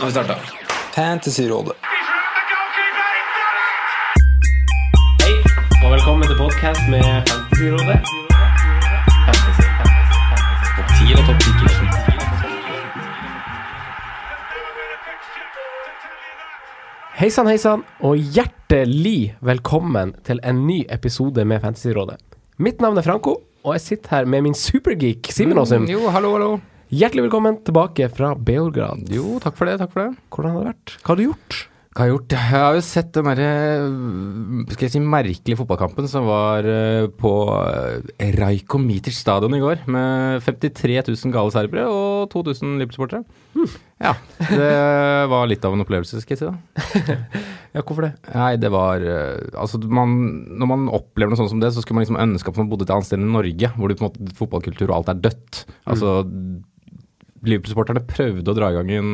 Nå 0.00 0.06
har 0.06 0.10
vi 0.10 0.12
starta. 0.12 0.34
Fantasyrådet. 0.94 1.72
Hei, 5.22 5.34
og 5.84 5.90
velkommen 5.92 6.24
til 6.24 6.38
podcast 6.38 6.80
med 6.88 7.04
Fantasyrådet. 7.28 7.98
Fantasy, 9.26 9.66
fantasy, 9.80 10.14
fantasy. 10.30 10.72
Topp 10.76 10.88
10 10.88 11.04
eller 11.12 11.26
topp 11.28 11.40
10 11.44 11.52
Hei 17.20 17.28
sann, 17.28 17.52
hei 17.52 17.60
sann, 17.60 17.84
og 18.00 18.16
hjertelig 18.16 19.36
velkommen 19.44 20.16
til 20.24 20.40
en 20.40 20.64
ny 20.64 20.80
episode 20.88 21.44
med 21.44 21.60
Fantasyrådet. 21.60 22.16
Mitt 22.56 22.80
navn 22.80 22.96
er 22.96 23.04
Franco, 23.04 23.36
og 23.60 23.76
jeg 23.76 23.80
sitter 23.90 24.16
her 24.16 24.24
med 24.24 24.48
min 24.48 24.56
supergeek 24.56 25.28
Simen 25.28 25.60
Aasum. 25.60 25.84
Jo, 25.92 26.08
hallo, 26.08 26.32
hallo. 26.38 26.69
Hjertelig 26.90 27.28
velkommen 27.28 27.60
tilbake 27.62 28.08
fra 28.10 28.32
Beograd. 28.34 29.04
Jo, 29.14 29.36
takk 29.38 29.54
for 29.54 29.70
det, 29.70 29.76
takk 29.78 29.92
for 29.92 30.08
det. 30.08 30.24
Hvordan 30.34 30.56
har 30.56 30.64
det 30.64 30.70
vært? 30.72 30.94
Hva 30.98 31.12
har 31.12 31.18
du 31.20 31.22
gjort? 31.22 31.58
Hva 31.90 32.00
har 32.02 32.08
jeg 32.08 32.14
gjort? 32.16 32.34
Jeg 32.34 32.62
har 32.64 32.74
jo 32.74 32.82
sett 32.86 33.08
den 33.14 33.26
derre 33.26 33.50
Skal 34.72 34.84
jeg 34.86 34.92
si 34.94 35.02
merkelige 35.02 35.58
fotballkampen 35.58 36.06
som 36.10 36.26
var 36.26 36.66
øh, 36.66 37.06
på 37.14 37.32
Rajko 38.40 38.80
Mitic 38.82 39.20
stadion 39.20 39.54
i 39.54 39.62
går, 39.62 39.84
med 39.90 40.42
53 40.42 40.98
000 41.12 41.34
gale 41.34 41.54
serbere 41.54 41.86
og 41.86 42.26
2000 42.34 42.74
Liverpool-sportere. 42.82 43.22
Ja, 44.02 44.16
det 44.50 44.70
var 45.30 45.46
litt 45.50 45.66
av 45.66 45.76
en 45.76 45.86
opplevelse, 45.86 46.22
skal 46.24 46.34
jeg 46.34 46.42
si 46.42 46.50
da. 46.50 47.18
Ja, 47.70 47.84
hvorfor 47.86 48.02
det? 48.02 48.14
Nei, 48.34 48.56
det 48.58 48.66
var 48.74 48.98
øh, 48.98 49.44
Altså, 49.54 49.78
man, 49.78 50.16
når 50.58 50.70
man 50.72 50.88
opplever 50.90 51.30
noe 51.30 51.38
sånt 51.38 51.52
som 51.52 51.62
det, 51.62 51.70
så 51.70 51.84
skulle 51.84 52.00
man 52.00 52.06
liksom 52.08 52.18
ønske 52.18 52.50
at 52.50 52.58
man 52.58 52.70
bodde 52.72 52.88
et 52.88 52.90
annet 52.90 53.06
sted 53.06 53.20
enn 53.20 53.28
i 53.28 53.34
Norge, 53.36 53.70
hvor 53.76 53.90
det 53.90 53.98
på 54.00 54.08
en 54.08 54.10
måte 54.10 54.38
fotballkultur 54.40 54.88
og 54.88 54.96
alt 54.96 55.12
er 55.14 55.22
dødt. 55.28 55.60
Altså 55.86 56.16
Liverpool-supporterne 57.46 58.02
prøvde 58.04 58.52
å 58.52 58.56
dra 58.56 58.68
i 58.70 58.76
gang 58.76 58.90
en, 58.98 59.10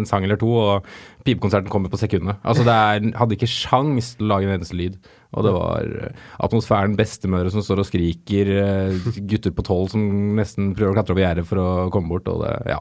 en 0.00 0.06
sang 0.08 0.24
eller 0.26 0.38
to, 0.40 0.48
og 0.50 0.88
pipekonserten 1.26 1.70
kommer 1.70 1.92
på 1.92 2.00
sekundet. 2.00 2.40
Altså 2.42 2.64
det 2.66 2.74
er, 2.74 3.06
hadde 3.20 3.36
ikke 3.36 3.50
sjans 3.50 4.14
til 4.18 4.26
å 4.26 4.30
lage 4.32 4.48
en 4.48 4.56
eneste 4.56 4.78
lyd. 4.78 4.96
Og 5.38 5.46
det 5.46 5.52
var 5.54 5.86
eh, 6.08 6.24
atmosfæren 6.42 6.96
bestemødre 6.98 7.52
som 7.54 7.62
står 7.62 7.84
og 7.84 7.86
skriker, 7.86 8.50
eh, 8.64 9.10
gutter 9.30 9.54
på 9.54 9.62
tolv 9.68 9.92
som 9.92 10.02
nesten 10.38 10.72
prøver 10.74 10.90
å 10.90 10.98
klatre 10.98 11.14
over 11.14 11.22
gjerdet 11.22 11.46
for 11.46 11.62
å 11.62 11.68
komme 11.94 12.10
bort, 12.10 12.26
og 12.32 12.42
det, 12.42 12.56
ja, 12.72 12.80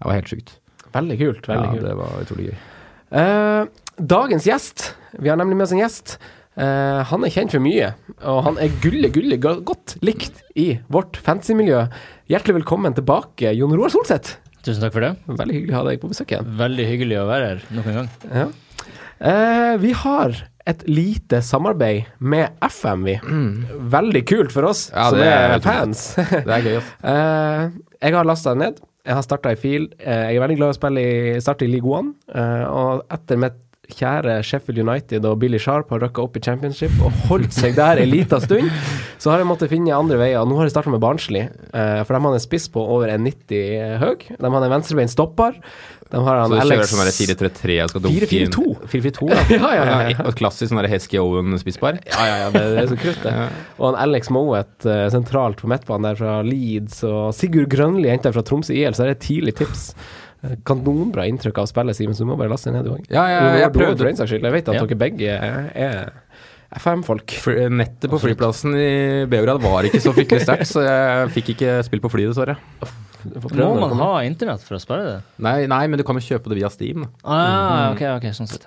det 0.00 0.08
var 0.08 0.16
helt 0.16 0.32
sjukt. 0.32 0.54
Veldig 0.96 1.18
kult. 1.20 1.44
veldig 1.50 1.68
Ja, 1.68 1.74
kult. 1.76 1.86
det 1.90 1.96
var 2.00 2.24
utrolig 2.24 2.48
gøy. 2.48 2.58
Uh, 3.10 3.66
dagens 4.00 4.46
gjest, 4.48 4.92
vi 5.18 5.28
har 5.28 5.36
nemlig 5.38 5.58
med 5.58 5.66
oss 5.68 5.74
en 5.76 5.82
gjest. 5.82 6.16
Eh, 6.60 7.00
han 7.08 7.24
er 7.24 7.32
kjent 7.32 7.54
for 7.54 7.62
mye, 7.64 7.92
og 8.28 8.42
han 8.44 8.58
er 8.60 8.72
gulle, 8.82 9.08
gulle 9.14 9.38
godt 9.40 9.94
likt 10.04 10.42
i 10.60 10.74
vårt 10.92 11.16
fancy-miljø. 11.24 11.86
Hjertelig 12.30 12.58
velkommen 12.60 12.96
tilbake, 12.96 13.54
Jon 13.56 13.72
Roar 13.78 13.92
Solseth. 13.94 14.36
Tusen 14.60 14.82
takk 14.84 14.92
for 14.92 15.06
det. 15.06 15.14
Veldig 15.40 15.56
hyggelig 15.56 15.72
å 15.72 15.78
ha 15.78 15.84
deg 15.88 16.02
på 16.02 16.10
besøk 16.10 16.34
igjen. 16.34 16.50
Veldig 16.60 16.86
hyggelig 16.90 17.16
å 17.22 17.28
være 17.30 17.46
her 17.54 17.62
nok 17.78 17.88
en 17.88 17.98
gang. 18.00 18.10
Ja. 18.28 18.44
Eh, 19.30 19.72
vi 19.80 19.94
har 20.02 20.36
et 20.68 20.84
lite 20.88 21.40
samarbeid 21.42 22.10
med 22.20 22.60
FM, 22.68 23.06
vi. 23.08 23.16
Veldig 23.96 24.22
kult 24.28 24.52
for 24.52 24.68
oss 24.68 24.90
Ja, 24.92 25.08
som 25.08 25.18
det 25.22 25.30
er 25.32 25.54
er 25.56 25.64
fans. 25.64 26.04
Det 26.46 26.54
er 26.58 26.66
gøy. 26.68 26.76
Eh, 27.14 27.64
jeg 28.04 28.16
har 28.18 28.28
lasta 28.28 28.52
den 28.52 28.66
ned. 28.66 28.84
Jeg 29.08 29.16
har 29.16 29.24
starta 29.24 29.54
i 29.56 29.58
fil. 29.58 29.88
Eh, 29.96 30.26
jeg 30.28 30.36
er 30.36 30.44
veldig 30.44 30.58
glad 30.60 30.68
i 30.74 30.76
å 30.76 30.78
spille 30.82 31.06
i 31.08 31.40
starte 31.40 31.64
i 31.64 31.72
League 31.72 31.88
One. 31.88 32.12
Eh, 32.28 32.64
og 32.68 33.06
etter 33.16 33.40
mitt 33.40 33.56
kjære 33.94 34.38
Sheffield 34.46 34.82
United 34.82 35.26
og 35.28 35.38
Billy 35.42 35.60
Sharp 35.60 35.92
har 35.94 36.02
røkka 36.04 36.24
opp 36.24 36.38
i 36.38 36.42
championship 36.44 36.94
og 37.04 37.14
holdt 37.30 37.54
seg 37.56 37.76
der 37.78 38.02
en 38.02 38.10
liten 38.10 38.42
stund, 38.44 38.72
så 39.20 39.32
har 39.32 39.42
jeg 39.42 39.50
måttet 39.50 39.72
finne 39.72 39.94
andre 39.96 40.18
veier. 40.20 40.46
Nå 40.48 40.58
har 40.58 40.68
jeg 40.68 40.74
starta 40.74 40.92
med 40.92 41.02
Barnsley, 41.02 41.46
eh, 41.46 42.02
for 42.04 42.16
de 42.16 42.22
har 42.26 42.36
en 42.36 42.42
spiss 42.42 42.68
på 42.72 42.82
over 42.82 43.12
1,90 43.14 43.96
høy. 44.02 44.28
De 44.36 44.52
har 44.52 44.68
en 44.68 44.76
venstrebeint 44.76 45.12
stopper. 45.12 45.58
De 46.10 46.24
har 46.24 46.40
han 46.40 46.50
Så 46.50 46.56
du 46.58 46.72
kjører 46.72 46.88
sånn 46.90 47.10
4-3-3 47.14 47.74
og 47.84 47.90
skal 47.92 48.02
dunke 48.02 48.26
inn 48.26 48.50
4-4-2. 48.50 48.64
4-4-2, 48.90 49.28
ja. 49.30 49.42
ja, 49.46 49.58
ja, 49.60 49.84
ja, 49.90 49.98
ja. 50.10 50.24
Et 50.26 50.38
klassisk 50.40 50.72
sånn 50.72 50.88
Hesky 50.90 51.20
Owen-spissbar? 51.22 52.00
Ja, 52.08 52.24
ja, 52.26 52.40
ja, 52.42 52.48
det, 52.56 52.64
det 52.74 52.80
er 52.82 52.90
så 52.90 52.98
krutt, 52.98 53.20
det. 53.22 53.34
Og 53.78 53.84
han 53.92 54.00
Alex 54.08 54.32
Moet 54.34 54.88
eh, 54.90 55.04
sentralt 55.14 55.62
på 55.62 55.70
midtbanen 55.70 56.10
der 56.10 56.18
fra 56.18 56.40
Leeds, 56.46 57.04
og 57.06 57.30
Sigurd 57.38 57.70
Grønli 57.70 58.10
jenta 58.10 58.34
fra 58.34 58.42
Tromsø 58.46 58.74
IL, 58.74 58.96
så 58.96 59.06
det 59.06 59.12
er 59.12 59.18
et 59.20 59.22
tidlig 59.28 59.54
tips. 59.62 59.92
Kanonbra 60.64 61.26
inntrykk 61.28 61.58
av 61.60 61.66
spillet, 61.68 61.96
Simen, 61.98 62.14
så 62.16 62.24
du 62.24 62.30
må 62.30 62.36
bare 62.40 62.48
laste 62.52 62.70
det 62.70 62.78
ned, 62.78 62.86
du 62.88 62.94
òg. 62.96 63.02
Ja, 63.12 63.26
ja, 63.28 63.40
jeg 63.60 63.72
For 63.74 64.06
den 64.06 64.16
saks 64.16 64.30
skyld. 64.32 64.46
Jeg 64.48 64.52
vet 64.56 64.68
at 64.72 64.74
Ja. 64.78 64.86
dere 64.86 64.98
begge 64.98 65.34
er, 65.36 66.12
FM-folk. 66.80 67.26
Nettet 67.74 68.08
på 68.12 68.18
flyplassen 68.22 68.74
i 68.78 69.26
Beograd 69.26 69.60
var 69.60 69.82
ikke 69.88 70.00
så 70.00 70.12
fryktelig 70.14 70.44
sterkt, 70.46 70.68
så 70.70 70.84
jeg 70.86 71.30
fikk 71.34 71.48
ikke 71.56 71.72
spilt 71.84 72.02
på 72.04 72.10
flyet, 72.12 72.30
dessverre. 72.30 72.56
Må 73.52 73.74
man 73.82 73.98
ha 73.98 74.20
internett 74.24 74.62
for 74.64 74.78
å 74.78 74.80
spille 74.80 75.02
det? 75.04 75.16
Nei, 75.44 75.66
nei, 75.68 75.82
men 75.90 75.98
du 76.00 76.04
kan 76.08 76.16
jo 76.16 76.22
kjøpe 76.24 76.48
det 76.48 76.56
via 76.62 76.70
Steam. 76.72 77.08
Ah, 77.24 77.90
Ah, 77.90 77.92
ok, 77.92 78.00
ok, 78.16 78.30
sånn 78.32 78.48
sett. 78.48 78.64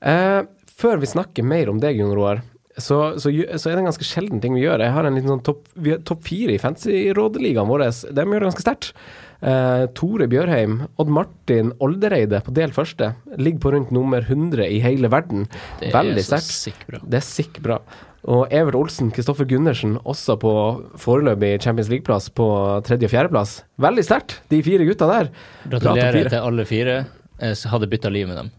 Eh, 0.00 0.42
før 0.78 1.00
vi 1.02 1.10
snakker 1.10 1.44
mer 1.44 1.68
om 1.68 1.80
deg, 1.82 1.98
Jon 1.98 2.14
Roar, 2.16 2.40
så, 2.78 3.18
så, 3.18 3.28
så 3.58 3.68
er 3.68 3.74
det 3.74 3.82
en 3.82 3.90
ganske 3.90 4.06
sjelden 4.06 4.40
ting 4.40 4.54
vi 4.54 4.62
gjør. 4.62 4.78
Jeg 4.86 4.94
har 4.94 5.04
en 5.04 5.16
liten 5.18 5.28
sånn 5.34 5.42
topp 5.42 5.66
top 6.06 6.22
fire 6.22 6.54
i 6.54 6.60
fancy-rådeligaen 6.62 7.66
vår. 7.66 7.88
De 8.14 8.22
gjør 8.24 8.38
det 8.46 8.48
ganske 8.52 8.62
sterkt. 8.62 8.92
Eh, 9.38 9.84
Tore 9.94 10.26
Bjørheim, 10.26 10.80
Odd 10.98 11.10
Martin 11.14 11.70
Oldereide 11.84 12.40
på 12.42 12.50
del 12.56 12.72
første 12.74 13.12
ligger 13.38 13.60
på 13.62 13.70
rundt 13.76 13.92
nummer 13.94 14.24
100 14.26 14.66
i 14.66 14.80
hele 14.82 15.10
verden. 15.12 15.46
Det 15.78 15.92
Veldig 15.94 16.18
er 16.24 16.26
sterkt. 16.26 17.02
Det 17.06 17.20
er 17.20 17.26
sikk 17.26 17.60
bra. 17.62 17.78
Og 18.28 18.50
Evert 18.52 18.74
Olsen, 18.74 19.12
Kristoffer 19.14 19.46
Gundersen, 19.48 19.94
også 20.02 20.34
på 20.42 20.50
foreløpig 20.98 21.60
Champions 21.62 21.88
League-plass 21.92 22.26
på 22.34 22.48
tredje- 22.84 23.06
og 23.06 23.12
fjerdeplass. 23.14 23.60
Veldig 23.78 24.04
sterkt, 24.04 24.40
de 24.50 24.58
fire 24.66 24.84
gutta 24.88 25.06
der. 25.06 25.30
Gratulerer 25.70 26.18
fire. 26.18 26.28
til 26.34 26.38
alle 26.50 26.66
fire. 26.66 26.98
Jeg 27.38 27.54
hadde 27.70 27.86
bytta 27.86 28.10
liv 28.10 28.26
med 28.26 28.36
dem. 28.42 28.50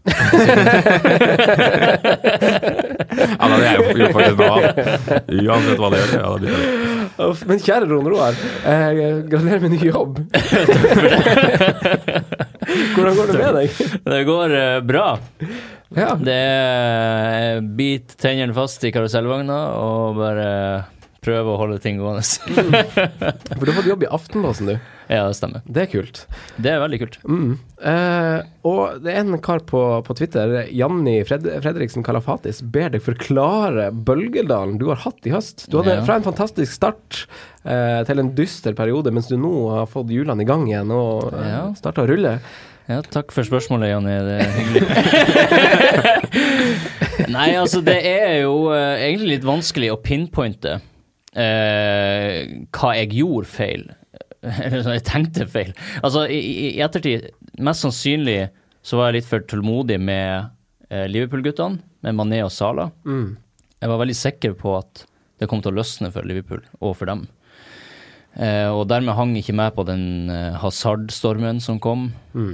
Ja, 3.40 3.48
det 3.48 3.66
er 3.66 3.74
jo 3.76 3.82
gjort 3.98 4.14
faktisk 4.14 4.38
noe 4.38 4.50
annet. 4.54 4.76
Uansett 5.44 5.80
hva 5.80 5.88
det 5.92 5.98
gjør. 6.00 6.12
Ja, 6.14 6.28
det 6.30 6.40
blir 6.40 6.52
det. 6.56 6.99
Men 7.48 7.60
kjære 7.62 7.88
Ron 7.90 8.08
Roar, 8.10 8.34
eh, 8.64 8.90
gratulerer 9.28 9.60
med 9.64 9.70
ny 9.74 9.80
jobb. 9.90 10.20
Hvordan 12.94 13.16
går 13.16 13.26
det 13.30 13.38
med 13.40 13.54
deg? 13.58 13.68
Det 14.06 14.22
går 14.28 14.54
eh, 14.56 14.80
bra. 14.86 15.06
Ja. 15.96 16.14
Det 16.20 16.36
er 16.36 17.60
bit 17.76 18.14
tennene 18.20 18.54
fast 18.54 18.84
i 18.86 18.92
karusellvogna 18.94 19.58
og 19.80 20.18
bare 20.20 20.48
prøve 21.24 21.52
å 21.52 21.58
holde 21.60 21.76
ting 21.84 21.98
gående. 22.00 22.22
For 23.58 23.64
du 23.66 23.70
har 23.72 23.76
fått 23.80 23.88
jobb 23.90 24.04
i 24.06 24.08
Aftenposten, 24.16 24.70
du. 24.70 24.76
ja, 25.10 25.26
det 25.28 25.36
stemmer. 25.36 25.60
Det 25.68 25.82
er 25.82 25.90
kult. 25.92 26.22
Det 26.56 26.70
er 26.72 26.80
veldig 26.80 26.98
kult. 27.02 27.18
Mm. 27.28 27.50
Eh, 27.90 28.38
og 28.70 29.02
det 29.04 29.12
er 29.12 29.20
en 29.24 29.36
kar 29.44 29.60
på, 29.68 29.82
på 30.06 30.16
Twitter, 30.16 30.54
Janni 30.72 31.18
Fred 31.28 31.44
Fredriksen 31.64 32.04
Kalafatis, 32.06 32.62
ber 32.62 32.88
deg 32.94 33.04
forklare 33.04 33.90
bølgedalen 33.92 34.78
du 34.80 34.86
har 34.92 35.00
hatt 35.04 35.28
i 35.28 35.34
høst. 35.34 35.66
Du 35.68 35.76
hadde 35.82 35.98
Ja. 36.00 36.06
fra 36.08 36.16
en 36.20 36.24
fantastisk 36.26 36.72
start 36.76 37.26
eh, 37.64 38.00
til 38.08 38.18
en 38.24 38.32
dyster 38.38 38.72
periode, 38.78 39.12
mens 39.12 39.28
du 39.28 39.36
nå 39.40 39.52
har 39.76 39.86
fått 39.92 40.08
hjulene 40.14 40.42
i 40.44 40.48
gang 40.48 40.64
igjen 40.72 40.90
og 40.96 41.32
eh, 41.34 41.48
Ja. 41.52 41.62
starta 41.76 42.04
å 42.06 42.10
rulle. 42.10 42.38
Ja, 42.90 43.02
takk 43.06 43.30
for 43.30 43.46
spørsmålet, 43.46 43.92
Janni. 43.92 44.16
Det 44.26 44.36
er 44.40 44.50
hyggelig. 44.56 44.82
Nei, 47.30 47.50
altså, 47.60 47.78
det 47.86 47.98
er 48.08 48.40
jo 48.42 48.54
eh, 48.74 49.04
egentlig 49.06 49.36
litt 49.36 49.46
vanskelig 49.46 49.92
å 49.94 49.98
pinpointe 50.02 50.78
hva 51.34 52.92
jeg 52.98 53.12
gjorde 53.20 53.50
feil. 53.50 53.84
Eller 54.64 54.94
jeg 54.96 55.04
tenkte 55.08 55.46
feil. 55.50 55.74
Altså, 56.02 56.24
i, 56.32 56.40
i- 56.70 56.78
ettertid, 56.82 57.28
mest 57.60 57.84
sannsynlig 57.84 58.40
så 58.82 58.96
var 59.00 59.10
jeg 59.10 59.20
litt 59.20 59.28
for 59.28 59.44
tålmodig 59.44 59.98
med 60.00 60.48
eh, 60.88 61.04
Liverpool-guttene, 61.12 61.82
med 62.06 62.16
Mané 62.16 62.40
og 62.46 62.52
Sala. 62.54 62.88
Mm. 63.04 63.34
Jeg 63.80 63.90
var 63.92 64.00
veldig 64.00 64.16
sikker 64.16 64.54
på 64.60 64.78
at 64.78 65.04
det 65.40 65.48
kom 65.48 65.60
til 65.64 65.72
å 65.74 65.78
løsne 65.80 66.08
for 66.12 66.24
Liverpool 66.28 66.62
og 66.80 66.96
for 66.96 67.08
dem. 67.08 67.26
Eh, 68.40 68.68
og 68.70 68.84
dermed 68.88 69.16
hang 69.18 69.32
ikke 69.36 69.52
med 69.58 69.74
på 69.76 69.82
den 69.88 70.02
eh, 70.32 70.56
Hazard-stormen 70.62 71.58
som 71.64 71.80
kom. 71.82 72.08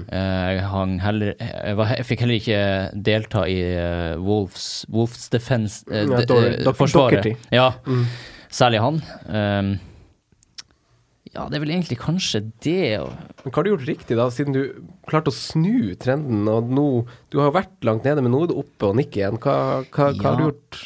Eh, 0.08 0.56
jeg, 0.56 0.62
heller, 1.04 1.34
jeg, 1.38 1.74
var, 1.78 1.90
jeg 2.00 2.06
fikk 2.08 2.22
heller 2.24 2.38
ikke 2.40 2.60
delta 3.06 3.42
i 3.50 3.58
eh, 3.76 4.14
Wolfs 4.24 4.86
Wolves 4.90 5.28
defense 5.34 5.84
eh, 5.92 6.06
Ja, 6.08 6.22
de- 6.26 6.40
eh, 6.64 6.72
forsvaret. 6.78 7.28
Ja, 7.54 7.68
særlig 8.56 8.80
han. 8.82 9.02
Um, 9.28 9.70
ja, 11.36 11.44
det 11.52 11.58
er 11.58 11.62
vel 11.66 11.72
egentlig 11.74 11.98
kanskje 12.00 12.40
det. 12.64 12.96
Men 13.42 13.50
hva 13.52 13.58
har 13.58 13.66
du 13.66 13.70
gjort 13.74 13.88
riktig, 13.90 14.16
da, 14.16 14.28
siden 14.32 14.54
du 14.56 14.60
klarte 15.10 15.28
å 15.32 15.36
snu 15.36 15.92
trenden? 16.00 16.46
Og 16.48 16.70
nå, 16.72 16.84
Du 17.32 17.36
har 17.42 17.50
jo 17.50 17.56
vært 17.58 17.84
langt 17.84 18.06
nede, 18.08 18.22
men 18.24 18.32
nå 18.32 18.44
er 18.46 18.52
du 18.54 18.60
oppe 18.62 18.88
og 18.88 18.96
nikker 18.96 19.20
igjen. 19.20 19.36
Hva, 19.42 19.56
hva, 19.92 20.06
hva 20.16 20.30
har 20.30 20.38
du 20.40 20.46
gjort? 20.46 20.78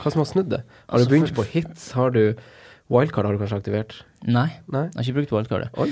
Hva 0.00 0.12
som 0.14 0.22
har 0.24 0.30
snudd 0.30 0.48
det? 0.54 0.62
Har 0.86 0.96
Altså, 0.96 1.10
du 1.10 1.12
begynt 1.14 1.34
for- 1.34 1.44
på 1.44 1.52
hits? 1.58 1.90
Har 1.98 2.14
du 2.16 2.22
Wildcard 2.88 3.26
har 3.28 3.36
du 3.36 3.42
kanskje 3.42 3.58
aktivert? 3.60 3.98
Nei, 4.24 4.46
Nei? 4.72 4.86
jeg 4.88 4.96
har 4.96 5.04
ikke 5.04 5.16
brukt 5.18 5.32
wildcardet. 5.36 5.68
Oi. 5.76 5.90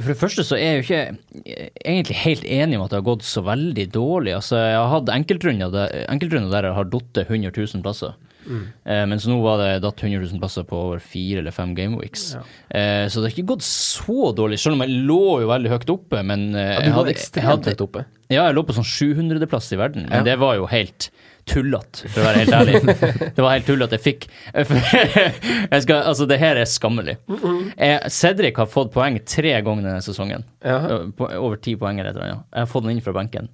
For 0.00 0.08
det 0.14 0.16
første 0.22 0.40
så 0.46 0.56
er 0.56 0.62
jeg 0.64 0.78
jo 0.78 0.86
ikke 0.86 1.44
eh, 1.44 1.68
egentlig 1.84 2.16
helt 2.22 2.44
enig 2.48 2.78
om 2.78 2.84
at 2.86 2.94
det 2.94 2.96
har 3.02 3.08
gått 3.10 3.26
så 3.28 3.42
veldig 3.44 3.84
dårlig. 3.92 4.32
Altså, 4.38 4.56
jeg 4.56 4.78
har 4.80 4.88
hatt 4.94 5.12
enkeltrunder 5.12 5.74
der, 5.74 5.92
enkeltrunder 6.08 6.48
der 6.54 6.70
jeg 6.70 6.78
har 6.78 6.88
falt 6.88 7.20
100 7.26 7.52
000 7.52 7.84
plasser. 7.84 8.16
Eh, 8.48 9.04
mens 9.10 9.26
nå 9.28 9.36
var 9.44 9.58
det 9.60 9.70
datt 9.84 10.02
100 10.02 10.20
000 10.32 10.40
plasser 10.42 10.64
på 10.68 10.78
over 10.88 10.98
fire 11.04 11.42
eller 11.42 11.54
fem 11.54 11.74
gameweeks. 11.76 12.30
Eh, 12.70 13.06
så 13.08 13.20
det 13.20 13.30
har 13.30 13.34
ikke 13.36 13.50
gått 13.54 13.66
så 13.66 14.30
dårlig, 14.36 14.58
selv 14.62 14.78
om 14.78 14.84
jeg 14.86 15.02
lå 15.08 15.20
jo 15.44 15.50
veldig 15.50 15.72
høyt 15.74 15.92
oppe. 15.96 16.22
Men 16.26 16.48
eh, 16.54 16.72
Ja, 16.78 16.86
du 16.88 16.94
var 16.96 17.10
ekstremt 17.12 17.68
høyt 17.70 17.84
oppe. 17.86 18.06
Ja, 18.30 18.44
jeg 18.46 18.54
lå 18.56 18.62
på 18.68 18.76
sånn 18.76 18.86
700.-plass 18.86 19.72
i 19.74 19.80
verden, 19.80 20.06
men 20.08 20.20
Ja. 20.20 20.26
det 20.32 20.38
var 20.38 20.54
jo 20.60 20.68
helt 20.70 21.10
tullete, 21.50 22.06
for 22.12 22.20
å 22.22 22.26
være 22.28 22.42
helt 22.44 22.54
ærlig. 22.54 22.80
Det 23.36 23.42
var 23.42 23.54
helt 23.56 23.66
tullete. 23.66 23.96
Jeg 23.96 24.04
fikk 24.04 24.26
jeg 25.72 25.82
skal, 25.82 26.02
Altså, 26.04 26.26
det 26.30 26.38
her 26.38 26.58
er 26.60 26.68
skammelig. 26.68 27.16
Jeg, 27.26 28.10
Cedric 28.14 28.60
har 28.60 28.68
fått 28.70 28.92
poeng 28.94 29.16
tre 29.26 29.56
ganger 29.64 29.82
denne 29.88 30.04
sesongen. 30.04 30.44
Ja. 30.62 30.76
På, 31.16 31.26
over 31.40 31.58
ti 31.62 31.74
poeng 31.80 31.98
eller 31.98 32.12
et 32.12 32.16
eller 32.20 32.28
annet. 32.36 32.44
Jeg 32.54 32.64
har 32.66 32.70
fått 32.70 32.86
den 32.86 32.94
inn 32.94 33.02
fra 33.04 33.16
benken. 33.16 33.48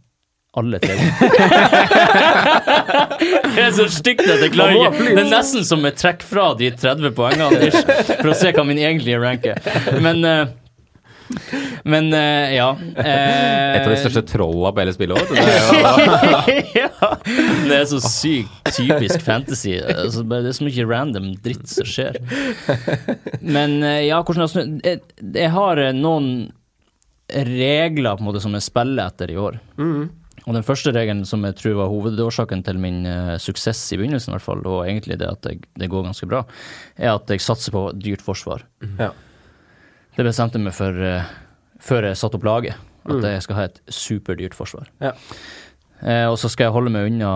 Alle 0.56 0.78
tre 0.80 0.94
det 3.56 3.62
er 3.62 3.72
så 3.76 3.86
stygt 3.92 4.24
at 4.24 4.40
jeg 4.40 4.52
klarer 4.54 4.76
ikke. 4.76 5.08
Det 5.10 5.20
er 5.20 5.28
nesten 5.30 5.64
som 5.68 5.84
et 5.88 5.98
trekk 6.00 6.22
fra 6.24 6.50
de 6.58 6.70
30 6.72 7.12
poengene 7.16 7.70
for 7.72 8.30
å 8.32 8.36
se 8.36 8.52
hva 8.56 8.64
min 8.64 8.80
egentlige 8.80 9.20
rank 9.20 9.44
er. 9.52 9.60
Men 10.04 10.24
uh, 10.24 10.46
men 11.86 12.12
uh, 12.14 12.54
ja. 12.54 12.68
Et 13.02 13.82
av 13.82 13.90
de 13.90 13.96
største 13.98 14.22
trolla 14.30 14.70
på 14.74 14.82
hele 14.82 14.94
spillet 14.94 15.18
òg. 15.18 15.26
Det 15.30 15.38
er 15.42 16.60
ja, 16.80 17.10
det 17.66 17.80
er 17.80 17.86
så 17.90 17.98
sykt 18.02 18.70
typisk 18.76 19.24
fantasy. 19.26 19.76
Altså, 19.82 20.22
det 20.26 20.42
er 20.52 20.56
så 20.56 20.66
mye 20.66 20.86
random 20.86 21.32
dritt 21.42 21.66
som 21.70 21.88
skjer. 21.88 22.20
Men 23.42 23.80
uh, 23.82 23.98
ja, 24.06 24.20
hvordan 24.22 24.52
snu- 24.52 24.78
jeg, 24.86 25.02
jeg 25.34 25.50
har 25.56 25.82
noen 25.96 26.30
regler 27.26 28.14
på 28.14 28.22
en 28.22 28.28
måte 28.28 28.42
som 28.44 28.54
jeg 28.54 28.62
spiller 28.68 29.10
etter 29.10 29.32
i 29.34 29.40
år. 29.48 29.58
Og 30.46 30.54
den 30.54 30.62
første 30.66 30.92
regelen 30.94 31.24
som 31.26 31.42
jeg 31.42 31.56
tror 31.58 31.74
var 31.80 31.90
hovedårsaken 31.90 32.62
til 32.66 32.78
min 32.78 33.00
uh, 33.08 33.34
suksess 33.42 33.80
i 33.92 33.98
begynnelsen, 33.98 34.30
i 34.30 34.36
hvert 34.36 34.44
fall, 34.44 34.62
og 34.62 34.84
egentlig 34.84 35.18
det 35.18 35.26
at 35.26 35.48
jeg, 35.50 35.64
det 35.74 35.90
går 35.90 36.06
ganske 36.06 36.28
bra, 36.30 36.44
er 36.94 37.16
at 37.16 37.32
jeg 37.32 37.42
satser 37.42 37.74
på 37.74 37.88
dyrt 37.98 38.22
forsvar. 38.22 38.62
Ja. 39.00 39.10
Det 40.16 40.24
bestemte 40.24 40.60
jeg 40.60 40.68
meg 40.68 40.76
for 40.76 41.02
uh, 41.02 41.26
før 41.82 42.06
jeg 42.10 42.20
satte 42.20 42.38
opp 42.38 42.46
laget, 42.46 42.78
at 43.06 43.26
jeg 43.26 43.42
skal 43.42 43.58
ha 43.58 43.66
et 43.68 43.80
superdyrt 43.90 44.54
forsvar. 44.54 44.86
Ja. 45.02 45.16
Uh, 45.98 46.28
og 46.30 46.38
så 46.38 46.50
skal 46.52 46.68
jeg 46.68 46.76
holde 46.76 46.94
meg 46.94 47.10
unna 47.10 47.32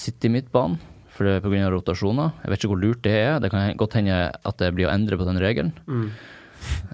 City 0.00 0.30
midtbanen, 0.32 0.80
for 1.14 1.26
det 1.28 1.38
er 1.38 1.46
pga. 1.46 1.70
rotasjoner. 1.74 2.34
Jeg 2.42 2.50
vet 2.50 2.62
ikke 2.62 2.72
hvor 2.72 2.82
lurt 2.82 3.04
det 3.06 3.14
er. 3.20 3.38
Det 3.42 3.52
kan 3.54 3.78
godt 3.78 3.96
hende 3.98 4.18
at 4.32 4.58
det 4.58 4.74
blir 4.74 4.86
å 4.90 4.92
endre 4.92 5.18
på 5.18 5.26
den 5.26 5.40
regelen. 5.42 5.72
Eh, 5.86 6.26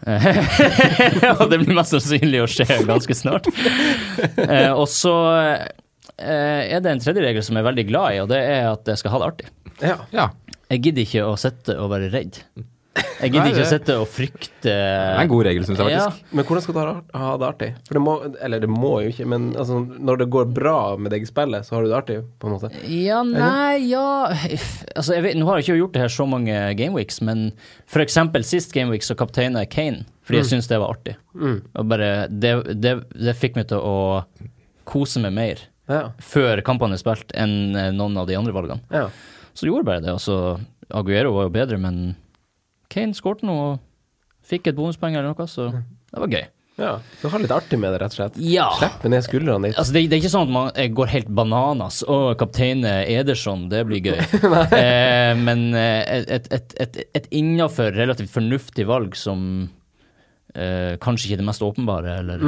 og 1.40 1.46
det 1.50 1.60
blir 1.62 1.76
mest 1.76 1.94
sannsynlig 1.94 2.42
å 2.44 2.50
skje 2.50 2.80
ganske 2.84 3.16
snart. 3.16 3.48
Eh, 4.44 4.70
og 4.70 4.86
så 4.92 5.14
eh, 5.38 6.74
er 6.74 6.84
det 6.84 6.92
en 6.92 7.02
tredje 7.02 7.24
regel 7.24 7.44
som 7.46 7.56
jeg 7.56 7.64
er 7.64 7.70
veldig 7.70 7.86
glad 7.88 8.16
i, 8.16 8.20
og 8.24 8.30
det 8.32 8.40
er 8.44 8.70
at 8.74 8.92
jeg 8.92 9.00
skal 9.00 9.14
ha 9.14 9.22
det 9.22 9.30
artig. 9.32 9.52
Ja. 9.80 9.96
Ja. 10.14 10.28
Jeg 10.72 10.84
gidder 10.86 11.06
ikke 11.06 11.26
å 11.28 11.34
sitte 11.40 11.76
og 11.80 11.90
være 11.92 12.10
redd. 12.12 12.40
Jeg 12.94 13.32
gidder 13.32 13.48
ikke 13.50 13.62
å 13.64 13.68
sitte 13.70 13.94
og 13.98 14.04
frykte 14.10 14.68
Det 14.68 14.72
er 14.74 15.20
en 15.24 15.30
god 15.30 15.44
regel, 15.48 15.64
syns 15.66 15.80
jeg 15.80 15.90
Ja. 15.94 16.04
faktisk. 16.10 16.34
Men 16.38 16.44
hvordan 16.46 16.62
skal 16.62 16.74
du 16.74 16.80
ha, 17.18 17.30
det 17.40 17.46
artig? 17.48 17.68
For 17.88 17.96
det 17.98 18.02
må, 18.04 18.14
eller 18.46 18.60
det 18.62 18.68
må 18.70 18.92
jo 19.02 19.10
ikke, 19.10 19.26
men 19.26 19.48
altså, 19.58 19.80
når 19.98 20.20
det 20.20 20.28
går 20.30 20.52
bra 20.54 20.76
med 21.00 21.10
deg 21.14 21.24
i 21.26 21.28
spillet, 21.28 21.66
så 21.66 21.74
har 21.74 21.82
du 21.82 21.90
det 21.90 21.96
artig, 21.98 22.18
på 22.38 22.46
en 22.50 22.54
måte. 22.54 22.70
Ja, 22.86 23.22
nei, 23.26 23.80
ja 23.90 24.04
Altså, 24.94 25.16
jeg 25.16 25.24
vet, 25.26 25.36
Nå 25.40 25.46
har 25.48 25.58
jeg 25.58 25.66
ikke 25.66 25.78
gjort 25.80 25.96
det 25.96 26.04
her 26.04 26.14
så 26.14 26.26
mange 26.30 26.54
gameweeks, 26.78 27.20
men 27.26 27.52
eksempel 28.04 28.44
sist 28.46 28.72
gameweek 28.76 29.02
så 29.02 29.16
kapteina 29.18 29.64
jeg 29.64 29.70
Kane, 29.74 30.04
fordi 30.22 30.42
jeg 30.42 30.50
syntes 30.52 30.68
det 30.70 30.78
var 30.82 30.94
artig. 30.94 31.16
Og 31.74 31.88
bare, 31.90 32.28
det, 32.30 32.54
det, 32.80 32.98
det 33.18 33.36
fikk 33.40 33.56
meg 33.58 33.66
til 33.72 33.78
å 33.82 33.96
kose 34.86 35.18
meg 35.24 35.32
mer 35.34 35.64
Ja. 35.88 36.12
før 36.22 36.62
kampene 36.64 36.94
er 36.94 37.02
spilt, 37.02 37.32
enn 37.36 37.74
eh, 37.76 37.90
noen 37.92 38.16
av 38.20 38.28
de 38.30 38.36
andre 38.38 38.52
valgene. 38.54 38.80
Ja. 38.92 39.08
Så 39.54 39.66
gjorde 39.66 39.84
bare 39.84 40.00
det. 40.04 40.12
Altså, 40.14 40.60
Aguero 40.94 41.32
var 41.34 41.48
jo 41.48 41.52
bedre, 41.54 41.78
men 41.80 42.14
Kane 42.94 43.16
skårte 43.16 43.46
nå 43.48 43.54
og 43.58 43.80
fikk 44.44 44.70
et 44.70 44.76
bonuspoeng 44.78 45.16
eller 45.16 45.32
noe, 45.32 45.48
så 45.50 45.70
det 45.72 46.20
var 46.22 46.30
gøy. 46.30 46.44
ja. 46.78 46.92
Du 47.20 47.28
har 47.32 47.42
litt 47.42 47.54
artig 47.54 47.78
med 47.80 47.94
det, 47.94 48.00
rett 48.02 48.14
og 48.14 48.18
slett. 48.18 48.36
Ja. 48.38 48.68
Slippe 48.78 49.10
ned 49.10 49.24
skuldrene 49.26 49.70
litt. 49.70 49.78
Altså, 49.80 49.96
det, 49.96 50.04
det 50.10 50.18
er 50.18 50.22
ikke 50.22 50.32
sånn 50.34 50.48
at 50.48 50.54
man 50.54 50.96
går 50.98 51.12
helt 51.14 51.30
bananas. 51.38 52.02
Å, 52.06 52.18
kaptein 52.38 52.84
Ederson, 52.86 53.68
det 53.72 53.84
blir 53.88 54.04
gøy. 54.04 54.20
eh, 54.80 55.32
men 55.40 55.66
eh, 55.78 56.24
et, 56.38 56.50
et, 56.52 56.76
et, 56.84 57.00
et 57.18 57.30
innafor 57.34 57.94
relativt 57.96 58.32
fornuftig 58.34 58.86
valg 58.90 59.16
som 59.18 59.46
eh, 60.54 60.94
kanskje 61.02 61.30
ikke 61.30 61.38
er 61.38 61.44
det 61.44 61.48
mest 61.50 61.64
åpenbare, 61.66 62.18
eller 62.22 62.44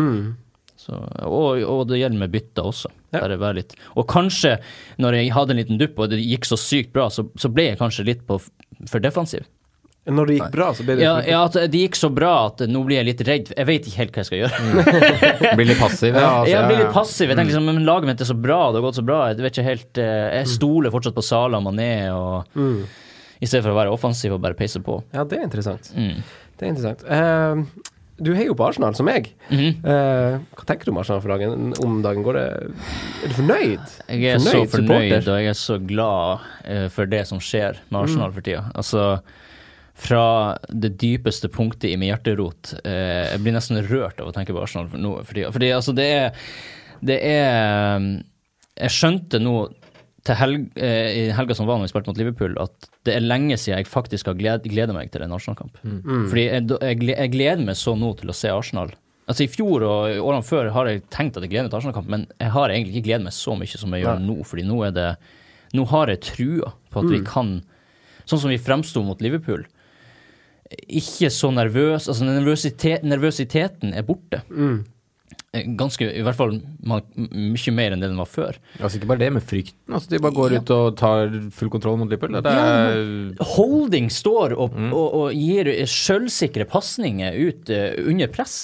så, 0.76 0.99
og, 1.25 1.62
og 1.64 1.87
det 1.88 1.99
gjelder 2.02 2.20
med 2.20 2.34
bytter 2.34 2.69
også. 2.69 2.90
Ja. 3.16 3.25
Og 3.96 4.04
kanskje, 4.10 4.58
når 5.02 5.16
jeg 5.19 5.32
hadde 5.34 5.54
en 5.54 5.60
liten 5.62 5.81
dupp 5.81 5.99
og 6.02 6.12
det 6.12 6.20
gikk 6.20 6.46
så 6.46 6.58
sykt 6.60 6.92
bra, 6.94 7.08
så, 7.10 7.25
så 7.40 7.49
ble 7.50 7.70
jeg 7.70 7.81
kanskje 7.81 8.04
litt 8.06 8.26
på, 8.28 8.37
for 8.84 9.02
defensiv. 9.02 9.46
Når 10.06 10.28
det 10.28 10.34
gikk 10.36 10.52
bra, 10.54 10.66
så 10.74 10.84
ble 10.86 10.94
det 10.98 11.02
Ja, 11.02 11.14
ja, 11.26 11.40
at 11.48 11.56
det 11.72 11.80
gikk 11.80 11.96
så 11.98 12.10
bra 12.14 12.34
at 12.46 12.60
nå 12.70 12.82
blir 12.86 13.00
jeg 13.00 13.08
litt 13.08 13.22
redd. 13.26 13.48
Jeg 13.56 13.66
vet 13.66 13.88
ikke 13.88 14.02
helt 14.02 14.12
hva 14.14 14.22
jeg 14.22 14.28
skal 14.28 14.42
gjøre. 14.44 15.00
Blir 15.58 15.66
litt 15.72 15.80
passiv. 15.80 16.14
Ja, 16.14 16.28
altså, 16.28 16.52
jeg 16.52 16.68
blir 16.68 16.78
litt 16.84 16.94
passiv. 16.94 17.32
Jeg 17.32 17.38
tenker 17.40 17.50
liksom, 17.50 17.66
men 17.72 17.82
Laget 17.88 18.10
mitt 18.12 18.22
er 18.22 18.28
så 18.28 18.36
bra, 18.38 18.60
det 18.70 18.78
har 18.78 18.86
gått 18.86 19.00
så 19.00 19.04
bra. 19.06 19.18
Jeg 19.32 19.42
vet 19.42 19.56
ikke 19.56 19.66
helt 19.66 20.00
eh, 20.02 20.28
Jeg 20.38 20.52
stoler 20.52 20.94
fortsatt 20.94 21.16
på 21.16 21.26
Sala 21.26 21.58
Mané, 21.64 21.90
og 22.14 22.46
i 22.56 23.48
stedet 23.48 23.64
for 23.64 23.74
å 23.74 23.80
være 23.80 23.92
offensiv 23.92 24.36
og 24.36 24.42
bare 24.44 24.56
peise 24.58 24.80
på. 24.84 25.00
Ja, 25.14 25.26
det 25.28 25.40
er 25.40 25.46
interessant. 25.48 25.90
Mm. 25.96 26.22
Det 26.56 26.66
er 26.66 26.72
interessant. 26.72 27.02
Uh, 27.04 27.92
du 28.16 28.30
heier 28.32 28.48
jo 28.48 28.56
på 28.56 28.64
Arsenal, 28.64 28.94
som 28.96 29.04
meg. 29.10 29.32
Mm 29.50 29.58
-hmm. 29.58 29.72
uh, 29.84 30.40
hva 30.56 30.64
tenker 30.64 30.86
du 30.86 30.90
om 30.90 30.98
Arsenal 30.98 31.20
for 31.20 31.28
dagen, 31.28 31.74
om 31.84 32.02
dagen? 32.02 32.22
Går 32.22 32.32
det 32.32 32.46
Er 33.24 33.28
du 33.28 33.34
fornøyd? 33.34 33.80
Jeg 34.08 34.24
er 34.24 34.38
så 34.38 34.50
Fornøyd 34.50 34.70
fornøyd, 34.70 35.10
supporter? 35.10 35.32
og 35.32 35.38
jeg 35.40 35.48
er 35.48 35.52
så 35.52 35.78
glad 35.78 36.38
uh, 36.70 36.88
for 36.88 37.04
det 37.04 37.26
som 37.26 37.38
skjer 37.40 37.76
med 37.90 38.00
Arsenal 38.00 38.32
for 38.32 38.40
tida. 38.40 38.64
Altså, 38.74 39.20
fra 39.96 40.56
det 40.69 40.93
dypeste 41.00 41.48
punktet 41.52 41.88
i 41.90 41.96
min 41.96 42.10
hjerterot 42.10 42.75
eh, 42.82 43.32
Jeg 43.32 43.40
blir 43.43 43.56
nesten 43.56 43.81
rørt 43.88 44.20
av 44.20 44.28
å 44.28 44.34
tenke 44.37 44.52
på 44.52 44.60
Arsenal 44.60 44.90
for, 44.93 45.00
nå, 45.00 45.14
for 45.25 45.32
tida. 45.38 45.52
Fordi 45.54 45.72
altså, 45.72 45.94
det 45.96 46.06
er 46.12 46.50
Det 47.00 47.16
er 47.25 48.04
Jeg 48.76 48.93
skjønte 48.93 49.40
nå 49.40 49.56
til 50.26 50.34
helg, 50.40 50.62
eh, 50.82 51.08
i 51.14 51.25
helga 51.31 51.54
som 51.54 51.69
var 51.69 51.78
når 51.78 51.87
vi 51.87 51.93
spilte 51.93 52.10
mot 52.10 52.19
Liverpool, 52.19 52.56
at 52.58 52.88
det 53.06 53.12
er 53.14 53.22
lenge 53.22 53.54
siden 53.62 53.78
jeg 53.78 53.87
faktisk 53.87 54.26
har 54.26 54.34
gled, 54.34 54.64
gleda 54.66 54.90
meg 54.96 55.12
til 55.14 55.22
en 55.22 55.34
Arsenal-kamp. 55.37 55.76
Fordi 56.32 56.46
jeg, 56.49 56.64
jeg, 57.12 57.31
gleder 57.31 57.62
meg 57.62 57.78
så 57.78 57.94
nå 57.94 58.10
til 58.19 58.32
å 58.32 58.34
se 58.34 58.50
Arsenal. 58.50 58.90
Altså 59.31 59.44
I 59.44 59.50
fjor 59.52 59.84
og 59.87 60.19
årene 60.26 60.46
før 60.46 60.72
har 60.75 60.90
jeg 60.90 61.04
tenkt 61.14 61.38
at 61.38 61.46
jeg 61.46 61.52
gleder 61.52 61.69
meg 61.69 61.76
til 61.76 61.78
Arsenal-kamp, 61.78 62.10
men 62.10 62.26
jeg 62.42 62.50
har 62.56 62.75
egentlig 62.75 62.96
ikke 62.96 63.06
gledet 63.06 63.28
meg 63.28 63.37
så 63.38 63.54
mye 63.58 63.81
som 63.84 63.94
jeg 63.94 64.02
gjør 64.02 64.26
nå. 64.26 64.37
Fordi 64.50 64.66
nå 64.66 64.81
er 64.88 64.96
det 64.96 65.08
Nå 65.75 65.82
har 65.90 66.10
jeg 66.10 66.22
trua 66.22 66.69
på 66.90 67.02
at 67.02 67.08
vi 67.10 67.22
kan 67.26 67.56
Sånn 68.26 68.40
som 68.42 68.50
vi 68.50 68.58
fremsto 68.58 69.02
mot 69.06 69.20
Liverpool. 69.22 69.62
Ikke 70.86 71.30
så 71.30 71.52
nervøs 71.54 72.08
Altså 72.10 72.26
nervøsitet, 72.26 73.04
nervøsiteten 73.06 73.94
er 73.94 74.06
borte. 74.06 74.42
Mm. 74.50 74.84
Ganske, 75.78 76.04
i 76.12 76.20
hvert 76.20 76.36
fall 76.36 76.58
man, 76.84 77.04
mye 77.16 77.73
mer 77.73 77.94
enn 77.94 78.02
det 78.02 78.11
den 78.11 78.18
var 78.20 78.28
før. 78.28 78.58
Altså 78.76 78.99
Ikke 78.99 79.08
bare 79.12 79.23
det, 79.25 79.30
men 79.32 79.44
frykten. 79.44 79.78
Altså 79.88 80.12
De 80.12 80.20
bare 80.20 80.37
går 80.37 80.56
ut 80.58 80.73
og 80.75 80.96
tar 81.00 81.32
full 81.56 81.70
kontroll 81.73 81.96
mot 82.00 82.11
Liverpool. 82.11 82.37
Det 82.44 82.52
er, 82.52 82.99
Holding 83.54 84.11
står 84.12 84.56
og, 84.56 84.76
og, 84.90 85.06
og 85.06 85.30
gir 85.37 85.70
sjølsikre 85.88 86.68
pasninger 86.68 87.38
ut 87.46 87.73
uh, 87.73 87.94
under 88.04 88.28
press. 88.32 88.58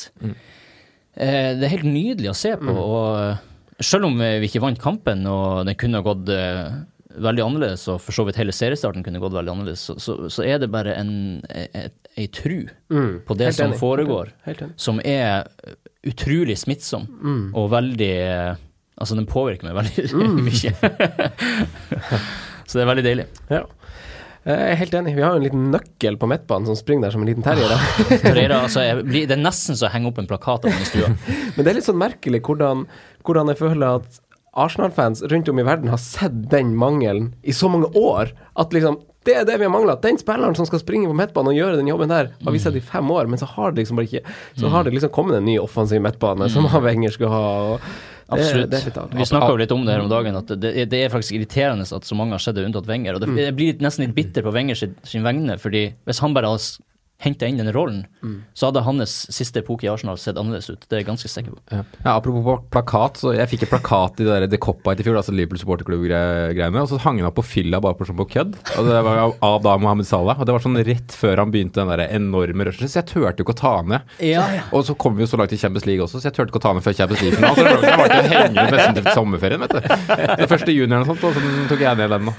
Eh, 1.15 1.51
det 1.57 1.67
er 1.67 1.75
helt 1.75 1.89
nydelig 1.89 2.33
å 2.33 2.37
se 2.37 2.55
på. 2.61 2.73
Og 2.73 3.09
eh, 3.21 3.41
selv 3.85 4.09
om 4.09 4.21
eh, 4.25 4.39
vi 4.41 4.49
ikke 4.49 4.63
vant 4.65 4.81
kampen, 4.81 5.27
og 5.29 5.67
den 5.69 5.77
kunne 5.81 6.03
gått 6.05 6.31
eh, 6.33 6.81
veldig 7.19 7.43
annerledes, 7.45 7.85
og 7.93 8.01
for 8.01 8.13
så 8.17 8.25
vidt 8.29 8.39
hele 8.41 8.53
seriestarten 8.57 9.03
kunne 9.05 9.21
gått 9.23 9.35
veldig 9.37 9.53
annerledes, 9.53 9.83
så, 9.91 9.97
så, 10.01 10.17
så 10.33 10.45
er 10.49 10.59
det 10.63 10.71
bare 10.73 10.95
en, 10.97 11.13
ei 11.53 12.27
tru 12.33 12.69
på 12.89 13.37
det 13.39 13.51
Helt 13.51 13.57
som 13.59 13.71
enig. 13.73 13.81
foregår, 13.81 14.33
Helt 14.47 14.63
enig. 14.67 14.75
som 14.81 15.01
er 15.05 15.49
utrolig 16.09 16.57
smittsom 16.59 17.09
og 17.55 17.71
veldig 17.73 18.13
Altså, 19.03 19.17
den 19.17 19.25
påvirker 19.27 19.67
meg 19.67 19.75
veldig 19.81 20.03
mye. 20.47 20.73
så 22.69 22.79
det 22.79 22.83
er 22.85 22.91
veldig 22.91 23.05
deilig. 23.07 23.25
Ja. 23.51 23.63
Eh, 24.45 24.53
Jeg 24.53 24.73
er 24.75 24.79
helt 24.83 24.95
enig. 24.99 25.15
Vi 25.17 25.23
har 25.25 25.33
jo 25.35 25.41
en 25.41 25.47
liten 25.47 25.65
nøkkel 25.73 26.19
på 26.21 26.29
midtbanen 26.31 26.69
som 26.69 26.77
springer 26.79 27.09
der 27.09 27.15
som 27.17 27.25
en 27.25 27.31
liten 27.31 27.43
terrier. 27.43 28.55
altså, 28.61 28.85
det 29.03 29.25
er 29.33 29.41
nesten 29.41 29.79
så 29.79 29.89
jeg 29.89 29.97
henger 29.97 30.13
opp 30.13 30.21
en 30.23 30.29
plakat 30.31 30.69
av 30.69 30.71
den 30.71 30.85
i 30.85 30.89
stua. 30.91 31.11
Men 31.57 31.65
det 31.65 31.73
er 31.73 31.79
litt 31.81 31.89
sånn 31.89 31.99
merkelig 32.01 32.43
hvordan, 32.47 32.85
hvordan 33.27 33.51
jeg 33.55 33.61
føler 33.65 33.99
at 34.03 34.22
Arsenal-fans 34.53 35.23
rundt 35.33 35.49
om 35.49 35.59
i 35.59 35.65
verden 35.65 35.89
har 35.89 36.01
sett 36.01 36.35
den 36.53 36.75
mangelen 36.77 37.33
i 37.43 37.53
så 37.57 37.71
mange 37.73 37.89
år. 37.97 38.33
At 38.59 38.73
liksom, 38.77 38.99
det 39.25 39.35
er 39.39 39.45
det 39.49 39.57
vi 39.61 39.65
har 39.65 39.73
mangla. 39.73 39.95
Den 40.03 40.19
spilleren 40.21 40.57
som 40.59 40.67
skal 40.69 40.83
springe 40.83 41.09
på 41.09 41.17
midtbanen 41.17 41.53
og 41.55 41.57
gjøre 41.57 41.79
den 41.81 41.89
jobben 41.89 42.11
der, 42.13 42.33
har 42.45 42.53
vi 42.53 42.61
sett 42.61 42.77
i 42.77 42.83
fem 42.85 43.09
år, 43.15 43.31
men 43.33 43.41
så 43.41 43.47
har 43.55 43.73
det 43.73 43.85
liksom 43.85 43.97
bare 44.01 44.09
ikke 44.11 44.25
Så 44.61 44.69
har 44.69 44.85
det 44.85 44.93
liksom 44.93 45.11
kommet 45.15 45.39
en 45.39 45.47
ny 45.49 45.59
offensiv 45.63 46.03
midtbane 46.05 46.51
som 46.53 46.67
han 46.69 46.83
Wenger 46.85 47.11
skulle 47.17 47.31
ha. 47.33 47.45
Og 47.73 47.81
det, 48.33 48.39
Absolutt. 48.41 48.71
Det 48.73 48.97
av, 48.97 49.11
Vi 49.13 49.25
snakka 49.29 49.57
litt 49.61 49.73
om 49.73 49.83
det 49.85 49.93
her 49.93 50.01
om 50.05 50.09
dagen, 50.09 50.37
at 50.37 50.47
det, 50.61 50.89
det 50.89 51.01
er 51.05 51.11
faktisk 51.13 51.33
irriterende 51.37 51.85
at 51.85 52.05
så 52.09 52.17
mange 52.17 52.33
har 52.37 52.41
sett 52.41 52.55
det 52.57 52.65
unntatt 52.65 52.87
Wenger. 52.89 53.15
Og 53.19 53.21
det, 53.25 53.33
jeg 53.45 53.57
blir 53.57 53.81
nesten 53.85 54.07
litt 54.07 54.15
bitter 54.17 54.43
på 54.47 54.53
Wenger 54.55 54.75
sin, 54.79 54.95
sin 55.05 55.23
vegne, 55.25 55.57
fordi 55.61 55.95
hvis 56.09 56.21
han 56.25 56.33
bare 56.37 56.49
hadde 56.53 56.61
s- 56.65 56.79
henta 57.23 57.47
inn 57.49 57.61
den 57.61 57.71
rollen, 57.75 58.05
Mm. 58.23 58.43
så 58.55 58.69
hadde 58.69 58.83
hans 58.87 59.13
siste 59.35 59.59
epoke 59.63 59.83
i 59.83 59.89
Arsenal 59.91 60.15
sett 60.19 60.37
annerledes 60.39 60.69
ut. 60.71 60.85
Det 60.89 60.95
er 60.95 61.01
jeg 61.03 61.07
ganske 61.09 61.27
sikker 61.31 61.55
på. 61.57 61.59
Ja. 61.75 61.81
ja, 62.05 62.13
Apropos 62.17 62.61
plakat, 62.71 63.17
så 63.19 63.33
jeg 63.35 63.49
fikk 63.51 63.65
en 63.67 63.71
plakat 63.73 64.21
i 64.23 64.27
det 64.29 64.37
der 64.45 64.47
The 64.53 64.61
Cop-Out 64.63 65.01
i 65.03 65.07
fjor, 65.07 65.17
altså 65.19 65.35
Liverpool 65.35 65.59
supporterklubb-greiene, 65.59 66.83
og 66.83 66.89
så 66.91 66.99
hang 67.03 67.19
den 67.19 67.27
opp 67.27 67.35
på 67.41 67.45
fylla 67.47 67.81
bare 67.83 67.97
på, 67.99 68.07
sånn 68.07 68.19
på 68.21 68.27
kødd. 68.31 68.55
Og 68.79 68.87
det 68.89 69.01
var 69.07 69.19
av, 69.25 69.35
av 69.43 69.57
da 69.65 69.75
Mohammed 69.83 70.07
Salah, 70.07 70.39
og 70.39 70.47
det 70.47 70.55
var 70.55 70.63
sånn 70.65 70.79
rett 70.87 71.15
før 71.19 71.43
han 71.43 71.51
begynte 71.55 71.83
den 71.83 71.91
der 71.91 72.05
enorme 72.15 72.67
rushen, 72.69 72.87
så 72.91 73.01
jeg 73.01 73.09
turte 73.11 73.43
jo 73.43 73.47
ikke 73.49 73.57
å 73.57 73.61
ta 73.63 73.73
den 73.83 73.93
ned. 73.97 74.15
Og 74.73 74.87
så 74.87 74.95
kom 74.99 75.17
vi 75.19 75.25
jo 75.27 75.31
så 75.33 75.41
langt 75.41 75.53
i 75.55 75.59
Champions 75.59 75.87
League 75.89 76.05
også, 76.07 76.21
så 76.23 76.31
jeg 76.31 76.37
turte 76.39 76.53
ikke 76.53 76.63
å 76.63 76.67
ta 76.69 76.75
den 76.79 76.85
før 76.87 76.97
Champions 77.01 77.23
League-finalen. 77.27 77.59
Så 77.59 77.83
det 77.83 77.97
var 77.99 78.07
ikke 78.07 78.33
hengende 78.37 78.67
nesten 78.77 78.99
til 79.01 79.11
sommerferien, 79.19 79.67
vet 79.67 79.75
du. 79.75 79.81
Det 80.43 80.49
første 80.51 80.75
junioren 80.79 81.03
og 81.03 81.11
sånt, 81.13 81.27
og 81.27 81.35
så 81.35 81.69
tok 81.75 81.85
jeg 81.87 82.01
ned 82.03 82.15
den 82.17 82.29
nå. 82.31 82.37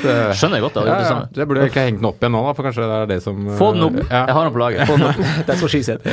Det, 0.00 0.14
Skjønner 0.36 0.56
jeg 0.60 0.64
godt, 0.64 0.76
da. 0.78 0.84
ja, 0.88 0.98
ja. 1.04 1.16
Det 1.34 1.44
burde 1.48 1.64
egentlig 1.66 1.82
hengt 1.90 2.00
den 2.00 2.08
opp 2.08 2.22
igjen 2.22 2.32
nå, 2.32 2.40
da, 2.46 2.52
for 2.56 2.68
kanskje 2.68 2.86
det 2.88 2.98
er 3.02 3.08
det 3.10 3.18
som 3.24 3.40
Få 3.58 3.70
den 3.76 3.82
opp. 3.90 3.96
Ja. 4.10 4.20
Jeg 4.26 4.34
har 4.36 4.44
den 4.48 4.52
på 4.54 4.58
laget. 4.62 4.86
Få 4.88 4.94
er 4.94 4.98
så 5.12 5.22
That's 5.48 5.60
what 5.64 5.70
she 5.74 5.82
said. 5.82 6.00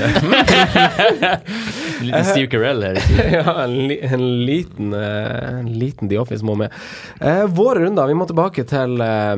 Liten 2.02 2.26
Steve 2.26 2.48
Carell 2.52 2.84
her. 2.84 2.98
ja, 3.38 3.54
en, 3.64 3.76
li 3.90 3.98
en 4.06 4.24
liten 4.46 4.94
eh, 4.94 5.60
En 5.60 5.70
liten 5.80 6.10
The 6.12 6.20
Office 6.22 6.46
må 6.46 6.56
med. 6.60 6.74
Uh, 7.22 7.46
våre 7.58 7.84
runder, 7.86 8.08
vi 8.10 8.18
må 8.18 8.28
tilbake 8.30 8.66
til, 8.70 8.98
eh, 9.04 9.36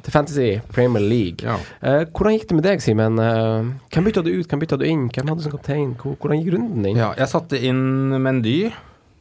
til 0.00 0.14
Fantasy 0.14 0.48
Premier 0.72 1.04
League. 1.04 1.44
Ja. 1.44 1.58
Hvordan 2.10 2.36
gikk 2.36 2.48
det 2.50 2.58
med 2.60 2.66
deg, 2.66 2.84
Simen? 2.84 3.18
Hvem 3.20 4.06
bytta 4.08 4.24
du 4.26 4.30
ut, 4.32 4.46
hvem 4.48 4.62
bytta 4.64 4.78
du 4.80 4.86
inn? 4.88 5.08
Hvem 5.12 5.28
hadde 5.30 5.42
du 5.42 5.46
som 5.48 5.56
kaptein? 5.56 5.92
Hvordan 6.00 6.40
gikk 6.40 6.54
runden 6.56 6.86
din? 6.86 7.00
Ja, 7.00 7.12
jeg 7.18 7.28
satte 7.32 7.60
inn 7.60 7.82
Mendy. 8.22 8.60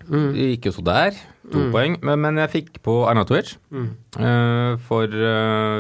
Mm. 0.10 0.32
Det 0.34 0.48
gikk 0.56 0.70
jo 0.72 0.78
så 0.80 0.86
der. 0.88 1.20
To 1.50 1.66
poeng. 1.74 1.98
Men, 2.06 2.22
men 2.24 2.39
jeg 2.44 2.54
fikk 2.56 2.80
på 2.86 3.01
Arnatovic 3.10 3.56
Mm. 3.74 3.89
eh, 4.22 4.72
for 4.88 5.20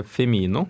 Femino. 0.09 0.67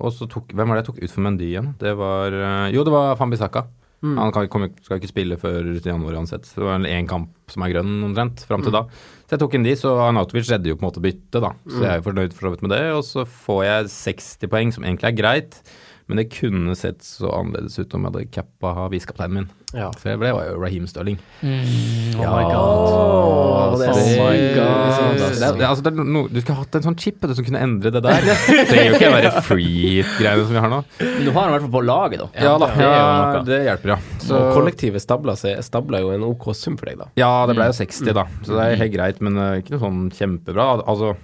Og 0.00 0.14
så 0.16 0.28
tok 0.30 0.54
Hvem 0.56 0.70
var 0.70 0.78
det 0.78 0.84
jeg 0.84 0.90
tok 0.90 1.02
ut 1.04 1.12
for 1.12 1.24
Mendy 1.26 1.50
igjen? 1.50 1.74
Det 1.80 1.92
var 1.98 2.34
eh, 2.34 2.72
Jo, 2.74 2.84
det 2.86 2.94
var 2.94 3.18
Fambisaka. 3.20 3.66
Mm. 4.00 4.16
Han 4.16 4.32
kan, 4.32 4.46
kom, 4.48 4.64
skal 4.80 4.96
ikke 4.96 5.10
spille 5.10 5.36
før 5.40 5.66
til 5.76 5.90
januar 5.90 6.16
uansett. 6.16 6.48
Det 6.48 6.64
var 6.64 6.80
én 6.88 7.08
kamp 7.08 7.52
som 7.52 7.66
er 7.66 7.74
grønn 7.74 7.98
omtrent 8.06 8.46
fram 8.48 8.64
til 8.64 8.72
da. 8.72 8.86
Så 9.28 9.36
jeg 9.36 9.42
tok 9.42 9.56
inn 9.58 9.66
de, 9.66 9.74
så 9.76 9.92
Arnautovic 10.06 10.48
redder 10.48 10.72
jo 10.72 10.78
på 10.78 10.86
en 10.86 10.88
måte 10.88 11.04
byttet, 11.04 11.36
da. 11.44 11.52
Så 11.68 11.82
jeg 11.84 11.90
er 11.90 12.00
jo 12.00 12.06
fornøyd 12.08 12.32
for 12.32 12.48
så 12.48 12.54
vidt 12.54 12.64
med 12.64 12.72
det. 12.72 12.82
Og 12.96 13.04
så 13.04 13.26
får 13.28 13.60
jeg 13.66 13.92
60 13.92 14.52
poeng, 14.54 14.72
som 14.74 14.86
egentlig 14.88 15.10
er 15.10 15.18
greit. 15.20 15.60
Men 16.08 16.22
det 16.22 16.30
kunne 16.32 16.74
sett 16.78 17.04
så 17.06 17.28
annerledes 17.36 17.76
ut 17.78 17.92
om 17.94 18.06
jeg 18.06 18.14
hadde 18.14 18.30
cappa 18.34 18.88
visekapteinen 18.90 19.36
min. 19.42 19.52
Ja. 19.70 19.86
For 19.94 20.10
det 20.18 20.32
var 20.34 20.46
jo 20.48 20.56
Raheem 20.58 20.86
Stirling. 20.90 21.18
Mm, 21.46 22.16
oh 22.18 22.22
Ja. 22.24 22.30
my 22.34 22.44
god. 22.50 22.56
Åh, 22.90 23.78
det 23.78 23.88
Oh 23.90 24.08
my 24.18 24.38
god. 24.56 25.20
Det, 25.20 25.28
det, 25.58 25.66
altså, 25.66 25.84
det 25.86 25.92
er 25.92 26.04
no, 26.10 26.24
du 26.28 26.40
skulle 26.40 26.58
hatt 26.58 26.74
en 26.80 26.86
sånn 26.88 26.96
chip 26.98 27.20
du, 27.22 27.34
som 27.38 27.46
kunne 27.46 27.60
endre 27.62 27.92
det 27.94 28.02
der. 28.02 28.26
Det 28.50 28.64
trenger 28.70 28.88
jo 28.90 28.96
ikke 28.98 29.12
være 29.14 29.30
free-greiene 29.46 30.44
som 30.48 30.56
vi 30.56 30.62
har 30.64 30.72
nå. 30.72 30.80
Men 31.00 31.22
du 31.24 31.30
har 31.30 31.46
den 31.46 31.52
i 31.52 31.54
hvert 31.54 31.64
fall 31.68 31.74
på 31.76 31.84
laget, 31.86 32.24
da. 32.24 32.28
Ja 32.48 32.56
da, 32.58 32.70
det 32.74 32.88
ja, 32.90 33.42
det 33.46 33.60
hjelper, 33.68 33.94
ja. 33.94 33.98
Så, 34.20 34.34
Og 34.40 34.50
kollektivet 34.58 35.04
stabla, 35.04 35.36
seg, 35.38 35.62
stabla 35.64 36.02
jo 36.02 36.10
en 36.16 36.26
OK 36.26 36.50
sum 36.58 36.76
for 36.80 36.90
deg, 36.90 36.98
da. 37.00 37.08
ja, 37.20 37.30
det 37.50 37.54
ble 37.58 37.70
jo 37.70 37.76
60, 37.78 38.12
da. 38.16 38.26
Så 38.42 38.56
det 38.58 38.66
er 38.66 38.80
helt 38.82 38.94
greit, 38.96 39.22
men 39.24 39.38
uh, 39.38 39.52
ikke 39.62 39.76
noe 39.76 39.82
sånn 39.86 40.02
kjempebra. 40.18 40.66
Altså, 40.82 41.14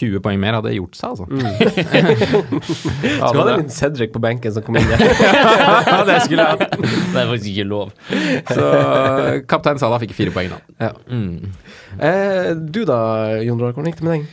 20 0.00 0.22
poeng 0.24 0.38
mer 0.40 0.60
hadde 0.60 0.72
gjort 0.78 0.96
seg, 0.96 1.08
altså. 1.10 1.26
Skulle 2.60 3.42
ha 3.42 3.50
en 3.50 3.50
liten 3.56 3.70
Cedric 3.74 4.12
på 4.14 4.22
benken 4.22 4.52
som 4.54 4.62
kom 4.64 4.78
inn 4.80 4.88
der. 4.90 5.02
ja, 5.04 6.00
det 6.08 6.20
skulle 6.24 6.44
jeg 6.46 6.50
hatt. 6.54 6.78
Det 6.80 7.20
er 7.20 7.30
faktisk 7.34 7.50
ikke 7.52 7.66
lov. 7.70 7.79
Så 8.50 8.66
uh, 8.66 9.40
kaptein 9.50 9.80
Salah 9.80 10.00
fikk 10.02 10.14
fire 10.16 10.34
poeng, 10.34 10.52
da. 10.52 10.60
Ja. 10.88 10.92
Mm. 11.10 11.50
Eh, 11.98 12.52
du 12.56 12.82
da, 12.88 13.00
Jon 13.44 13.60
Roar, 13.60 13.74
hvordan 13.74 13.90
gikk 13.90 14.00
det 14.00 14.06
med 14.08 14.16
deg? 14.16 14.30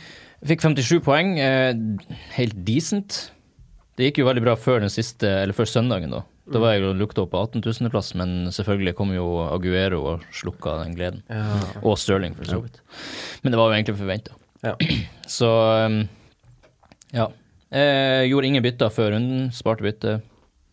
Fikk 0.52 0.64
57 0.66 0.98
poeng. 1.06 1.34
Eh, 1.42 1.72
helt 2.36 2.58
decent. 2.66 3.20
Det 3.98 4.10
gikk 4.10 4.22
jo 4.22 4.28
veldig 4.28 4.44
bra 4.44 4.54
før 4.58 4.84
den 4.84 4.92
siste, 4.94 5.30
eller 5.42 5.56
før 5.56 5.70
søndagen, 5.70 6.14
da. 6.14 6.22
Da 6.48 6.60
var 6.62 6.74
jeg 6.74 6.84
jo 6.86 6.94
lukta 6.96 7.24
opp 7.24 7.34
på 7.34 7.40
18 7.44 7.60
000.-plass, 7.66 8.14
men 8.16 8.36
selvfølgelig 8.54 8.94
kom 8.96 9.10
jo 9.12 9.26
Aguero 9.50 9.98
og 10.14 10.28
slukka 10.32 10.78
den 10.84 10.94
gleden. 10.96 11.24
Og 11.82 11.98
Stirling, 12.00 12.36
for 12.38 12.48
så 12.48 12.62
vidt. 12.62 12.78
Men 13.42 13.52
det 13.52 13.60
var 13.60 13.68
jo 13.68 13.76
egentlig 13.76 13.98
forventa. 13.98 14.38
Ja. 14.64 14.74
Så 15.38 15.50
um, 15.84 16.00
ja. 17.14 17.28
Jeg 17.68 18.30
gjorde 18.30 18.48
ingen 18.48 18.64
bytter 18.64 18.92
før 18.92 19.12
runden. 19.14 19.50
Sparte 19.52 19.84
bytte. 19.84 20.14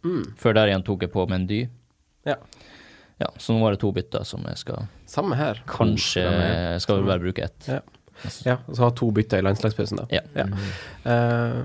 Mm. 0.06 0.24
Før 0.40 0.56
der 0.56 0.72
igjen 0.72 0.86
tok 0.86 1.04
jeg 1.04 1.12
på 1.12 1.26
Mendy. 1.30 1.66
Ja. 2.26 2.40
Ja, 3.22 3.30
så 3.40 3.56
nå 3.56 3.62
var 3.64 3.76
det 3.76 3.80
to 3.80 3.94
bytter 3.96 4.26
som 4.28 4.44
jeg 4.44 4.60
skal 4.60 4.90
Samme 5.08 5.38
her. 5.40 5.62
Kanskje 5.70 6.26
jeg 6.26 6.82
skal 6.84 7.00
vel 7.00 7.08
bare 7.08 7.24
bruke 7.24 7.46
ett. 7.48 7.70
Ja. 7.70 7.80
Ja, 8.46 8.56
og 8.66 8.78
så 8.78 8.86
ha 8.86 8.92
to 8.96 9.10
bytter 9.14 9.42
i 9.42 9.46
landslagspausen, 9.46 10.00
da. 10.00 10.06
Ja. 10.14 10.46
Eh, 11.04 11.58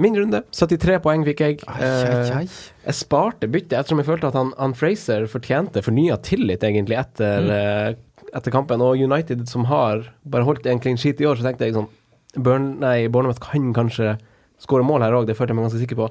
min 0.00 0.16
runde. 0.16 0.42
73 0.56 0.96
poeng 1.04 1.24
fikk 1.28 1.42
jeg. 1.44 1.58
Eh, 1.76 2.30
jeg 2.40 2.96
sparte 2.96 3.50
byttet 3.52 3.76
ettersom 3.78 4.00
jeg 4.00 4.08
følte 4.08 4.30
at 4.30 4.38
han, 4.38 4.54
han 4.58 4.74
Fraser 4.78 5.28
fortjente 5.30 5.84
fornya 5.84 6.16
tillit, 6.24 6.64
egentlig, 6.66 6.98
etter, 7.00 7.50
eh, 7.54 8.24
etter 8.32 8.54
kampen. 8.54 8.82
Og 8.84 9.00
United, 9.00 9.44
som 9.50 9.68
har 9.70 10.06
bare 10.24 10.48
holdt 10.48 10.66
en 10.70 10.82
clean 10.82 10.98
sheet 11.00 11.20
i 11.22 11.28
år, 11.28 11.38
så 11.38 11.46
tenkte 11.46 11.68
jeg 11.68 11.78
sånn 11.78 11.90
Burn, 12.38 12.76
nei, 12.78 13.08
Bournemouth 13.10 13.42
kan 13.42 13.72
kanskje 13.74 14.12
skåre 14.62 14.84
mål 14.86 15.02
her 15.02 15.16
òg, 15.18 15.24
det 15.26 15.34
følte 15.34 15.50
jeg 15.50 15.58
meg 15.58 15.66
ganske 15.66 15.80
sikker 15.82 15.98
på. 15.98 16.06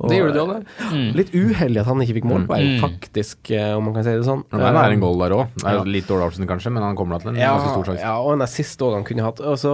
Og, 0.00 0.08
Det 0.08 0.16
gjorde 0.16 0.32
de 0.32 0.40
også, 0.40 0.54
det. 0.56 0.88
Mm. 0.96 1.08
Litt 1.18 1.30
uheldig 1.36 1.80
at 1.82 1.86
han 1.90 2.00
ikke 2.00 2.14
fikk 2.16 2.24
mål 2.30 2.46
Mm. 2.48 2.80
faktisk, 2.80 3.50
eh, 3.52 3.74
om 3.76 3.84
man 3.84 3.94
kan 3.94 4.04
si 4.06 4.10
det 4.16 4.24
sånn. 4.24 4.44
Det 4.50 4.60
er 4.60 4.90
en 4.94 5.00
goal 5.00 5.18
der 5.20 5.34
òg. 5.36 5.48
Ja. 5.62 5.82
Litt 5.84 6.06
dårlig 6.08 6.24
avslutning 6.30 6.48
kanskje, 6.48 6.72
men 6.72 6.82
han 6.82 6.96
kommer 6.96 7.18
da 7.18 7.18
til 7.26 7.28
en 7.34 7.36
Ja, 7.36 7.50
ganske 7.58 7.74
stor 7.74 7.84
sjanse. 7.90 8.00
ja, 8.00 8.14
og 8.18 8.32
en 8.32 8.40
assist 8.42 8.80
òg 8.80 8.94
han 8.94 9.04
kunne 9.04 9.22
hatt. 9.22 9.40
Og 9.44 9.58
så, 9.60 9.72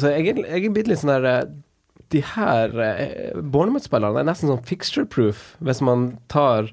så 0.00 0.08
jeg, 0.16 0.28
er- 0.38 0.48
jeg 0.48 0.64
er 0.64 0.72
blitt 0.72 0.88
litt 0.88 0.98
sånn 0.98 1.12
der 1.22 1.24
eh, 1.26 1.44
De 2.08 2.20
her 2.22 2.70
eh, 2.80 3.32
Bournemouth-spillerne 3.34 4.20
er 4.20 4.24
nesten 4.24 4.48
sånn 4.48 4.62
fixture-proof, 4.64 5.56
hvis 5.60 5.80
man 5.82 6.18
tar 6.28 6.70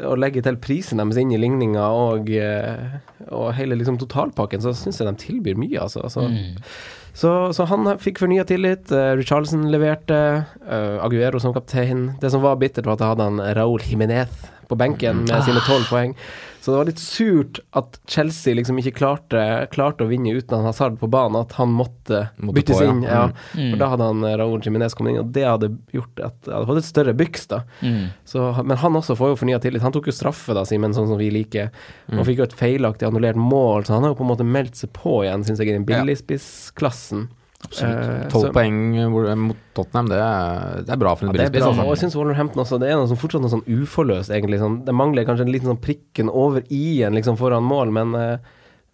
og 0.00 0.16
legger 0.16 0.42
til 0.42 0.56
prisen 0.56 0.96
deres 0.96 1.18
inn 1.20 1.30
i 1.30 1.36
ligninga 1.36 1.82
og, 1.92 2.30
eh, 2.30 2.96
og 3.30 3.52
hele 3.54 3.76
liksom 3.76 3.98
totalpakken, 4.00 4.62
så 4.64 4.72
syns 4.72 4.96
jeg 4.98 5.06
de 5.06 5.14
tilbyr 5.20 5.54
mye, 5.60 5.78
altså. 5.78 6.00
altså 6.02 6.22
Mm. 6.26 6.56
Så, 7.14 7.52
så 7.52 7.66
han 7.68 7.90
fikk 8.00 8.22
fornya 8.22 8.44
tillit. 8.48 8.88
Uh, 8.92 9.12
Richarlison 9.18 9.66
leverte. 9.72 10.18
Uh, 10.64 10.96
Aguero 11.04 11.40
som 11.42 11.54
kaptein. 11.54 12.12
Det 12.22 12.32
som 12.32 12.44
var 12.44 12.60
bittert, 12.60 12.88
var 12.88 12.96
at 12.96 13.04
jeg 13.04 13.14
hadde 13.14 13.28
han 13.28 13.42
Raúl 13.58 13.84
Jiménez 13.84 14.48
på 14.70 14.78
benken 14.80 15.26
med 15.28 15.44
sine 15.44 15.60
tolv 15.66 15.84
poeng. 15.90 16.16
Så 16.62 16.70
det 16.70 16.78
var 16.78 16.86
litt 16.86 17.00
surt 17.02 17.58
at 17.74 17.96
Chelsea 18.06 18.54
liksom 18.54 18.76
ikke 18.78 18.92
klarte, 19.00 19.40
klarte 19.72 20.04
å 20.06 20.10
vinne 20.12 20.30
uten 20.36 20.54
han 20.60 20.68
Hazard 20.68 20.94
på 21.00 21.08
banen, 21.10 21.40
at 21.42 21.56
han 21.58 21.72
måtte, 21.74 22.28
Måtte 22.38 22.54
byttes 22.60 22.78
på, 22.78 22.84
ja. 22.86 22.92
inn. 22.92 23.00
Ja. 23.02 23.24
Mm. 23.58 23.72
For 23.72 23.80
da 23.80 23.88
hadde 23.90 24.06
han 24.12 24.22
eh, 24.28 24.36
Raúl 24.38 24.62
Jiminez 24.62 24.94
kommet 24.94 25.16
inn, 25.16 25.24
og 25.24 25.32
det 25.34 25.42
hadde 25.48 25.72
gjort 25.90 26.22
at 26.22 26.38
jeg 26.46 26.54
hadde 26.54 26.68
fått 26.70 26.80
et 26.84 26.88
større 26.92 27.16
byks, 27.18 27.48
da. 27.50 27.58
Mm. 27.82 28.04
Så, 28.30 28.46
men 28.62 28.78
han 28.78 29.00
også 29.02 29.18
får 29.18 29.32
jo 29.34 29.40
fornya 29.42 29.58
tillit. 29.64 29.82
Han 29.82 29.96
tok 29.98 30.06
jo 30.12 30.14
straffe, 30.14 30.54
da, 30.54 30.62
Simen, 30.70 30.94
sånn 30.94 31.10
som 31.10 31.18
vi 31.18 31.32
liker, 31.34 31.74
Mm. 32.12 32.18
og 32.20 32.26
fikk 32.28 32.38
jo 32.42 32.44
et 32.46 32.54
feilaktig 32.58 33.06
annullert 33.08 33.38
mål, 33.40 33.84
så 33.86 33.94
han 33.96 34.02
har 34.06 34.12
jo 34.12 34.18
på 34.22 34.24
en 34.26 34.30
måte 34.36 34.44
meldt 34.46 34.76
seg 34.78 34.90
på 34.94 35.22
igjen, 35.24 35.42
syns 35.46 35.58
jeg, 35.62 35.70
i 35.72 35.76
den 35.80 35.86
billigspissklassen. 35.88 37.26
Eh, 37.30 37.41
Tolv 37.70 38.48
så- 38.48 38.52
poeng 38.52 39.36
mot 39.38 39.56
Tottenham, 39.74 40.08
det 40.10 40.18
er, 40.18 40.82
det 40.84 40.90
er 40.90 40.96
bra 41.00 41.14
for 41.14 41.26
en 41.26 41.32
Ja, 41.34 41.44
det 41.44 41.52
billigspiss. 41.52 41.68
altså. 41.68 41.82
og 41.86 41.96
jeg 41.96 42.02
syns 42.02 42.16
Wolverhampton 42.16 42.62
også 42.64 42.78
Det 42.80 42.88
er 42.90 42.96
noe 42.96 43.08
som 43.08 43.16
fortsatt 43.16 43.40
noe 43.40 43.50
sånn 43.50 43.64
uforløst, 43.66 44.30
egentlig. 44.30 44.58
Sånn, 44.60 44.84
det 44.84 44.94
mangler 44.94 45.24
kanskje 45.24 45.46
en 45.46 45.52
liten 45.52 45.70
sånn 45.70 45.80
prikken 45.80 46.28
over 46.28 46.62
i-en 46.70 47.14
liksom 47.14 47.38
foran 47.38 47.62
mål, 47.64 47.90
men 47.92 48.14
eh, 48.14 48.36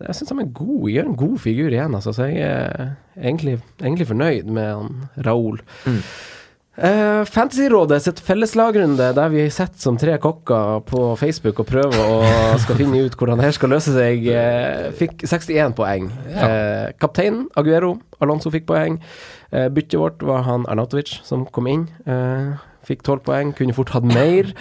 jeg 0.06 0.14
syns 0.14 0.28
han 0.30 0.40
er 0.44 0.52
god. 0.52 0.84
Gjør 0.92 1.06
en 1.06 1.16
god 1.16 1.38
figur 1.40 1.70
igjen, 1.74 1.94
altså. 1.94 2.12
Så 2.14 2.28
jeg 2.28 2.38
er 2.46 2.96
egentlig, 3.18 3.60
egentlig 3.80 4.06
fornøyd 4.06 4.46
med 4.46 4.68
han 4.74 5.08
Raoul. 5.26 5.58
Mm. 5.84 6.02
Eh, 6.78 7.24
Fantasyrådet 7.26 8.04
sitt 8.04 8.20
felleslagrunde, 8.22 9.08
der 9.16 9.30
vi 9.32 9.48
sitter 9.50 9.80
som 9.82 9.96
tre 9.98 10.12
kokker 10.22 10.84
på 10.86 11.00
Facebook 11.18 11.58
og 11.58 11.66
prøver 11.66 11.98
å 11.98 12.20
skal 12.62 12.78
finne 12.78 13.00
ut 13.02 13.16
hvordan 13.18 13.40
det 13.40 13.48
her 13.48 13.56
skal 13.56 13.72
løse 13.74 13.94
seg, 13.96 14.28
uh, 14.30 14.86
fikk 14.94 15.24
61 15.26 15.74
poeng. 15.78 16.06
Eh, 16.30 16.92
kapteinen, 17.02 17.48
Aguero, 17.58 17.96
Alonso 18.22 18.52
fikk 18.54 18.68
poeng. 18.70 19.00
Uh, 19.50 19.66
byttet 19.74 19.98
vårt 19.98 20.22
var 20.22 20.46
han 20.46 20.68
Arnautovic 20.70 21.16
som 21.26 21.48
kom 21.50 21.66
inn. 21.66 21.88
Fikk 22.86 23.02
12 23.02 23.26
poeng, 23.26 23.50
kunne 23.58 23.74
fort 23.74 23.90
hatt 23.92 24.06
mer, 24.06 24.54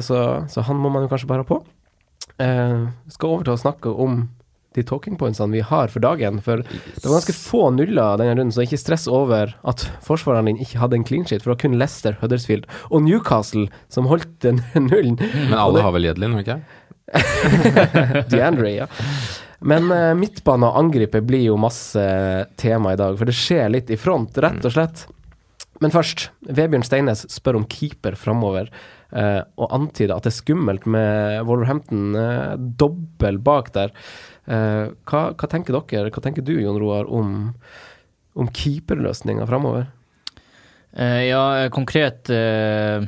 så, 0.00 0.18
så 0.48 0.62
han 0.64 0.78
må 0.80 0.88
man 0.92 1.04
jo 1.04 1.10
kanskje 1.10 1.28
bare 1.28 1.44
ha 1.44 1.48
på. 1.48 1.58
Skal 3.12 3.34
over 3.34 3.44
til 3.44 3.52
å 3.52 3.60
snakke 3.60 3.92
om 4.00 4.22
de 4.74 4.82
talking 4.86 5.18
pointsene 5.20 5.54
vi 5.54 5.62
har 5.64 5.92
for 5.92 6.02
dagen. 6.04 6.40
For 6.44 6.62
det 6.64 7.04
var 7.04 7.18
ganske 7.18 7.36
få 7.36 7.68
nuller 7.76 8.18
denne 8.20 8.34
runden, 8.34 8.52
så 8.54 8.64
ikke 8.64 8.80
stress 8.80 9.06
over 9.10 9.54
at 9.62 9.86
forsvareren 10.04 10.50
din 10.50 10.62
ikke 10.62 10.80
hadde 10.82 10.98
en 10.98 11.06
clean 11.06 11.26
sheet, 11.26 11.44
for 11.44 11.52
det 11.52 11.56
var 11.56 11.62
kun 11.64 11.78
Leicester, 11.80 12.18
Huddersfield 12.22 12.66
og 12.90 13.06
Newcastle 13.06 13.68
som 13.92 14.10
holdt 14.10 14.34
den 14.44 14.62
nullen. 14.90 15.18
Men 15.20 15.58
alle 15.60 15.84
har 15.84 15.94
vel 15.94 16.10
Jedlin, 16.10 16.38
ikke? 16.42 16.60
DeAndre, 18.32 18.70
ja. 18.72 18.90
Men 19.64 19.88
uh, 19.92 20.12
midtbane 20.18 20.68
og 20.68 20.78
angripet 20.80 21.24
blir 21.24 21.46
jo 21.46 21.60
masse 21.60 22.02
tema 22.60 22.92
i 22.92 23.00
dag, 23.00 23.16
for 23.16 23.28
det 23.28 23.36
skjer 23.36 23.70
litt 23.72 23.92
i 23.92 24.00
front, 24.00 24.36
rett 24.42 24.64
og 24.64 24.74
slett. 24.74 25.06
Men 25.82 25.92
først, 25.94 26.28
Vebjørn 26.54 26.84
Steines 26.86 27.24
spør 27.32 27.58
om 27.60 27.64
keeper 27.70 28.16
framover, 28.18 28.68
uh, 29.16 29.40
og 29.56 29.72
antyder 29.74 30.14
at 30.16 30.26
det 30.26 30.34
er 30.34 30.38
skummelt 30.38 30.86
med 30.90 31.42
Wolverhampton 31.48 32.14
uh, 32.18 32.54
dobbel 32.56 33.40
bak 33.44 33.72
der. 33.76 33.94
Eh, 34.46 34.86
hva, 35.08 35.22
hva 35.32 35.48
tenker 35.50 35.72
dere, 35.76 36.10
hva 36.12 36.22
tenker 36.24 36.44
du 36.44 36.54
Jon 36.60 36.78
Roar 36.82 37.06
om, 37.08 37.54
om 38.36 38.48
keeperløsninga 38.52 39.46
framover? 39.48 39.86
Eh, 40.94 41.24
ja, 41.30 41.68
konkret 41.74 42.28
eh, 42.30 43.02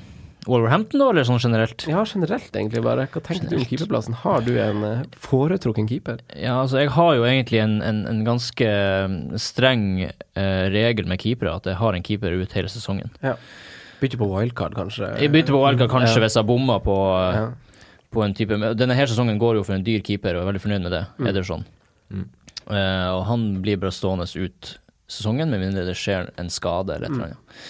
Wolverhampton, 0.47 1.01
da, 1.03 1.11
eller 1.13 1.27
sånn 1.27 1.41
generelt? 1.43 1.85
Ja, 1.91 2.05
generelt 2.07 2.55
egentlig 2.57 2.83
bare. 2.87 3.05
Hva 3.13 3.21
tenker 3.27 3.51
du 3.51 3.57
om 3.59 3.67
keeperplassen? 3.67 4.15
Har 4.23 4.43
du 4.47 4.53
en 4.63 4.83
foretrukken 5.27 5.89
keeper? 5.91 6.21
Ja, 6.39 6.61
altså 6.63 6.81
jeg 6.85 6.93
har 6.95 7.15
jo 7.19 7.27
egentlig 7.27 7.61
en, 7.63 7.77
en, 7.83 8.05
en 8.11 8.25
ganske 8.27 8.69
streng 9.43 9.87
eh, 10.07 10.67
regel 10.73 11.07
med 11.11 11.21
keepere, 11.23 11.57
at 11.59 11.67
jeg 11.71 11.79
har 11.83 11.99
en 11.99 12.07
keeper 12.07 12.35
ut 12.39 12.55
hele 12.59 12.71
sesongen. 12.73 13.11
Ja. 13.27 13.35
Bytte 14.01 14.19
på 14.21 14.27
wildcard, 14.29 14.75
kanskje? 14.77 15.07
Jeg 15.23 15.33
bytter 15.33 15.55
på 15.57 15.63
Wildcard 15.63 15.89
kanskje 15.95 16.19
Ja. 16.19 16.25
hvis 16.27 16.35
jeg 16.37 16.47
bommer 16.49 16.83
på, 16.85 16.97
Ja. 17.37 17.47
På 18.15 18.23
en 18.25 18.35
type 18.37 18.57
Denne 18.79 18.97
her 18.97 19.09
sesongen 19.11 19.39
går 19.41 19.59
jo 19.59 19.65
for 19.67 19.77
en 19.77 19.85
dyr 19.87 20.03
keeper, 20.05 20.35
og 20.35 20.41
jeg 20.41 20.47
er 20.47 20.51
veldig 20.53 20.65
fornøyd 20.65 20.85
med 20.87 20.95
det. 20.95 21.05
Ederson. 21.31 21.65
Mm. 22.11 22.27
Uh, 22.67 23.11
og 23.17 23.23
han 23.29 23.47
blir 23.63 23.79
bare 23.83 23.95
stående 23.95 24.27
ut 24.27 24.73
sesongen, 25.11 25.51
med 25.53 25.63
mindre 25.63 25.85
det 25.87 25.97
skjer 25.99 26.31
en 26.41 26.51
skade 26.51 26.97
eller 26.97 27.07
et 27.07 27.15
eller 27.15 27.29
annet. 27.29 27.61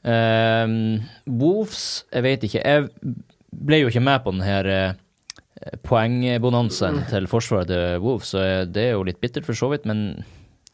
Uh, 0.00 1.36
Wolves, 1.40 1.84
jeg 2.12 2.26
vet 2.26 2.48
ikke. 2.48 2.64
Jeg 2.64 3.14
ble 3.50 3.82
jo 3.82 3.92
ikke 3.92 4.04
med 4.04 4.24
på 4.24 4.34
den 4.34 4.44
her 4.44 4.68
uh, 4.70 5.70
poengbonanzaen 5.86 7.02
til 7.10 7.28
forsvaret 7.30 7.68
til 7.72 8.02
Wolves, 8.04 8.32
så 8.34 8.44
det 8.68 8.88
er 8.88 8.94
jo 8.94 9.06
litt 9.08 9.20
bittert 9.20 9.48
for 9.48 9.56
så 9.56 9.70
vidt, 9.72 9.88
men 9.88 10.24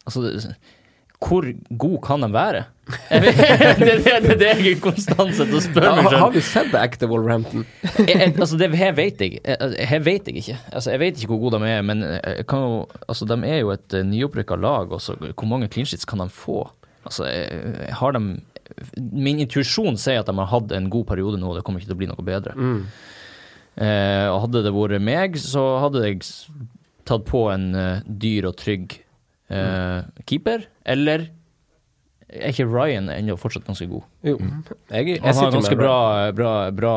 altså 0.06 0.22
det- 0.26 0.56
hvor 1.22 1.46
god 1.80 2.00
kan 2.04 2.24
de 2.24 2.28
være? 2.32 2.64
Det 3.16 3.94
det, 4.04 4.34
det, 4.38 4.46
er 4.46 4.60
jeg 4.62 4.76
konstant 4.78 5.32
sitter 5.34 5.56
og 5.58 5.62
spør 5.64 5.86
meg 5.96 6.04
har, 6.04 6.12
selv. 6.12 6.20
har 6.22 6.34
du 6.36 6.44
sett 6.44 6.68
det 6.70 6.82
ekte 6.84 7.08
Wolverhampton? 7.10 7.64
jeg, 7.82 8.34
altså 8.36 8.58
det 8.60 8.68
her 8.78 8.92
vet 8.94 9.22
jeg. 9.24 9.40
Jeg, 9.42 9.72
jeg 9.80 10.04
vet 10.06 10.28
jeg 10.30 10.42
ikke. 10.42 10.58
Altså 10.70 10.92
jeg 10.92 11.02
vet 11.02 11.18
ikke 11.18 11.32
hvor 11.32 11.40
gode 11.46 11.60
de 11.64 11.72
er, 11.72 11.82
men 11.82 12.04
kan 12.46 12.62
jo, 12.62 12.76
altså 13.08 13.26
de 13.26 13.40
er 13.48 13.58
jo 13.64 13.72
et 13.74 13.96
uh, 13.96 14.04
nyopprykka 14.06 14.60
lag. 14.62 14.92
Også. 14.92 15.16
Hvor 15.18 15.50
mange 15.50 15.70
clean 15.72 15.88
sheets 15.88 16.06
kan 16.06 16.22
de 16.22 16.28
få? 16.30 16.60
Altså, 17.06 17.26
jeg 17.26 17.94
har 17.94 18.14
de 18.16 18.22
Min 18.98 19.38
intuisjon 19.40 19.98
sier 19.98 20.20
at 20.20 20.30
de 20.30 20.34
har 20.36 20.48
hatt 20.50 20.72
en 20.74 20.88
god 20.90 21.06
periode 21.10 21.38
nå, 21.38 21.52
og 21.52 21.58
det 21.58 21.64
kommer 21.66 21.80
ikke 21.80 21.92
til 21.92 21.96
å 21.96 22.00
bli 22.00 22.08
noe 22.10 22.24
bedre. 22.26 22.54
Eh, 23.76 24.26
og 24.32 24.40
hadde 24.46 24.62
det 24.64 24.72
vært 24.74 25.04
meg, 25.04 25.36
så 25.38 25.62
hadde 25.84 26.02
jeg 26.02 26.24
tatt 27.06 27.26
på 27.28 27.44
en 27.52 27.68
eh, 27.78 28.06
dyr 28.06 28.48
og 28.50 28.56
trygg 28.58 28.96
eh, 29.50 30.02
keeper. 30.26 30.66
Eller 30.84 31.28
er 32.26 32.50
ikke 32.50 32.64
Ryan 32.66 33.06
ennå 33.14 33.36
fortsatt 33.38 33.66
ganske 33.68 33.86
god? 33.86 34.02
Jo. 34.26 34.34
Jeg, 34.90 35.06
jeg 35.12 35.20
Han 35.22 35.36
har 35.38 35.52
ganske 35.54 35.76
bra, 35.78 35.98
bra, 36.34 36.52
bra 36.74 36.94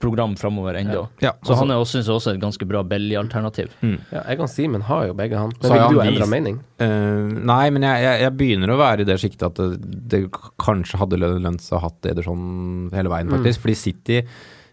program 0.00 0.36
framover 0.40 0.78
ennå. 0.80 1.02
Ja, 1.20 1.34
Så 1.42 1.52
altså- 1.52 1.58
han 1.60 1.70
er 1.70 1.82
også, 1.82 1.98
synes 1.98 2.06
jeg 2.08 2.14
også 2.14 2.34
et 2.34 2.40
ganske 2.40 2.68
bra 2.68 2.82
Belly-alternativ. 2.82 3.68
Ja, 3.82 4.22
jeg 4.22 4.38
kan 4.38 4.48
si, 4.48 4.66
men 4.66 4.80
har 4.88 5.06
jo 5.06 5.14
begge 5.14 5.36
han. 5.36 5.52
Så 5.60 5.68
Men 5.68 5.88
vil 5.88 5.98
du 5.98 6.00
endre 6.00 6.26
mening? 6.32 6.58
Uh, 6.80 7.28
nei, 7.44 7.68
men 7.70 7.82
jeg, 7.82 8.02
jeg, 8.02 8.20
jeg 8.24 8.36
begynner 8.40 8.72
å 8.72 8.78
være 8.80 9.04
i 9.04 9.04
det 9.04 9.20
siktet 9.20 9.46
at 9.50 9.54
det, 9.54 10.08
det 10.08 10.22
kanskje 10.58 10.98
hadde 10.98 11.20
lønt 11.20 11.60
seg 11.60 11.78
å 11.78 11.84
hatt 11.84 12.08
Ederson 12.14 12.90
hele 12.94 13.12
veien, 13.12 13.28
faktisk. 13.36 13.60
Fordi 13.66 13.76
City 13.76 14.22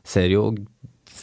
ser 0.07 0.31
jo 0.31 0.53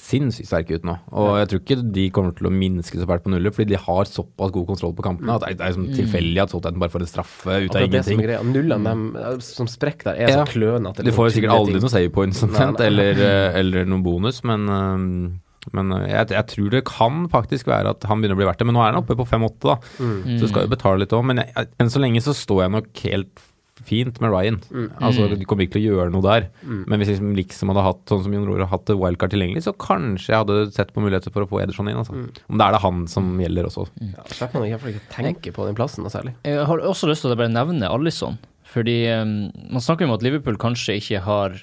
sinnssykt 0.09 0.49
sterke 0.49 0.79
ut 0.79 0.87
nå. 0.89 0.95
Og 1.13 1.31
jeg 1.41 1.49
tror 1.53 1.63
ikke 1.63 1.79
de 1.99 2.05
kommer 2.17 2.35
til 2.39 2.49
å 2.49 2.53
minske 2.55 2.99
så 3.01 3.07
fælt 3.09 3.25
på 3.27 3.33
nuller, 3.35 3.53
fordi 3.55 3.75
de 3.75 3.81
har 3.85 4.09
såpass 4.09 4.53
god 4.55 4.67
kontroll 4.71 4.95
på 4.99 5.05
kampene 5.07 5.35
at 5.37 5.45
det 5.45 5.51
er, 5.55 5.59
det 5.61 5.69
er 5.69 5.97
tilfeldig 6.03 6.43
at 6.45 6.55
Southampton 6.55 6.83
bare 6.83 6.95
får 6.95 7.05
en 7.07 7.11
straffe 7.13 7.59
ut 7.67 7.77
av 7.77 7.83
ingenting. 7.85 7.93
det 7.93 8.05
som 8.07 8.15
er 8.23 8.33
ingenting. 8.35 8.55
Nullene 8.57 8.95
dem, 8.95 9.43
som 9.45 9.69
sprekker 9.71 10.11
der, 10.13 10.23
er 10.25 10.33
Ja. 10.33 10.39
så 10.45 10.49
klønete. 10.53 11.05
De 11.05 11.13
får 11.13 11.29
jo 11.31 11.35
sikkert 11.39 11.55
aldri 11.59 11.81
noe 11.83 11.93
save 11.93 12.11
points 12.15 12.43
omtrent, 12.43 12.81
eller, 12.81 13.13
eh, 13.29 13.59
eller 13.61 13.85
noen 13.85 14.03
bonus, 14.07 14.43
men 14.45 14.69
eh, 14.69 15.37
men 15.75 15.91
eh, 15.93 16.07
jeg, 16.09 16.31
jeg 16.33 16.47
tror 16.49 16.71
det 16.73 16.81
kan 16.89 17.27
faktisk 17.29 17.67
være 17.69 17.91
at 17.93 18.05
han 18.09 18.23
begynner 18.23 18.39
å 18.39 18.41
bli 18.41 18.47
verdt 18.49 18.63
det. 18.63 18.67
Men 18.71 18.77
nå 18.79 18.81
er 18.87 18.95
han 18.95 19.03
oppe 19.03 19.17
på 19.19 19.27
5-8, 19.29 19.59
da. 19.67 19.75
Så 19.99 20.41
du 20.41 20.49
skal 20.49 20.65
jo 20.65 20.73
betale 20.73 21.03
litt 21.03 21.13
òg. 21.13 21.27
Men 21.29 21.43
jeg, 21.43 21.69
enn 21.83 21.91
så 21.93 22.01
lenge 22.01 22.23
så 22.25 22.33
står 22.33 22.63
jeg 22.65 22.73
nok 22.79 23.03
helt 23.05 23.43
fint 23.87 24.19
med 24.23 24.33
Ryan. 24.33 24.59
Altså, 24.99 25.29
De 25.31 25.47
kommer 25.49 25.67
ikke 25.67 25.77
til 25.77 25.87
å 25.87 25.99
gjøre 25.99 26.13
noe 26.15 26.25
der. 26.25 26.49
Men 26.65 27.01
hvis 27.01 27.13
liksom, 27.13 27.33
liksom 27.39 27.73
hadde 27.73 27.87
hatt 27.87 28.03
sånn 28.11 28.25
som 28.27 28.35
Jon 28.35 28.47
Roar 28.49 28.65
har 28.65 28.73
hatt 28.73 28.93
wildcard 28.93 29.35
tilgjengelig, 29.35 29.65
så 29.67 29.75
kanskje 29.79 30.33
jeg 30.33 30.43
hadde 30.43 30.59
sett 30.75 30.93
på 30.95 31.05
muligheter 31.05 31.35
for 31.35 31.47
å 31.47 31.51
få 31.51 31.63
Ederson 31.63 31.91
inn. 31.91 32.01
Altså. 32.01 32.17
Om 32.49 32.61
det 32.61 32.67
er 32.67 32.77
det 32.77 32.83
han 32.85 33.03
som 33.11 33.33
gjelder 33.43 33.71
også. 33.71 33.89
Ja, 34.03 34.27
slipper 34.35 34.61
man 34.61 34.69
i 34.69 34.75
hvert 34.75 34.85
fall 34.85 34.95
ikke 34.95 35.15
tenke 35.15 35.55
på 35.57 35.67
den 35.69 35.79
plassen 35.79 36.07
noe 36.07 36.15
særlig. 36.15 36.35
Jeg 36.49 36.69
har 36.71 36.85
også 36.93 37.11
lyst 37.11 37.27
til 37.27 37.35
å 37.35 37.39
bare 37.39 37.53
nevne 37.53 37.91
Alison. 37.91 38.39
Fordi 38.69 38.99
um, 39.17 39.35
man 39.73 39.85
snakker 39.85 40.05
jo 40.05 40.11
om 40.11 40.17
at 40.19 40.25
Liverpool 40.27 40.59
kanskje 40.61 40.99
ikke 41.01 41.23
har 41.25 41.57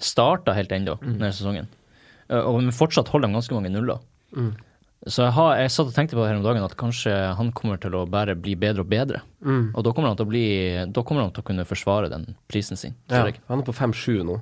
starta 0.00 0.54
helt 0.56 0.72
ennå 0.72 0.94
denne 1.02 1.32
sesongen. 1.34 1.66
Uh, 2.30 2.44
og 2.46 2.68
fortsatt 2.76 3.10
holder 3.10 3.30
de 3.30 3.40
ganske 3.40 3.56
mange 3.56 3.72
nuller. 3.74 4.04
Så 5.08 5.22
jeg, 5.24 5.32
har, 5.32 5.54
jeg 5.56 5.70
satt 5.72 5.86
og 5.88 5.94
tenkte 5.96 6.12
på 6.12 6.20
det 6.20 6.28
her 6.28 6.36
om 6.36 6.42
dagen 6.44 6.62
at 6.66 6.74
kanskje 6.76 7.12
han 7.38 7.52
kommer 7.56 7.78
til 7.80 7.94
å 7.96 8.02
bare 8.10 8.34
bli 8.36 8.52
bedre 8.60 8.82
og 8.84 8.88
bedre. 8.90 9.22
Og 9.72 9.80
da 9.86 9.92
kommer 9.96 10.10
han 10.12 10.16
til 10.18 10.26
å 10.26 10.28
bli 10.28 10.42
Da 10.92 11.00
kommer 11.02 11.22
han 11.24 11.30
til 11.32 11.40
å 11.40 11.46
kunne 11.48 11.64
forsvare 11.64 12.10
den 12.12 12.34
prisen 12.52 12.76
sin, 12.76 12.92
Ja, 13.08 13.22
tror 13.22 13.30
jeg. 13.30 13.40
han 13.48 13.62
er 13.62 13.64
på 13.64 13.72
5-7 13.72 14.20
nå. 14.28 14.36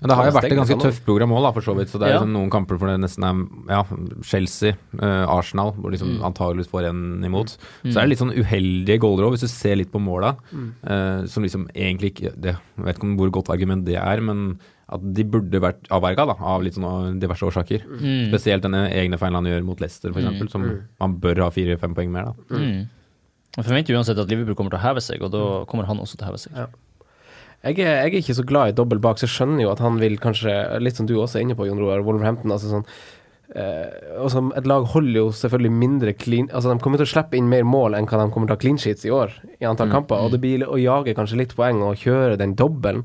Men 0.00 0.08
det 0.08 0.16
har 0.16 0.24
jo 0.26 0.32
vært 0.32 0.44
et 0.48 0.56
ganske 0.56 0.78
tøft 0.80 1.04
program 1.04 1.30
òg, 1.36 1.46
for 1.54 1.60
så 1.62 1.74
vidt. 1.76 1.90
Så 1.92 1.98
det 2.00 2.08
er 2.08 2.14
Ja. 2.14 2.18
liksom 2.18 2.32
noen 2.32 2.50
kamper 2.50 2.74
hvor 2.80 2.88
det 2.88 2.98
nesten 3.04 3.22
er 3.22 3.36
ja, 3.68 3.82
Chelsea, 4.24 4.72
uh, 4.98 5.26
Arsenal, 5.28 5.72
hvor 5.76 5.92
liksom 5.92 6.16
Mm. 6.18 6.24
antageligvis 6.24 6.70
får 6.72 6.88
en 6.88 7.22
imot. 7.22 7.56
Så 7.84 7.96
er 8.00 8.08
det 8.08 8.08
litt 8.08 8.18
sånn 8.18 8.32
uheldige 8.34 8.98
goaler 8.98 9.26
òg, 9.28 9.32
hvis 9.36 9.42
du 9.46 9.48
ser 9.48 9.76
litt 9.76 9.92
på 9.92 10.00
måla. 10.00 10.36
Mm. 10.52 10.72
eh, 10.82 11.26
som 11.26 11.42
liksom 11.44 11.68
egentlig 11.74 12.14
ikke 12.16 12.32
det, 12.40 12.56
Jeg 12.78 12.84
vet 12.84 12.96
ikke 12.96 13.04
om 13.04 13.16
hvor 13.18 13.30
godt 13.30 13.50
argument 13.50 13.84
det 13.84 13.94
er, 13.96 14.20
men 14.22 14.58
at 14.90 15.02
de 15.16 15.24
burde 15.26 15.62
vært 15.62 15.88
avverga 15.94 16.26
av 16.34 16.64
litt 16.64 16.76
sånne 16.76 17.16
diverse 17.22 17.46
årsaker. 17.46 17.84
Mm. 17.86 18.30
Spesielt 18.32 18.64
denne 18.66 18.86
egne 18.90 19.18
feilen 19.20 19.38
han 19.38 19.48
gjør 19.50 19.66
mot 19.66 19.82
Leicester, 19.82 20.12
f.eks., 20.14 20.50
som 20.52 20.66
man 20.66 21.18
bør 21.22 21.44
ha 21.46 21.50
fire-fem 21.54 21.94
poeng 21.96 22.10
mer. 22.14 22.32
da. 22.32 22.58
Mm. 22.58 22.88
Jeg 23.56 23.66
forventer 23.66 23.96
uansett 23.98 24.18
at 24.22 24.30
Liverpool 24.30 24.58
kommer 24.58 24.74
til 24.74 24.78
å 24.78 24.84
heve 24.84 25.02
seg, 25.02 25.22
og 25.26 25.32
da 25.34 25.44
kommer 25.70 25.88
han 25.88 26.02
også 26.02 26.18
til 26.18 26.26
å 26.26 26.30
heve 26.30 26.42
seg. 26.42 26.58
Ja. 26.58 26.68
Jeg 27.60 27.82
er, 27.84 27.96
jeg 28.06 28.12
er 28.14 28.20
ikke 28.22 28.38
så 28.38 28.44
glad 28.48 28.70
i 28.70 28.76
dobbel 28.76 29.00
bak, 29.04 29.18
så 29.20 29.26
jeg 29.26 29.34
skjønner 29.34 29.66
jo 29.66 29.72
at 29.74 29.82
han 29.84 29.98
vil 30.00 30.14
kanskje, 30.22 30.52
litt 30.80 30.96
som 30.96 31.08
du 31.08 31.18
også 31.18 31.40
er 31.40 31.44
inne 31.44 31.56
på, 31.58 31.66
Jon 31.68 31.80
Roar, 31.82 32.00
Wolverhampton. 32.06 32.54
altså 32.54 32.70
sånn 32.70 32.86
eh, 33.52 34.14
og 34.22 34.30
som 34.32 34.48
Et 34.56 34.68
lag 34.70 34.86
holder 34.94 35.18
jo 35.18 35.26
selvfølgelig 35.34 35.72
mindre 35.74 36.14
clean 36.14 36.46
Altså 36.54 36.70
De 36.70 36.80
kommer 36.80 37.02
til 37.02 37.08
å 37.08 37.12
slippe 37.12 37.36
inn 37.36 37.50
mer 37.50 37.66
mål 37.68 37.98
enn 37.98 38.08
hva 38.08 38.22
de 38.22 38.32
kommer 38.32 38.48
til 38.48 38.54
å 38.54 38.58
ha 38.58 38.62
clean 38.62 38.80
sheets 38.80 39.04
i 39.04 39.12
år, 39.12 39.34
i 39.60 39.68
antall 39.68 39.92
kamper. 39.92 40.22
Og 40.22 40.32
det 40.32 40.40
blir 40.40 40.64
å 40.64 40.78
jage 40.80 41.16
kanskje 41.18 41.42
litt 41.42 41.54
poeng 41.58 41.82
og 41.84 42.00
kjøre 42.00 42.40
den 42.40 42.56
dobbelen. 42.56 43.04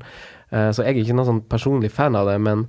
Eh, 0.56 0.70
så 0.72 0.84
jeg 0.86 0.94
er 0.94 1.02
ikke 1.04 1.18
noen 1.18 1.30
sånn 1.30 1.42
personlig 1.52 1.92
fan 1.94 2.16
av 2.18 2.30
det, 2.30 2.38
men 2.42 2.64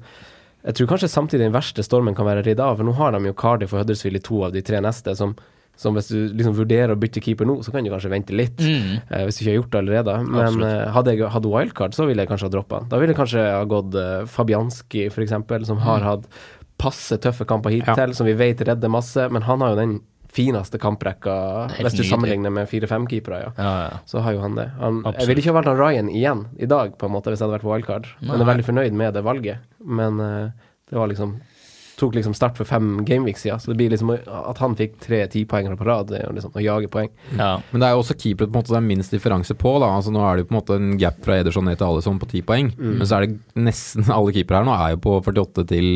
jeg 0.68 0.76
tror 0.82 0.90
kanskje 0.92 1.08
samtidig 1.12 1.46
den 1.46 1.56
verste 1.56 1.86
stormen 1.86 2.16
kan 2.18 2.28
være 2.28 2.44
ridd 2.44 2.60
av. 2.60 2.80
For 2.80 2.88
nå 2.88 2.96
har 2.98 3.14
de 3.16 3.30
jo 3.30 3.38
Cardiff 3.38 3.76
og 3.76 3.86
Huddersfield 3.86 4.20
i 4.20 4.26
to 4.26 4.42
av 4.48 4.56
de 4.56 4.64
tre 4.66 4.82
neste, 4.84 5.14
som, 5.16 5.36
som 5.80 5.96
hvis 5.96 6.10
du 6.12 6.34
liksom 6.36 6.58
vurderer 6.58 6.92
å 6.92 7.00
bytte 7.00 7.24
keeper 7.24 7.48
nå, 7.48 7.60
så 7.64 7.72
kan 7.72 7.88
du 7.88 7.92
kanskje 7.94 8.12
vente 8.12 8.36
litt. 8.36 8.60
Mm. 8.60 8.98
Eh, 9.08 9.24
hvis 9.28 9.40
du 9.40 9.46
ikke 9.46 9.54
har 9.54 9.60
gjort 9.62 9.72
det 9.72 9.82
allerede. 9.86 10.18
Men 10.28 10.44
Absolutt. 10.44 10.68
eh, 10.74 10.92
hadde 10.98 11.16
jeg 11.16 11.32
hatt 11.38 11.50
wildcard, 11.54 11.96
så 11.96 12.10
ville 12.10 12.26
jeg 12.26 12.32
kanskje 12.34 12.50
ha 12.50 12.56
droppa. 12.58 12.84
Da 12.92 13.00
ville 13.00 13.16
jeg 13.16 13.22
kanskje 13.22 13.48
ha 13.48 13.64
gått 13.70 13.96
eh, 14.02 14.28
Fabianski, 14.34 15.08
f.eks., 15.14 15.38
som 15.70 15.82
har 15.86 16.08
hatt 16.10 16.28
passe 16.78 17.18
tøffe 17.18 17.48
kamper 17.50 17.74
hittil, 17.74 18.12
som 18.14 18.28
vi 18.28 18.36
vet 18.38 18.60
redder 18.68 18.92
masse. 18.92 19.24
Men 19.34 19.48
han 19.48 19.64
har 19.64 19.74
jo 19.74 19.80
den 19.80 19.96
fineste 20.38 20.80
kamprekka, 20.82 21.36
hvis 21.74 21.98
du 21.98 22.02
nydelig. 22.02 22.10
sammenligner 22.12 22.54
med 22.54 22.70
fire-fem 22.70 23.10
keepere. 23.10 23.42
Ja. 23.48 23.52
Ja, 23.58 23.74
ja. 23.88 24.00
Så 24.10 24.22
har 24.26 24.38
jo 24.38 24.46
han 24.46 24.58
det. 24.60 24.70
Han, 24.80 25.02
jeg 25.10 25.30
ville 25.32 25.44
ikke 25.44 25.54
ha 25.54 25.58
valgt 25.58 25.72
han 25.74 25.82
Ryan 25.82 26.14
igjen 26.14 26.46
i 26.62 26.70
dag, 26.70 26.94
på 26.98 27.10
en 27.10 27.16
måte, 27.18 27.34
hvis 27.34 27.42
jeg 27.42 27.48
hadde 27.48 27.58
vært 27.58 27.68
på 27.68 27.74
wildcard. 27.74 28.10
Men 28.22 28.36
jeg 28.36 28.46
er 28.46 28.52
veldig 28.54 28.68
fornøyd 28.70 28.98
med 29.02 29.18
det 29.18 29.26
valget. 29.26 29.70
Men 30.00 30.22
uh, 30.22 30.68
det 30.90 31.00
var 31.00 31.10
liksom 31.12 31.38
tok 31.98 32.14
liksom 32.14 32.36
start 32.38 32.58
for 32.60 32.70
fem 32.70 33.00
gameweeks 33.08 33.42
siden, 33.42 33.60
så 33.60 33.72
det 33.72 33.78
blir 33.80 33.90
liksom 33.90 34.12
at 34.14 34.60
han 34.62 34.76
fikk 34.78 35.00
tre 35.02 35.24
tipoengere 35.34 35.78
på 35.80 35.88
rad, 35.88 36.12
det 36.12 36.20
er 36.20 36.28
jo 36.28 36.36
liksom 36.38 36.54
å 36.54 36.62
jage 36.64 36.92
poeng. 36.94 37.10
ja. 37.40 37.56
Men 37.72 37.82
det 37.82 37.88
er 37.88 37.96
jo 37.96 38.04
også 38.04 38.16
keepere 38.22 38.48
på 38.48 38.54
en 38.54 38.60
måte 38.60 38.74
det 38.76 38.78
er 38.80 38.86
minst 38.86 39.16
differanse 39.16 39.56
på. 39.58 39.72
da, 39.82 39.90
altså 39.98 40.14
Nå 40.14 40.22
er 40.22 40.38
det 40.38 40.46
jo 40.46 40.50
på 40.52 40.56
en 40.56 40.60
måte 40.60 40.78
en 40.78 40.92
gap 41.02 41.18
fra 41.26 41.40
Ederson 41.42 41.66
ned 41.66 41.80
til 41.80 41.88
Alison 41.90 42.20
på 42.22 42.30
ti 42.30 42.44
poeng. 42.46 42.70
Men 42.78 43.02
så 43.08 43.18
er 43.18 43.26
det 43.26 43.40
nesten 43.68 44.06
alle 44.14 44.36
keepere 44.36 44.62
her 44.62 44.68
nå 44.70 44.76
er 44.78 44.94
jo 44.94 45.02
på 45.08 45.16
48 45.26 45.66
til 45.74 45.90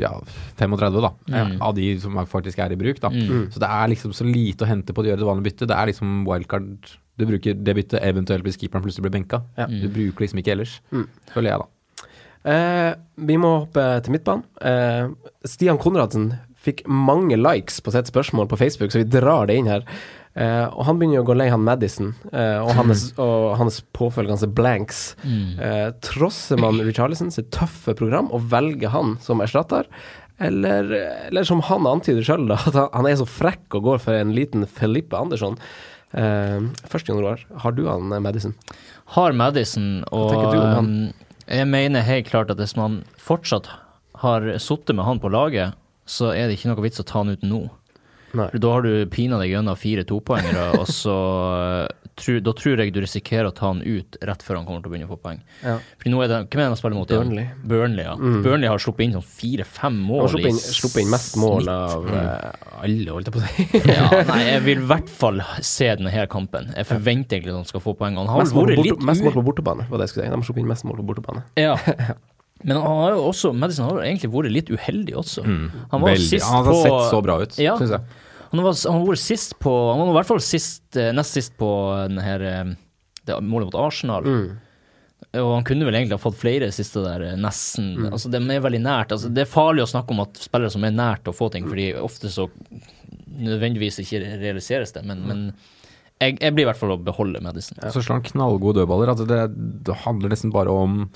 ja, 0.00 0.14
35, 0.58 0.98
da. 1.04 1.12
Av 1.60 1.76
de 1.76 1.90
som 2.00 2.16
faktisk 2.32 2.58
er 2.64 2.72
i 2.72 2.80
bruk. 2.80 3.00
da. 3.04 3.12
Så 3.52 3.60
det 3.62 3.68
er 3.68 3.92
liksom 3.92 4.16
så 4.16 4.24
lite 4.28 4.64
å 4.64 4.70
hente 4.72 4.92
på 4.96 5.04
å 5.04 5.10
gjøre 5.10 5.20
det 5.22 5.28
vanlige 5.28 5.50
byttet. 5.50 5.68
Det 5.68 5.76
er 5.76 5.92
liksom 5.92 6.24
wildcard 6.28 6.96
du 7.20 7.26
bruker 7.28 7.54
det 7.54 7.74
byttet 7.76 8.00
eventuelt 8.02 8.42
hvis 8.46 8.56
keeperen 8.56 8.82
plutselig 8.82 9.04
blir 9.04 9.12
benka. 9.20 9.42
Ja. 9.60 9.66
Du 9.68 9.84
bruker 9.92 10.24
liksom 10.24 10.40
ikke 10.40 10.54
ellers, 10.56 10.78
føler 11.34 11.50
jeg, 11.52 11.60
da. 11.60 11.66
Eh, 12.44 12.92
vi 13.22 13.36
må 13.40 13.52
hoppe 13.64 13.84
til 14.02 14.16
midtbanen. 14.16 14.46
Eh, 14.60 15.12
Stian 15.48 15.80
Konradsen 15.82 16.32
fikk 16.62 16.84
mange 16.86 17.38
likes 17.38 17.80
på 17.82 17.94
sitt 17.94 18.10
spørsmål 18.10 18.48
på 18.50 18.58
Facebook, 18.60 18.92
så 18.92 19.02
vi 19.02 19.10
drar 19.10 19.48
det 19.50 19.58
inn 19.58 19.70
her. 19.70 19.86
Eh, 20.32 20.64
og 20.70 20.86
han 20.88 20.96
begynner 20.96 21.18
jo 21.18 21.24
å 21.26 21.28
gå 21.28 21.34
lei 21.36 21.50
han 21.52 21.64
Madison 21.66 22.14
eh, 22.32 22.56
og, 22.62 22.70
hans, 22.78 23.10
og 23.20 23.58
hans 23.60 23.82
påfølgende 23.96 24.48
blanks. 24.56 25.04
Eh, 25.26 25.90
trosser 26.04 26.60
man 26.62 26.80
Richarlison 26.88 27.32
sitt 27.34 27.52
tøffe 27.54 27.96
program 27.98 28.30
og 28.32 28.48
velger 28.52 28.94
han 28.94 29.16
som 29.24 29.44
erstatter? 29.44 29.90
Eller, 30.42 30.88
eller 31.28 31.46
som 31.46 31.60
han 31.68 31.86
antyder 31.86 32.24
sjøl, 32.26 32.48
at 32.56 32.78
han, 32.78 33.08
er 33.08 33.18
så 33.20 33.28
frekk 33.28 33.78
og 33.78 33.90
går 33.90 34.06
for 34.06 34.18
en 34.18 34.34
liten 34.34 34.66
Felipe 34.66 35.18
Andersson. 35.18 35.58
Eh, 36.12 36.58
først, 36.88 37.08
Jon 37.08 37.22
Roar, 37.22 37.44
har 37.64 37.76
du 37.76 37.84
han 37.88 38.12
eh, 38.12 38.22
Madison? 38.22 38.56
Har 39.16 39.36
Madison, 39.36 40.02
og 40.10 40.32
tenker 40.32 40.48
du 40.48 40.62
om 40.62 40.72
han? 40.78 40.90
Jeg 41.52 41.68
mener 41.68 42.06
helt 42.06 42.30
klart 42.30 42.50
at 42.52 42.60
hvis 42.60 42.76
man 42.78 43.02
fortsatt 43.20 43.68
har 44.22 44.46
sittet 44.62 44.96
med 44.96 45.04
han 45.04 45.20
på 45.20 45.30
laget, 45.32 45.76
så 46.08 46.32
er 46.32 46.48
det 46.48 46.56
ikke 46.56 46.72
noe 46.72 46.84
vits 46.84 47.02
å 47.02 47.06
ta 47.06 47.20
han 47.20 47.34
ut 47.34 47.44
nå. 47.44 47.66
Nei. 48.32 48.48
Da 48.56 48.70
har 48.72 48.82
du 48.86 48.92
pinadø 49.12 49.44
gjennom 49.44 49.76
fire 49.76 50.04
topoengere, 50.08 50.70
og 50.80 50.86
så 50.88 51.16
eh, 51.84 51.88
tru, 52.16 52.38
Da 52.44 52.52
tror 52.56 52.80
jeg 52.80 52.92
du 52.94 53.00
risikerer 53.04 53.48
å 53.50 53.52
ta 53.56 53.66
han 53.70 53.82
ut 53.84 54.16
rett 54.24 54.42
før 54.44 54.56
han 54.60 54.66
kommer 54.68 54.80
til 54.84 54.88
å 54.88 54.92
begynne 54.94 55.08
å 55.08 55.12
få 55.12 55.18
poeng. 55.20 55.40
Ja. 55.64 55.74
Fordi 56.00 56.12
nå 56.14 56.22
er 56.24 56.28
det 56.32 56.38
Hvem 56.48 56.60
er 56.60 56.64
det 56.64 56.70
han 56.72 56.80
spiller 56.80 56.96
mot? 56.98 57.12
Burnley. 57.12 57.46
Burnley, 57.64 58.04
ja. 58.08 58.14
Burnley 58.16 58.68
har 58.72 58.80
sluppet 58.82 59.04
inn 59.06 59.14
sånn 59.18 59.26
fire-fem 59.26 59.98
Han 60.00 60.08
mål 60.08 60.24
har 60.26 60.32
sluppet 60.34 60.50
inn, 60.54 60.60
sluppet 60.80 61.04
inn 61.04 61.12
mest 61.12 61.36
mål 61.40 61.62
snitt. 61.62 61.72
av 61.76 62.08
mm. 62.08 62.18
alle, 62.88 63.14
holdt 63.16 63.30
jeg 63.30 63.36
på 63.36 63.42
å 63.42 63.46
si. 63.46 63.68
ja, 63.96 64.08
nei, 64.32 64.40
jeg 64.50 64.64
vil 64.68 64.82
i 64.84 64.88
hvert 64.92 65.12
fall 65.22 65.44
se 65.60 65.88
denne 65.92 66.12
her 66.14 66.28
kampen. 66.32 66.72
Jeg 66.76 66.88
forventer 66.90 67.38
egentlig 67.38 67.52
at 67.56 67.60
han 67.62 67.68
skal 67.72 67.84
få 67.84 67.96
poeng. 68.00 68.16
Han 68.20 68.28
har 68.32 68.44
Mest 68.44 68.56
mål, 68.56 68.70
vært 68.72 68.80
på 68.82 68.86
litt 68.88 68.96
borte, 68.98 69.08
mest 69.12 69.24
mål 69.28 69.36
på 69.40 69.46
bortebane, 69.52 69.88
var 69.92 70.00
det 70.02 70.08
jeg 70.08 70.14
skulle 70.16 70.26
si. 70.28 70.32
De 70.32 70.40
har 70.40 70.48
sluppet 70.50 70.64
inn 70.64 70.72
mest 70.72 70.88
mål 70.88 71.00
på 71.02 71.08
bortebane. 71.12 71.44
Ja. 71.60 71.76
Men 72.62 72.76
han 72.78 72.84
har 73.02 73.16
jo 73.16 73.22
også 73.26 73.50
Madison 73.58 73.88
har 73.88 73.96
jo 73.98 74.02
egentlig 74.06 74.28
vært 74.30 74.52
litt 74.54 74.68
uheldig 74.70 75.16
også. 75.18 75.42
Han 75.42 75.72
var 75.90 75.98
Mm. 75.98 76.04
Veldig. 76.12 76.28
sist 76.28 76.46
Han 76.46 76.64
har 76.68 76.76
sett 76.78 77.08
så 77.10 77.18
bra 77.24 77.40
ut, 77.42 77.56
Ja. 77.58 77.72
synes 77.80 77.90
jeg. 77.96 78.00
Han 78.52 78.62
var, 78.62 78.76
han 78.84 79.06
var 79.06 79.18
sist 79.20 79.54
på 79.62 79.72
Han 79.72 80.02
var 80.04 80.12
i 80.12 80.16
hvert 80.20 80.28
fall 80.28 80.42
sist, 80.44 80.84
eh, 81.00 81.12
nest 81.16 81.38
sist 81.38 81.56
på 81.60 81.70
den 82.08 82.20
her 82.20 82.44
eh, 82.44 82.74
det 83.26 83.38
målet 83.40 83.70
mot 83.70 83.80
Arsenal. 83.86 84.26
Og 85.32 85.52
han 85.54 85.64
kunne 85.64 85.86
vel 85.86 85.96
egentlig 85.96 86.18
ha 86.18 86.20
fått 86.20 86.40
flere 86.40 86.68
siste 86.74 87.00
der, 87.04 87.22
nesten. 87.40 87.92
nesten. 87.94 88.08
Altså, 88.12 88.30
de 88.32 88.40
er 88.42 88.64
veldig 88.64 88.80
nært. 88.82 89.14
Altså, 89.14 89.30
det 89.32 89.44
er 89.44 89.52
farlig 89.52 89.84
å 89.84 89.90
snakke 89.92 90.12
om 90.12 90.24
at 90.24 90.40
spillere 90.42 90.72
som 90.74 90.84
er 90.84 90.92
nært 90.92 91.30
å 91.30 91.34
få 91.36 91.48
ting, 91.54 91.68
fordi 91.70 91.92
ofte 91.96 92.28
så 92.32 92.48
nødvendigvis 93.32 94.02
ikke 94.02 94.20
realiseres 94.42 94.92
det, 94.92 95.04
men, 95.08 95.22
men 95.24 95.44
jeg, 96.20 96.36
jeg 96.36 96.54
blir 96.54 96.66
i 96.66 96.68
hvert 96.68 96.78
fall 96.78 96.94
å 96.94 97.00
beholde 97.00 97.40
Madison. 97.42 97.78
Ja. 97.80 97.92
så 97.94 98.02
slår 98.02 98.18
han 98.18 98.26
knallgode 98.26 98.82
dødballer. 98.82 99.14
Altså 99.14 99.26
det, 99.28 99.40
det 99.86 99.96
handler 100.04 100.34
nesten 100.34 100.52
bare 100.54 100.74
om 100.74 101.06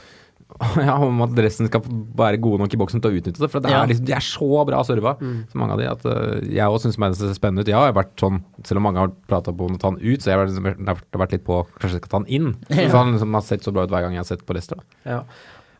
ja, 0.78 0.94
om 1.02 1.18
at 1.24 1.32
dressen 1.36 1.66
skal 1.68 1.82
være 2.16 2.38
gode 2.40 2.62
nok 2.62 2.74
i 2.74 2.78
boksen 2.80 3.02
til 3.02 3.10
å 3.12 3.18
utnytte 3.18 3.42
det. 3.42 3.48
For 3.52 3.60
det 3.64 3.72
Ja. 3.72 3.82
er 3.82 3.90
liksom, 3.90 4.06
de 4.08 4.14
er 4.16 4.24
så 4.24 4.62
bra 4.68 4.82
serva, 4.86 5.16
så 5.18 5.58
mange 5.58 5.74
av 5.74 5.80
de, 5.82 5.88
at 5.90 6.06
uh, 6.06 6.38
jeg 6.46 6.64
òg 6.70 6.78
syns 6.84 6.96
det 6.96 7.10
ser 7.18 7.34
spennende 7.36 7.64
ut. 7.66 7.72
Jeg 7.72 7.76
har 7.76 7.92
vært 7.96 8.14
sånn, 8.22 8.38
selv 8.64 8.78
om 8.80 8.86
mange 8.88 9.02
har 9.02 9.12
prata 9.28 9.52
på 9.52 9.66
å 9.68 9.76
ta 9.78 9.90
han 9.90 9.98
ut, 10.00 10.22
så 10.22 10.30
jeg 10.30 10.38
har 10.38 10.46
vært, 10.46 11.32
litt 11.34 11.44
på 11.44 11.60
kanskje 11.80 11.96
jeg 11.98 12.04
skal 12.04 12.12
ta 12.14 12.20
han 12.22 12.30
inn. 12.30 12.52
Ja. 12.70 12.86
For 12.88 12.98
han 13.02 13.12
liksom 13.16 13.34
har 13.36 13.46
sett 13.48 13.66
så 13.66 13.74
bra 13.74 13.84
ut 13.84 13.90
hver 13.92 14.06
gang 14.06 14.14
jeg 14.16 14.22
har 14.22 14.30
sett 14.30 14.46
på 14.46 14.54
Leicester. 14.56 14.78
Ja. 15.04 15.24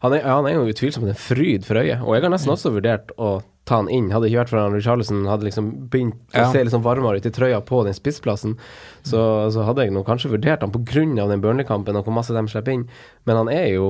Han, 0.05 0.13
er, 0.13 0.27
han 0.29 0.47
er 0.51 0.59
jo 0.59 0.67
utvilsomt 0.69 1.09
en 1.09 1.17
fryd 1.19 1.65
for 1.65 1.79
øyet, 1.81 2.03
og 2.05 2.13
jeg 2.19 2.27
har 2.27 2.35
nesten 2.35 2.53
også 2.53 2.75
vurdert 2.75 3.15
å 3.17 3.39
ta 3.67 3.79
han 3.81 3.89
inn. 3.91 4.11
Hadde 4.15 4.29
ikke 4.29 4.43
vært 4.45 4.51
for 4.53 4.61
han 4.61 4.75
Richarlison 4.77 5.25
hadde 5.27 5.47
liksom 5.49 5.71
begynt 5.91 6.19
å 6.37 6.43
Ja. 6.43 6.51
se 6.53 6.61
litt 6.63 6.75
sånn 6.75 6.85
varmere 6.85 7.19
ut 7.19 7.27
i 7.27 7.33
trøya 7.35 7.63
på 7.67 7.81
den 7.87 7.97
spissplassen, 7.97 8.59
så, 9.03 9.23
så 9.51 9.65
hadde 9.67 9.87
jeg 9.87 9.95
nå 9.97 10.05
kanskje 10.07 10.31
vurdert 10.37 10.61
han 10.63 10.71
på 10.75 10.85
grunn 10.87 11.17
av 11.19 11.33
den 11.33 11.41
Burnley-kampen 11.43 11.97
og 11.99 12.05
hvor 12.07 12.15
masse 12.15 12.35
de 12.37 12.45
slipper 12.53 12.77
inn, 12.77 12.85
men 13.27 13.41
han 13.41 13.49
er 13.51 13.73
jo 13.73 13.89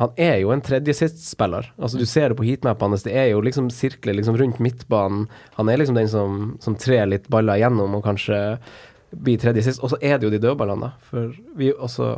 han 0.00 0.12
er 0.16 0.38
jo 0.40 0.52
en 0.54 0.62
tredjesist-spiller. 0.64 1.70
Altså 1.76 2.00
Du 2.00 2.06
ser 2.08 2.32
det 2.32 2.38
på 2.38 2.46
heatmapene 2.46 2.96
hans. 2.96 3.04
Det 3.04 3.12
er 3.12 3.30
jo 3.34 3.42
liksom 3.44 3.68
sirkler 3.74 4.16
liksom 4.16 4.38
rundt 4.40 4.60
midtbanen. 4.62 5.26
Han 5.58 5.68
er 5.68 5.76
liksom 5.76 5.98
den 5.98 6.08
som, 6.08 6.38
som 6.64 6.76
trer 6.80 7.04
litt 7.10 7.28
baller 7.28 7.60
igjennom 7.60 7.98
og 7.98 8.06
kanskje 8.06 8.38
blir 9.10 9.40
tredje 9.42 9.66
sist. 9.66 9.82
Og 9.84 9.92
så 9.92 10.00
er 10.00 10.16
det 10.16 10.28
jo 10.28 10.32
de 10.32 10.40
dødballene, 10.40 10.88
da. 10.88 11.08
For 11.10 11.34
vi 11.58 11.72
også 11.74 12.14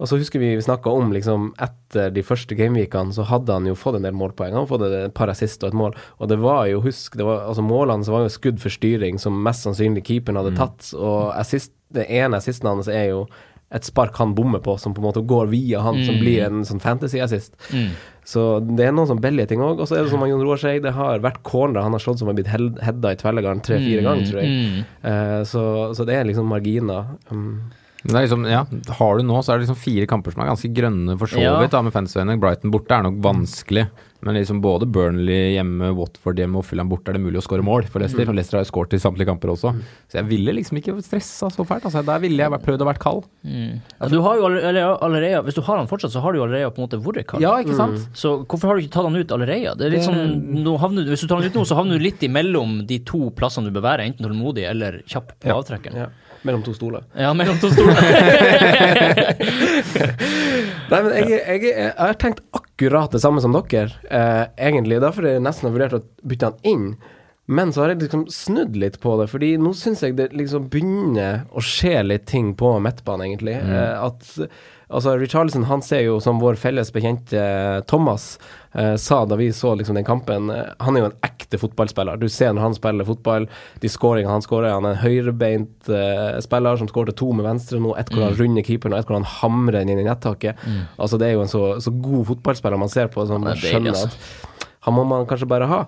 og 0.00 0.08
så 0.08 0.16
husker 0.16 0.40
vi 0.40 0.54
vi 0.56 0.64
snakka 0.64 0.88
om 0.96 1.10
liksom 1.12 1.50
etter 1.60 2.08
de 2.14 2.22
første 2.24 2.56
gameweekene, 2.56 3.12
så 3.12 3.26
hadde 3.28 3.52
han 3.52 3.66
jo 3.68 3.76
fått 3.76 3.98
en 3.98 4.06
del 4.06 4.16
målpoeng. 4.16 4.54
Han 4.56 4.68
fått 4.68 4.86
et 4.88 5.12
par 5.16 5.28
assist 5.28 5.60
og 5.60 5.68
et 5.68 5.76
mål. 5.76 5.96
Og 6.16 6.30
det 6.32 6.38
var 6.40 6.64
jo, 6.70 6.80
husk, 6.86 7.18
det 7.20 7.26
var, 7.28 7.42
altså 7.50 7.64
målene 7.66 8.06
så 8.06 8.14
var 8.14 8.24
jo 8.24 8.32
skudd 8.32 8.62
for 8.62 8.72
styring 8.72 9.20
som 9.20 9.36
mest 9.44 9.66
sannsynlig 9.68 10.06
keeperen 10.08 10.40
hadde 10.40 10.54
tatt. 10.56 10.88
Og 10.96 11.34
assist, 11.36 11.74
det 11.92 12.06
ene 12.08 12.40
assisten 12.40 12.70
hans 12.70 12.88
er 12.88 13.10
jo 13.10 13.26
et 13.72 13.86
spark 13.86 14.16
han 14.18 14.32
bommer 14.34 14.58
på, 14.64 14.74
som 14.82 14.92
på 14.94 14.98
en 15.02 15.06
måte 15.06 15.22
går 15.30 15.46
via 15.52 15.80
han, 15.84 16.00
som 16.06 16.16
blir 16.18 16.42
en 16.48 16.64
sånn 16.66 16.80
fantasy-assist. 16.82 17.52
Mm. 17.70 17.92
Så 18.26 18.42
det 18.76 18.88
er 18.88 18.92
noen 18.96 19.06
sånn 19.06 19.20
billige 19.22 19.46
ting 19.52 19.62
òg. 19.62 19.78
Og 19.82 19.86
så 19.86 19.96
er 19.96 20.04
det 20.04 20.10
som 20.10 20.22
Jon 20.26 20.42
Roar 20.42 20.58
sier, 20.58 20.80
det 20.82 20.92
har 20.96 21.22
vært 21.22 21.42
corner 21.46 21.82
han 21.86 21.94
har 21.94 22.02
slått 22.02 22.18
som 22.18 22.26
har 22.30 22.34
blitt 22.38 22.50
hedda 22.50 23.12
i 23.14 23.18
tverrleggeren 23.20 23.62
tre-fire 23.62 24.02
ganger, 24.06 24.26
tror 24.26 24.42
jeg. 24.42 24.50
Mm. 24.50 24.80
Eh, 25.12 25.36
så, 25.50 25.62
så 25.94 26.06
det 26.08 26.18
er 26.18 26.26
liksom 26.28 26.50
marginer. 26.50 27.14
Um, 27.30 27.70
Men 28.02 28.14
det 28.14 28.18
er 28.20 28.26
liksom, 28.26 28.44
ja, 28.50 28.64
har 28.98 29.18
du 29.18 29.26
nå, 29.28 29.38
så 29.44 29.52
er 29.54 29.58
det 29.60 29.66
liksom 29.68 29.80
fire 29.86 30.06
kamper 30.10 30.34
som 30.34 30.42
er 30.42 30.50
ganske 30.50 30.70
grønne 30.74 31.18
for 31.20 31.30
så 31.30 31.42
Ja. 31.42 31.54
vidt, 31.62 31.70
da, 31.74 31.82
med 31.86 31.92
fansvenner. 31.94 32.38
Brighton 32.42 32.72
borte 32.74 32.96
er 32.98 33.06
nok 33.06 33.18
vanskelig, 33.22 33.86
men 34.20 34.36
liksom 34.36 34.60
både 34.60 34.86
Burnley 34.90 35.54
hjemme, 35.54 35.90
Watford 35.96 36.40
hjemme 36.42 36.60
og 36.60 36.66
Fulham 36.68 36.90
borte 36.90 37.08
er 37.12 37.16
det 37.16 37.22
mulig 37.24 37.40
å 37.40 37.44
skåre 37.44 37.64
mål 37.64 37.86
for 37.88 38.02
Leicester. 38.02 38.28
Og 38.28 38.36
Leicester 38.36 38.58
har 38.58 38.66
jo 38.66 38.70
skåret 38.70 38.96
i 38.96 39.00
samtlige 39.00 39.30
kamper 39.30 39.52
også. 39.54 39.72
Så 40.12 40.18
jeg 40.20 40.28
ville 40.28 40.54
liksom 40.58 40.80
ikke 40.80 40.96
stressa 41.06 41.48
så 41.54 41.64
fælt. 41.64 41.86
Altså, 41.88 42.02
der 42.04 42.20
ville 42.22 42.44
jeg 42.44 42.62
prøvd 42.66 42.84
å 42.84 42.88
være 42.90 43.02
kald. 43.02 43.24
Ja, 43.46 44.10
du 44.12 44.18
har 44.26 44.36
jo 44.36 44.46
allerede, 44.50 44.84
allerede 45.00 45.42
Hvis 45.46 45.56
du 45.56 45.62
har 45.64 45.80
han 45.80 45.88
fortsatt, 45.88 46.12
så 46.12 46.20
har 46.20 46.32
du 46.32 46.40
jo 46.40 46.44
allerede 46.44 46.72
på 46.76 46.82
en 46.82 46.88
måte 46.88 47.00
vært 47.00 47.26
kald. 47.32 47.44
Ja, 47.44 47.54
ikke 47.64 47.78
sant? 47.78 48.08
Så 48.12 48.34
hvorfor 48.44 48.70
har 48.70 48.76
du 48.76 48.84
ikke 48.84 48.96
tatt 48.98 49.08
han 49.08 49.16
ut 49.16 49.32
allerede? 49.36 49.76
Det 49.80 49.88
er 49.88 49.94
litt 49.96 50.06
sånn, 50.06 50.34
nå 50.60 50.76
havner, 50.82 51.08
hvis 51.08 51.24
du 51.24 51.28
tar 51.30 51.40
han 51.40 51.48
ut 51.48 51.56
nå, 51.56 51.64
så 51.68 51.78
havner 51.80 51.96
du 51.96 52.04
litt 52.04 52.22
imellom 52.26 52.82
de 52.88 53.00
to 53.08 53.30
plassene 53.36 53.70
du 53.70 53.74
bør 53.76 53.88
være, 53.88 54.10
enten 54.10 54.26
tålmodig 54.26 54.68
eller 54.68 55.00
kjapp 55.08 55.32
på 55.40 55.56
avtrekkeren. 55.56 55.96
ja, 56.04 56.10
mellom 56.42 56.62
to 56.66 56.74
stoler. 56.74 57.04
Ja, 57.18 57.32
mellom 57.36 57.58
to 57.60 57.70
stoler. 57.72 57.96
Nei, 60.90 60.98
men 60.98 61.12
jeg, 61.14 61.30
jeg, 61.30 61.62
jeg, 61.68 61.92
har 61.98 62.18
tenkt 62.20 62.42
akkurat 62.56 63.12
det 63.14 63.22
samme 63.22 63.42
som 63.44 63.54
dere, 63.54 63.92
eh, 64.08 64.44
egentlig. 64.70 65.00
Derfor 65.02 65.26
har 65.26 65.38
jeg 65.38 65.46
nesten 65.46 65.68
har 65.68 65.76
vurdert 65.76 65.98
å 66.00 66.04
bytte 66.26 66.50
han 66.50 66.58
inn. 66.66 66.86
Men 67.50 67.72
så 67.74 67.82
har 67.82 67.92
jeg 67.92 68.04
liksom 68.04 68.28
snudd 68.30 68.76
litt 68.78 69.00
på 69.02 69.16
det, 69.18 69.26
fordi 69.32 69.56
nå 69.58 69.72
syns 69.74 70.04
jeg 70.06 70.14
det 70.18 70.28
liksom 70.38 70.68
begynner 70.70 71.42
å 71.50 71.62
skje 71.64 71.96
litt 72.06 72.28
ting 72.30 72.52
på 72.58 72.76
midtbanen, 72.82 73.26
egentlig. 73.26 73.56
Eh, 73.58 73.96
at 73.98 74.36
Altså, 74.90 75.14
Richarlison 75.18 75.68
han 75.70 75.82
ser 75.86 76.02
jo 76.02 76.16
som 76.22 76.40
vår 76.42 76.56
felles 76.58 76.90
bekjente 76.90 77.38
eh, 77.38 77.80
Thomas 77.86 78.32
eh, 78.74 78.96
sa 78.98 79.22
da 79.28 79.38
vi 79.38 79.52
så 79.54 79.76
liksom 79.78 79.94
den 79.94 80.06
kampen 80.06 80.50
eh, 80.50 80.72
Han 80.82 80.96
er 80.96 81.04
jo 81.04 81.10
en 81.12 81.20
ekte 81.26 81.39
fotballspiller. 81.58 82.20
Du 82.20 82.28
ser 82.30 82.54
når 82.54 82.68
han 82.68 82.76
spiller 82.76 83.08
fotball, 83.08 83.48
de 83.82 83.90
skåringene 83.90 84.36
han 84.36 84.44
skårer. 84.44 84.70
Han 84.76 84.86
er 84.86 84.94
en 84.94 85.02
høyrebeint 85.02 85.90
uh, 85.90 86.38
spiller 86.44 86.78
som 86.78 86.90
skårte 86.92 87.16
to 87.18 87.32
med 87.34 87.48
venstre 87.48 87.80
nå. 87.82 87.96
Ett 87.98 88.12
hvor 88.14 88.28
han 88.28 88.38
runder 88.38 88.66
keeperen, 88.66 88.94
og 88.94 89.02
ett 89.02 89.10
hvor 89.10 89.18
han 89.18 89.28
hamrer 89.40 89.80
den 89.80 89.94
inn 89.94 90.04
i 90.04 90.06
nettaket. 90.06 90.60
Altså, 91.00 91.18
det 91.18 91.30
er 91.30 91.38
jo 91.38 91.44
en 91.44 91.52
så, 91.52 91.64
så 91.82 91.90
god 91.90 92.28
fotballspiller 92.30 92.80
man 92.80 92.92
ser 92.92 93.10
på, 93.10 93.26
som 93.26 93.42
man 93.42 93.56
er 93.56 93.62
skjønner 93.64 93.98
at 94.06 94.18
han 94.86 94.96
må 94.96 95.04
man 95.04 95.26
kanskje 95.28 95.48
bare 95.50 95.68
ha. 95.68 95.84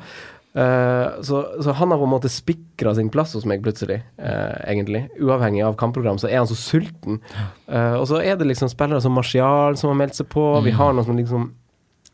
Uh, 0.53 1.23
så, 1.25 1.47
så 1.65 1.73
han 1.73 1.91
har 1.91 1.99
på 1.99 2.05
en 2.05 2.13
måte 2.13 2.29
spikra 2.29 2.93
sin 2.95 3.09
plass 3.13 3.33
hos 3.37 3.47
meg 3.49 3.63
plutselig, 3.65 4.03
Uh, 4.21 4.55
egentlig. 4.69 5.07
Uavhengig 5.21 5.65
av 5.67 5.79
kampprogram, 5.81 6.21
så 6.21 6.29
er 6.29 6.43
han 6.43 6.51
så 6.51 6.57
sulten. 6.59 7.23
Uh, 7.67 7.97
og 7.99 8.07
så 8.11 8.21
er 8.21 8.37
det 8.39 8.47
liksom 8.51 8.71
spillere 8.71 9.01
som 9.03 9.17
Martial 9.17 9.79
som 9.81 9.91
har 9.91 9.99
meldt 9.99 10.21
seg 10.21 10.29
på. 10.33 10.45
Mm. 10.59 10.67
Vi 10.69 10.75
har 10.77 10.95
noe 10.95 11.09
som 11.09 11.19
liksom 11.19 11.49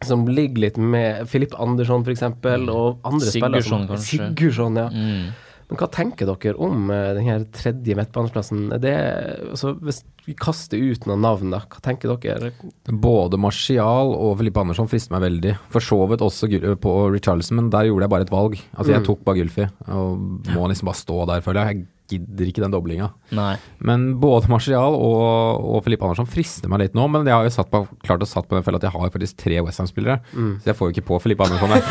som 0.05 0.27
ligger 0.31 0.69
litt 0.69 0.79
med 0.79 1.27
Filip 1.29 1.55
Andersson, 1.59 2.05
f.eks., 2.07 2.23
og 2.23 3.01
andre 3.05 3.27
spillere. 3.27 3.59
Mm. 3.59 3.63
Sigurdsson, 3.63 3.69
som- 3.69 3.87
kanskje. 3.89 4.09
Sigurdsson, 4.31 4.77
ja. 4.77 4.89
Mm. 4.89 5.29
Men 5.69 5.77
hva 5.77 5.89
tenker 5.93 6.25
dere 6.31 6.57
om 6.65 6.87
uh, 6.89 7.13
den 7.13 7.27
her 7.27 7.43
tredje 7.53 7.93
midtbaneplassen? 7.99 8.71
Altså, 8.73 9.75
hvis 9.85 9.99
vi 10.25 10.33
kaster 10.33 10.81
ut 10.81 11.05
noen 11.05 11.21
navn, 11.21 11.51
da, 11.53 11.61
hva 11.69 11.83
tenker 11.85 12.15
dere? 12.17 12.55
Både 12.89 13.37
Martial 13.37 14.15
og 14.15 14.39
Filippe 14.41 14.63
Andersson 14.65 14.89
frister 14.89 15.13
meg 15.13 15.27
veldig. 15.27 15.53
For 15.75 15.85
så 15.85 16.01
vidt 16.09 16.25
også 16.25 16.49
på 16.81 16.95
Richarlison, 17.13 17.61
men 17.61 17.69
der 17.75 17.91
gjorde 17.91 18.07
jeg 18.07 18.15
bare 18.15 18.25
et 18.29 18.33
valg. 18.33 18.57
Altså 18.79 18.95
Jeg 18.95 19.05
tok 19.05 19.21
bare 19.29 19.43
Gylfi, 19.43 19.69
og 19.93 20.19
må 20.55 20.71
liksom 20.73 20.89
bare 20.89 21.03
stå 21.03 21.21
der, 21.35 21.45
føler 21.45 21.69
jeg. 21.69 21.77
Jeg 21.83 21.87
gidder 22.09 22.49
ikke 22.49 22.63
den 22.65 22.73
doblinga. 22.73 23.11
Nei. 23.37 23.55
Men 23.85 24.07
både 24.23 24.49
Martial 24.51 24.95
og, 24.97 25.65
og 25.77 25.83
Filippe 25.85 26.07
Andersson 26.07 26.29
frister 26.31 26.71
meg 26.73 26.83
litt 26.85 26.97
nå. 26.97 27.05
Men 27.13 27.27
jeg 27.29 27.37
har 27.37 27.45
jo 27.47 27.53
satt 27.53 27.71
på, 27.73 27.83
klart 28.07 28.25
å 28.25 28.29
satt 28.29 28.49
på 28.49 28.57
den 28.57 28.65
fella 28.67 28.81
at 28.81 28.87
jeg 28.89 28.95
har 28.95 29.13
faktisk 29.15 29.39
tre 29.43 29.61
Westham-spillere. 29.67 30.19
Så 30.33 30.71
jeg 30.71 30.79
får 30.79 30.91
jo 30.91 30.97
ikke 30.97 31.07
på 31.11 31.21
Filippe 31.25 31.45
Andersson 31.47 31.71
der. 31.75 31.83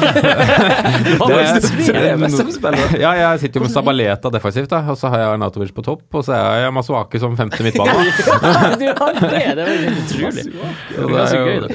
Westham-spillere? 2.24 3.00
ja, 3.02 3.14
jeg 3.22 3.44
sitter 3.44 3.62
jo 3.62 3.66
med 3.68 3.74
Sabaleta 3.74 4.32
defensivt, 4.34 4.70
da. 4.74 4.82
Og 4.92 5.00
så 5.00 5.12
har 5.14 5.24
jeg 5.24 5.32
Arnatovic 5.36 5.74
på 5.78 5.86
topp, 5.86 6.06
og 6.18 6.26
så 6.28 6.36
er 6.38 6.66
jeg 6.66 6.76
Masuake 6.78 7.22
som 7.22 7.38
femte 7.40 7.62
midtbane. 7.66 7.94
du 8.82 8.88
har 8.90 9.20
det! 9.22 9.44
Det 9.58 9.66
er 9.66 9.88
utrolig. 9.94 10.46
Det 10.52 11.24
er 11.24 11.32
så 11.32 11.42
gøy, 11.44 11.58
da. 11.66 11.68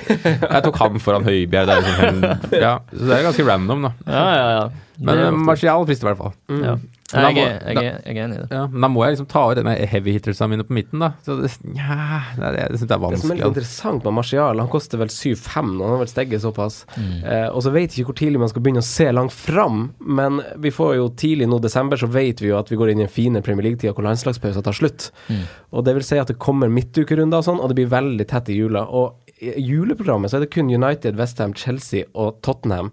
Jeg 0.43 0.65
tok 0.69 0.81
ham 0.83 1.03
foran 1.03 1.27
Høibjerg. 1.27 1.69
Det 1.69 1.75
er 1.75 1.85
liksom 1.87 2.59
ja, 2.63 2.73
så 2.93 3.05
det 3.07 3.19
er 3.19 3.29
ganske 3.29 3.47
random, 3.49 3.87
da. 3.89 3.93
Ja, 4.07 4.25
ja, 4.37 4.49
ja. 4.59 4.65
Men 5.03 5.19
Det 5.19 5.29
eh, 5.29 5.39
Martial 5.51 5.87
frister 5.89 6.09
i 6.09 6.13
hvert 6.13 6.23
fall. 6.25 6.35
ja. 6.63 6.77
Men 7.13 7.37
Jeg, 7.37 7.45
er, 7.45 7.57
jeg, 7.69 7.77
er, 7.77 7.97
jeg 8.09 8.17
er 8.17 8.25
enig 8.25 8.37
i 8.39 8.41
det. 8.41 8.47
Ja, 8.57 8.61
men 8.73 8.81
da 8.81 8.89
må 8.89 9.03
jeg 9.05 9.13
liksom 9.13 9.27
ta 9.29 9.41
ut 9.51 9.59
denne 9.59 9.75
heavy 9.91 10.15
hittersene 10.15 10.47
mine 10.55 10.65
på 10.65 10.73
midten, 10.73 11.03
da. 11.03 11.11
Så 11.27 11.35
det, 11.43 11.51
ja, 11.77 11.97
det, 12.39 12.47
er- 12.63 12.71
det 12.73 12.79
syns 12.81 12.89
det 12.89 12.97
er 12.97 13.03
Det 13.13 13.19
som 13.21 13.35
er 13.35 13.37
litt 13.37 13.49
interessant 13.51 14.07
med 14.09 14.15
Martial, 14.17 14.63
han 14.63 14.71
koster 14.73 14.97
vel 15.03 15.11
7-5 15.13 15.75
nå, 15.75 15.83
han 15.85 15.93
har 15.93 16.01
vel 16.01 16.09
steget 16.09 16.41
såpass. 16.41 16.79
Mm. 16.97 17.11
Eh, 17.21 17.45
og 17.53 17.61
så 17.67 17.75
vet 17.75 17.93
jeg 17.93 18.01
ikke 18.07 18.15
hvor 18.15 18.19
tidlig 18.23 18.41
man 18.41 18.49
skal 18.55 18.65
begynne 18.65 18.81
å 18.81 18.89
se 18.89 19.11
langt 19.13 19.37
fram, 19.37 19.83
men 20.01 20.41
vi 20.65 20.73
får 20.73 20.95
jo 21.03 21.11
tidlig 21.21 21.51
nå 21.53 21.61
desember, 21.67 22.01
så 22.01 22.09
vet 22.17 22.41
vi 22.41 22.49
jo 22.49 22.57
at 22.63 22.73
vi 22.73 22.81
går 22.81 22.95
inn 22.95 23.05
i 23.05 23.09
en 23.11 23.13
fine 23.21 23.45
Premier 23.45 23.69
League-tida 23.69 23.93
hvor 23.93 24.09
landslagspausen 24.09 24.65
tar 24.65 24.81
slutt. 24.81 25.11
Mm. 25.29 25.45
Og 25.77 25.85
det 25.85 25.99
vil 26.01 26.09
si 26.15 26.17
at 26.23 26.33
det 26.33 26.41
kommer 26.41 26.73
midtukerunder 26.73 27.45
og 27.45 27.51
sånn, 27.51 27.61
og 27.61 27.69
det 27.69 27.77
blir 27.83 27.93
veldig 27.93 28.25
tett 28.33 28.49
i 28.49 28.57
jula. 28.57 28.87
Og 28.89 29.21
i 29.37 29.53
juleprogrammet 29.61 30.33
så 30.33 30.41
er 30.41 30.47
det 30.47 30.55
kun 30.57 30.73
United, 30.73 31.21
Westham, 31.21 31.53
Chelsea 31.53 32.09
og 32.17 32.41
Tottenham 32.41 32.89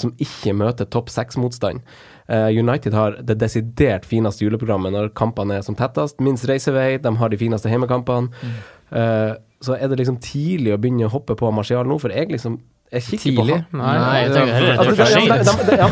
som 0.00 0.12
ikke 0.18 0.54
møter 0.58 0.88
topp 0.90 1.10
seks-motstand. 1.14 1.80
Eh, 2.28 2.48
United 2.60 2.92
har 2.96 3.16
det 3.24 3.38
desidert 3.40 4.04
fineste 4.08 4.44
juleprogrammet 4.44 4.92
når 4.92 5.12
kampene 5.16 5.58
er 5.58 5.62
som 5.66 5.76
tettest. 5.78 6.18
Minst 6.20 6.44
reisevei, 6.50 6.98
de 7.00 7.12
har 7.16 7.28
de 7.32 7.38
fineste 7.40 7.70
hjemmekampene. 7.72 8.28
Eh, 8.92 9.34
så 9.64 9.74
er 9.78 9.88
det 9.90 9.98
liksom 10.00 10.18
tidlig 10.22 10.74
å 10.74 10.78
begynne 10.80 11.08
å 11.08 11.12
hoppe 11.12 11.34
på 11.38 11.48
Martial 11.52 11.86
nå, 11.88 11.96
for 12.00 12.12
jeg 12.14 12.28
liksom 12.30 12.58
Jeg 12.92 13.02
kikker 13.04 13.34
på 13.36 13.42
Tidlig? 13.44 13.56
han. 13.72 13.80
Nei, 13.82 14.20
jeg 14.22 14.30
tenker 14.32 14.68
Altså, 14.78 14.90
det 14.90 14.96
de, 14.96 15.02
er 15.02 15.08
for 15.08 15.28
var 15.28 15.38
de, 15.38 15.44
sent. 15.44 15.66
de, 15.68 15.76
ja, 15.76 15.88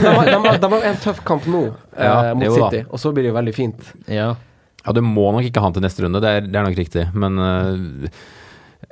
har- 0.70 0.86
en 0.90 0.96
tøff 1.02 1.18
kamp 1.28 1.44
nå 1.52 1.62
eh, 1.66 2.30
mot 2.34 2.44
da. 2.46 2.70
City, 2.70 2.84
og 2.88 2.98
så 3.02 3.12
blir 3.12 3.26
det 3.26 3.32
jo 3.32 3.34
veldig 3.36 3.54
fint. 3.54 3.90
Ja. 4.08 4.30
Ja, 4.86 4.92
du 4.96 5.02
må 5.04 5.26
nok 5.34 5.44
ikke 5.44 5.60
ha 5.60 5.66
han 5.68 5.74
til 5.76 5.82
neste 5.84 6.04
runde, 6.06 6.22
det 6.24 6.30
er, 6.30 6.40
det 6.46 6.56
er 6.56 6.64
nok 6.64 6.78
riktig. 6.78 7.04
Men 7.12 7.36
øh, 7.42 8.08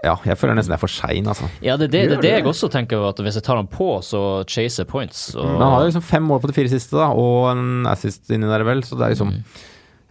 ja, 0.05 0.15
jeg 0.29 0.39
føler 0.39 0.59
nesten 0.59 0.75
det 0.75 0.79
er 0.79 0.83
for 0.83 0.93
sein, 0.93 1.29
altså. 1.31 1.49
ja, 1.65 1.77
det 1.81 1.89
er 1.89 1.93
det, 1.93 2.03
det, 2.11 2.17
er 2.19 2.25
det 2.25 2.33
jeg 2.37 2.49
også 2.51 2.69
tenker, 2.73 3.05
at 3.09 3.21
hvis 3.25 3.39
jeg 3.41 3.47
tar 3.47 3.61
han 3.61 3.69
på, 3.71 3.89
så 4.05 4.21
chaser 4.51 4.89
points. 4.89 5.31
Og, 5.35 5.47
Men 5.47 5.63
han 5.65 5.77
har 5.77 5.85
jo 5.85 5.93
liksom 5.93 6.05
fem 6.07 6.27
mål 6.29 6.43
på 6.43 6.51
de 6.51 6.57
fire 6.57 6.73
siste, 6.73 6.99
da, 7.01 7.09
og 7.11 7.51
en 7.55 7.89
assist 7.91 8.31
inni 8.35 8.51
der, 8.51 8.67
vel. 8.69 8.85
Så 8.87 8.99
det 9.01 9.07
er 9.07 9.15
liksom 9.17 9.33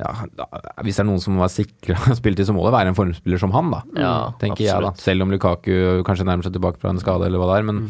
ja, 0.01 0.09
da, 0.35 0.47
Hvis 0.83 0.97
det 0.97 1.03
er 1.03 1.09
noen 1.11 1.21
som 1.21 1.37
var 1.39 1.51
sikra 1.53 1.97
spilletid, 2.19 2.49
så 2.49 2.55
må 2.55 2.65
det 2.65 2.73
være 2.75 2.93
en 2.93 2.97
formspiller 2.97 3.41
som 3.41 3.53
han, 3.55 3.73
da. 3.73 3.81
Ja, 3.95 4.13
tenker 4.41 4.65
jeg, 4.65 4.73
da. 4.73 4.93
absolutt. 4.93 5.05
Selv 5.05 5.25
om 5.25 5.33
Lukaku 5.33 5.73
kanskje 6.07 6.27
nærmer 6.29 6.47
seg 6.47 6.55
tilbake 6.57 6.81
fra 6.81 6.93
en 6.93 7.01
skade, 7.01 7.29
eller 7.29 7.41
hva 7.41 7.51
det 7.51 7.59
er. 7.61 7.67
Men 7.69 7.83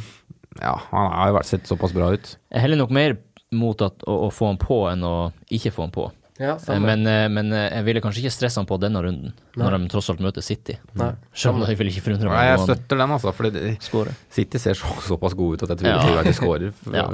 ja, 0.60 0.76
han 0.92 1.14
har 1.16 1.32
jo 1.32 1.46
sett 1.48 1.70
såpass 1.70 1.96
bra 1.96 2.12
ut. 2.14 2.36
Jeg 2.54 2.66
heller 2.66 2.84
nok 2.84 2.94
mer 2.94 3.16
mot 3.54 3.80
at, 3.86 4.04
å, 4.10 4.26
å 4.28 4.30
få 4.34 4.52
han 4.52 4.60
på 4.62 4.84
enn 4.90 5.06
å 5.08 5.16
ikke 5.54 5.72
få 5.74 5.88
han 5.88 5.96
på. 5.96 6.10
Ja, 6.40 6.56
Eh, 6.58 6.80
Men, 6.82 7.06
eh, 7.08 7.28
men 7.30 7.52
eh, 7.54 7.68
jeg 7.78 7.86
ville 7.86 8.02
kanskje 8.02 8.24
ikke 8.24 8.32
stresse 8.34 8.58
han 8.58 8.66
på 8.66 8.80
denne 8.82 9.02
runden, 9.06 9.34
når 9.56 9.76
de 9.78 9.88
tross 9.94 10.10
alt 10.10 10.20
møter 10.24 10.42
City. 10.42 10.78
Nei. 10.98 11.12
Selv 11.34 11.60
om 11.60 11.66
jeg 11.68 11.78
vil 11.78 11.92
ikke 11.92 12.02
forundre 12.08 12.32
Nei, 12.32 12.48
jeg 12.50 12.64
støtter 12.64 12.98
den, 12.98 13.12
altså. 13.12 13.34
For 13.38 13.60
scorer. 13.86 14.16
City 14.34 14.58
ser 14.58 14.74
så, 14.74 14.88
såpass 15.06 15.36
gode 15.38 15.60
ut 15.60 15.64
at 15.64 15.70
jeg 15.76 15.78
tror, 15.84 15.90
Ja. 15.92 16.00
jeg 16.02 16.08
tror 16.10 16.24
de 16.24 16.34
skårer. 16.34 16.74
Ja. 16.98 17.06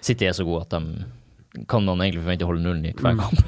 City 0.00 0.24
er 0.24 0.32
så 0.32 0.44
gode 0.44 0.62
at 0.64 0.70
de 0.70 1.04
kan 1.70 1.84
man 1.84 2.00
egentlig 2.02 2.22
forvente 2.24 2.42
å 2.42 2.48
holde 2.48 2.64
nullen 2.64 2.86
i 2.88 2.94
hver 2.96 3.14
kamp. 3.20 3.38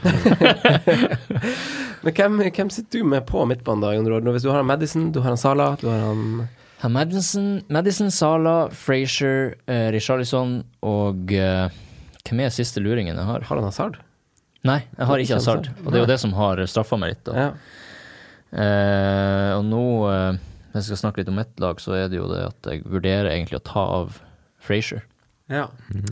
Men 2.06 2.14
hvem, 2.14 2.36
hvem 2.54 2.70
sitter 2.70 3.00
du 3.02 3.08
med 3.08 3.24
på 3.26 3.42
midtbanen 3.50 3.82
da, 3.82 3.94
Jon 3.96 4.06
Roar? 4.06 4.28
Hvis 4.36 4.44
du 4.46 4.50
har 4.52 4.60
han 4.60 4.68
Madison, 4.68 5.08
du 5.12 5.18
har 5.24 5.32
han 5.32 5.40
Sala, 5.40 5.72
du 5.80 5.88
har 5.90 6.04
han 6.04 6.22
ja, 6.82 6.88
Madison, 6.92 7.62
Madison 7.72 8.10
Sala, 8.14 8.68
Frazier, 8.70 9.54
eh, 9.66 9.88
Richarlison 9.96 10.58
og 10.86 11.32
eh, 11.32 11.72
Hvem 12.26 12.40
er 12.44 12.50
siste 12.54 12.82
luringen 12.82 13.16
jeg 13.16 13.24
har? 13.26 13.44
Har 13.48 13.56
han 13.60 13.64
Hazard? 13.66 13.96
Nei, 14.66 14.80
jeg 14.98 15.08
har 15.08 15.22
Ikke 15.22 15.38
Hazard. 15.38 15.70
Og 15.84 15.90
det 15.90 16.00
er 16.00 16.04
jo 16.04 16.12
det 16.12 16.20
som 16.22 16.34
har 16.36 16.62
straffa 16.68 16.98
meg 17.00 17.14
litt. 17.14 17.32
Ja. 17.34 17.50
Eh, 18.56 19.50
og 19.56 19.64
nå, 19.66 19.82
eh, 20.10 20.38
hvis 20.72 20.86
jeg 20.86 20.92
skal 20.92 21.02
snakke 21.06 21.22
litt 21.22 21.32
om 21.32 21.42
ett 21.42 21.60
lag, 21.62 21.80
så 21.82 21.96
er 21.98 22.08
det 22.12 22.20
jo 22.20 22.28
det 22.30 22.44
at 22.48 22.70
jeg 22.70 22.84
vurderer 22.86 23.30
egentlig 23.32 23.60
å 23.60 23.66
ta 23.66 23.84
av 24.00 24.18
Frazier. 24.62 25.04
Ja. 25.46 25.68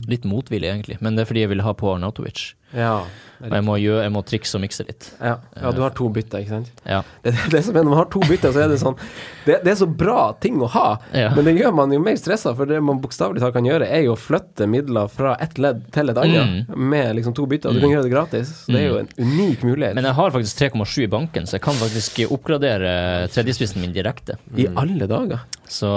Litt 0.07 0.23
motvillig, 0.23 0.69
egentlig, 0.69 1.01
men 1.03 1.17
det 1.17 1.25
er 1.25 1.27
fordi 1.31 1.41
jeg 1.43 1.51
vil 1.51 1.63
ha 1.65 1.73
på 1.75 1.89
Arnautovic. 1.91 2.53
Ja. 2.75 3.03
Og 3.43 3.51
jeg 3.51 3.63
må, 3.67 3.75
gjøre, 3.79 4.03
jeg 4.05 4.11
må 4.15 4.21
trikse 4.27 4.55
og 4.57 4.61
mikse 4.63 4.83
litt. 4.87 5.07
Ja. 5.19 5.35
ja, 5.59 5.71
du 5.75 5.81
har 5.83 5.91
to 5.95 6.07
bytter, 6.11 6.43
ikke 6.43 6.53
sant? 6.53 6.83
Ja. 6.87 7.01
Det, 7.23 7.33
det 7.51 7.61
som 7.65 7.75
er 7.75 7.83
Når 7.83 7.91
man 7.91 7.99
har 7.99 8.07
to 8.11 8.21
bytter, 8.23 8.53
så 8.55 8.63
er 8.63 8.71
det 8.71 8.79
sånn 8.81 8.95
Det, 9.45 9.59
det 9.63 9.73
er 9.73 9.77
så 9.79 9.87
bra 9.87 10.29
ting 10.43 10.61
å 10.63 10.69
ha, 10.71 10.85
men 11.11 11.47
det 11.47 11.55
gjør 11.59 11.75
man 11.77 11.93
jo 11.93 11.99
mer 12.03 12.17
stressa, 12.19 12.55
for 12.57 12.69
det 12.69 12.79
man 12.83 13.01
bokstavelig 13.03 13.43
talt 13.43 13.55
kan 13.55 13.67
gjøre, 13.67 13.87
er 13.91 14.05
jo 14.07 14.15
å 14.15 14.19
flytte 14.19 14.67
midler 14.71 15.11
fra 15.11 15.35
ett 15.43 15.59
ledd 15.61 15.83
til 15.95 16.11
et 16.11 16.21
annet 16.21 16.71
med 16.75 17.11
liksom 17.19 17.35
to 17.37 17.47
bytter. 17.49 17.75
Du 17.75 17.83
kan 17.83 17.91
gjøre 17.91 18.07
det 18.07 18.13
gratis. 18.13 18.53
Så 18.63 18.75
det 18.75 18.81
er 18.81 18.87
jo 18.87 19.01
en 19.03 19.11
unik 19.19 19.67
mulighet. 19.67 19.99
Men 19.99 20.09
jeg 20.09 20.17
har 20.19 20.35
faktisk 20.35 20.63
3,7 20.63 20.95
i 21.05 21.11
banken, 21.11 21.47
så 21.47 21.59
jeg 21.59 21.65
kan 21.67 21.77
faktisk 21.79 22.23
oppgradere 22.29 22.95
tredjespissen 23.35 23.83
min 23.83 23.93
direkte. 23.95 24.39
I 24.55 24.69
alle 24.79 25.07
dager. 25.11 25.45
Så, 25.67 25.91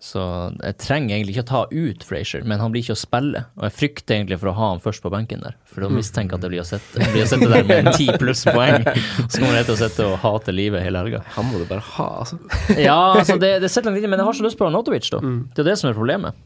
så 0.00 0.22
jeg 0.56 0.78
trenger 0.80 1.12
egentlig 1.12 1.34
ikke 1.34 1.42
å 1.44 1.48
ta 1.50 1.58
ut 1.68 2.04
Frazier, 2.08 2.44
men 2.48 2.62
han 2.62 2.72
blir 2.72 2.80
ikke 2.80 2.94
å 2.96 3.00
spille. 3.00 3.42
Og 3.58 3.66
jeg 3.66 3.74
frykter 3.76 4.16
egentlig 4.16 4.38
for 4.40 4.48
å 4.48 4.54
ha 4.56 4.68
han 4.70 4.80
først 4.80 5.04
på 5.04 5.12
benken 5.12 5.42
der, 5.44 5.58
for 5.68 5.84
da 5.84 5.90
mistenker 5.92 6.38
jeg 6.38 6.40
at 6.40 6.46
jeg 6.46 6.54
blir 6.54 6.62
å 6.62 6.68
sette, 6.70 7.08
blir 7.12 7.26
å 7.26 7.28
sitte 7.28 7.50
der 7.52 7.68
med 7.68 7.82
en 7.82 7.98
ti 7.98 8.06
pluss 8.22 8.46
poeng. 8.48 8.86
Så 9.26 9.42
kommer 9.42 9.58
jeg 9.58 9.68
til 9.68 9.76
å 9.76 9.80
sitte 9.82 10.08
og 10.08 10.16
hate 10.24 10.56
livet 10.56 10.86
hele 10.86 11.04
helga. 11.04 11.20
Han 11.36 11.50
må 11.50 11.60
du 11.60 11.66
bare 11.68 11.84
ha, 11.98 12.08
altså. 12.22 12.40
Ja, 12.88 12.96
altså 13.20 13.36
det, 13.42 13.52
det 13.60 13.68
sitter 13.68 13.90
langt 13.92 14.00
inne, 14.00 14.14
men 14.14 14.24
jeg 14.24 14.30
har 14.30 14.40
så 14.40 14.48
lyst 14.48 14.60
på 14.60 14.70
Arnautovic, 14.70 15.12
da. 15.12 15.20
Det 15.20 15.60
er 15.60 15.66
jo 15.66 15.68
det 15.68 15.78
som 15.82 15.92
er 15.92 16.00
problemet. 16.00 16.40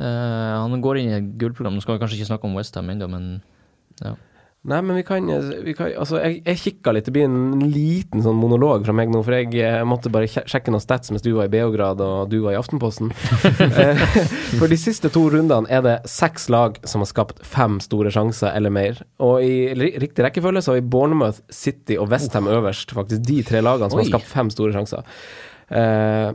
Eh, 0.00 0.52
han 0.64 0.80
går 0.88 1.02
inn 1.02 1.12
i 1.12 1.16
et 1.18 1.32
gullprogram. 1.40 1.76
Nå 1.76 1.84
skal 1.84 1.98
vi 1.98 2.02
kanskje 2.06 2.22
ikke 2.22 2.30
snakke 2.32 2.48
om 2.48 2.56
Westham 2.56 2.88
ennå, 2.94 3.08
men 3.12 3.32
ja. 4.00 4.16
Nei, 4.62 4.78
men 4.86 4.94
vi 4.94 5.02
kan, 5.02 5.26
vi 5.66 5.72
kan 5.74 5.88
Altså, 5.98 6.20
jeg, 6.22 6.36
jeg 6.46 6.58
kikka 6.60 6.92
litt. 6.94 7.08
Det 7.08 7.14
blir 7.16 7.26
en 7.26 7.64
liten 7.72 8.22
sånn 8.22 8.38
monolog 8.38 8.84
fra 8.86 8.94
meg 8.94 9.10
nå, 9.10 9.24
for 9.26 9.34
jeg 9.34 9.50
jeg 9.56 9.88
måtte 9.90 10.12
bare 10.14 10.28
sjekke 10.30 10.70
noen 10.70 10.84
stats 10.84 11.10
mens 11.10 11.24
du 11.24 11.32
var 11.34 11.48
i 11.48 11.52
Beograd 11.52 11.98
og 12.04 12.30
du 12.30 12.38
var 12.44 12.54
i 12.54 12.60
Aftenposten. 12.60 13.10
Eh, 13.72 13.98
for 14.58 14.68
de 14.70 14.76
siste 14.78 15.08
to 15.12 15.22
rundene 15.32 15.70
er 15.72 15.80
det 15.84 15.94
seks 16.10 16.48
lag 16.52 16.76
som 16.88 17.02
har 17.02 17.08
skapt 17.08 17.40
fem 17.46 17.78
store 17.82 18.10
sjanser 18.12 18.52
eller 18.54 18.72
mer. 18.74 19.00
Og 19.24 19.42
i 19.46 19.72
riktig 19.74 20.24
rekkefølge 20.26 20.62
så 20.62 20.72
har 20.72 20.80
vi 20.80 20.90
Bournemouth, 20.92 21.40
City 21.52 21.96
og 21.98 22.10
Westham 22.12 22.50
øverst. 22.52 22.92
Faktisk 22.94 23.24
de 23.26 23.40
tre 23.48 23.62
lagene 23.64 23.90
som 23.90 23.98
Oi. 23.98 24.04
har 24.04 24.12
skapt 24.12 24.30
fem 24.30 24.52
store 24.52 24.74
sjanser. 24.76 25.08
Eh, 25.72 26.30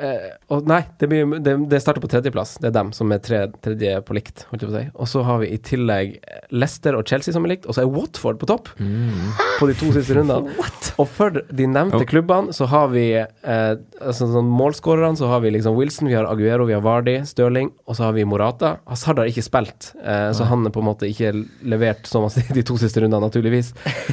Eh, 0.00 0.58
nei, 0.66 0.80
det, 0.98 1.06
blir, 1.10 1.36
det, 1.44 1.54
det 1.70 1.80
starter 1.82 2.02
på 2.02 2.08
tredjeplass. 2.10 2.56
Det 2.62 2.70
er 2.70 2.74
dem 2.74 2.90
som 2.96 3.12
er 3.14 3.20
tre, 3.22 3.44
tredje 3.64 4.00
på 4.06 4.16
likt. 4.16 4.44
Holdt 4.50 4.64
jeg 4.64 4.70
på 4.70 4.74
å 4.74 4.78
si. 4.80 4.84
Og 5.04 5.10
så 5.10 5.22
har 5.26 5.38
vi 5.42 5.50
i 5.54 5.58
tillegg 5.62 6.16
Leicester 6.54 6.96
og 6.98 7.06
Chelsea 7.08 7.34
som 7.34 7.46
er 7.46 7.54
likt, 7.54 7.68
og 7.68 7.76
så 7.76 7.84
er 7.84 7.92
Watford 7.94 8.40
på 8.42 8.48
topp 8.50 8.72
på 8.78 9.68
de 9.70 9.76
to 9.78 9.90
siste 9.94 10.16
rundene. 10.18 10.54
Og 11.00 11.08
for 11.10 11.34
de 11.34 11.66
nevnte 11.66 11.94
Oh. 11.94 12.02
klubbene 12.06 12.52
så 12.54 12.66
har 12.70 12.88
vi 12.92 13.04
eh, 13.18 13.72
altså, 14.00 14.26
sånn 14.30 14.46
målskårerne, 14.50 15.16
så 15.18 15.26
har 15.30 15.40
vi 15.44 15.50
liksom 15.54 15.74
Wilson, 15.78 16.08
vi 16.10 16.14
har 16.14 16.26
Aguero, 16.30 16.66
vi 16.68 16.74
har 16.76 16.82
Vardi, 16.84 17.16
Stirling, 17.26 17.70
og 17.86 17.96
så 17.98 18.06
har 18.08 18.14
vi 18.16 18.24
Morata. 18.28 18.76
Hazard 18.90 19.18
har 19.22 19.30
ikke 19.30 19.42
spilt, 19.46 19.92
eh, 20.02 20.28
så 20.34 20.46
han 20.50 20.66
er 20.66 20.74
på 20.74 20.82
en 20.82 20.88
måte 20.88 21.08
ikke 21.10 21.32
levert 21.66 22.06
så 22.10 22.22
masse 22.22 22.42
de 22.54 22.62
to 22.66 22.76
siste 22.80 23.02
rundene, 23.02 23.22
naturligvis. 23.26 23.72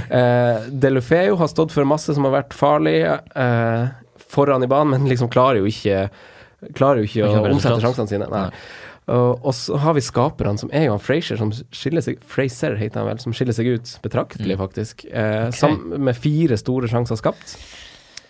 Eh, 0.10 0.70
Delufeo 0.84 1.38
har 1.42 1.52
stått 1.52 1.74
for 1.76 1.86
masse 1.90 2.14
som 2.18 2.26
har 2.28 2.34
vært 2.40 2.58
farlig. 2.58 2.98
Eh, 3.06 3.84
foran 4.32 4.64
i 4.64 4.70
banen, 4.72 4.96
men 4.96 5.12
liksom 5.12 5.32
klarer 5.32 5.62
jo 5.62 5.72
ikke 5.72 6.08
Klarer 6.78 7.02
jo 7.02 7.08
ikke 7.08 7.26
Ikke 7.26 7.40
å 7.42 7.54
omsette 7.56 7.82
sjansene 7.82 8.10
sine. 8.12 8.28
Nei. 8.30 8.42
Nei. 8.52 8.64
Og, 9.12 9.40
og 9.42 9.54
så 9.58 9.80
har 9.82 9.96
vi 9.98 10.04
skaperne, 10.06 10.60
som 10.62 10.70
er 10.70 10.86
jo 10.86 10.94
han 10.94 11.02
Frazier, 11.02 11.40
som 11.40 11.50
skiller 11.74 12.04
seg 12.06 12.20
Fraser 12.30 12.76
heter 12.78 13.02
han 13.02 13.10
vel, 13.10 13.22
som 13.24 13.34
skiller 13.34 13.56
seg 13.58 13.72
ut 13.74 13.94
betraktelig, 14.04 14.60
faktisk. 14.60 15.06
Eh, 15.10 15.48
okay. 15.50 15.80
med 15.98 16.20
fire 16.22 16.58
store 16.60 16.90
sjanser 16.92 17.18
skapt. 17.20 17.56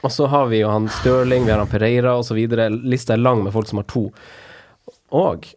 Og 0.01 0.13
så 0.15 0.29
har 0.31 0.47
vi 0.49 0.61
jo 0.63 0.71
han 0.71 0.87
Stirling, 1.01 1.45
vi 1.45 1.53
har 1.53 1.61
han 1.61 1.69
Pereira 1.69 2.15
osv. 2.17 2.39
Lista 2.81 3.13
er 3.13 3.21
lang 3.21 3.43
med 3.43 3.53
folk 3.53 3.69
som 3.69 3.81
har 3.83 3.89
to. 3.91 4.07
Og 5.11 5.51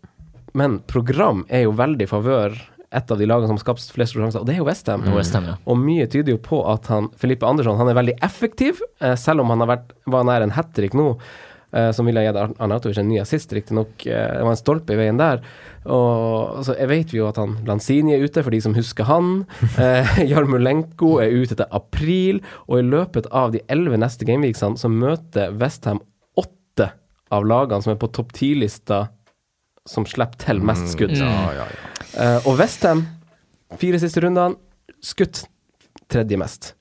Men 0.55 0.81
program 0.87 1.47
er 1.49 1.65
jo 1.65 1.73
veldig 1.75 2.05
i 2.05 2.11
favør 2.11 2.59
et 2.97 3.11
av 3.15 3.19
de 3.21 3.27
lagene 3.31 3.49
som 3.51 3.57
har 3.59 3.65
skapt 3.65 3.87
flest 3.95 4.15
sjanser, 4.17 4.41
og 4.43 4.47
det 4.49 4.55
er 4.57 4.63
jo 4.63 4.69
Westham. 4.69 5.03
Og 5.11 5.19
West 5.19 5.35
ja. 5.35 5.57
Og 5.67 5.79
mye 5.81 6.07
tyder 6.11 6.37
jo 6.37 6.43
på 6.43 6.61
at 6.71 6.87
han, 6.93 7.11
Felipe 7.21 7.47
Andersson 7.49 7.77
han 7.81 7.91
er 7.91 7.99
veldig 7.99 8.19
effektiv, 8.23 8.81
eh, 9.01 9.17
selv 9.21 9.43
om 9.45 9.51
han 9.55 9.61
har 9.65 9.73
vært, 9.77 9.93
var 10.07 10.25
nær 10.29 10.43
en 10.47 10.55
hat 10.57 10.73
trick 10.77 10.95
nå, 10.95 11.09
eh, 11.75 11.91
som 11.97 12.07
ville 12.07 12.23
gitt 12.23 12.37
Ar- 12.39 12.55
Arnautovic 12.63 12.99
en 13.03 13.09
ny 13.11 13.19
assist, 13.21 13.51
riktignok. 13.53 14.07
Eh, 14.07 14.29
det 14.39 14.45
var 14.47 14.55
en 14.55 14.61
stolpe 14.61 14.95
i 14.95 15.01
veien 15.01 15.19
der. 15.19 15.43
Og 15.85 16.61
altså, 16.61 16.77
jeg 16.79 16.89
vet 16.89 17.13
jo 17.13 17.27
at 17.29 17.37
han 17.43 17.57
Lanzini 17.67 18.15
er 18.15 18.23
ute, 18.25 18.43
for 18.47 18.51
de 18.55 18.61
som 18.65 18.75
husker 18.79 19.05
han. 19.11 19.45
Eh, 19.85 20.15
Jarmulenko 20.31 21.17
er 21.25 21.35
ute 21.35 21.57
til 21.59 21.67
april, 21.75 22.41
og 22.69 22.79
i 22.79 22.87
løpet 22.87 23.27
av 23.35 23.51
de 23.53 23.61
elleve 23.69 23.99
neste 24.01 24.25
gameweeksene 24.29 24.79
så 24.81 24.89
møter 24.93 25.51
Westham 25.59 25.99
åtte 26.39 26.93
av 27.35 27.45
lagene 27.51 27.83
som 27.83 27.93
er 27.93 27.99
på 27.99 28.13
topp 28.15 28.31
ti-lista 28.37 29.09
som 29.85 30.07
slipper 30.09 30.39
til 30.47 30.63
mest 30.65 30.95
skudd. 30.95 31.13
Eh, 32.19 32.47
og 32.47 32.59
Westham, 32.61 33.07
fire 33.81 33.99
siste 34.03 34.23
rundene, 34.23 34.57
skutt 35.05 35.45
tredje 36.13 36.39
mest. 36.41 36.75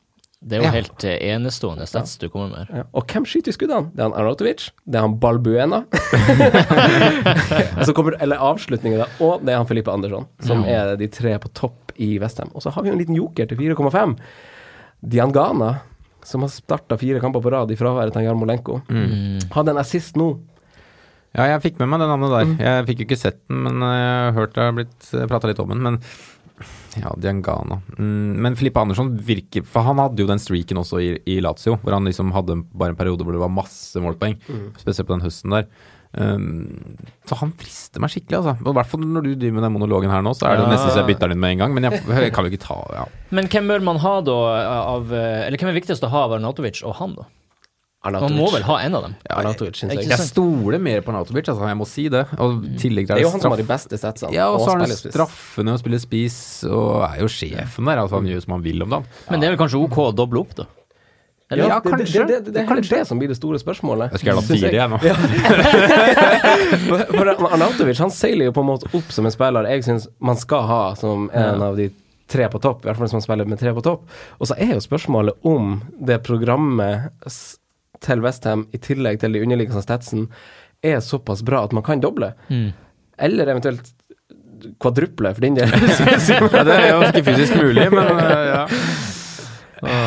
Det 0.44 0.58
er 0.58 0.60
jo 0.60 0.66
Ja. 0.68 0.72
helt 0.76 1.04
eh, 1.08 1.18
enestående 1.34 1.86
stats 1.88 2.18
du 2.20 2.28
kommer 2.30 2.50
med. 2.52 2.68
Ja. 2.76 2.84
Og 2.94 3.08
hvem 3.08 3.24
skyter 3.26 3.54
i 3.54 3.56
skuddene? 3.56 3.92
Det 3.96 4.00
er 4.04 4.10
han 4.10 4.18
Arnautovic, 4.20 4.66
det 4.86 4.98
er 5.00 5.06
han 5.06 5.16
Balbuena, 5.18 5.86
Så 7.88 7.94
kommer, 7.96 8.18
eller 8.22 8.38
avslutningen 8.44 9.00
da, 9.00 9.08
og 9.24 9.44
det 9.46 9.54
er 9.54 9.58
han 9.62 9.68
Felipe 9.70 9.92
Andersson, 9.94 10.28
som 10.44 10.66
er 10.68 10.96
de 11.00 11.08
tre 11.08 11.38
på 11.40 11.50
topp 11.56 11.94
i 12.02 12.18
Westham. 12.20 12.52
Og 12.56 12.62
så 12.66 12.74
har 12.76 12.84
vi 12.84 12.90
jo 12.92 12.96
en 12.98 13.00
liten 13.00 13.16
joker 13.18 13.48
til 13.50 13.58
4,5. 13.58 14.18
Diangana, 15.16 15.78
som 16.24 16.42
har 16.46 16.52
starta 16.54 16.98
fire 17.00 17.20
kamper 17.24 17.42
på 17.44 17.52
rad 17.52 17.72
i 17.72 17.76
fraværet 17.80 18.14
til 18.16 18.24
Jarmolenko. 18.28 18.82
Hadde 19.54 19.70
en 19.74 19.82
assist 19.82 20.16
nå. 20.20 20.30
Ja, 21.34 21.48
jeg 21.50 21.64
fikk 21.64 21.80
med 21.82 21.90
meg 21.90 22.04
det 22.04 22.08
navnet 22.12 22.34
der. 22.36 22.52
Jeg 22.62 22.86
fikk 22.92 23.00
jo 23.02 23.08
ikke 23.10 23.18
sett 23.24 23.40
den, 23.50 23.64
men 23.66 23.82
eh, 23.82 23.96
jeg 23.98 24.22
har 24.28 24.36
hørt 24.38 24.54
det 24.54 24.68
har 24.68 24.76
blitt 24.78 25.10
prata 25.32 25.50
litt 25.50 25.62
om 25.64 25.72
den. 25.74 25.82
Men 25.82 25.98
ja, 27.02 27.10
Diangana. 27.18 27.80
Mm, 27.98 28.36
men 28.46 28.56
Filippe 28.60 28.80
Andersson 28.84 29.16
virker 29.26 29.64
For 29.66 29.82
han 29.88 29.98
hadde 29.98 30.22
jo 30.22 30.28
den 30.30 30.38
streaken 30.42 30.78
også 30.84 31.00
i, 31.02 31.08
i 31.34 31.40
Lazio, 31.42 31.80
hvor 31.82 31.96
han 31.98 32.06
liksom 32.06 32.30
hadde 32.36 32.60
bare 32.70 32.94
en 32.94 33.00
periode 33.00 33.26
hvor 33.26 33.34
det 33.34 33.42
var 33.42 33.50
masse 33.52 33.98
målpoeng. 34.04 34.38
Spesielt 34.78 35.10
på 35.10 35.16
den 35.18 35.26
høsten 35.26 35.58
der. 35.58 35.68
Um, 36.14 36.94
så 37.26 37.34
han 37.40 37.56
frister 37.58 38.04
meg 38.04 38.12
skikkelig, 38.14 38.38
altså. 38.44 38.54
I 38.70 38.74
hvert 38.78 38.90
fall 38.92 39.02
når 39.02 39.26
du 39.26 39.32
driver 39.34 39.56
med 39.58 39.66
den 39.66 39.74
monologen 39.74 40.12
her 40.14 40.22
nå, 40.22 40.36
så 40.38 40.46
er 40.52 40.60
det 40.60 40.68
Ja. 40.68 40.74
nesten 40.76 40.92
så 40.94 41.02
jeg 41.02 41.10
bytter 41.10 41.32
den 41.32 41.40
inn 41.40 41.42
med 41.42 41.56
en 41.56 41.64
gang. 41.64 41.74
Men 41.74 41.88
jeg, 41.90 42.04
jeg 42.06 42.34
kan 42.36 42.46
jo 42.46 42.54
ikke 42.54 42.62
ta 42.68 42.78
ja. 42.94 43.06
Men 43.40 43.50
hvem 43.50 43.72
bør 43.74 43.82
man 43.90 43.98
ha 44.04 44.12
da 44.22 44.36
av 44.94 45.10
eh, 45.10 45.48
Eller 45.48 45.58
hvem 45.58 45.72
er 45.74 45.80
viktigst 45.82 46.06
å 46.06 46.12
ha 46.14 46.28
av 46.28 46.36
Arnautovic 46.38 46.84
og 46.86 46.94
han, 47.02 47.18
da? 47.18 47.26
Man 48.04 48.36
må 48.36 48.50
vel 48.52 48.66
ha 48.68 48.78
en 48.84 48.98
av 48.98 49.06
dem? 49.06 49.14
Ja, 49.22 49.30
jeg, 49.30 49.38
Arnautovic, 49.40 49.78
synes 49.80 49.94
jeg. 49.96 50.10
jeg 50.12 50.28
stoler 50.28 50.82
mer 50.84 51.00
på 51.06 51.14
Arnautovic, 51.14 51.48
altså, 51.48 51.68
jeg 51.70 51.80
må 51.80 51.88
si 51.88 52.10
det. 52.12 52.26
Og 52.36 52.66
i 52.68 52.76
tillegg 52.82 53.08
Det 53.08 53.16
er 53.16 53.24
jo 53.24 53.32
han 53.32 53.44
som 53.46 53.56
har 53.56 53.62
de 53.62 53.68
beste 53.70 54.00
setsene. 54.02 54.34
Ja, 54.36 54.50
og 54.52 54.60
så 54.60 54.74
har 54.74 54.84
han 54.84 54.92
straffene 54.92 55.78
og 55.78 55.80
spiller 55.80 56.04
spiss, 56.04 56.40
og 56.68 57.06
er 57.08 57.22
jo 57.24 57.32
sjefen 57.32 57.88
der. 57.88 58.04
Altså, 58.04 58.20
han 58.20 58.28
gjør 58.28 58.44
som 58.44 58.58
han 58.58 58.66
vil 58.66 58.84
om 58.84 58.92
dagen. 58.98 59.08
Men 59.32 59.40
det 59.40 59.48
er 59.48 59.56
vel 59.56 59.62
kanskje 59.64 59.80
OK 59.86 60.00
å 60.04 60.10
doble 60.16 60.44
opp, 60.44 60.56
da? 60.60 60.68
Eller? 61.54 61.70
Ja, 61.70 61.80
det, 61.80 61.90
det, 61.90 61.98
kanskje. 61.98 62.20
det, 62.28 62.28
det, 62.28 62.52
det 62.52 62.62
er 62.62 62.68
kanskje. 62.68 62.98
det 62.98 63.08
som 63.08 63.20
blir 63.22 63.32
det 63.32 63.38
store 63.38 63.60
spørsmålet. 63.62 64.12
Jeg 64.12 64.20
skulle 64.20 64.32
gjerne 64.32 64.44
hatt 64.44 64.52
Synes 64.52 64.64
fire, 64.64 64.74
jeg. 64.74 64.80
jeg 64.82 64.90
nå. 64.92 64.98
For, 66.90 67.04
for 67.14 67.50
Arnautovic 67.54 68.00
han 68.02 68.12
seiler 68.14 68.50
jo 68.50 68.54
på 68.56 68.64
en 68.64 68.70
måte 68.72 68.90
opp 68.98 69.12
som 69.14 69.28
en 69.28 69.34
spiller 69.34 69.68
jeg 69.70 69.86
syns 69.86 70.08
man 70.24 70.40
skal 70.40 70.66
ha 70.68 70.82
som 71.00 71.30
en 71.32 71.62
av 71.64 71.78
de 71.78 71.90
tre 72.34 72.48
på 72.50 72.60
topp, 72.64 72.84
i 72.84 72.88
hvert 72.88 72.98
fall 72.98 73.06
hvis 73.06 73.18
man 73.20 73.26
spiller 73.26 73.50
med 73.50 73.60
tre 73.62 73.74
på 73.76 73.84
topp. 73.86 74.08
Og 74.40 74.50
så 74.50 74.58
er 74.58 74.74
jo 74.74 74.82
spørsmålet 74.84 75.46
om 75.48 75.76
det 76.02 76.18
programmet 76.26 77.12
til 78.04 78.24
Westham, 78.24 78.68
i 78.76 78.80
tillegg 78.84 79.22
til 79.24 79.36
de 79.36 79.42
underliggende 79.44 79.84
statsen, 79.86 80.28
er 80.84 81.00
såpass 81.04 81.44
bra 81.48 81.64
at 81.64 81.74
man 81.76 81.86
kan 81.86 82.04
doble. 82.04 82.34
Mm. 82.50 82.72
Eller 83.24 83.52
eventuelt 83.54 83.94
kvadruple, 84.84 85.34
for 85.34 85.42
den 85.44 85.58
del. 85.60 85.72
Ja, 85.74 86.64
det 86.64 86.78
er 86.78 86.88
jo 86.92 87.02
ikke 87.10 87.26
fysisk 87.32 87.58
mulig, 87.60 87.90
men 87.92 88.24
ja. 88.24 88.64
ja. 89.84 90.06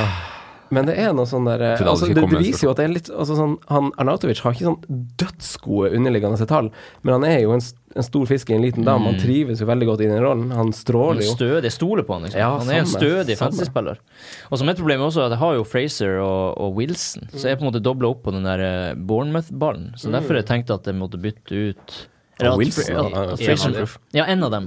Men 0.74 0.88
det 0.88 0.96
er 0.98 1.12
noe 1.14 1.28
sånn 1.30 1.46
der 1.46 1.62
altså, 1.76 2.08
det, 2.10 2.18
det 2.18 2.40
viser 2.40 2.66
jo 2.66 2.70
at 2.72 2.80
det 2.80 2.86
er 2.88 2.92
litt 2.94 3.10
altså, 3.12 3.36
sånn, 3.38 3.52
han, 3.70 3.92
Arnautovic 4.02 4.40
har 4.42 4.56
ikke 4.56 4.66
sånn 4.66 5.04
dødsgode 5.22 5.92
underliggende 5.94 6.48
tall, 6.50 6.70
men 7.06 7.14
han 7.16 7.26
er 7.28 7.36
jo 7.44 7.52
en, 7.54 7.62
en 7.94 8.06
stor 8.06 8.26
fisk 8.26 8.50
i 8.50 8.56
en 8.56 8.64
liten 8.64 8.86
dam. 8.86 9.04
Mm. 9.04 9.08
Han 9.12 9.20
trives 9.22 9.62
jo 9.62 9.68
veldig 9.70 9.88
godt 9.92 10.02
i 10.02 10.08
den 10.10 10.22
rollen. 10.24 10.50
Han 10.56 10.72
stråler 10.76 11.22
er 11.22 11.28
jo. 11.28 11.36
stødig. 11.38 11.72
Stoler 11.74 12.06
på 12.08 12.16
han. 12.16 12.26
Liksom. 12.26 12.40
Ja, 12.42 12.50
han 12.58 12.72
er 12.72 12.82
en 12.82 12.90
stødig 12.90 13.38
fantasy-spiller. 13.38 14.02
Og 14.50 14.58
som 14.60 14.72
et 14.72 14.80
problem 14.80 15.04
er 15.04 15.10
også 15.10 15.26
at 15.28 15.36
jeg 15.36 15.42
har 15.44 15.54
jo 15.60 15.68
Fraser 15.68 16.18
og, 16.24 16.58
og 16.66 16.74
Wilson, 16.80 17.30
så 17.34 17.52
jeg 17.52 17.60
på 17.60 17.66
en 17.66 17.70
måte 17.70 17.84
dobla 17.84 18.10
opp 18.10 18.24
på 18.26 18.34
den 18.34 18.46
der 18.48 18.64
eh, 18.66 18.98
Bournemouth-ballen. 18.98 19.92
Så 20.00 20.10
derfor 20.14 20.40
jeg 20.40 20.48
tenkte 20.50 20.80
at 20.80 20.90
jeg 20.90 20.98
måtte 20.98 21.22
bytte 21.22 21.62
ut 21.70 21.96
eller 22.36 22.50
Og 22.50 22.52
at- 22.52 22.58
Wilson, 22.58 22.96
at- 22.96 23.38
Fraser- 23.40 23.70
en 23.70 23.76
av 23.76 23.78
dem. 23.78 23.94
Ja, 24.12 24.24
en 24.26 24.42
av 24.44 24.50
dem. 24.50 24.66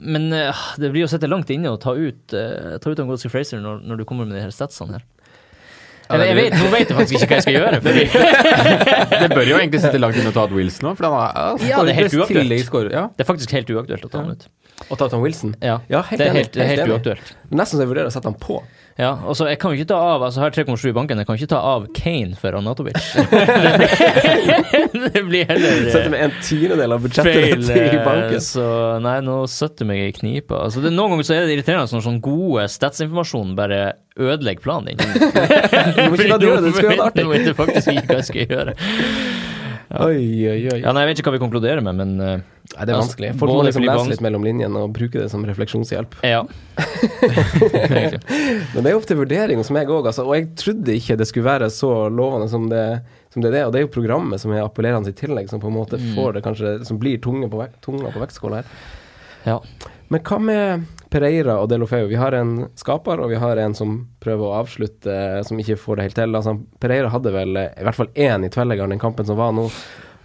Men 0.00 0.32
eh, 0.34 0.62
det 0.80 0.90
blir 0.90 1.04
jo 1.04 1.08
å 1.08 1.12
sitte 1.12 1.28
langt 1.30 1.50
inne 1.54 1.70
og 1.70 1.80
ta 1.84 1.94
ut, 1.94 2.34
uh, 2.34 2.76
ta 2.82 2.90
ut 2.90 2.98
en 3.02 3.10
godske 3.10 3.30
Fraser 3.30 3.60
når, 3.62 3.84
når 3.86 4.00
du 4.00 4.04
kommer 4.08 4.26
med 4.26 4.36
de 4.38 4.42
her 4.42 4.54
statsene 4.54 4.98
her. 4.98 5.04
Ja, 6.04 6.18
Jeg, 6.20 6.26
jeg 6.28 6.36
vet, 6.36 6.54
nå 6.60 6.66
vet 6.68 6.90
jeg 6.90 6.96
faktisk 6.98 7.14
ikke 7.16 7.28
hva 7.30 7.36
jeg 7.38 7.44
skal 7.46 7.54
gjøre. 7.56 7.78
Fordi 7.80 8.02
Det 9.24 9.28
bør 9.32 9.46
jo 9.48 9.56
egentlig 9.56 9.80
sitte 9.80 10.00
langt 10.02 10.18
inne 10.20 10.34
å 10.34 10.36
ta 10.36 10.44
ut 10.44 10.52
Wilson 10.52 10.90
nå, 10.90 10.92
for 10.98 11.08
han 11.08 11.16
er, 11.16 11.64
Ja, 11.70 11.80
det 11.86 11.94
er 11.94 12.00
helt 12.02 12.16
uaktuelt. 12.18 12.92
Ja. 12.92 13.06
det 13.14 13.24
er 13.24 13.28
faktisk 13.30 13.54
helt 13.56 13.72
uaktuelt 13.72 14.04
å 14.04 14.10
ta 14.12 14.20
han 14.20 14.34
ut. 14.34 14.44
Å 14.90 14.98
ta 15.00 15.08
Tom 15.08 15.22
Wilson. 15.24 15.54
Ja, 15.64 15.78
Ja, 15.88 16.02
helt 16.10 16.20
det 16.20 16.26
er 16.26 16.34
enig, 16.34 16.42
helt, 16.42 16.56
er 16.58 16.68
helt 16.68 16.82
helt 16.84 16.92
uaktuelt. 16.98 17.32
Nesten 17.54 17.78
så 17.78 17.86
jeg 17.86 17.92
vurderer 17.94 18.10
å 18.10 18.14
sette 18.14 18.28
han 18.28 18.36
på. 18.42 18.58
Ja, 18.94 19.16
altså 19.26 19.48
jeg 19.50 19.58
kan 19.58 19.72
jo 19.72 19.80
ikke 19.80 19.88
ta 19.90 19.96
av 19.98 20.22
Altså, 20.22 20.38
her 20.44 20.52
3,7 20.54 20.84
i 20.92 20.94
banken, 20.94 21.18
jeg 21.18 21.26
kan 21.26 21.34
ikke 21.34 21.48
ta 21.50 21.58
av 21.66 21.88
Kane 21.96 22.36
for 22.38 22.54
Anatovic. 22.54 22.94
det, 22.94 23.40
blir, 23.80 25.10
det 25.16 25.22
blir 25.26 25.48
heller 25.48 25.80
eh, 25.80 25.88
Setter 25.90 26.12
med 26.12 26.22
en 26.28 26.36
tiendedel 26.38 26.94
av 26.94 27.02
budsjettet 27.02 27.34
feil. 27.34 27.64
ditt 27.64 27.74
i 27.74 27.98
eh, 27.98 28.04
banken. 28.06 28.44
Så 28.44 28.66
nei, 29.02 29.16
nå 29.26 29.40
setter 29.50 29.88
meg 29.88 30.04
i 30.04 30.12
knipa. 30.14 30.60
Altså, 30.68 30.84
det, 30.84 30.94
noen 30.94 31.16
ganger 31.16 31.26
så 31.26 31.34
er 31.40 31.48
det 31.48 31.56
irriterende 31.58 31.90
når 31.90 32.06
sånn 32.06 32.22
gode 32.22 32.68
statsinformasjon 32.70 33.56
bare 33.58 33.80
ødelegger 34.14 34.62
planen 34.62 34.94
din. 34.94 35.02
Du 35.98 36.04
må 36.06 36.14
ikke 36.14 36.30
la 36.30 36.38
det 36.38 36.52
gjøre 36.52 36.62
det, 36.62 36.70
du 36.70 36.78
skal 36.78 36.88
gjøre 36.92 37.00
det 37.00 37.08
artig. 37.08 37.26
Nå 37.26 37.34
vet 37.34 37.50
faktisk 37.58 37.90
ikke 37.96 38.06
hva 38.12 38.20
jeg 38.20 38.30
skal 38.30 38.54
gjøre. 38.54 38.76
Oi, 39.94 40.50
oi, 40.50 40.62
oi. 40.72 40.80
Ja, 40.82 40.90
nei, 40.94 41.04
Jeg 41.04 41.12
vet 41.12 41.20
ikke 41.20 41.30
hva 41.30 41.36
vi 41.36 41.44
konkluderer 41.44 41.82
med, 41.84 41.94
men 42.00 42.10
uh, 42.18 42.40
Nei, 42.74 42.86
det 42.86 42.90
er 42.90 42.96
altså, 42.96 43.04
vanskelig. 43.04 43.28
Folk 43.38 43.52
må 43.52 43.64
liksom 43.66 43.84
lese 43.84 44.10
litt 44.10 44.22
mellom 44.24 44.46
linjene 44.46 44.80
og 44.82 44.94
bruke 44.96 45.20
det 45.20 45.28
som 45.30 45.44
refleksjonshjelp. 45.46 46.16
ja. 46.26 46.40
Men 48.74 48.82
det 48.82 48.90
er 48.90 48.96
opp 48.96 49.06
til 49.06 49.20
vurdering 49.20 49.60
hos 49.60 49.70
meg 49.74 49.90
òg, 49.92 50.08
altså. 50.10 50.24
Og 50.26 50.34
jeg 50.34 50.48
trodde 50.58 50.96
ikke 50.96 51.18
det 51.20 51.28
skulle 51.30 51.46
være 51.46 51.68
så 51.70 51.90
lovende 52.10 52.48
som 52.50 52.66
det, 52.72 52.84
som 53.34 53.44
det 53.44 53.52
er. 53.52 53.68
Og 53.68 53.74
det 53.74 53.82
er 53.82 53.86
jo 53.86 53.92
programmet 53.94 54.42
som 54.42 54.54
er 54.56 54.64
appellerende 54.64 55.12
i 55.12 55.18
tillegg, 55.18 55.50
som 55.52 55.62
på 55.62 55.70
en 55.70 55.76
måte 55.76 56.00
får 56.16 56.38
det 56.38 56.42
kanskje 56.46 56.74
Som 56.88 56.98
blir 57.02 57.20
tunga 57.22 57.50
på, 57.52 57.60
vek 57.60 57.76
tunga 57.84 58.10
på 58.14 58.22
vektskåla 58.24 58.62
her. 58.62 58.72
Ja. 59.44 59.60
Men 60.10 60.24
hva 60.24 60.40
med 60.40 60.86
Pereira 61.14 61.60
og 61.62 61.68
Delofeu? 61.70 62.08
Vi 62.10 62.18
har 62.18 62.34
en 62.34 62.64
skaper, 62.74 63.20
og 63.22 63.30
vi 63.30 63.38
har 63.38 63.60
en 63.62 63.76
som 63.78 63.98
prøver 64.22 64.48
å 64.48 64.56
avslutte, 64.64 65.18
som 65.46 65.60
ikke 65.62 65.78
får 65.78 66.00
det 66.00 66.08
helt 66.08 66.18
til. 66.18 66.34
Altså, 66.34 66.56
Pereira 66.82 67.12
hadde 67.12 67.32
vel 67.34 67.60
eh, 67.60 67.70
i 67.78 67.86
hvert 67.86 68.00
fall 68.00 68.10
én 68.18 68.46
i 68.46 68.50
tvellegarden 68.50 68.96
den 68.96 69.02
kampen 69.02 69.28
som 69.28 69.38
var 69.38 69.54
nå. 69.54 69.68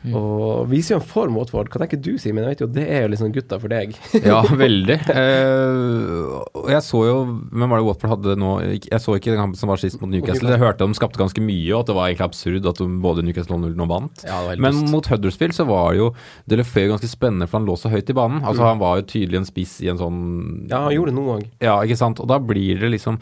Og 0.08 0.70
viser 0.72 0.94
jo 0.96 1.00
en 1.02 1.06
form 1.06 1.36
Watford. 1.36 1.68
Hva 1.72 1.82
tenker 1.82 2.00
du, 2.00 2.14
Simen? 2.22 2.46
Jeg 2.46 2.56
vet 2.56 2.62
jo 2.64 2.68
det 2.72 2.86
er 2.88 3.02
jo 3.04 3.10
liksom 3.12 3.34
gutta 3.36 3.60
for 3.60 3.72
deg. 3.72 3.96
Ja, 4.30 4.42
veldig. 4.48 5.00
Eh, 5.20 6.70
jeg 6.72 6.82
så 6.86 7.00
jo 7.04 7.16
Hvem 7.52 7.72
var 7.72 7.82
det 7.82 7.86
Watford 7.88 8.12
hadde 8.14 8.36
nå? 8.40 8.52
Jeg 8.86 9.02
så 9.04 9.16
ikke 9.18 9.34
den 9.34 9.40
kampen 9.42 9.60
som 9.60 9.72
var 9.72 9.82
sist 9.82 10.00
mot 10.02 10.12
Newcastle. 10.12 10.52
Jeg 10.54 10.62
hørte 10.62 10.86
de 10.88 10.98
skapte 10.98 11.20
ganske 11.20 11.44
mye, 11.44 11.68
og 11.74 11.82
at 11.84 11.90
det 11.92 11.96
var 11.98 12.08
egentlig 12.08 12.28
absurd 12.30 12.70
at 12.72 12.80
de, 12.80 12.88
både 13.04 13.26
Newcastle 13.26 13.58
og 13.58 13.66
0 13.66 13.90
vant. 13.90 14.24
Ja, 14.28 14.40
Men 14.62 14.80
mot 14.94 15.10
Huddersfield 15.10 15.58
så 15.58 15.66
var 15.70 15.98
jo 15.98 16.12
Delefeu 16.50 16.86
ganske 16.94 17.10
spennende, 17.12 17.50
for 17.50 17.60
han 17.60 17.68
lå 17.68 17.76
så 17.80 17.92
høyt 17.92 18.10
i 18.14 18.16
banen. 18.18 18.44
Altså 18.46 18.68
Han 18.68 18.82
var 18.82 19.02
jo 19.02 19.08
tydelig 19.12 19.42
en 19.42 19.50
spiss 19.50 19.80
i 19.84 19.92
en 19.92 20.00
sånn 20.00 20.20
Ja, 20.70 20.86
han 20.88 20.96
gjorde 20.96 21.14
det 21.14 21.20
nå 21.20 21.28
òg. 21.36 21.46
Ja, 21.64 21.80
ikke 21.84 22.00
sant. 22.00 22.22
Og 22.24 22.30
da 22.32 22.40
blir 22.40 22.80
det 22.80 22.94
liksom 22.96 23.20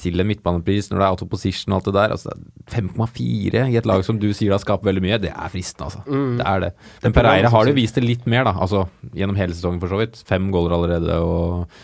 til 0.00 0.20
en 0.22 0.28
midtbanepris 0.30 0.88
når 0.90 0.98
det 0.98 1.04
er 1.06 1.12
out 1.14 1.22
of 1.26 1.30
position 1.32 1.72
og 1.74 1.78
alt 1.80 1.88
det 1.90 1.94
der. 1.98 2.14
Altså 2.16 2.34
5,4 2.72 3.62
i 3.70 3.78
et 3.80 3.88
lag 3.88 4.02
som 4.06 4.18
du 4.20 4.28
sier 4.36 4.54
har 4.54 4.62
skapt 4.62 4.84
veldig 4.88 5.02
mye, 5.04 5.20
det 5.22 5.30
er 5.34 5.52
fristende, 5.52 5.90
altså. 5.90 6.04
Det 6.40 6.46
er 6.46 6.66
det. 6.66 6.72
Men 7.04 7.16
Pereira 7.16 7.52
har 7.52 7.70
jo 7.70 7.76
vist 7.76 7.98
det 8.00 8.04
litt 8.06 8.26
mer, 8.30 8.46
da. 8.48 8.54
Altså 8.56 8.86
gjennom 9.16 9.38
hele 9.40 9.56
sesongen, 9.56 9.80
for 9.82 9.92
så 9.92 10.00
vidt. 10.02 10.20
Fem 10.28 10.50
goaler 10.54 10.76
allerede 10.78 11.18
og 11.24 11.80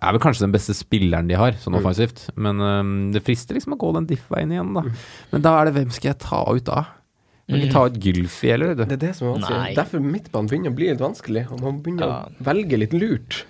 er 0.00 0.14
vel 0.16 0.22
kanskje 0.22 0.46
den 0.46 0.54
beste 0.54 0.72
spilleren 0.76 1.28
de 1.28 1.36
har, 1.36 1.58
sånn 1.60 1.76
offensivt. 1.76 2.28
Men 2.40 2.60
um, 2.64 2.94
det 3.12 3.20
frister 3.26 3.56
liksom 3.58 3.74
å 3.76 3.80
gå 3.82 3.90
den 3.98 4.06
diff-veien 4.08 4.54
igjen, 4.54 4.72
da. 4.78 4.86
Men 5.34 5.44
da 5.44 5.58
er 5.60 5.68
det 5.68 5.76
hvem 5.76 5.92
skal 5.92 6.14
jeg 6.14 6.20
ta 6.24 6.40
ut 6.48 6.64
da? 6.70 6.86
Kan 7.50 7.58
ikke 7.58 7.74
ta 7.74 7.82
ut 7.90 7.96
Gylfi 8.00 8.52
heller, 8.52 8.76
du. 8.78 8.84
Det 8.86 8.94
er 8.96 9.02
det 9.08 9.14
som 9.18 9.26
er 9.28 9.32
vanskelig. 9.34 9.58
Nei. 9.58 9.72
Derfor 9.76 10.02
midtbanen 10.04 10.48
begynner 10.48 10.70
å 10.72 10.76
bli 10.78 10.88
litt 10.92 11.02
vanskelig, 11.02 11.42
og 11.50 11.64
man 11.64 11.80
begynner 11.82 12.06
Ja. 12.06 12.18
å 12.30 12.46
velge 12.46 12.78
litt 12.78 12.94
lurt. 12.94 13.40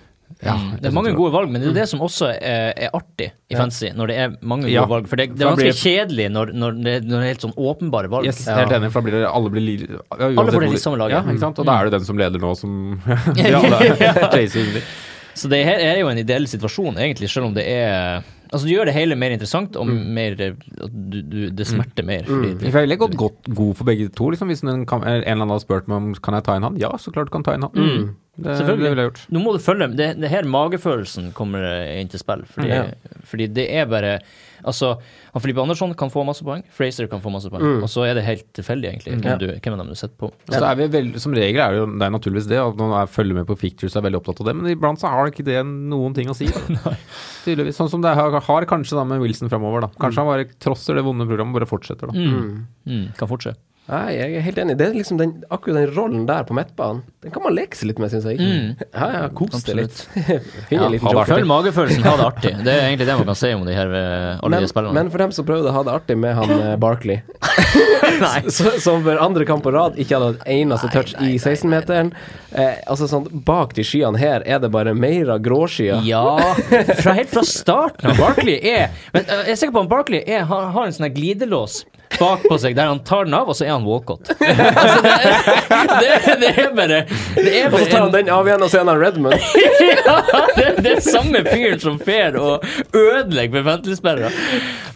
Ja, 0.43 0.55
Mm. 0.57 0.79
det 0.81 0.85
er 0.89 0.95
mange 0.95 1.13
gode 1.15 1.31
valg, 1.33 1.49
men 1.51 1.61
det 1.61 1.67
er 1.67 1.71
jo 1.73 1.79
det 1.79 1.87
som 1.89 1.99
også 1.99 2.29
er, 2.41 2.73
er 2.77 2.89
artig 2.93 3.31
i 3.49 3.55
fantasy, 3.55 3.89
når 3.95 4.07
det 4.07 4.17
er 4.17 4.35
mange 4.41 4.63
gode 4.63 4.73
Ja. 4.73 4.85
valg. 4.85 5.07
For 5.07 5.15
det, 5.15 5.29
det 5.35 5.41
er 5.45 5.49
ganske 5.51 5.67
blir- 5.67 5.81
kjedelig 5.81 6.29
når, 6.31 6.53
når, 6.53 6.71
det, 6.83 6.95
når 7.05 7.15
det 7.17 7.23
er 7.23 7.31
helt 7.33 7.41
sånn 7.47 7.55
åpenbare 7.57 8.09
valg. 8.09 8.25
Yes, 8.25 8.45
helt 8.47 8.71
enig, 8.71 8.91
for 8.91 9.01
da 9.01 9.05
blir 9.09 9.19
det 9.19 9.29
alle 9.31 9.49
blir 9.49 9.61
li, 9.65 9.77
ja, 9.87 10.01
Alle 10.17 10.51
får 10.51 10.59
det 10.61 10.69
litt 10.71 10.81
samme 10.85 10.97
laget. 10.97 11.17
Ja, 11.25 11.31
ikke 11.31 11.39
sant? 11.39 11.59
Og 11.59 11.65
da 11.65 11.79
er 11.79 11.83
det 11.89 11.91
den 11.99 12.05
som 12.05 12.17
leder 12.17 12.39
nå, 12.39 12.55
som 12.57 13.01
ja, 13.35 13.61
det. 14.35 14.83
Så 15.33 15.47
det 15.47 15.63
her 15.63 15.79
er 15.79 15.97
jo 16.01 16.09
en 16.11 16.17
ideell 16.19 16.43
situasjon, 16.45 16.97
egentlig, 16.99 17.29
selv 17.31 17.45
om 17.47 17.53
det 17.55 17.63
er 17.67 18.23
Altså, 18.51 18.67
du 18.67 18.73
gjør 18.73 18.89
det 18.89 18.93
hele 18.97 19.15
mer 19.15 19.31
interessant, 19.31 19.77
og 19.79 19.87
mer 19.87 20.33
eh, 20.35 20.51
du, 20.91 21.21
du, 21.23 21.37
Det 21.55 21.63
smerter 21.65 22.03
mer. 22.03 22.25
Fordi 22.27 22.67
føler 22.67 22.83
jeg 22.83 22.99
ville 22.99 23.15
gått 23.15 23.47
god 23.55 23.77
for 23.77 23.87
begge 23.87 24.09
to. 24.11 24.27
Liksom. 24.33 24.49
Hvis 24.51 24.63
en, 24.67 24.81
kan, 24.85 25.05
en 25.07 25.21
eller 25.23 25.31
annen 25.37 25.53
hadde 25.55 25.63
spurt 25.63 25.87
meg 25.87 25.95
om 26.01 26.09
kan 26.19 26.35
jeg 26.35 26.43
ta 26.43 26.57
inn 26.59 26.63
han, 26.67 26.75
ja, 26.75 26.89
så 26.99 27.13
klart 27.15 27.31
du 27.31 27.31
kan 27.31 27.45
ta 27.47 27.53
inn 27.55 27.63
han. 27.63 28.17
Det, 28.37 28.53
Selvfølgelig. 28.57 28.83
det 28.85 28.89
ville 28.93 29.03
jeg 29.03 29.09
gjort. 29.11 29.23
nå 29.35 29.39
må 29.43 29.51
du 29.53 29.59
følge 29.59 29.87
det, 29.99 30.05
det 30.23 30.29
her 30.31 30.45
magefølelsen 30.47 31.33
kommer 31.35 31.65
eh, 31.67 31.97
inn 31.99 32.07
til 32.09 32.21
spill. 32.21 32.45
Fordi, 32.47 32.69
Ja. 32.71 32.85
fordi 33.27 33.47
det 33.51 33.67
er 33.75 33.85
bare 33.91 34.19
Altså, 34.61 34.91
han 35.33 35.41
Filippe 35.41 35.57
Andersson 35.63 35.95
kan 35.97 36.11
få 36.13 36.21
masse 36.23 36.43
poeng, 36.45 36.61
Fraser 36.69 37.07
kan 37.09 37.17
få 37.19 37.31
masse 37.33 37.49
poeng, 37.49 37.81
og 37.81 37.89
så 37.89 38.03
er 38.05 38.13
det 38.13 38.21
helt 38.27 38.43
tilfeldig, 38.53 38.91
egentlig, 38.91 39.15
hvem, 39.23 39.39
du, 39.41 39.47
hvem 39.57 39.73
av 39.73 39.79
dem 39.81 39.87
du 39.89 39.95
setter 39.97 40.13
på. 40.21 40.29
Så 40.53 40.61
er 40.61 40.75
vi 40.77 40.85
vel, 40.93 41.07
Som 41.19 41.33
regel 41.33 41.57
er 41.65 41.71
det 41.73 41.79
jo 41.79 41.87
det 41.97 42.05
er 42.05 42.13
naturligvis 42.13 42.45
det, 42.51 42.59
at 42.61 42.77
man 42.77 42.93
er, 42.93 43.09
følger 43.09 43.39
med 43.39 43.47
på 43.49 43.57
pictures 43.57 43.95
er 43.97 44.05
veldig 44.05 44.19
opptatt 44.21 44.43
av 44.43 44.51
det, 44.51 44.55
men 44.59 44.69
iblant 44.69 45.01
så 45.01 45.09
har 45.09 45.31
ikke 45.33 45.47
det 45.49 45.57
noen 45.65 46.13
ting 46.13 46.29
å 46.29 46.37
si. 46.37 46.45
Tydeligvis. 47.45 47.73
Sånn 47.81 47.89
som 47.89 48.05
det 48.05 48.13
har, 48.13 48.37
har 48.37 48.69
kanskje 48.69 48.99
da 48.99 49.03
med 49.03 49.23
Wilson 49.25 49.49
framover. 49.49 49.81
da. 49.87 49.89
Kanskje 49.97 50.21
han 50.21 50.29
bare 50.29 50.45
trosser 50.61 50.93
det 50.99 51.03
vonde 51.09 51.25
programmet, 51.25 51.57
bare 51.57 51.65
fortsetter. 51.73 52.13
da. 52.13 52.29
Mm, 52.85 53.07
kan 53.17 53.31
fortsette. 53.33 53.57
Nei, 53.89 54.11
jeg 54.13 54.35
er 54.37 54.43
helt 54.45 54.59
enig. 54.61 54.75
Det 54.79 54.85
er 54.85 54.93
liksom 54.95 55.17
den, 55.19 55.31
akkurat 55.51 55.81
den 55.81 55.89
rollen 55.95 56.27
der 56.29 56.45
på 56.47 56.53
midtbanen. 56.55 57.01
Den 57.25 57.33
kan 57.33 57.43
man 57.43 57.55
leke 57.57 57.75
seg 57.75 57.89
litt 57.89 57.99
med, 57.99 58.11
syns 58.13 58.27
jeg. 58.29 58.37
Ja, 58.93 59.07
ja, 59.15 59.23
kos 59.35 59.65
deg 59.65 59.81
litt. 59.81 60.03
ja. 60.71 60.85
Følg 61.27 61.47
magefølelsen, 61.49 62.05
ha 62.05 62.13
det 62.19 62.27
artig. 62.29 62.53
Det 62.65 62.71
er 62.71 62.85
egentlig 62.91 63.07
det 63.09 63.17
man 63.19 63.27
kan 63.31 63.39
si 63.41 63.49
om 63.57 63.65
de 63.67 63.73
her 63.75 63.91
eh, 63.97 64.37
alle 64.37 64.53
Men, 64.53 64.63
de 64.63 64.69
spillerne. 64.69 64.95
men 64.95 65.09
for 65.11 65.23
dem 65.25 65.33
som 65.35 65.47
prøvde 65.47 65.71
å 65.71 65.75
ha 65.75 65.83
det 65.87 65.95
artig 65.97 66.17
med 66.21 66.37
han 66.37 66.53
eh, 66.55 66.75
Barkley, 66.81 67.19
som 68.85 69.03
for 69.03 69.17
andre 69.21 69.45
kamp 69.49 69.65
på 69.65 69.73
rad 69.73 69.97
ikke 69.99 70.17
hadde 70.19 70.29
et 70.37 70.47
eneste 70.61 70.89
touch 70.93 71.13
i 71.23 71.35
16-meteren 71.39 72.11
eh, 72.51 72.79
Altså 72.91 73.07
sånn, 73.09 73.27
Bak 73.47 73.73
de 73.77 73.85
skyene 73.87 74.19
her 74.21 74.45
er 74.45 74.61
det 74.63 74.69
bare 74.73 74.93
mer 74.97 75.33
av 75.35 75.41
gråskyer. 75.43 76.03
Ja, 76.07 76.37
fra, 77.01 77.15
helt 77.17 77.33
fra 77.33 77.43
starten 77.47 78.13
av 78.13 78.21
Barkley 78.21 78.59
er 78.61 78.91
Men 79.15 79.25
eh, 79.25 79.45
jeg 79.49 79.55
er 79.57 79.61
sikker 79.63 79.75
på 79.79 79.85
at 79.87 79.91
Barkley 79.91 80.23
er, 80.25 80.45
har, 80.49 80.69
har 80.75 80.87
en 80.89 80.95
sånn 80.95 81.09
glidelås 81.15 81.81
bak 82.19 82.43
på 82.49 82.57
seg 82.61 82.75
der 82.77 82.89
han 82.91 82.99
tar 83.07 83.25
den 83.25 83.33
av, 83.37 83.49
og 83.51 83.55
så 83.57 83.65
er 83.67 83.71
han 83.75 83.85
walkout. 83.87 84.31
Altså, 84.81 85.01
det, 85.03 85.11
er- 85.11 85.95
det, 86.01 86.09
er- 86.11 86.39
det 86.41 86.49
er 86.61 86.69
bare 86.75 86.97
Det 87.35 87.51
er 87.61 87.67
Og 87.73 87.79
så 87.79 87.85
tar 87.91 87.99
han 88.01 88.07
en, 88.09 88.13
den 88.15 88.29
av 88.33 88.47
igjen, 88.47 88.63
og 88.65 88.69
så 88.71 88.79
er 88.81 88.85
han 88.89 88.99
Redmond. 89.01 89.35
ja, 90.05 90.15
det, 90.57 90.65
det 90.83 90.91
er 90.97 91.01
samme 91.05 91.41
fyren 91.47 91.79
som 91.81 91.99
fer 92.01 92.37
og 92.39 92.65
ødelegger 92.95 93.53
med 93.59 93.65
fantasy-spillere. 93.67 94.31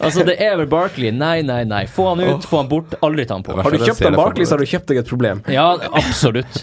Altså, 0.02 0.24
det 0.28 0.36
er 0.42 0.56
vel 0.60 0.68
Barkley. 0.70 1.12
Nei, 1.14 1.40
nei, 1.46 1.62
nei. 1.68 1.84
Få 1.90 2.08
han 2.12 2.20
ut, 2.26 2.44
få 2.48 2.60
han 2.62 2.68
bort. 2.70 2.96
Aldri 3.06 3.24
ta 3.28 3.38
han 3.38 3.44
på. 3.46 3.56
Har 3.56 3.72
du 3.76 3.78
kjøpt 3.84 4.04
han 4.06 4.18
Barkley, 4.18 4.46
så 4.48 4.56
har 4.56 4.64
du 4.64 4.70
kjøpt 4.72 4.90
deg 4.92 5.00
et 5.02 5.08
problem. 5.10 5.40
Ja, 5.52 5.66
absolutt. 6.00 6.60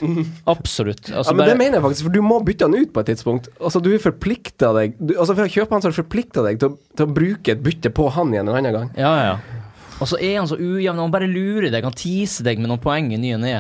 Absolutt. 0.50 1.10
Altså, 1.12 1.32
Ja, 1.32 1.36
men 1.36 1.44
bare- 1.46 1.50
Det 1.54 1.58
mener 1.64 1.80
jeg 1.80 1.86
faktisk, 1.88 2.04
for 2.10 2.14
du 2.18 2.22
må 2.26 2.40
bytte 2.46 2.68
han 2.70 2.76
ut 2.78 2.94
på 2.94 3.00
et 3.04 3.12
tidspunkt. 3.14 3.50
Altså, 3.62 3.82
Du 3.84 3.92
er 3.94 4.00
forplikta 4.04 4.74
deg 4.78 4.96
du, 5.00 5.16
Altså, 5.18 5.36
For 5.36 5.46
å 5.48 5.52
kjøpe 5.52 5.72
han, 5.78 5.82
så 5.82 5.90
har 5.90 5.96
du 5.98 6.02
forplikta 6.04 6.44
deg 6.46 6.60
til, 6.62 6.70
å- 6.74 6.96
til 6.98 7.06
å 7.08 7.14
bruke 7.14 7.52
et 7.58 7.64
bytte 7.64 7.90
på 7.94 8.10
han 8.14 8.34
igjen 8.34 8.50
en 8.50 8.56
annen 8.60 8.74
gang. 8.74 8.90
Ja, 8.98 9.14
ja. 9.26 9.36
Og 10.02 10.10
så 10.10 10.18
er 10.20 10.38
han 10.40 10.48
så 10.50 10.58
ujevn. 10.58 11.00
Han 11.00 11.12
bare 11.14 11.28
lurer 11.30 11.70
deg. 11.74 11.84
Han 11.86 11.96
teaser 11.98 12.48
deg 12.48 12.62
med 12.62 12.72
noen 12.72 12.82
poeng 12.82 13.12
i 13.14 13.20
ny 13.22 13.34
og 13.38 13.44
ne. 13.44 13.54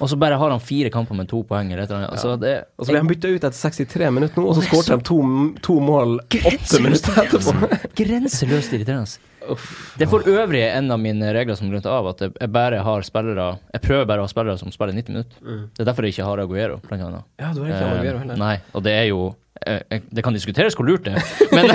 Og 0.00 0.10
så 0.10 0.18
bare 0.20 0.38
har 0.40 0.50
han 0.54 0.62
fire 0.62 0.90
kamper 0.92 1.18
med 1.18 1.28
to 1.30 1.42
poeng. 1.46 1.70
Eller 1.72 1.86
eller. 1.86 2.08
Altså, 2.10 2.34
det, 2.40 2.56
Og 2.76 2.86
så 2.86 2.92
ble 2.94 3.02
han 3.04 3.10
bytta 3.12 3.30
ut 3.30 3.38
etter 3.46 3.56
63 3.56 4.10
minutter 4.12 4.40
nå, 4.42 4.48
og 4.50 4.58
så 4.58 4.66
skåret 4.66 4.90
de 4.92 4.98
to, 5.06 5.20
to 5.62 5.78
mål 5.84 6.18
åtte 6.26 6.82
minutter 6.82 7.22
etterpå. 7.24 7.70
Grenseløst 8.02 8.74
irriterende. 8.76 9.22
Det 9.46 10.02
er 10.02 10.10
for 10.10 10.26
øvrig 10.26 10.64
en 10.66 10.90
av 10.90 10.98
mine 10.98 11.28
regler 11.36 11.54
som 11.54 11.68
grunnet 11.70 11.86
av 11.86 12.08
at 12.10 12.24
jeg, 12.24 12.48
bare 12.50 12.80
har 12.82 13.04
spillere 13.06 13.44
Jeg 13.76 13.82
prøver 13.84 14.08
bare 14.10 14.24
å 14.24 14.26
ha 14.26 14.30
spillere 14.32 14.58
som 14.58 14.72
spiller 14.74 14.96
90 14.96 15.14
minutter. 15.14 15.38
Det 15.76 15.84
er 15.84 15.86
derfor 15.86 16.08
jeg 16.08 16.16
ikke 16.16 16.26
har 16.26 16.42
Aguero, 16.42 16.80
blant 16.82 17.04
annet. 17.06 17.28
Ja, 17.38 17.52
du 17.54 17.60
har 17.62 17.70
ikke 17.70 17.84
Eh, 17.86 18.00
Aguero 18.00 18.18
heller. 18.24 18.40
Nei, 18.42 18.56
og 18.74 18.82
det 18.82 18.96
er 18.98 19.06
jo 19.12 19.20
Det 19.64 20.22
kan 20.24 20.34
diskuteres 20.36 20.76
hvor 20.76 20.86
lurt 20.88 21.06
det 21.06 21.14
er, 21.16 21.24
men, 21.54 21.70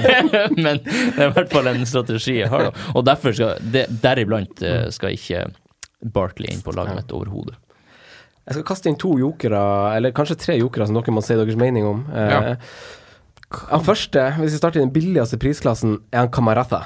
men 0.64 0.80
det 0.84 1.18
er 1.18 1.28
i 1.28 1.34
hvert 1.34 1.52
fall 1.52 1.66
en 1.72 1.84
strategi 1.88 2.36
jeg 2.38 2.50
har. 2.52 2.68
Da. 2.70 2.88
Og 2.94 3.04
derfor 3.08 3.34
skal 3.36 3.58
det, 3.74 3.86
deriblant 4.04 4.62
eh, 4.64 4.86
skal 4.94 5.16
ikke 5.16 5.44
Barkley 6.14 6.52
inn 6.52 6.62
på 6.64 6.74
laget 6.76 7.00
mitt 7.00 7.14
overhodet. 7.16 7.56
Jeg 8.44 8.58
skal 8.58 8.66
kaste 8.68 8.90
inn 8.90 8.98
to 9.00 9.14
jokere, 9.16 9.60
eller 9.96 10.12
kanskje 10.12 10.36
tre 10.36 10.58
jokere, 10.60 10.86
som 10.86 10.98
dere 10.98 11.14
må 11.16 11.22
si 11.24 11.36
deres 11.38 11.56
mening 11.60 11.86
om. 11.88 12.04
Eh, 12.12 12.34
Ja. 12.34 12.56
Han 13.70 13.84
første, 13.86 14.22
hvis 14.40 14.56
vi 14.56 14.58
starter 14.58 14.80
i 14.80 14.82
den 14.82 14.92
billigste 14.92 15.38
prisklassen, 15.38 15.98
er 16.10 16.24
han 16.24 16.30
Kamaratha. 16.34 16.80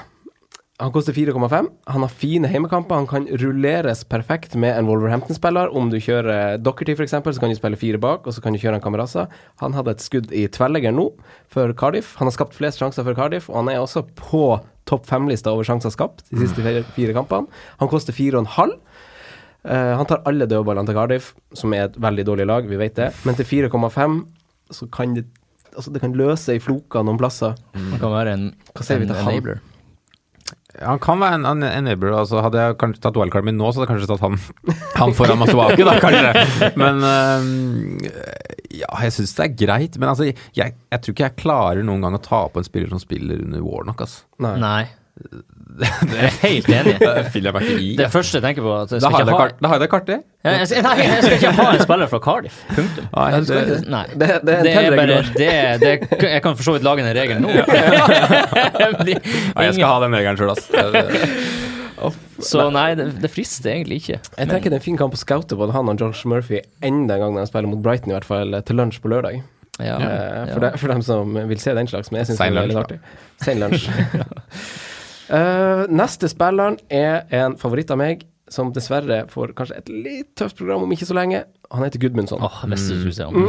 Han 0.79 0.93
koster 0.95 1.13
4,5. 1.13 1.67
Han 1.91 2.03
har 2.03 2.09
fine 2.09 2.47
heimekamper. 2.47 2.95
Han 2.95 3.07
kan 3.11 3.25
rulleres 3.41 4.05
perfekt 4.07 4.55
med 4.55 4.77
en 4.79 4.87
Wolverhampton-spiller. 4.87 5.73
Om 5.75 5.89
du 5.91 5.97
kjører 5.99 6.61
Dockerty 6.63 6.95
f.eks., 6.95 7.17
så 7.19 7.43
kan 7.43 7.51
du 7.51 7.57
spille 7.59 7.79
fire 7.81 7.99
bak, 7.99 8.29
og 8.29 8.37
så 8.37 8.43
kan 8.45 8.55
du 8.55 8.61
kjøre 8.63 8.79
en 8.79 8.85
kamerasa. 8.85 9.25
Han 9.59 9.75
hadde 9.75 9.97
et 9.97 10.05
skudd 10.05 10.31
i 10.31 10.45
tverrleggeren 10.47 10.95
nå, 11.01 11.09
for 11.51 11.75
Cardiff. 11.75 12.13
Han 12.21 12.31
har 12.31 12.37
skapt 12.37 12.55
flest 12.55 12.79
sjanser 12.79 13.03
for 13.03 13.19
Cardiff, 13.19 13.49
og 13.51 13.59
han 13.59 13.73
er 13.73 13.83
også 13.83 14.05
på 14.21 14.45
topp 14.87 15.09
fem-lista 15.11 15.51
over 15.51 15.67
sjanser 15.67 15.91
skapt 15.93 16.23
de 16.31 16.45
siste 16.45 16.63
fire, 16.63 16.85
fire 16.95 17.17
kampene. 17.17 17.51
Han 17.83 17.91
koster 17.91 18.15
4,5. 18.15 18.77
Uh, 19.67 19.97
han 19.99 20.07
tar 20.07 20.23
alle 20.31 20.47
dødballene 20.47 20.87
til 20.87 20.97
Cardiff, 21.01 21.33
som 21.59 21.75
er 21.75 21.89
et 21.89 21.99
veldig 21.99 22.27
dårlig 22.29 22.47
lag, 22.47 22.71
vi 22.71 22.79
vet 22.79 22.95
det. 23.01 23.11
Men 23.27 23.35
til 23.35 23.51
4,5 23.67 24.21
så 24.79 24.91
kan 24.95 25.19
det 25.19 25.27
Altså, 25.79 25.93
det 25.95 26.01
kan 26.03 26.15
løse 26.17 26.57
i 26.57 26.59
floka 26.59 27.05
noen 27.07 27.19
plasser. 27.21 27.53
Han 27.77 28.01
kan 28.01 28.11
være 28.11 28.33
en, 28.35 28.47
en 28.81 29.03
enabler. 29.13 29.61
Han 30.85 31.01
kan 31.03 31.21
være 31.23 31.39
en, 31.41 31.47
en 31.51 31.65
enabler. 31.67 32.15
Altså, 32.21 32.43
hadde 32.45 32.61
jeg 32.63 32.77
kanskje 32.81 33.03
tatt 33.05 33.19
wildcard 33.19 33.47
min 33.49 33.59
nå, 33.59 33.71
så 33.73 33.81
hadde 33.83 33.89
jeg 33.89 33.93
kanskje 33.95 34.11
tatt 34.13 34.25
han, 34.25 34.37
han 35.01 35.15
foran 35.19 35.41
Masuaki, 35.41 35.87
da, 35.87 35.97
kanskje. 36.03 36.73
Men 36.79 37.03
øhm, 37.09 37.99
ja, 38.79 38.91
jeg 39.07 39.17
syns 39.17 39.35
det 39.39 39.47
er 39.49 39.57
greit. 39.65 39.99
Men 39.99 40.13
altså, 40.13 40.29
jeg, 40.29 40.77
jeg 40.77 41.03
tror 41.03 41.17
ikke 41.17 41.27
jeg 41.29 41.39
klarer 41.43 41.87
noen 41.87 42.05
gang 42.07 42.19
å 42.19 42.23
ta 42.23 42.45
på 42.53 42.63
en 42.63 42.69
spiller 42.69 42.93
som 42.93 43.03
spiller 43.03 43.43
under 43.47 43.65
Warnock, 43.67 44.07
altså. 44.07 44.25
Nei. 44.45 44.55
Nei. 44.63 44.81
Jeg 45.79 46.25
er 46.25 46.33
helt 46.43 46.69
enig. 46.75 46.95
Det. 46.99 47.97
Det 47.99 48.07
første 48.11 48.39
jeg 48.39 48.45
tenker 48.45 48.65
på, 48.67 48.73
at 48.81 48.91
jeg 48.95 49.01
Da 49.03 49.09
skal 49.11 49.15
har 49.15 49.21
jeg 49.21 49.37
ha 49.39 49.47
da 49.63 49.69
har 49.71 49.75
jeg 49.79 49.83
det 49.85 49.89
kartet. 49.93 50.25
Ja, 50.45 50.51
jeg, 50.59 50.69
skal- 50.71 50.83
nei, 50.87 50.95
jeg 51.05 51.23
skal 51.23 51.37
ikke 51.37 51.53
ha 51.59 51.67
en 51.75 51.83
spiller 51.85 52.11
fra 52.11 52.21
Cardiff. 52.25 52.57
Punktum. 52.75 53.07
Nei, 53.15 53.29
det, 53.51 53.79
Nei. 53.95 54.03
Det, 54.15 54.29
det 54.49 54.55
er 54.57 54.63
Det 54.67 54.73
er 54.75 54.97
bare 54.97 55.19
det, 55.37 55.53
det 55.85 56.23
Jeg 56.33 56.43
kan 56.43 56.57
for 56.59 56.67
så 56.67 56.75
vidt 56.77 56.87
lage 56.89 57.05
en 57.07 57.11
regel 57.19 57.41
nå. 57.45 57.53
ja, 57.53 57.63
jeg 59.69 59.75
skal 59.79 59.87
ha 59.93 59.99
den 60.07 60.19
regelen 60.19 60.41
sjøl, 60.41 60.55
altså. 60.57 60.71
Så 62.49 62.69
nei, 62.71 62.93
det, 62.95 63.09
det 63.23 63.31
frister 63.35 63.73
egentlig 63.73 63.97
ikke. 64.05 64.19
Jeg 64.39 64.47
tenker 64.53 64.71
det 64.71 64.77
er 64.77 64.83
en 64.83 64.85
fin 64.85 64.99
kamp 65.01 65.17
å 65.17 65.19
scoute 65.19 65.57
både 65.59 65.75
han 65.75 65.89
og 65.91 65.99
Josh 65.99 66.27
Murphy 66.31 66.61
enda 66.87 67.17
en 67.17 67.25
gang 67.25 67.33
når 67.35 67.47
de 67.49 67.51
spiller 67.51 67.71
mot 67.73 67.81
Brighton, 67.83 68.13
i 68.13 68.15
hvert 68.15 68.29
fall 68.29 68.55
til 68.69 68.79
lunsj 68.79 69.01
på 69.03 69.11
lørdag. 69.11 69.41
Ja, 69.83 69.97
Eh, 69.99 70.03
ja. 70.03 70.45
for, 70.55 70.61
de, 70.63 70.71
for 70.79 70.91
dem 70.95 71.03
som 71.07 71.35
vil 71.51 71.59
se 71.63 71.75
den 71.75 71.87
slags, 71.91 72.11
men 72.11 72.23
jeg 72.23 72.31
syns 72.33 72.39
det 72.43 72.47
er 72.51 72.57
veldig 72.61 72.79
artig. 72.85 73.01
Sein 73.43 73.59
lunsj. 73.63 73.91
Eh, 75.29 75.85
neste 75.93 76.31
spilleren 76.31 76.79
er 76.89 77.27
en 77.43 77.57
favoritt 77.61 77.91
av 77.93 78.01
meg, 78.01 78.25
som 78.49 78.71
dessverre 78.73 79.27
får 79.29 79.53
kanskje 79.57 79.77
et 79.77 79.91
litt 79.93 80.31
tøft 80.41 80.57
program 80.57 80.87
om 80.87 80.93
ikke 80.95 81.09
så 81.09 81.17
lenge. 81.19 81.43
Han 81.75 81.85
heter 81.85 82.01
Gudmundsson. 82.01 82.41
Åh, 82.41 82.63
si 82.81 83.21
han. 83.21 83.35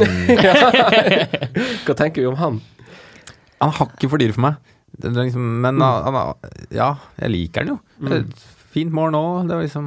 Hva 1.86 1.96
tenker 1.96 2.20
vi 2.20 2.28
om 2.28 2.36
han? 2.40 2.60
Han 3.60 3.72
har 3.76 3.88
ikke 3.96 4.10
for 4.12 4.20
dyr 4.20 4.34
for 4.36 4.44
meg. 4.44 4.60
Er 5.00 5.16
liksom, 5.16 5.44
men 5.64 5.80
han, 5.80 6.14
han, 6.16 6.50
ja, 6.74 6.94
jeg 7.22 7.32
liker 7.32 7.64
han 7.64 7.76
jo. 7.76 7.78
Det 8.04 8.22
er 8.22 8.48
Fint 8.70 8.92
mål 8.94 9.10
nå. 9.14 9.22
Det 9.48 9.56
var 9.56 9.64
liksom 9.66 9.86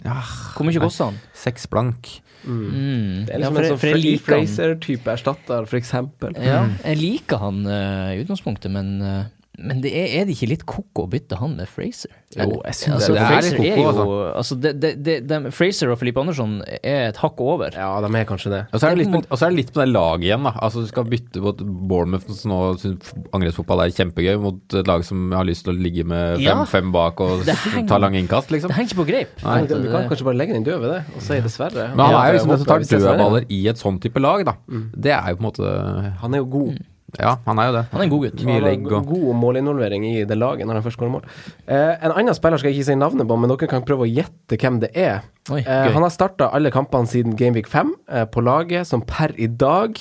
Ja, 0.00 0.22
Hvor 0.54 0.64
mye 0.64 0.80
koster 0.80 1.10
han? 1.10 1.18
seks 1.36 1.66
blank. 1.68 2.08
Mm. 2.44 3.26
Det 3.26 3.34
er 3.34 3.42
Ja, 3.42 3.50
liksom 3.50 3.56
for, 3.58 3.64
en 3.64 3.72
sånn 3.74 3.82
han. 3.82 4.22
Fraser-type 4.24 5.12
erstatter, 5.12 5.66
eksempel. 5.76 6.38
Ja, 6.40 6.62
jeg 6.86 7.00
liker 7.02 7.42
han 7.42 7.66
uh, 7.66 8.14
i 8.14 8.22
utgangspunktet, 8.22 8.72
men, 8.72 8.94
eh, 9.02 9.26
men 9.58 9.80
det 9.82 9.90
er, 9.90 10.06
er 10.20 10.24
det 10.28 10.36
ikke 10.36 10.48
litt 10.52 10.62
ko-ko 10.70 11.04
å 11.06 11.10
bytte 11.10 11.36
han 11.40 11.56
med 11.58 11.66
Fraser? 11.66 12.12
Jo, 12.36 12.60
jeg 12.62 12.74
synes 12.76 12.94
altså, 12.98 13.12
det 13.14 13.20
er 13.22 13.30
Fraser 13.32 13.56
litt 13.58 13.72
er 13.72 13.78
jo 13.80 14.02
altså, 14.38 14.56
det, 14.62 14.72
det, 14.82 14.90
det, 15.02 15.14
dem- 15.26 15.46
Fraser 15.50 15.90
og 15.90 15.98
Filippe 15.98 16.20
Andersson 16.22 16.58
er 16.82 17.08
et 17.08 17.16
hakk 17.22 17.40
over. 17.40 17.72
Ja, 17.74 17.88
de 18.04 18.10
er 18.20 18.26
kanskje 18.28 18.52
det. 18.52 18.60
Og 18.72 18.78
så 18.82 18.86
er 18.90 18.94
det 18.94 19.00
litt, 19.06 19.12
på, 19.16 19.22
er 19.34 19.42
det 19.48 19.56
litt 19.56 19.72
på 19.74 19.80
det 19.82 19.86
laget 19.90 20.26
igjen, 20.28 20.44
da. 20.46 20.52
Altså, 20.62 20.82
du 20.84 20.90
skal 20.92 21.08
bytte 21.10 21.42
mot 21.42 21.62
Bournemouth, 21.90 22.28
som 22.38 22.52
nå 22.52 22.58
syns 22.82 23.10
angrepsfotball 23.34 23.82
er 23.86 23.94
kjempegøy, 23.96 24.34
mot 24.44 24.76
et 24.82 24.90
lag 24.92 25.06
som 25.08 25.32
har 25.34 25.48
lyst 25.48 25.64
til 25.66 25.74
å 25.74 25.78
ligge 25.88 26.04
med 26.06 26.36
fem, 26.36 26.44
Ja. 26.46 26.58
fem 26.68 26.92
bak 26.94 27.24
og 27.24 27.42
henger- 27.48 27.88
ta 27.90 27.98
lange 27.98 28.20
innkast, 28.22 28.52
liksom. 28.54 28.68
Det 28.70 28.76
henger 28.78 28.92
ikke 28.92 29.00
på 29.02 29.08
greip. 29.10 29.34
Nei, 29.42 29.56
vi, 29.64 29.80
vi 29.88 29.94
kan 29.96 30.06
kanskje 30.12 30.28
bare 30.28 30.38
legge 30.42 30.54
den 30.58 30.68
død 30.68 30.78
ved 30.84 30.94
det, 30.94 31.00
og 31.16 31.24
si 31.24 31.40
dessverre. 31.48 31.88
Men 31.96 32.04
han 32.06 32.20
er 32.20 32.28
jo 32.28 32.38
liksom 32.38 32.54
den 32.54 32.62
som 32.62 32.70
tar 32.74 32.86
dødballer 32.92 33.48
i 33.58 33.62
et 33.72 33.82
sånn 33.82 33.98
type 34.04 34.20
lag, 34.22 34.44
da. 34.46 34.54
Det 34.94 35.16
er 35.16 35.32
jo 35.34 35.40
på 35.40 35.44
en 35.44 35.48
måte 35.50 35.74
Han 36.22 36.34
er 36.36 36.44
jo 36.44 36.48
god. 36.54 36.78
Ja, 37.16 37.38
han 37.46 37.58
er 37.58 37.70
jo 37.70 37.72
det. 37.78 37.82
Han 37.92 38.00
er 38.02 38.04
en 38.04 38.10
god 38.12 38.24
gutt. 38.26 38.42
Mye 38.44 38.60
legg 38.60 38.82
og 38.92 39.06
god 39.08 39.30
målinvolvering 39.40 40.02
i 40.10 40.24
det 40.28 40.36
laget 40.36 40.68
når 40.68 40.76
han 40.76 40.84
først 40.84 40.98
skårer 40.98 41.12
mål. 41.14 41.24
Eh, 41.66 41.94
en 42.04 42.12
annen 42.12 42.36
spiller 42.36 42.60
skal 42.60 42.68
jeg 42.68 42.82
ikke 42.82 42.88
si 42.90 42.96
navnet 43.00 43.26
på, 43.30 43.38
men 43.40 43.48
dere 43.48 43.70
kan 43.70 43.86
prøve 43.88 44.04
å 44.04 44.10
gjette 44.10 44.58
hvem 44.60 44.76
det 44.84 44.90
er. 44.94 45.22
Oi, 45.50 45.62
Eh, 45.64 45.88
han 45.94 46.04
har 46.04 46.12
starta 46.12 46.50
alle 46.52 46.70
kampene 46.74 47.08
siden 47.08 47.32
Gameweek 47.40 47.66
5 47.72 47.94
eh, 48.12 48.26
på 48.28 48.44
laget, 48.44 48.86
som 48.86 49.00
per 49.08 49.32
i 49.40 49.46
dag 49.48 49.96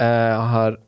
eh, 0.00 0.40
har 0.54 0.78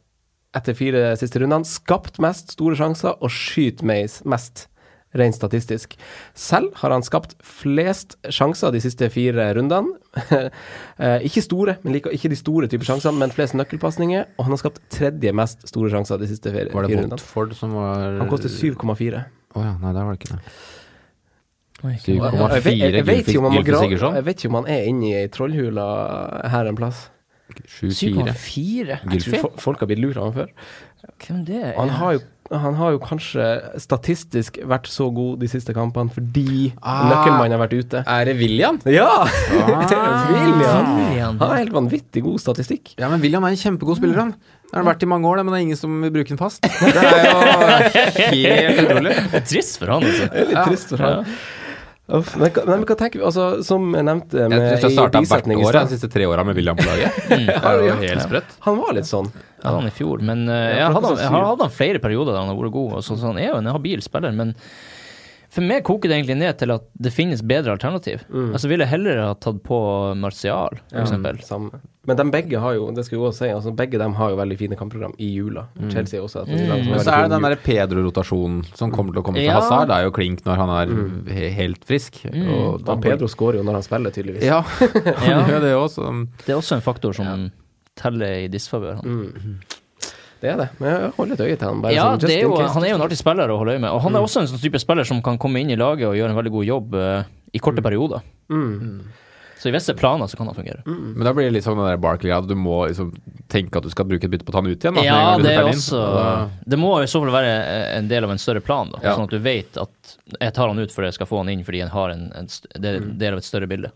etter 0.54 0.76
fire 0.78 1.16
siste 1.18 1.40
rundene 1.42 1.66
skapt 1.68 2.20
mest 2.22 2.54
store 2.56 2.76
sjanser 2.78 3.16
og 3.20 3.28
skyter 3.34 3.84
mes- 3.84 4.22
mest, 4.24 4.68
rent 5.14 5.34
statistisk. 5.36 5.94
Selv 6.34 6.74
har 6.80 6.90
han 6.90 7.02
skapt 7.06 7.34
flest 7.42 8.16
sjanser 8.34 8.72
de 8.74 8.80
siste 8.82 9.08
fire 9.14 9.48
rundene. 9.54 9.94
eh, 10.98 11.20
ikke 11.28 11.42
store, 11.44 11.76
men 11.84 11.94
like, 11.96 12.10
ikke 12.14 12.30
de 12.32 12.38
store 12.38 12.68
typer 12.70 12.84
sjansene, 12.88 13.16
men 13.18 13.30
flest 13.34 13.54
nøkkelpasninger. 13.58 14.26
Og 14.38 14.44
han 14.48 14.56
har 14.56 14.62
skapt 14.64 14.80
tredje 14.94 15.32
mest 15.36 15.66
store 15.70 15.90
sjanser 15.94 16.18
de 16.22 16.30
siste 16.30 16.50
fire, 16.54 16.70
Var 16.74 16.88
det 16.88 16.90
fire 16.94 17.04
rundene. 17.06 17.54
Som 17.58 17.76
var 17.78 18.18
Han 18.22 18.30
koster 18.32 18.50
7,4. 18.52 19.24
Å 19.54 19.62
ja, 19.62 19.76
nei, 19.78 19.92
der 19.94 20.02
var 20.08 20.16
det 20.16 20.20
ikke 20.24 20.34
det. 20.34 20.54
Oi, 21.84 21.94
Syv 22.00 22.14
hva- 22.22 22.30
komma- 22.32 22.50
Jeg 22.54 22.62
vet- 22.64 22.78
jeg- 22.78 22.92
jeg 23.06 23.24
ikke 23.26 23.38
om 23.38 23.44
han 23.44 23.52
må 23.52 23.60
Gylfi 23.60 23.70
gra- 23.74 23.80
Sigurdsson? 23.82 24.14
Jeg 24.14 24.24
vet 24.24 24.36
ikke 24.38 24.48
om 24.48 24.54
han 24.64 24.66
er 24.72 24.84
inne 24.88 25.04
i 25.04 25.12
ei 25.22 25.28
trollhule 25.28 25.84
her 26.50 26.66
en 26.70 26.76
plass. 26.78 27.10
7-4. 27.68 28.32
7,4? 28.34 28.98
Jeg 29.12 29.20
tror 29.20 29.58
folk 29.60 29.80
har 29.80 29.86
blitt 29.90 30.00
lurt 30.00 30.16
av 30.16 30.32
ham 30.32 30.32
før. 30.32 30.48
Hvem 31.20 31.44
det 31.44 31.58
er? 31.62 31.74
Han 31.76 31.90
har 31.90 32.12
jo 32.16 32.20
han 32.62 32.74
har 32.78 32.92
jo 32.94 32.98
kanskje 33.02 33.44
statistisk 33.82 34.58
vært 34.68 34.86
så 34.90 35.06
god 35.14 35.38
de 35.42 35.48
siste 35.50 35.74
kampene 35.76 36.10
fordi 36.14 36.72
Ah. 36.82 37.08
nøkkelmannen 37.10 37.56
har 37.58 37.62
vært 37.66 37.76
ute. 37.84 38.02
Er 38.06 38.24
det 38.28 38.36
William? 38.38 38.78
Ja! 38.86 39.08
Ah. 39.24 40.26
William! 40.32 40.90
William. 40.98 41.38
Han 41.38 41.48
har 41.50 41.56
helt 41.62 41.72
vanvittig 41.74 42.22
god 42.24 42.38
statistikk. 42.42 42.94
Ja, 42.98 43.08
men 43.12 43.20
William 43.24 43.44
er 43.44 43.54
en 43.54 43.60
kjempegod 43.60 43.98
spiller, 44.00 44.18
han. 44.20 44.34
Det 44.64 44.80
har 44.80 44.86
vært 44.88 45.04
i 45.04 45.06
mange 45.06 45.28
år, 45.30 45.38
men 45.44 45.52
det 45.54 45.58
er 45.60 45.64
ingen 45.68 45.78
som 45.78 45.92
vil 46.02 46.10
bruke 46.10 46.32
den 46.32 46.40
fast. 46.40 46.64
Det 46.64 46.98
er 46.98 47.28
jo 47.28 48.54
helt 48.58 48.80
utrolig. 48.88 49.12
Det 49.30 49.38
er 49.38 49.44
trist 49.46 49.78
for 49.78 49.92
han, 49.94 50.02
altså. 50.08 50.26
Det 50.32 50.40
er 50.42 50.48
litt 50.50 50.64
trist 50.72 50.88
for 50.94 51.04
han. 51.04 51.28
Uff, 52.04 52.34
men, 52.36 52.50
men 52.68 52.82
hva 52.84 52.94
tenker 53.00 53.16
vi 53.16 53.24
Altså, 53.24 53.44
som 53.64 53.86
jeg 53.96 54.04
nevnte 54.04 54.36
Jeg 54.36 54.50
med, 54.52 54.60
syns 54.74 54.82
jeg 54.84 54.92
i 54.92 54.96
starta 54.98 55.22
hvert 55.24 55.46
år 55.56 55.78
de 55.78 55.94
siste 55.94 56.10
tre 56.12 56.26
åra 56.28 56.42
med 56.44 56.58
William 56.58 56.76
på 56.76 56.84
laget. 56.84 57.16
Det 57.32 57.70
jo 57.86 57.94
helt 58.02 58.24
sprøtt. 58.26 58.56
Han 58.66 58.80
var 58.82 58.92
litt 58.98 59.08
sånn. 59.08 59.30
Jeg 59.32 59.64
hadde 59.64 59.78
han 59.78 59.88
i 59.88 59.94
fjor, 59.96 60.24
men 60.28 60.42
uh, 60.50 60.52
Ja, 60.52 60.74
jeg, 60.82 60.90
hadde, 60.98 61.14
jeg 61.22 61.32
hadde 61.32 61.64
han 61.64 61.72
flere 61.72 62.02
perioder 62.04 62.34
der 62.34 62.42
han 62.44 62.52
har 62.52 62.58
vært 62.60 62.74
god. 62.76 62.98
og 62.98 63.06
Så, 63.06 63.16
så 63.16 63.30
han 63.32 63.40
er 63.40 63.54
jo 63.54 63.62
en 63.62 63.72
habil 63.72 64.04
spiller, 64.04 64.36
men 64.36 64.52
for 65.54 65.62
meg 65.62 65.84
koker 65.86 66.10
det 66.10 66.16
egentlig 66.18 66.34
ned 66.40 66.56
til 66.58 66.72
at 66.74 66.84
det 66.98 67.12
finnes 67.14 67.42
bedre 67.46 67.76
alternativ. 67.76 68.24
Altså 68.34 68.66
ville 68.70 68.82
jeg 68.86 68.90
heller 68.96 69.20
ha 69.22 69.32
tatt 69.38 69.60
på 69.66 69.78
Martial, 70.18 70.80
eksempel. 70.90 71.38
Samme. 71.46 71.80
Men 72.04 72.18
de 72.18 72.24
begge 72.28 72.58
har 72.60 72.74
jo, 72.76 72.90
det 72.92 73.06
skal 73.06 73.16
jeg 73.16 73.22
også 73.24 73.38
si, 73.46 73.50
altså 73.54 73.70
begge 73.72 73.96
dem 74.02 74.12
har 74.18 74.34
jo 74.34 74.36
veldig 74.36 74.56
fine 74.60 74.76
kampprogram 74.76 75.14
i 75.24 75.30
jula. 75.38 75.62
Chelsea 75.92 76.20
også. 76.20 76.42
et 76.44 76.66
lag 76.68 76.82
Men 76.84 77.00
så 77.00 77.14
er 77.14 77.22
det 77.28 77.32
den 77.32 77.46
der 77.46 77.54
Pedro-rotasjonen 77.64 78.58
som 78.76 78.92
kommer 78.92 79.14
til 79.14 79.22
å 79.22 79.24
komme 79.24 79.40
til 79.40 79.46
Ja. 79.48 79.54
Hazard. 79.60 79.88
Det 79.88 79.96
er 79.96 80.08
jo 80.10 80.12
klink 80.18 80.42
når 80.44 80.60
han 80.60 80.72
er 80.74 80.92
mm. 80.92 81.30
helt 81.56 81.86
frisk. 81.88 82.18
Og 82.34 82.82
da 82.84 82.98
Pedro 83.00 83.30
skårer 83.32 83.62
jo 83.62 83.64
når 83.64 83.78
han 83.80 83.86
spiller, 83.86 84.12
tydeligvis. 84.12 84.44
Ja, 84.44 84.60
han 85.22 85.30
Ja. 85.30 85.38
gjør 85.48 85.64
det 85.64 85.72
også. 85.78 86.10
Det 86.44 86.52
er 86.52 86.58
også 86.60 86.76
en 86.76 86.84
faktor 86.84 87.16
som 87.16 87.46
teller 87.96 88.42
i 88.42 88.48
disfavør. 88.52 89.00
han. 89.00 89.58
Det 90.44 90.50
er 90.52 90.60
det. 90.60 90.68
Men 90.82 90.90
jeg 90.92 91.10
holder 91.16 91.38
et 91.38 91.42
øye 91.46 91.56
til 91.56 91.68
han. 91.70 91.80
Bare 91.84 91.94
Ja, 91.96 92.04
sånn, 92.12 92.20
det 92.28 92.36
er 92.36 92.42
jo, 92.44 92.56
han 92.76 92.84
er 92.84 92.90
jo 92.92 93.00
en 93.00 93.04
artig 93.08 93.16
spiller 93.20 93.48
å 93.48 93.58
holde 93.62 93.72
øye 93.78 93.80
med. 93.80 93.90
Og 93.96 94.02
han 94.04 94.14
er 94.18 94.24
også 94.26 94.42
en 94.44 94.48
sånn 94.52 94.60
type 94.60 94.80
spiller 94.82 95.08
som 95.08 95.22
kan 95.24 95.38
komme 95.40 95.62
inn 95.64 95.72
i 95.72 95.78
laget 95.80 96.10
og 96.10 96.16
gjøre 96.18 96.34
en 96.34 96.40
veldig 96.42 96.52
god 96.58 96.66
jobb 96.68 96.96
uh, 97.00 97.22
i 97.56 97.62
korte 97.64 97.80
perioder. 97.84 98.20
Mm. 98.52 99.06
Så 99.64 99.70
i 99.70 99.72
visse 99.72 99.94
planer 99.96 100.28
så 100.28 100.36
kan 100.36 100.50
han 100.50 100.56
fungere. 100.58 100.82
Men 100.84 101.24
da 101.24 101.32
blir 101.32 101.46
det 101.48 101.54
litt 101.54 101.64
sånn 101.64 101.78
den 101.80 101.86
der 101.88 101.96
Barkley 101.96 102.28
at 102.36 102.44
du 102.44 102.52
må 102.58 102.82
liksom 102.90 103.14
tenke 103.48 103.80
at 103.80 103.86
du 103.86 103.88
skal 103.94 104.04
bruke 104.10 104.26
et 104.28 104.32
bytte 104.34 104.44
på 104.44 104.52
å 104.52 104.56
ta 104.58 104.60
han 104.60 104.68
ut 104.68 104.84
igjen. 104.84 104.98
Da, 104.98 105.04
Ja, 105.06 105.38
det 105.40 105.54
er 105.54 105.68
også 105.70 106.00
da- 106.02 106.48
Det 106.68 106.76
må 106.82 106.90
i 107.00 107.06
så 107.08 107.22
fall 107.24 107.32
være 107.32 107.54
eh, 107.64 107.96
en 107.96 108.10
del 108.10 108.26
av 108.28 108.34
en 108.34 108.42
større 108.42 108.60
plan, 108.60 108.90
da. 108.92 109.00
Ja. 109.00 109.14
Sånn 109.16 109.24
at 109.24 109.32
du 109.32 109.38
vet 109.40 109.78
at 109.80 110.16
jeg 110.36 110.52
tar 110.52 110.68
han 110.68 110.78
ut 110.82 110.92
fordi 110.92 111.08
jeg 111.08 111.16
skal 111.16 111.30
få 111.30 111.40
han 111.40 111.48
inn 111.54 111.64
fordi 111.64 111.80
han 111.80 111.94
har 111.96 112.12
en, 112.12 112.26
en 112.36 112.50
en 112.76 113.08
del 113.16 113.32
av 113.32 113.40
et 113.40 113.48
større 113.48 113.66
bilde. 113.70 113.88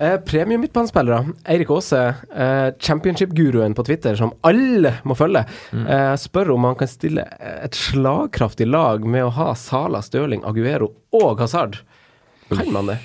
Eh, 0.00 0.16
Premium 0.16 0.60
midtbanespillere. 0.60 1.26
Eirik 1.44 1.70
Aase, 1.70 2.14
eh, 2.34 2.72
championship-guruen 2.80 3.74
på 3.74 3.84
Twitter, 3.84 4.16
som 4.16 4.32
alle 4.40 4.94
må 5.04 5.14
følge, 5.14 5.44
eh, 5.72 6.16
spør 6.16 6.54
om 6.54 6.64
han 6.64 6.74
kan 6.74 6.88
stille 6.88 7.26
et 7.40 7.76
slagkraftig 7.76 8.66
lag 8.66 9.04
med 9.04 9.24
å 9.24 9.30
ha 9.30 9.52
Sala, 9.54 10.00
Støling, 10.00 10.42
Aguero 10.44 10.92
og 11.12 11.40
Hazard. 11.40 11.78
Kan 12.48 12.72
man 12.72 12.86
det? 12.86 12.98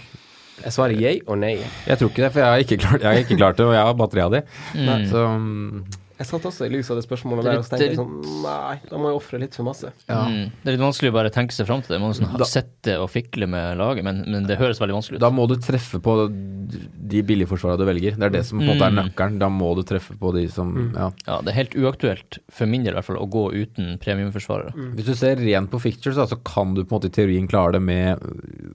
Jeg 0.63 0.71
svarer 0.71 0.97
jeg 0.97 1.21
og 1.27 1.37
nei. 1.37 1.57
Jeg 1.85 1.99
tror 1.99 2.09
ikke 2.09 2.23
det, 2.23 2.31
for 2.31 2.39
jeg 2.39 2.47
har 2.47 2.63
ikke 2.63 2.79
klart, 2.79 3.01
jeg 3.01 3.11
har 3.11 3.23
ikke 3.25 3.37
klart 3.37 3.57
det, 3.57 3.65
og 3.65 3.73
jeg 3.73 3.83
har 3.83 3.93
batteriet 3.93 4.25
av 4.25 4.31
de. 4.31 4.41
Mm. 4.73 5.09
Så 5.11 5.25
mm, 5.35 5.85
Jeg 6.18 6.28
satt 6.28 6.45
også 6.47 6.66
i 6.66 6.70
lys 6.72 6.89
av 6.91 6.95
det 6.97 7.03
spørsmålet 7.05 7.43
Det 7.43 7.51
litt, 7.51 7.55
der 7.55 7.59
og 7.59 7.66
så 7.66 7.72
tenkte 7.74 7.86
er 7.86 7.89
jeg 7.91 7.97
sånn 7.99 8.43
Nei, 8.45 8.76
da 8.89 8.97
må 8.97 9.09
jeg 9.11 9.18
ofre 9.20 9.39
litt 9.41 9.55
for 9.57 9.63
masse. 9.68 9.89
Mm. 10.07 10.51
Det 10.63 10.70
er 10.72 10.78
litt 10.78 10.84
vanskelig 10.86 11.11
å 11.11 11.16
bare 11.18 11.30
tenke 11.36 11.51
seg 11.51 11.68
fram 11.68 11.82
til 11.84 11.95
det. 11.95 11.99
Man 11.99 12.11
må 12.13 12.16
sånn, 12.16 12.38
Da- 12.38 12.45
sitte 12.47 12.95
og 13.01 13.09
fikle 13.11 13.47
med 13.49 13.78
laget, 13.78 14.03
men, 14.07 14.24
men 14.32 14.43
det 14.47 14.57
høres 14.57 14.80
veldig 14.80 14.95
vanskelig 14.95 15.18
ut. 15.18 15.20
da 15.26 15.30
må 15.30 15.47
du 15.47 15.55
treffe 15.59 15.99
på 15.99 16.16
de 16.32 17.22
billigforsvarene 17.22 17.78
du 17.78 17.86
velger. 17.86 18.16
Det 18.18 18.24
er 18.30 18.30
det 18.38 18.45
som 18.45 18.59
på 18.59 18.63
en 18.63 18.72
måte 18.78 18.88
er 18.88 18.91
Mm. 18.95 19.01
nøkkelen. 19.11 19.39
Da 19.39 19.49
må 19.49 19.76
du 19.76 19.84
treffe 19.84 20.16
på 20.18 20.34
de 20.34 20.47
som 20.47 20.93
Ja. 20.95 21.11
Ja, 21.28 21.41
det 21.41 21.49
er 21.51 21.57
helt 21.63 21.76
uaktuelt, 21.76 22.39
for 22.49 22.66
min 22.66 22.84
del 22.84 22.93
i 22.93 22.95
hvert 22.97 23.05
fall, 23.05 23.18
å 23.18 23.30
gå 23.30 23.51
uten 23.53 23.97
premiumforsvarere. 23.99 24.74
Hvis 24.95 25.05
du 25.05 25.13
ser 25.16 25.36
rent 25.36 25.70
på 25.70 25.80
fictures, 25.82 26.16
da, 26.16 26.26
så 26.26 26.41
kan 26.43 26.74
du 26.74 26.84
på 26.86 26.93
en 26.95 26.99
måte 27.01 27.05
i 27.05 27.09
teorien 27.09 27.47
klare 27.47 27.74
det 27.74 27.82
med 27.82 28.20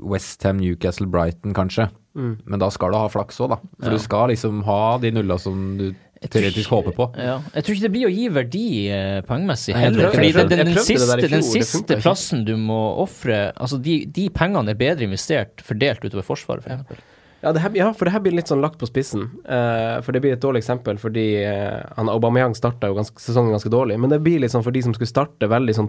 Westham, 0.01 0.59
Newcastle, 0.61 1.07
Brighton 1.07 1.55
kanskje. 1.55 1.91
Men 2.14 2.59
da 2.59 2.68
skal 2.68 2.91
du 2.91 2.99
ha 2.99 3.09
flaks 3.09 3.38
òg, 3.41 3.49
da. 3.51 3.57
For 3.80 3.86
Ja. 3.86 3.97
du 3.97 3.99
skal 3.99 4.28
liksom 4.28 4.62
ha 4.64 4.99
de 4.99 5.11
nulla 5.11 5.38
som 5.38 5.78
du 5.78 5.95
teoretisk 6.28 6.66
ikke- 6.66 6.76
håper 6.76 6.96
på. 6.96 7.06
Ja. 7.16 7.40
Jeg 7.54 7.64
tror 7.64 7.74
ikke 7.74 7.86
det 7.86 7.92
blir 7.94 8.08
å 8.08 8.12
gi 8.12 8.26
verdi 8.28 8.66
eh, 8.92 9.20
poengmessig 9.24 9.74
heller. 9.74 10.10
Fordi 10.12 10.26
jeg 10.26 10.34
den, 10.36 10.48
den, 10.48 10.66
den, 10.66 10.84
siste, 10.84 11.16
fjor, 11.16 11.30
den 11.30 11.42
siste 11.46 11.96
plassen 12.02 12.44
du 12.44 12.56
må 12.60 12.80
ofre 13.00 13.52
Altså, 13.56 13.80
de, 13.80 14.04
de 14.04 14.28
pengene 14.28 14.70
er 14.70 14.76
bedre 14.76 15.08
investert 15.08 15.64
fordelt 15.64 16.04
utover 16.04 16.26
Forsvaret, 16.26 16.62
for 16.66 16.74
eksempel. 16.74 17.00
Ja, 17.40 17.54
det 17.56 17.62
her, 17.64 17.72
ja, 17.72 17.88
for 17.96 18.04
det 18.04 18.12
her 18.12 18.20
blir 18.20 18.34
litt 18.36 18.50
sånn 18.52 18.60
lagt 18.60 18.76
på 18.76 18.88
spissen. 18.88 19.30
Uh, 19.48 20.02
for 20.04 20.12
det 20.12 20.20
blir 20.20 20.34
et 20.36 20.42
dårlig 20.42 20.60
eksempel 20.60 20.98
fordi 21.00 21.40
uh, 21.48 21.80
han 21.96 22.10
Aubameyang 22.12 22.52
starta 22.54 22.90
jo 22.90 22.98
ganske, 22.98 23.16
sesongen 23.16 23.54
ganske 23.56 23.72
dårlig. 23.72 23.96
Men 24.02 24.12
det 24.12 24.20
blir 24.20 24.42
litt 24.42 24.52
sånn 24.52 24.64
for 24.66 24.76
de 24.76 24.82
som 24.84 24.92
skulle 24.92 25.08
starte 25.08 25.48
veldig 25.48 25.76
sånn 25.78 25.88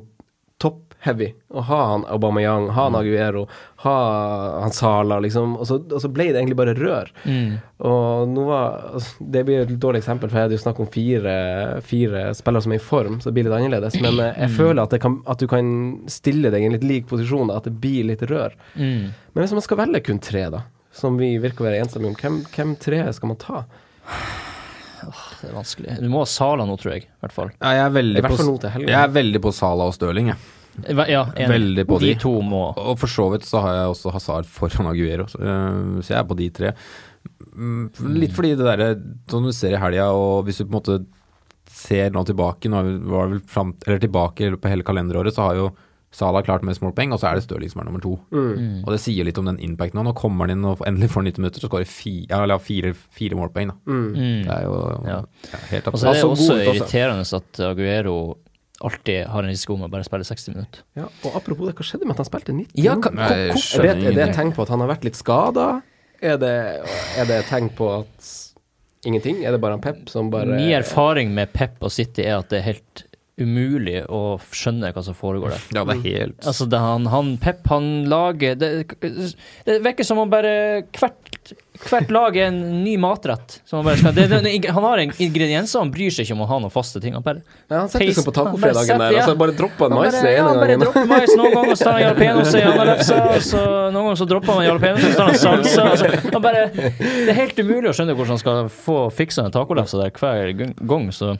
top-heavy. 0.62 1.32
Å 1.50 1.64
ha 1.68 1.80
han 1.92 2.04
Aubameyang, 2.14 2.68
ha 2.76 2.86
han 2.88 2.98
Aguero, 3.00 3.48
ha 3.84 3.96
han 4.62 4.74
Sala, 4.76 5.18
liksom. 5.26 5.56
Og 5.58 5.68
så, 5.70 5.80
og 5.82 6.04
så 6.04 6.12
ble 6.14 6.30
det 6.30 6.40
egentlig 6.40 6.60
bare 6.60 6.76
rør. 6.78 7.10
Mm. 7.26 7.56
Og 7.90 8.30
nå 8.30 8.44
var 8.46 9.00
Det 9.20 9.42
blir 9.48 9.64
et 9.64 9.74
dårlig 9.82 10.04
eksempel, 10.04 10.30
for 10.30 10.38
jeg 10.38 10.48
hadde 10.48 10.60
jo 10.60 10.64
snakk 10.64 10.82
om 10.84 10.90
fire, 10.94 11.34
fire 11.86 12.28
spillere 12.38 12.68
som 12.68 12.76
er 12.76 12.82
i 12.82 12.86
form, 12.92 13.18
så 13.20 13.30
det 13.30 13.38
blir 13.40 13.50
litt 13.50 13.58
annerledes. 13.58 13.98
Men 14.04 14.22
jeg 14.22 14.38
jeg 14.42 14.54
føler 14.58 14.84
at, 14.84 14.94
det 14.94 15.02
kan, 15.04 15.18
at 15.30 15.42
du 15.42 15.48
kan 15.50 15.74
stille 16.12 16.54
deg 16.54 16.64
i 16.64 16.70
en 16.70 16.78
litt 16.78 16.86
lik 16.86 17.10
posisjon, 17.10 17.52
at 17.54 17.68
det 17.68 17.76
blir 17.82 18.06
litt 18.12 18.24
rør. 18.30 18.54
Mm. 18.76 19.10
Men 19.34 19.44
hvis 19.44 19.58
man 19.58 19.66
skal 19.66 19.82
velge 19.82 20.06
kun 20.06 20.22
tre, 20.24 20.46
da, 20.54 20.66
som 20.96 21.18
vi 21.20 21.34
virker 21.42 21.66
å 21.66 21.70
være 21.70 21.82
enstemmige 21.86 22.14
om, 22.14 22.22
hvem, 22.22 22.40
hvem 22.54 22.78
tre 22.82 23.04
skal 23.16 23.34
man 23.34 23.42
ta? 23.42 23.66
Det 25.42 25.50
er 25.50 25.54
vanskelig. 25.58 25.98
Du 26.02 26.08
må 26.14 26.22
ha 26.22 26.30
Sala 26.30 26.66
nå, 26.70 26.76
tror 26.80 26.94
jeg. 26.96 27.08
I 27.10 27.22
hvert 27.26 27.34
fall. 27.36 27.52
Ja, 27.58 27.72
jeg 27.80 27.84
er 27.88 27.92
I 27.92 27.96
veldig 28.00 28.22
hvert 28.24 28.34
på, 28.36 28.40
fall 28.42 28.50
nå 28.52 28.58
til 28.64 28.74
helgen. 28.76 28.92
jeg 28.94 29.02
er 29.02 29.14
veldig 29.20 29.42
på 29.42 29.54
Sala 29.58 29.88
og 29.90 29.96
Stirling, 29.98 30.32
jeg. 30.34 30.38
Ja, 31.12 31.26
enig. 31.36 31.48
Veldig 31.52 31.84
på 31.90 31.98
de 32.00 32.14
de. 32.14 32.20
to 32.22 32.32
må 32.48 32.62
Og 32.80 32.94
for 33.02 33.12
så 33.12 33.26
vidt 33.34 33.44
så 33.44 33.60
har 33.66 33.74
jeg 33.76 33.90
også 33.92 34.14
Hazard 34.16 34.46
foran 34.48 34.88
Aguero, 34.88 35.26
så, 35.28 35.42
så 36.00 36.14
jeg 36.14 36.20
er 36.22 36.28
på 36.30 36.38
de 36.40 36.48
tre. 36.56 36.72
Mm, 37.52 37.90
Litt 38.16 38.32
fordi 38.38 38.54
det 38.56 38.64
derre 38.70 38.92
som 39.30 39.44
du 39.44 39.52
ser 39.52 39.76
i 39.76 39.82
helga, 39.82 40.06
og 40.16 40.46
hvis 40.48 40.62
du 40.62 40.64
på 40.64 40.70
en 40.72 40.78
måte 40.78 41.00
ser 41.72 42.10
nå 42.16 42.24
tilbake 42.28 42.70
Nå 42.72 42.80
var 43.12 43.28
det 43.28 43.36
vel 43.36 43.42
fram, 43.52 43.74
eller 43.86 44.00
tilbake 44.04 44.50
på 44.60 44.72
hele 44.72 44.86
kalenderåret, 44.88 45.36
så 45.36 45.50
har 45.50 45.60
jo 45.60 45.68
Salah 46.12 46.44
klart 46.44 46.62
mest 46.68 46.82
målpoeng, 46.84 47.14
og 47.16 47.20
så 47.22 47.30
er 47.30 47.36
det 47.40 47.44
Stirling 47.46 47.70
som 47.72 47.80
er 47.82 47.86
nummer 47.88 48.02
to. 48.04 48.18
Mm. 48.36 48.82
Og 48.84 48.90
det 48.92 49.00
sier 49.00 49.24
litt 49.24 49.38
om 49.40 49.46
den 49.48 49.58
impacten. 49.64 49.96
nå. 49.96 50.04
Nå 50.10 50.14
kommer 50.20 50.44
han 50.46 50.58
inn 50.58 50.66
og 50.68 50.82
endelig 50.86 51.08
får 51.14 51.24
90 51.24 51.40
minutter, 51.40 51.64
så 51.64 51.70
skårer 51.72 51.88
fire, 51.88 52.26
ja, 52.30 52.42
eller 52.44 52.60
fire, 52.60 52.92
fire 53.16 53.38
målpoeng. 53.40 53.72
Da. 53.72 53.76
Mm. 53.88 54.08
mm. 54.12 54.44
Det 54.44 54.56
er 54.58 54.64
jo 54.68 54.78
Ja. 55.08 55.20
ja, 55.54 55.60
helt 55.72 55.88
Og 55.88 55.94
så 55.94 56.08
er 56.10 56.14
det 56.14 56.24
Altså, 56.24 56.32
også 56.36 56.54
også. 56.58 56.76
irriterende 56.76 57.36
at 57.40 57.60
Aguero 57.70 58.18
alltid 58.84 59.28
har 59.28 59.44
en 59.44 59.50
risiko 59.50 59.78
med 59.78 59.88
å 59.88 59.92
bare 59.94 60.04
spille 60.04 60.26
60 60.26 60.48
minutter. 60.56 60.82
Ja, 60.98 61.06
og 61.24 61.36
apropos 61.38 61.68
det, 61.70 61.76
hva 61.78 61.86
skjedde 61.86 62.06
med 62.10 62.12
at 62.20 62.24
han 62.26 62.26
spilte 62.32 62.54
90? 62.60 62.72
Ja, 62.84 62.96
hva- 62.96 63.14
Nei, 63.14 63.30
jeg 63.30 63.50
er, 63.52 63.82
det, 63.82 64.06
er 64.08 64.12
det 64.20 64.30
et 64.30 64.36
tegn 64.36 64.52
på 64.58 64.62
at 64.64 64.70
han 64.70 64.80
har 64.82 64.88
vært 64.90 65.04
litt 65.06 65.16
skada? 65.16 65.82
Er 66.22 66.38
det, 66.38 66.54
er 67.18 67.26
det 67.26 67.38
et 67.40 67.46
tegn 67.50 67.70
på 67.78 67.88
at 68.02 68.32
ingenting? 69.06 69.46
Er 69.46 69.52
det 69.56 69.62
bare 69.62 69.78
han 69.78 69.82
Pep 69.82 70.10
som 70.10 70.30
bare 70.34 70.58
Min 70.58 70.74
erfaring 70.76 71.32
med 71.34 71.54
Pep 71.54 71.78
og 71.82 71.92
City 71.94 72.24
er 72.26 72.40
at 72.42 72.50
det 72.50 72.60
er 72.60 72.68
helt 72.74 73.06
umulig 73.44 74.02
å 74.10 74.22
skjønne 74.52 74.92
hva 74.96 75.04
som 75.06 75.18
foregår 75.18 75.56
der. 75.56 75.66
Ja, 75.78 75.84
det 75.88 75.98
er 76.00 76.06
helt 76.06 76.48
Altså, 76.48 76.66
det, 76.70 76.80
han, 76.82 77.06
han 77.12 77.34
Pep, 77.42 77.66
han 77.72 77.90
lager 78.12 78.56
Det, 78.60 78.72
det 79.68 79.80
virker 79.86 80.08
som 80.08 80.20
om 80.22 80.30
bare 80.32 80.54
hvert, 80.98 81.54
hvert 81.90 82.12
lag 82.14 82.38
er 82.38 82.50
en 82.52 82.60
ny 82.84 82.94
matrett. 83.02 83.60
Som 83.66 83.80
han, 83.82 83.88
bare 83.90 83.98
skal, 84.02 84.14
det, 84.16 84.28
det, 84.46 84.54
han 84.70 84.86
har 84.86 85.02
en 85.02 85.14
ingredienser, 85.18 85.82
han 85.82 85.92
bryr 85.94 86.14
seg 86.14 86.28
ikke 86.28 86.36
om 86.38 86.44
å 86.46 86.50
ha 86.52 86.60
noen 86.64 86.74
faste 86.74 87.02
ting. 87.04 87.16
Han 87.18 87.26
bare 87.26 87.42
ja, 87.42 87.80
Han 87.82 87.90
setter 87.90 88.04
Peis- 88.06 88.12
liksom 88.12 88.28
på 88.30 88.34
tacofredagen 88.38 89.02
der, 89.02 89.16
ja. 89.18 89.24
og 89.26 89.32
så 89.34 89.38
bare 89.42 89.56
dropper 89.58 89.90
han 89.90 89.98
mais 89.98 90.18
ja, 90.20 90.34
ene 90.36 90.48
han 90.52 90.60
bare 90.62 90.76
gangen. 90.76 90.86
dropper 90.86 91.10
mais 91.10 91.34
noen 91.40 91.56
ganger, 91.58 91.76
så 91.80 91.88
tar 91.88 91.98
han 91.98 92.04
jalapeños 92.06 92.54
i 92.60 92.64
andre 92.68 92.88
lefsa, 92.92 93.20
og 93.32 93.46
så 93.48 93.64
noen 93.66 94.00
ganger 94.12 94.22
så 94.22 94.30
dropper 94.34 94.60
han 94.60 94.68
jalapeños, 94.70 95.08
så 95.08 95.14
tar 95.18 95.32
han 95.32 95.42
salsa. 95.46 95.88
Altså, 95.96 96.12
han 96.36 96.46
bare, 96.46 96.66
det 96.78 97.32
er 97.34 97.40
helt 97.42 97.64
umulig 97.66 97.90
å 97.92 97.96
skjønne 97.98 98.16
hvordan 98.20 98.36
han 98.38 98.44
skal 98.44 98.70
få 98.82 99.00
fiksa 99.18 99.48
en 99.50 99.56
tacolefse 99.58 100.00
der 100.02 100.14
hver 100.22 100.54
gang, 100.62 101.10
så 101.16 101.34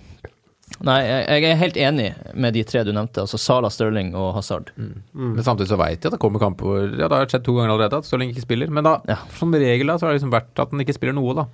Nei, 0.82 1.00
jeg, 1.06 1.44
er 1.46 1.60
helt 1.60 1.78
enig 1.78 2.08
med 2.34 2.54
de 2.56 2.64
tre 2.64 2.84
du 2.88 2.92
nevnte, 2.96 3.22
altså 3.26 3.38
Sala, 3.38 3.70
Stirling 3.70 4.14
og 4.18 4.32
Hazard. 4.38 4.72
Men 4.78 5.44
samtidig 5.46 5.70
så 5.70 5.78
veit 5.78 6.00
jeg 6.02 6.10
at 6.10 6.16
det 6.16 6.22
kommer 6.24 6.42
kamper 6.42 6.66
hvor 6.66 6.88
Ja, 6.98 7.08
det 7.12 7.20
har 7.20 7.26
skjedd 7.30 7.44
to 7.46 7.54
ganger 7.58 7.76
allerede 7.76 8.00
at 8.02 8.08
Stirling 8.10 8.32
ikke 8.34 8.46
spiller. 8.48 8.72
Men 8.74 8.84
da, 8.88 8.96
Ja. 9.08 9.18
som 9.38 9.52
regel 9.54 9.88
da, 9.88 9.98
så 9.98 10.08
har 10.08 10.14
det 10.14 10.22
liksom 10.22 10.34
vært 10.34 10.58
at 10.64 10.72
han 10.72 10.80
ikke 10.82 10.96
spiller 10.98 11.14
noe, 11.14 11.36
da. 11.36 11.46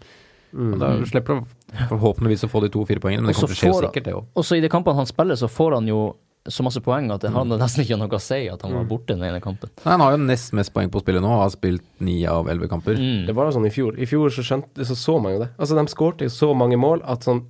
Og 0.58 0.78
da 0.80 0.94
slipper 1.04 1.42
du 1.42 1.82
forhåpentligvis 1.90 2.46
å 2.48 2.50
få 2.50 2.62
de 2.64 2.70
to-fire 2.72 3.02
poengene, 3.04 3.26
men 3.26 3.34
det 3.34 3.36
kommer 3.36 3.52
til 3.52 3.58
å 3.58 3.60
skje 3.60 3.74
får 3.74 3.82
han- 3.84 3.92
sikkert, 3.92 4.04
det 4.06 4.14
òg. 4.16 4.26
Også 4.36 4.58
i 4.58 4.62
de 4.64 4.70
kampene 4.70 4.96
han 4.96 5.06
spiller, 5.06 5.36
så 5.36 5.50
får 5.52 5.74
han 5.76 5.88
jo 5.88 6.16
så 6.48 6.64
masse 6.64 6.80
poeng 6.80 7.12
at 7.12 7.20
det 7.20 7.32
hadde 7.36 7.58
nesten 7.60 7.84
ikke 7.84 7.98
noe 8.00 8.08
å 8.08 8.22
si 8.24 8.48
at 8.48 8.62
han 8.62 8.72
var 8.74 8.86
borte 8.86 9.08
den 9.08 9.20
ene 9.28 9.42
kampen. 9.44 9.68
Nei, 9.84 9.92
Han 9.92 10.00
har 10.00 10.12
jo 10.16 10.18
nest 10.24 10.54
mest 10.54 10.72
poeng 10.74 10.88
på 10.90 11.02
spillet 11.04 11.20
nå, 11.22 11.28
og 11.28 11.42
har 11.44 11.50
spilt 11.52 11.84
ni 12.00 12.26
av 12.26 12.48
elleve 12.48 12.70
kamper. 12.70 12.96
Mm. 12.96 13.26
Det 13.28 13.36
var 13.36 13.52
jo 13.52 13.60
sånn 13.60 13.68
i 13.68 13.70
fjor. 13.70 14.00
I 14.00 14.06
fjor 14.06 14.30
så, 14.32 14.40
skjønte, 14.48 14.86
så 14.88 14.96
så 14.96 15.22
man 15.22 15.34
jo 15.34 15.40
det. 15.40 15.50
Altså, 15.60 15.76
de 15.76 15.86
skårte 15.92 16.24
jo 16.24 16.30
så 16.32 16.56
mange 16.56 16.78
mål 16.80 17.02
at 17.04 17.20
sånn 17.28 17.44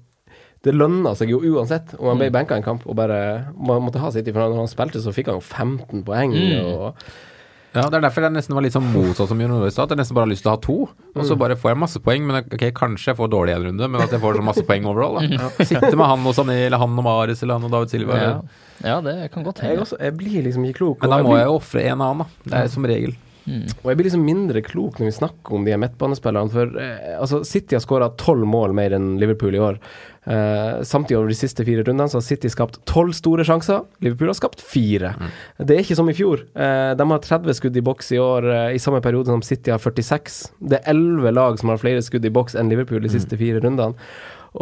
det 0.67 0.75
lønna 0.75 1.15
seg 1.17 1.31
jo 1.31 1.39
uansett 1.55 1.95
om 1.97 2.11
han 2.11 2.19
ble 2.21 2.27
benka 2.35 2.57
en 2.59 2.65
kamp 2.65 2.83
og 2.87 2.97
bare 2.99 3.21
man 3.55 3.81
måtte 3.85 4.01
ha 4.03 4.11
sitt. 4.13 4.27
For 4.33 4.43
når 4.43 4.61
han 4.65 4.69
spilte, 4.71 5.01
så 5.03 5.13
fikk 5.15 5.31
han 5.31 5.39
jo 5.39 5.45
15 5.47 6.03
poeng. 6.07 6.35
Mm. 6.35 6.69
Og, 6.75 7.09
Ja, 7.77 7.83
Det 7.91 7.97
er 7.99 8.03
derfor 8.07 8.23
jeg 8.25 8.33
nesten 8.33 8.55
var 8.55 8.63
litt 8.65 8.73
sånn 8.73 8.87
motsatt 8.89 9.29
som 9.29 9.41
Jon 9.43 9.51
Ove 9.53 9.67
sa, 9.69 9.83
at 9.83 9.91
jeg 9.93 9.99
nesten 9.99 10.15
bare 10.17 10.25
har 10.25 10.31
lyst 10.31 10.41
til 10.45 10.49
å 10.49 10.53
ha 10.55 10.59
to. 10.63 10.77
Og 11.13 11.25
så 11.27 11.35
bare 11.37 11.57
får 11.59 11.73
jeg 11.73 11.79
masse 11.83 11.99
poeng, 12.01 12.23
men 12.25 12.39
ok, 12.41 12.63
kanskje 12.73 13.11
jeg 13.11 13.17
får 13.19 13.29
dårlig 13.29 13.53
en 13.53 13.65
runde, 13.67 13.89
men 13.91 14.01
at 14.01 14.15
jeg 14.15 14.21
får 14.23 14.39
så 14.39 14.45
masse 14.47 14.63
poeng 14.65 14.87
overall. 14.89 15.19
da. 15.19 15.49
Sitte 15.67 15.91
med 15.91 16.07
han 16.09 16.25
og 16.25 16.33
Sané, 16.33 16.55
eller 16.65 16.81
han 16.81 16.95
og 16.97 17.05
Maris, 17.05 17.43
eller 17.43 17.59
han 17.59 17.67
og 17.67 17.75
David 17.75 17.93
Silva. 17.93 18.17
Ja. 18.23 18.33
ja, 18.87 18.97
det 19.05 19.15
kan 19.35 19.45
godt 19.45 19.61
jeg, 19.61 19.75
hende. 19.75 19.85
også, 19.85 19.99
jeg 20.01 20.15
blir 20.17 20.47
liksom 20.47 20.65
ikke 20.65 20.79
klok. 20.79 21.05
Men 21.05 21.13
da 21.13 21.21
må 21.27 21.37
jeg 21.37 21.45
jo 21.51 21.59
ofre 21.59 21.85
en 21.91 22.01
annen, 22.07 22.23
da. 22.25 22.49
Det 22.49 22.63
er 22.63 22.73
som 22.73 22.89
regel. 22.89 23.13
Og 23.47 23.89
jeg 23.91 23.99
blir 23.99 24.09
liksom 24.09 24.25
mindre 24.27 24.61
klok 24.65 24.99
når 24.99 25.09
vi 25.09 25.15
snakker 25.21 25.55
om 25.55 25.65
de 25.67 25.77
midtbanespillerne. 25.79 26.51
For 26.51 26.77
eh, 26.83 27.15
altså, 27.15 27.41
City 27.47 27.77
har 27.77 27.83
skåra 27.83 28.11
tolv 28.19 28.47
mål 28.49 28.75
mer 28.77 28.95
enn 28.97 29.15
Liverpool 29.21 29.55
i 29.55 29.63
år. 29.63 29.79
Eh, 30.27 30.83
samtidig 30.83 31.17
over 31.17 31.31
de 31.31 31.37
siste 31.39 31.63
fire 31.63 31.85
rundene 31.87 32.09
så 32.11 32.19
har 32.19 32.25
City 32.25 32.51
skapt 32.51 32.81
tolv 32.89 33.15
store 33.15 33.45
sjanser. 33.47 33.85
Liverpool 34.03 34.33
har 34.33 34.39
skapt 34.39 34.63
fire. 34.63 35.13
Det 35.57 35.77
er 35.77 35.85
ikke 35.85 35.95
som 35.99 36.11
i 36.11 36.15
fjor. 36.17 36.43
Eh, 36.51 36.91
de 36.99 37.09
har 37.13 37.23
30 37.23 37.55
skudd 37.55 37.79
i 37.79 37.85
boks 37.85 38.11
i 38.11 38.19
år, 38.19 38.49
eh, 38.51 38.75
i 38.75 38.81
samme 38.83 38.99
periode 39.03 39.31
som 39.31 39.45
City 39.45 39.71
har 39.71 39.79
46. 39.79 40.51
Det 40.59 40.81
er 40.81 40.91
11 40.91 41.31
lag 41.31 41.59
som 41.59 41.71
har 41.71 41.79
flere 41.79 42.03
skudd 42.03 42.27
i 42.27 42.33
boks 42.33 42.59
enn 42.59 42.67
Liverpool 42.73 43.05
de 43.05 43.13
siste 43.13 43.39
fire 43.39 43.63
rundene. 43.63 43.95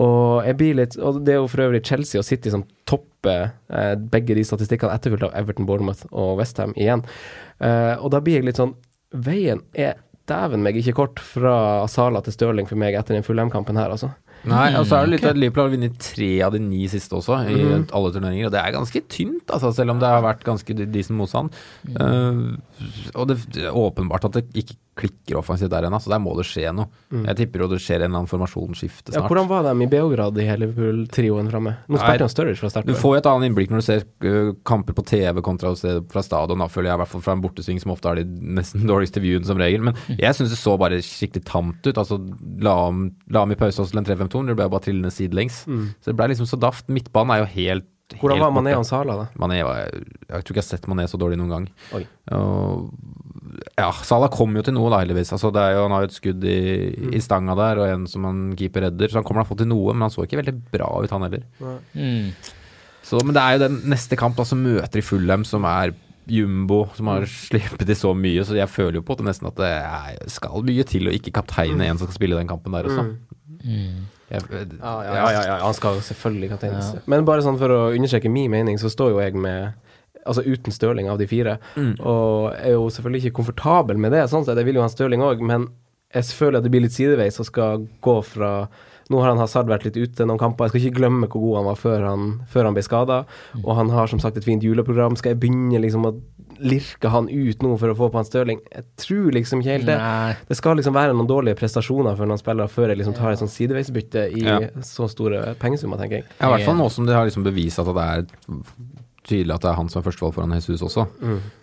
Og 0.02 0.48
litt 0.76 0.98
Og 1.00 1.22
det 1.26 1.36
er 1.36 1.40
jo 1.40 1.52
for 1.52 1.66
øvrig 1.66 1.84
Chelsea 1.88 2.20
og 2.20 2.28
City 2.28 2.52
som 2.52 2.66
topper 2.90 3.54
eh, 3.70 3.94
begge 3.96 4.36
de 4.36 4.44
statistikkene, 4.46 4.94
etterfulgt 4.96 5.30
av 5.30 5.36
Everton, 5.38 5.68
Bournemouth 5.70 6.06
og 6.12 6.40
Westham 6.40 6.76
igjen. 6.76 7.06
Eh, 7.64 7.96
og 7.96 8.12
da 8.14 8.22
blir 8.24 8.40
jeg 8.40 8.50
litt 8.50 8.60
sånn 8.62 8.76
Veien 9.16 9.62
er 9.72 9.96
dæven 10.28 10.64
meg 10.66 10.76
ikke 10.80 10.96
kort 10.98 11.22
fra 11.24 11.86
Sala 11.92 12.20
til 12.26 12.34
Stirling 12.36 12.68
for 12.68 12.80
meg 12.82 12.98
etter 12.98 13.16
den 13.16 13.24
Fulham-kampen 13.24 13.78
her, 13.80 13.94
altså. 13.94 14.12
Nei, 14.48 14.68
og 14.80 14.86
så 14.86 15.00
er 15.00 15.06
det 15.08 15.14
litt 15.16 15.26
at 15.32 15.38
Liverpool 15.40 15.66
har 15.70 15.74
vunnet 15.78 15.98
tre 16.00 16.30
av 16.46 16.54
de 16.54 16.60
ni 16.60 16.86
siste 16.92 17.16
også, 17.18 17.40
i 17.50 17.56
Mhm. 17.64 17.88
alle 17.92 18.12
turneringer. 18.14 18.46
Og 18.48 18.52
det 18.52 18.62
er 18.62 18.72
ganske 18.78 19.02
tynt, 19.10 19.46
altså, 19.50 19.74
selv 19.74 19.92
om 19.92 20.00
det 20.00 20.08
har 20.08 20.22
vært 20.22 20.44
ganske 20.46 20.76
decent 20.92 21.18
motstand. 21.18 21.52
Eh, 21.90 22.58
og 23.16 23.28
det, 23.30 23.38
er 23.58 23.72
åpenbart 23.72 24.26
at 24.26 24.34
det 24.40 24.46
ikke 24.54 24.76
klikker 24.96 25.36
offensivt 25.36 25.70
der 25.74 25.84
ennå, 25.90 25.98
så 26.00 26.08
der 26.08 26.22
må 26.24 26.32
det 26.38 26.46
skje 26.48 26.70
noe. 26.74 26.88
Jeg 27.12 27.36
tipper 27.36 27.60
jo 27.66 27.68
det 27.68 27.82
skjer 27.84 28.00
en 28.06 28.12
eller 28.14 28.22
annen 28.22 28.30
formasjonsskifte 28.32 29.12
Ja, 29.14 29.26
hvordan 29.28 29.50
var 29.50 29.64
de 29.68 29.74
i 29.84 29.90
Beograd, 29.92 30.38
i 30.40 30.46
Liverpool-trioen 30.56 31.50
framme? 31.52 31.74
Nå 31.92 32.00
spilte 32.00 32.24
han 32.24 32.32
Sturridge 32.32 32.62
fra 32.62 32.70
start. 32.72 32.86
Du 32.88 32.94
får 32.96 33.16
jo 33.16 33.20
et 33.20 33.28
annet 33.32 33.50
innblikk 33.50 33.74
når 33.74 33.82
du 33.84 33.86
ser 33.90 34.06
ø, 34.24 34.54
kamper 34.64 34.96
på 34.96 35.04
TV 35.06 35.42
kontra 35.44 35.74
fra 35.76 36.24
stadion. 36.24 36.60
Da 36.64 36.70
føler 36.72 36.92
jeg 36.92 36.96
i 37.00 37.02
hvert 37.04 37.12
fall 37.12 37.26
fra 37.26 37.36
en 37.36 37.44
bortesving 37.44 37.82
som 37.84 37.92
ofte 37.92 38.08
har 38.12 38.16
de 38.22 38.24
nesten 38.26 38.88
dårligste 38.92 39.20
viewene 39.24 39.46
som 39.50 39.60
regel. 39.60 39.84
Men 39.90 39.96
jeg 40.16 40.32
syns 40.38 40.54
det 40.56 40.60
så 40.62 40.78
bare 40.80 41.02
skikkelig 41.04 41.44
tamt 41.50 41.86
ut. 41.90 41.96
Altså 42.02 42.20
La 42.64 42.74
om, 42.88 43.10
la 43.30 43.44
om 43.44 43.52
i 43.52 43.56
pause 43.60 43.82
også 43.84 43.92
til 43.92 44.00
en 44.00 44.08
3-5-2, 44.08 44.35
det 44.44 44.58
ble 44.60 44.68
bare 44.72 44.84
trillende 44.86 45.14
sidelengs. 45.14 45.64
Så 45.66 46.12
det 46.12 46.18
ble 46.20 46.32
liksom 46.34 46.50
så 46.50 46.60
daft. 46.60 46.90
Midtbanen 46.92 47.36
er 47.36 47.44
jo 47.44 47.52
helt 47.56 47.92
Hvordan 48.14 48.38
helt 48.38 48.44
var 48.46 48.52
Mané 48.54 48.74
og 48.78 48.84
Sala, 48.86 49.16
da? 49.18 49.24
Mané 49.42 49.64
var, 49.66 49.88
jeg 49.90 50.30
tror 50.30 50.54
ikke 50.54 50.60
jeg 50.60 50.62
har 50.62 50.68
sett 50.78 50.90
Mané 50.92 51.08
så 51.10 51.18
dårlig 51.18 51.40
noen 51.40 51.54
gang. 51.56 51.64
Oi. 51.98 52.04
Og 52.38 52.92
ja, 53.74 53.88
Sala 54.06 54.30
kom 54.30 54.54
jo 54.58 54.62
til 54.66 54.76
noe, 54.78 54.92
da, 54.94 55.00
heldigvis. 55.02 55.32
Altså, 55.34 55.50
det 55.56 55.64
er 55.64 55.74
jo, 55.74 55.88
han 55.88 55.96
har 55.96 56.04
jo 56.04 56.12
et 56.12 56.18
skudd 56.18 56.46
i, 56.46 56.60
i 57.18 57.22
stanga 57.24 57.56
der, 57.58 57.82
og 57.82 57.90
en 57.90 58.06
som 58.12 58.28
han 58.28 58.46
keeper 58.60 58.86
redder, 58.88 59.10
så 59.10 59.20
han 59.20 59.28
kommer 59.28 59.42
da 59.42 59.50
fått 59.50 59.64
til 59.64 59.72
noe, 59.72 59.96
men 59.96 60.06
han 60.06 60.14
så 60.14 60.26
ikke 60.26 60.42
veldig 60.42 60.56
bra 60.74 60.92
ut, 61.02 61.16
han 61.16 61.26
heller. 61.26 61.46
Mm. 61.98 62.30
Så, 63.06 63.22
men 63.26 63.38
det 63.38 63.42
er 63.42 63.56
jo 63.56 63.64
den 63.66 63.80
neste 63.96 64.18
kamp, 64.22 64.38
da, 64.38 64.46
som 64.46 64.62
møter 64.62 65.02
i 65.02 65.06
Fulham, 65.06 65.46
som 65.48 65.66
er 65.70 65.96
jumbo, 66.30 66.86
som 66.98 67.10
har 67.12 67.28
sluppet 67.30 67.90
i 67.90 67.98
så 67.98 68.14
mye, 68.18 68.46
så 68.46 68.58
jeg 68.58 68.72
føler 68.72 69.00
jo 69.00 69.06
på 69.06 69.18
det 69.18 69.28
nesten 69.28 69.50
at 69.50 69.60
det 69.62 70.30
skal 70.34 70.66
mye 70.66 70.86
til 70.90 71.10
å 71.10 71.14
ikke 71.14 71.34
kapteine 71.36 71.86
en 71.86 72.00
som 72.00 72.10
skal 72.10 72.18
spille 72.18 72.40
den 72.40 72.50
kampen 72.50 72.74
der 72.74 72.90
også. 72.90 73.06
Mm. 73.66 74.06
Jeg, 74.32 74.42
Ja, 74.82 74.94
ja, 75.06 75.42
ja, 75.46 75.56
han 75.62 75.74
skal 75.78 76.00
selvfølgelig 76.02 76.50
kapteines. 76.56 76.94
Men 77.06 77.26
bare 77.28 77.44
sånn 77.46 77.60
for 77.62 77.70
å 77.70 77.82
understreke 77.94 78.32
min 78.32 78.50
mening, 78.52 78.80
så 78.82 78.90
står 78.90 79.16
jo 79.16 79.20
jeg 79.24 79.36
med 79.38 79.74
Altså 80.26 80.42
uten 80.42 80.74
Stirling 80.74 81.06
av 81.06 81.20
de 81.22 81.28
fire. 81.30 81.60
Og 82.02 82.48
er 82.58 82.72
jo 82.74 82.88
selvfølgelig 82.90 83.28
ikke 83.28 83.36
komfortabel 83.44 84.00
med 84.02 84.12
det, 84.16 84.24
sånn 84.32 84.42
sett. 84.48 84.58
Jeg 84.58 84.66
vil 84.66 84.80
jo 84.80 84.82
ha 84.82 84.90
Stirling 84.90 85.22
òg, 85.22 85.44
men 85.46 85.68
jeg 86.16 86.24
føler 86.34 86.58
at 86.58 86.66
det 86.66 86.72
blir 86.74 86.82
litt 86.82 86.96
sideveis 86.96 87.38
og 87.44 87.46
skal 87.46 87.84
gå 88.02 88.16
fra 88.26 88.50
nå 89.10 89.20
har 89.22 89.30
han 89.30 89.38
Hazard 89.38 89.68
vært 89.70 89.84
litt 89.86 89.98
ute 89.98 90.26
noen 90.26 90.40
kamper. 90.42 90.66
Jeg 90.66 90.72
skal 90.72 90.82
ikke 90.90 90.98
glemme 91.00 91.28
hvor 91.30 91.42
god 91.44 91.56
han 91.60 91.66
var 91.70 91.76
før 91.78 92.06
han, 92.08 92.24
før 92.50 92.66
han 92.66 92.74
ble 92.74 92.84
skada. 92.84 93.18
Og 93.64 93.76
han 93.78 93.90
har 93.94 94.08
som 94.08 94.20
sagt 94.20 94.38
et 94.38 94.44
fint 94.48 94.64
juleprogram. 94.66 95.16
Skal 95.20 95.36
jeg 95.36 95.40
begynne 95.44 95.82
liksom 95.84 96.08
å 96.10 96.14
lirke 96.58 97.10
han 97.12 97.28
ut 97.30 97.62
nå 97.62 97.74
for 97.78 97.92
å 97.92 97.96
få 98.00 98.10
på 98.10 98.18
han 98.18 98.26
Stirling? 98.26 98.62
Jeg 98.74 98.86
tror 98.98 99.32
liksom 99.36 99.62
ikke 99.62 99.76
helt 99.76 99.86
det. 99.92 99.98
Nei. 100.02 100.34
Det 100.50 100.58
skal 100.58 100.78
liksom 100.80 100.96
være 100.98 101.14
noen 101.14 101.28
dårlige 101.30 101.60
prestasjoner 101.60 102.18
for 102.18 102.26
noen 102.26 102.42
spillere 102.42 102.68
før 102.72 102.90
jeg 102.90 102.98
liksom 103.04 103.14
tar 103.20 103.32
et 103.36 103.44
sånn 103.44 103.52
sideveisbytte 103.54 104.26
i 104.34 104.42
Ja. 104.46 104.60
så 104.82 105.10
store 105.12 105.54
pengesummer, 105.62 105.98
tenker 106.02 106.22
jeg. 106.24 106.26
Ja, 106.40 106.48
I 106.50 106.56
hvert 106.58 106.66
fall 106.66 106.78
nå 106.82 106.90
som 106.90 107.06
de 107.06 107.14
har 107.14 107.26
liksom 107.30 107.44
bevist 107.46 107.78
at 107.80 107.86
det 107.86 108.08
er 108.10 108.26
tydelig 109.26 109.56
at 109.56 109.62
det 109.66 109.70
er 109.72 109.78
han 109.80 109.90
som 109.90 110.02
er 110.02 110.06
førstevalg 110.10 110.34
foran 110.38 110.54
Jesus 110.58 110.82
også. 110.86 111.08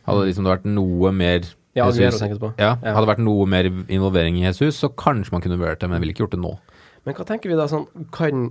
Hadde 0.07 0.27
liksom 0.29 0.45
det 0.47 0.55
vært 0.59 0.65
noe 0.71 1.13
mer 1.13 1.41
Mm. 1.73 1.75
Ja, 1.75 1.87
Jesus- 1.87 2.21
Ja. 2.59 2.75
Hadde 2.77 3.07
det 3.07 3.17
vært 3.17 3.25
noe 3.25 3.47
mer 3.47 3.65
involvering 3.89 4.37
i 4.37 4.43
Jesus, 4.45 4.77
så 4.79 4.91
kanskje 4.95 5.33
man 5.33 5.41
kunne 5.41 5.57
vurdert 5.57 5.79
det, 5.81 5.89
men 5.89 5.93
jeg 5.99 6.01
ville 6.03 6.13
ikke 6.13 6.27
gjort 6.29 6.37
det 6.37 6.41
nå. 6.41 6.59
Men 7.07 7.17
hva 7.19 7.27
tenker 7.27 7.51
vi 7.51 7.59
da 7.59 7.67
sånn 7.71 7.87
Kan, 8.15 8.47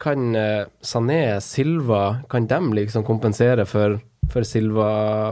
kan 0.00 0.36
eh, 0.36 0.64
Sané, 0.84 1.40
Silva, 1.44 2.02
kan 2.32 2.48
dem 2.50 2.72
liksom 2.76 3.06
kompensere 3.08 3.64
for, 3.68 3.98
for 4.32 4.42
Silva 4.48 4.88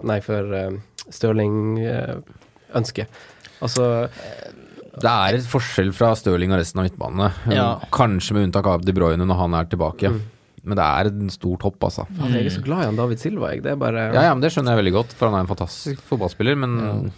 Nei, 0.07 0.21
for 0.25 0.55
uh, 0.55 0.77
Stirling-ønsket? 1.05 3.09
altså 3.65 3.85
Det 5.01 5.11
er 5.11 5.39
et 5.39 5.49
forskjell 5.49 5.93
fra 5.97 6.13
Stirling 6.19 6.53
og 6.55 6.61
resten 6.61 6.81
av 6.81 6.87
midtbanene. 6.89 7.29
Ja. 7.53 7.67
Kanskje 7.95 8.37
med 8.37 8.49
unntak 8.49 8.67
av 8.71 8.85
De 8.87 8.95
Bruyne 8.97 9.27
når 9.27 9.41
han 9.41 9.57
er 9.59 9.69
tilbake. 9.73 10.13
Men 10.65 10.79
det 10.79 10.85
er 10.85 11.11
en 11.11 11.33
stor 11.33 11.59
topp, 11.61 11.77
altså. 11.91 12.07
Mm. 12.09 12.37
Jeg 12.39 12.49
er 12.49 12.55
så 12.55 12.63
glad 12.65 12.85
i 12.85 12.87
han 12.89 12.97
David 12.97 13.21
Silva, 13.21 13.51
jeg. 13.53 13.65
Det 13.67 13.75
er 13.75 13.81
bare 13.81 14.07
Ja, 14.15 14.23
ja, 14.29 14.33
men 14.33 14.43
Det 14.45 14.51
skjønner 14.55 14.73
jeg 14.73 14.81
veldig 14.81 14.95
godt, 14.97 15.13
for 15.19 15.29
han 15.29 15.37
er 15.37 15.45
en 15.45 15.51
fantastisk 15.51 16.01
fotballspiller. 16.09 16.57
Men 16.63 17.11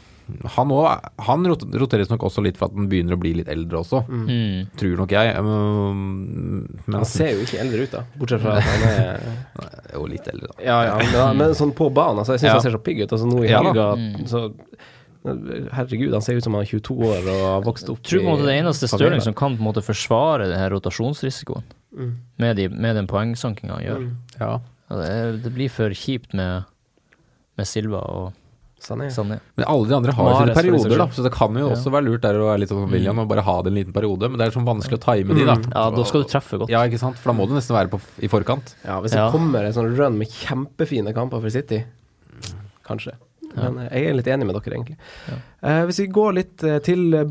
han, 0.57 0.70
også, 0.74 1.11
han 1.29 1.47
roteres 1.81 2.09
nok 2.11 2.24
også 2.27 2.43
litt 2.43 2.57
for 2.59 2.66
at 2.66 2.74
han 2.74 2.89
begynner 2.91 3.14
å 3.14 3.20
bli 3.22 3.33
litt 3.39 3.49
eldre 3.53 3.79
også. 3.85 4.01
Mm. 4.11 4.66
Tror 4.81 4.97
nok 4.99 5.12
jeg. 5.14 5.37
Um, 5.39 6.66
Men 6.87 6.97
Han 6.99 7.05
ser 7.07 7.31
jo 7.37 7.45
ikke 7.47 7.61
eldre 7.62 7.85
ut, 7.87 7.93
da. 7.95 8.03
Bortsett 8.18 8.43
fra 8.43 8.57
at 8.59 8.66
han 8.66 8.85
er 8.91 9.29
jo 9.95 10.07
litt 10.11 10.27
eldre, 10.33 10.51
da. 10.51 10.59
Ja, 10.66 10.79
ja, 10.89 10.97
men, 10.99 11.39
men 11.45 11.55
sånn 11.59 11.70
på 11.79 11.89
banen. 11.95 12.22
Altså, 12.24 12.35
jeg 12.35 12.43
syns 12.45 12.51
Ja. 12.51 12.59
han 12.59 12.66
ser 12.66 12.74
så 12.79 12.83
pigg 12.83 13.05
ut. 13.05 13.12
Altså, 13.14 13.27
nå 13.31 13.45
i 13.45 13.53
helga 13.55 13.89
Mm. 13.97 14.27
så 14.27 14.47
Herregud, 15.27 16.12
han 16.14 16.22
ser 16.22 16.37
ut 16.39 16.45
som 16.45 16.55
han 16.55 16.62
er 16.62 16.68
22 16.70 16.95
år 17.03 17.24
og 17.27 17.41
har 17.43 17.62
vokst 17.66 17.89
opp 17.91 17.99
tror 18.07 18.20
på 18.22 18.29
en 18.29 18.37
måte 18.37 18.47
det 18.47 18.59
eneste. 18.61 18.87
Stirling 18.87 19.22
som 19.24 19.35
kan 19.35 19.57
på 19.57 19.62
en 19.62 19.66
måte 19.66 19.83
forsvare 19.83 20.47
den 20.51 20.59
her 20.61 20.70
rotasjonsrisikoen 20.74 21.64
Mm. 21.97 22.11
med, 22.39 22.57
de, 22.59 22.68
med 22.68 22.95
den 22.99 23.07
poengsankinga 23.09 23.72
han 23.79 23.85
gjør. 23.87 24.03
Ja. 24.39 24.49
Ja, 24.91 24.97
det, 25.01 25.43
det 25.47 25.53
blir 25.55 25.70
for 25.72 25.89
kjipt 25.97 26.35
med, 26.37 26.66
med 27.57 27.66
Silva 27.66 28.03
og 28.05 28.35
Sané. 28.81 29.09
Sané. 29.11 29.39
Men 29.57 29.64
alle 29.66 29.89
de 29.89 29.95
andre 29.97 30.12
har 30.12 30.35
sine 30.41 30.55
perioder, 30.55 30.99
da. 31.01 31.07
Så 31.09 31.22
det 31.24 31.33
kan 31.33 31.55
jo 31.57 31.68
Ja. 31.68 31.74
også 31.74 31.91
være 31.91 32.05
lurt 32.07 32.20
der 32.22 32.35
å 32.35 32.45
være 32.53 32.61
litt 32.61 32.68
sånn 32.70 32.91
William 32.91 33.18
og 33.18 33.29
bare 33.29 33.43
ha 33.43 33.62
det 33.62 33.72
en 33.72 33.74
liten 33.79 33.93
periode. 33.93 34.29
Men 34.31 34.39
det 34.39 34.47
er 34.49 34.51
sånn 34.59 34.66
vanskelig 34.68 34.99
å 35.01 35.05
time 35.05 35.35
de, 35.35 35.45
da. 35.47 35.57
Ja, 35.74 35.91
da 35.91 36.05
skal 36.05 36.22
du 36.22 36.29
treffe 36.29 36.59
godt. 36.61 36.68
Ja, 36.68 36.83
ikke 36.87 36.99
sant? 37.01 37.16
For 37.18 37.33
da 37.33 37.39
må 37.39 37.49
du 37.49 37.55
nesten 37.55 37.74
være 37.74 37.89
på, 37.89 38.01
i 38.20 38.29
forkant. 38.29 38.74
Ja, 38.85 39.01
hvis 39.01 39.12
det 39.12 39.18
Ja. 39.18 39.31
kommer 39.33 39.64
en 39.64 39.72
sånn 39.72 39.97
run 39.97 40.18
med 40.18 40.29
kjempefine 40.29 41.14
kamper 41.14 41.41
for 41.41 41.49
City, 41.51 41.85
kanskje. 42.87 43.14
Men 43.57 43.79
eh, 43.79 43.89
jeg 44.03 44.11
er 44.11 44.14
litt 44.18 44.27
enig 44.27 44.47
med 44.47 44.55
dere, 44.59 44.74
egentlig. 44.77 44.97
Eh, 45.62 45.83
hvis 45.89 45.99
vi 46.03 46.07
går 46.12 46.35
litt 46.35 46.62
eh, 46.62 46.79
til 46.85 47.11
budsjettspissa 47.24 47.29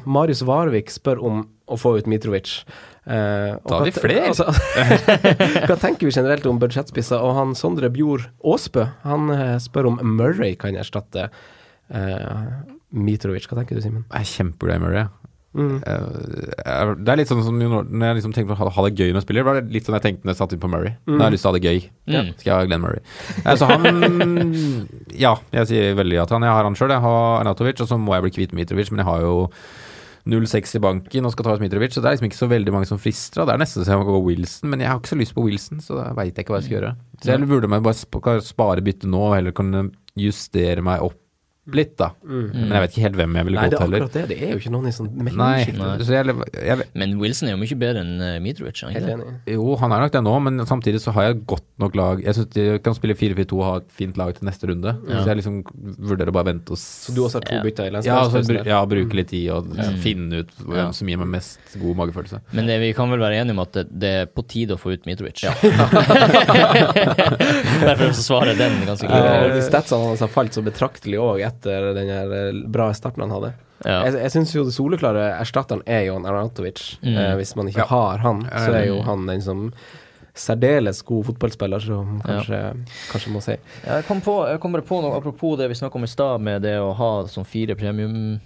budsjettspisser. 0.00 0.06
Marius 0.06 0.42
Varvik 0.46 0.86
spør 0.94 1.22
om 1.26 1.48
å 1.68 1.76
få 1.78 1.96
ut 1.98 2.06
Mitrovic. 2.06 2.64
Eh, 3.06 3.54
og 3.56 3.70
Da 3.70 3.78
har 3.78 3.86
vi 3.88 3.94
flere. 3.96 4.26
Altså, 4.30 4.50
hva 5.68 5.78
tenker 5.80 6.08
vi 6.08 6.12
generelt 6.14 6.46
om 6.50 6.60
budsjettspisser? 6.60 7.22
Og 7.24 7.36
han 7.38 7.56
Sondre 7.58 7.90
Bjord 7.92 8.28
Aasbø 8.44 8.86
han 9.06 9.32
eh, 9.34 9.56
spør 9.62 9.92
om 9.94 10.02
Murray 10.04 10.56
kan 10.60 10.76
erstatte 10.78 11.30
uh, 11.30 12.44
Mitrovic. 12.90 13.48
Hva 13.48 13.60
tenker 13.60 13.78
du, 13.78 13.84
Simen? 13.84 14.04
Jeg 14.10 14.20
er 14.20 14.30
kjempeglad 14.34 14.80
i 14.80 14.84
Murray. 14.84 15.08
Mm. 15.50 15.80
Eh, 15.82 16.90
det 17.02 17.10
er 17.10 17.18
litt 17.18 17.30
sånn 17.30 17.42
som 17.42 17.56
når 17.58 17.88
jeg 17.90 18.18
liksom 18.20 18.34
tenker 18.36 18.54
på 18.54 18.68
å 18.68 18.70
ha, 18.70 18.84
det 18.86 18.94
gøy 18.94 19.10
når 19.10 19.18
jeg 19.18 19.26
spiller, 19.26 19.46
var 19.48 19.58
det 19.58 19.74
litt 19.74 19.88
sånn 19.88 19.96
jeg 19.98 20.04
tenkte 20.04 20.28
når 20.28 20.36
jeg 20.36 20.40
satte 20.42 20.56
inn 20.56 20.62
på 20.62 20.70
Murray. 20.70 20.94
Har 21.10 21.26
jeg 21.26 21.34
lyst 21.34 21.46
til 21.46 21.50
å 21.50 21.52
ha 21.52 21.58
det 21.58 21.66
gøy. 21.66 21.80
Mm. 22.06 22.30
Skal 22.36 22.50
jeg 22.50 22.54
ha 22.54 22.68
Glenn 22.68 22.84
Murray. 22.84 23.02
Så 23.58 23.70
han 23.70 24.54
Ja, 25.24 25.34
jeg 25.56 25.70
sier 25.72 25.98
veldig 25.98 26.20
ja 26.20 26.26
til 26.28 26.38
han. 26.38 26.46
Jeg 26.46 26.54
har 26.54 26.68
han 26.68 26.78
sjøl, 26.78 26.94
jeg 26.94 27.06
har 27.06 27.40
Arnatovic, 27.40 27.82
og 27.82 27.90
så 27.90 27.98
må 27.98 28.14
jeg 28.14 28.26
bli 28.26 28.34
kvitt 28.38 28.56
Mitrovic, 28.56 28.92
men 28.94 29.02
jeg 29.02 29.10
har 29.10 29.26
jo 29.26 29.34
0-6 30.28 30.76
i 30.76 30.82
banken 30.84 31.26
og 31.28 31.32
skal 31.34 31.46
ta 31.46 31.54
ut 31.56 31.62
Mitrovic, 31.64 31.94
så 31.94 32.02
det 32.02 32.10
er 32.10 32.16
liksom 32.16 32.28
ikke 32.28 32.40
så 32.40 32.50
veldig 32.50 32.74
mange 32.74 32.90
som 32.90 33.00
frister. 33.00 33.44
Det 33.46 33.54
er 33.54 33.62
nesten 33.62 33.86
så 33.86 33.94
jeg 33.94 34.02
må 34.02 34.08
gå 34.10 34.20
Wilson, 34.26 34.70
men 34.72 34.84
jeg 34.84 34.90
har 34.90 35.00
ikke 35.00 35.14
så 35.14 35.20
lyst 35.20 35.36
på 35.36 35.46
Wilson, 35.46 35.80
så 35.84 35.96
da 36.00 36.10
veit 36.18 36.34
jeg 36.34 36.44
ikke 36.44 36.56
hva 36.56 36.60
jeg 36.60 36.68
skal 36.68 36.78
gjøre. 36.78 36.92
Så 37.20 37.32
jeg 37.32 37.50
burde 37.50 37.72
meg 37.72 37.86
bare 37.86 38.00
sp 38.00 38.20
spare 38.44 38.84
byttet 38.84 39.08
nå, 39.10 39.22
og 39.30 39.36
heller 39.38 39.56
kunne 39.56 39.88
justere 40.18 40.84
meg 40.84 41.04
opp 41.06 41.18
litt, 41.76 41.94
da. 42.00 42.08
Men 42.24 42.72
jeg 42.74 42.80
vet 42.84 42.90
ikke 42.94 43.04
helt 43.06 43.18
hvem 43.20 43.32
jeg 43.40 43.44
ville 43.48 43.58
Nei, 43.60 43.68
det 43.68 43.72
gått 43.76 43.80
er 43.80 43.84
heller. 43.86 44.00
akkurat 44.06 44.16
det. 44.16 44.24
Det 44.30 44.38
er 44.46 44.50
jo 44.54 44.58
ikke 44.60 44.72
noen 44.74 44.86
i 44.90 44.94
sånn 44.96 45.10
Nei, 45.10 45.16
mellomsjikt. 45.30 45.76
så 46.06 46.12
jeg, 46.16 46.24
jeg, 46.70 46.76
Men 46.94 47.08
Wilson 47.20 47.46
er 47.48 47.52
jo 47.56 47.60
mye 47.62 47.76
bedre 47.80 47.98
enn 48.04 48.14
uh, 48.20 48.24
Mitrovic. 48.44 48.76
han 48.84 48.90
ikke 48.96 49.16
jo, 49.54 49.64
han 49.80 49.90
er 49.96 50.00
nok 50.04 50.12
det 50.16 50.22
nå, 50.26 50.34
men 50.46 50.54
samtidig 50.66 51.00
så 51.04 51.10
har 51.16 51.22
jeg 51.30 51.34
godt 51.50 51.66
nok 51.82 51.92
lag. 52.00 52.16
Jeg 52.24 52.32
syns 52.38 52.50
de 52.54 52.62
kan 52.84 52.94
spille 52.98 53.14
4-4-2 53.18 53.52
og 53.60 53.64
ha 53.66 53.72
et 53.80 53.88
fint 54.00 54.16
lag 54.20 54.30
til 54.36 54.44
neste 54.48 54.64
runde. 54.70 54.90
Så 55.08 55.26
jeg 55.30 55.36
liksom 55.40 55.54
vurderer 55.98 56.30
å 56.32 56.36
bare 56.36 56.48
vente 56.52 56.68
og 56.74 56.78
Så 56.80 57.10
du 57.16 57.20
også 57.24 57.36
har 57.40 57.44
to 57.48 57.54
Ja. 57.54 57.62
bytter 57.64 57.84
i 57.84 57.86
ja, 57.90 57.92
altså, 57.98 58.10
landslagspausen? 58.40 58.66
ja, 58.70 58.78
bruke 58.86 59.14
litt 59.18 59.28
tid 59.30 59.46
og 59.50 59.66
finne 60.02 60.34
ut 60.44 60.50
hvem 60.60 60.76
Ja. 60.80 60.86
som 60.96 61.08
gir 61.08 61.18
meg 61.20 61.28
mest 61.36 61.58
god 61.80 61.94
magefølelse. 62.00 62.38
Men 62.56 62.66
det, 62.66 62.76
vi 62.80 62.92
kan 62.96 63.10
vel 63.10 63.20
være 63.20 63.34
enige 63.42 63.52
om 63.56 63.60
at 63.64 63.72
det, 63.72 63.84
det 64.00 64.10
er 64.22 64.26
på 64.26 64.42
tide 64.48 64.74
å 64.74 64.78
få 64.80 64.88
ut 64.96 65.06
Mitrovic. 65.06 65.40
Derfor 67.80 68.12
så 68.16 68.22
svarer 68.22 68.54
den 68.58 68.72
ganske 68.86 69.06
Ja, 69.08 69.20
klart. 69.20 69.54
Uh, 69.56 69.62
statsene 69.66 70.08
hans 70.10 70.20
har 70.24 70.30
falt 70.32 70.54
så 70.56 70.62
betraktelig 70.64 71.18
òg 71.20 71.42
etter 71.46 71.59
den 71.64 72.08
her 72.08 72.32
eh, 72.32 72.52
bra 72.68 72.92
starten 72.94 73.22
han 73.22 73.30
hadde. 73.30 73.52
Ja. 73.84 74.02
Jeg, 74.04 74.14
jeg 74.20 74.30
syns 74.34 74.52
jo 74.54 74.64
det 74.64 74.74
soleklare 74.76 75.38
erstatteren 75.40 75.80
er 75.88 76.04
jo 76.08 76.16
en 76.18 76.26
Arnautovic. 76.28 76.98
Mm. 77.02 77.16
Eh, 77.16 77.34
hvis 77.40 77.54
man 77.56 77.68
ikke 77.68 77.80
Ja. 77.80 77.86
har 77.86 78.18
han, 78.18 78.42
så 78.50 78.74
er 78.74 78.86
jo 78.86 78.98
Mm. 79.00 79.04
han 79.06 79.26
den 79.26 79.40
som 79.42 79.72
særdeles 80.34 81.02
god 81.04 81.24
fotballspiller, 81.26 81.80
som 81.82 82.20
kanskje, 82.24 82.60
kanskje 83.10 83.32
må 83.34 83.40
si. 83.42 83.56
Ja, 83.86 83.96
Jeg 83.96 84.04
kom, 84.06 84.20
på, 84.20 84.46
jeg 84.48 84.60
kom 84.60 84.72
på 84.72 85.00
noe 85.02 85.16
apropos 85.18 85.56
det 85.58 85.68
vi 85.68 85.74
snakka 85.74 85.96
om 85.98 86.04
i 86.04 86.06
stad, 86.06 86.40
med 86.40 86.62
det 86.62 86.76
å 86.78 86.92
ha 86.94 87.24
sånn 87.26 87.44
fire 87.46 87.74
premium 87.74 88.40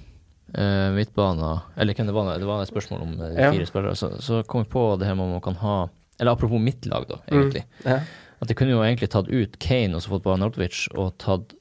eh, 0.55 0.91
midtbaner 0.95 1.61
Eller 1.77 1.95
hvem 1.95 2.07
det 2.07 2.15
var, 2.15 2.39
det 2.39 2.47
var 2.47 2.63
et 2.63 2.71
spørsmål 2.73 3.03
om 3.03 3.13
eh, 3.21 3.35
fire 3.51 3.61
Ja. 3.61 3.67
spillere. 3.67 3.95
Så, 3.97 4.11
så 4.23 4.43
kom 4.47 4.63
jeg 4.65 4.71
på 4.71 4.99
det 4.99 5.07
her 5.07 5.15
med 5.15 5.25
om 5.27 5.33
man 5.33 5.41
kan 5.45 5.55
ha 5.57 5.89
Eller 6.21 6.33
apropos 6.33 6.61
mitt 6.61 6.87
lag, 6.87 7.07
da, 7.09 7.17
egentlig. 7.29 7.65
Ja. 7.85 8.01
At 8.41 8.49
de 8.49 8.55
kunne 8.55 8.71
jo 8.71 8.83
egentlig 8.83 9.11
tatt 9.11 9.29
ut 9.29 9.59
Kane 9.59 9.95
og 9.97 10.03
så 10.03 10.09
fått 10.15 10.23
på 10.25 10.33
Arnautovic, 10.35 10.89
og 10.97 11.17
tatt 11.19 11.55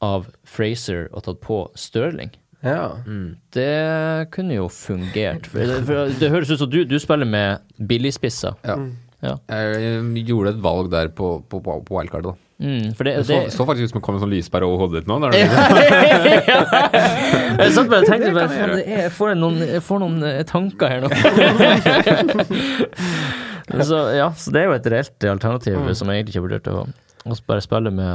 av 0.00 0.26
Fraser 0.48 1.08
og 1.12 1.22
tatt 1.26 1.40
på 1.44 1.68
Stirling. 1.78 2.30
ja. 2.64 2.96
Det 3.52 4.30
kunne 4.32 4.54
jo 4.56 4.68
fungert. 4.72 5.46
For 5.50 5.58
det, 5.64 5.82
for 5.88 5.94
det 6.20 6.30
høres 6.32 6.50
ut 6.50 6.58
som 6.60 6.70
du, 6.70 6.84
du 6.84 6.98
spiller 7.00 7.26
med 7.28 7.58
billigspisser. 7.88 8.52
Ja. 8.64 8.76
Ja. 9.20 9.34
Jeg 9.52 10.24
gjorde 10.30 10.50
et 10.54 10.62
valg 10.64 10.88
der 10.92 11.08
på, 11.12 11.42
på, 11.48 11.60
på 11.60 11.80
på 11.84 11.94
wildcard, 11.98 12.24
da. 12.30 12.34
Mm, 12.60 12.92
for 12.96 13.04
det, 13.08 13.12
Det 13.16 13.24
så, 13.26 13.32
så 13.52 13.64
faktisk 13.68 13.84
ut 13.84 13.90
som 13.90 13.98
det 14.00 14.04
kom 14.04 14.14
en 14.16 14.20
sånn 14.20 14.32
lyspære 14.34 14.64
over 14.68 14.78
hodet 14.84 14.96
ditt 15.00 15.08
nå. 15.08 15.14
Der, 15.24 15.30
Jeg 17.60 17.70
satt 17.72 17.88
bare 17.88 18.00
og 18.02 18.06
tenkte 18.08 18.32
bare, 18.36 18.52
er, 18.52 18.56
jeg, 18.84 19.10
får 19.16 19.28
noen, 19.40 19.56
jeg 19.64 19.80
får 19.84 19.98
noen 20.02 20.16
eh, 20.28 20.42
tanker 20.48 20.86
her 20.92 21.00
nå. 21.04 21.08
så, 23.90 23.98
ja, 24.16 24.28
så 24.36 24.46
det 24.52 24.58
er 24.60 24.66
jo 24.68 24.74
et 24.76 24.88
reelt 24.92 25.18
alternativ 25.32 25.76
som 25.96 26.08
jeg 26.12 26.16
egentlig 26.20 26.32
ikke 26.34 26.40
har 26.42 26.48
vurdert 26.48 26.68
å, 26.72 26.74
å 27.24 27.26
bare 27.48 27.62
spille 27.64 27.90
med 27.96 28.12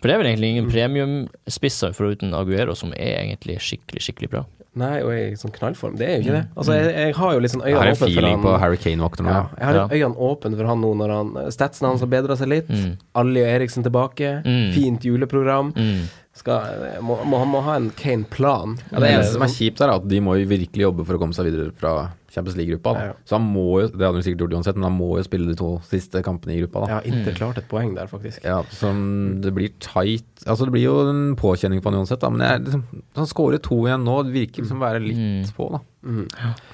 For 0.00 0.08
det 0.08 0.14
er 0.14 0.20
vel 0.20 0.28
egentlig 0.34 0.50
ingen 0.54 0.66
premiumspisser 0.70 1.94
foruten 1.96 2.34
Aguero 2.36 2.74
som 2.76 2.92
er 2.96 3.22
egentlig 3.24 3.56
skikkelig, 3.64 4.02
skikkelig 4.04 4.30
bra. 4.34 4.42
Nei, 4.76 4.98
og 5.00 5.08
i 5.16 5.30
sånn 5.40 5.54
knallform. 5.54 5.94
Det 5.96 6.04
er 6.04 6.18
jo 6.18 6.24
ikke 6.26 6.34
det. 6.34 6.42
Altså, 6.52 6.74
jeg, 6.76 6.90
jeg 7.00 7.14
har 7.16 7.30
jo 7.32 7.38
litt 7.40 7.52
sånn 7.54 7.62
øynene 7.64 7.92
åpne 7.94 8.10
for 8.12 8.26
han. 8.28 8.42
på 8.42 8.56
Harry 8.60 8.76
Kane-vakter 8.76 9.24
nå. 9.24 9.30
Ja, 9.32 9.38
Ja. 9.40 9.48
jeg 9.56 9.66
har 9.66 9.74
Ja. 9.78 9.86
øynene 9.88 10.16
åpne 10.28 10.56
for 10.58 10.66
han 10.66 10.80
nå 10.84 10.90
når 11.00 11.14
han 11.14 11.30
Statsen 11.50 11.88
hans 11.88 12.00
har 12.04 12.10
bedra 12.12 12.36
seg 12.36 12.48
litt. 12.52 12.68
Mm. 12.68 12.98
Ali 13.14 13.40
og 13.40 13.48
Eriksen 13.54 13.82
tilbake. 13.88 14.42
Mm. 14.44 14.72
Fint 14.76 15.00
juleprogram. 15.08 15.72
Mm. 15.72 16.02
Skal, 16.36 17.00
må, 17.00 17.16
må, 17.24 17.38
han 17.40 17.48
må 17.48 17.62
ha 17.64 17.78
en 17.80 17.88
Kane-plan. 17.96 18.76
Ja, 18.92 19.00
det 19.00 19.08
eneste 19.14 19.34
som 19.38 19.44
er 19.46 19.52
kjipt, 19.54 19.80
er 19.80 19.94
at 19.94 20.04
de 20.10 20.18
må 20.20 20.34
virkelig 20.46 20.84
jobbe 20.84 21.06
for 21.08 21.16
å 21.16 21.20
komme 21.22 21.32
seg 21.36 21.48
videre 21.48 21.72
fra 21.80 21.94
Champions 22.34 22.58
League-gruppa. 22.58 22.92
Ja, 22.98 23.04
Ja. 23.06 23.14
Så 23.24 23.38
han 23.38 23.46
må 23.48 23.62
jo, 23.80 23.86
det 23.88 24.04
hadde 24.04 24.18
han 24.18 24.26
sikkert 24.26 24.42
gjort 24.44 24.56
uansett, 24.58 24.76
men 24.76 24.84
han 24.90 24.98
må 24.98 25.08
jo 25.16 25.24
spille 25.24 25.48
de 25.48 25.56
to 25.56 25.70
siste 25.88 26.20
kampene 26.26 26.52
i 26.52 26.60
gruppa. 26.60 26.82
da. 26.84 26.98
Ja, 26.98 27.00
Inter 27.08 27.32
klarte 27.38 27.62
et 27.64 27.70
poeng 27.70 27.94
der, 27.96 28.10
faktisk. 28.12 28.44
Ja, 28.44 28.58
som 28.76 29.40
det 29.40 29.54
blir 29.56 29.72
tight 29.80 30.28
Altså, 30.44 30.66
det 30.68 30.74
blir 30.76 30.84
jo 30.84 30.98
en 31.08 31.22
påkjenning 31.40 31.80
på 31.80 31.88
han 31.90 32.02
uansett, 32.02 32.20
da. 32.20 32.28
Men 32.30 32.44
jeg, 32.44 32.66
liksom, 32.68 32.84
han 33.16 33.26
skårer 33.32 33.62
to 33.64 33.80
igjen 33.88 34.04
nå, 34.04 34.18
det 34.28 34.36
virker 34.36 34.62
liksom 34.66 34.82
å 34.82 34.86
være 34.86 35.00
litt 35.08 35.54
på, 35.56 35.70
da. 35.72 35.80
Eh, 36.06 36.64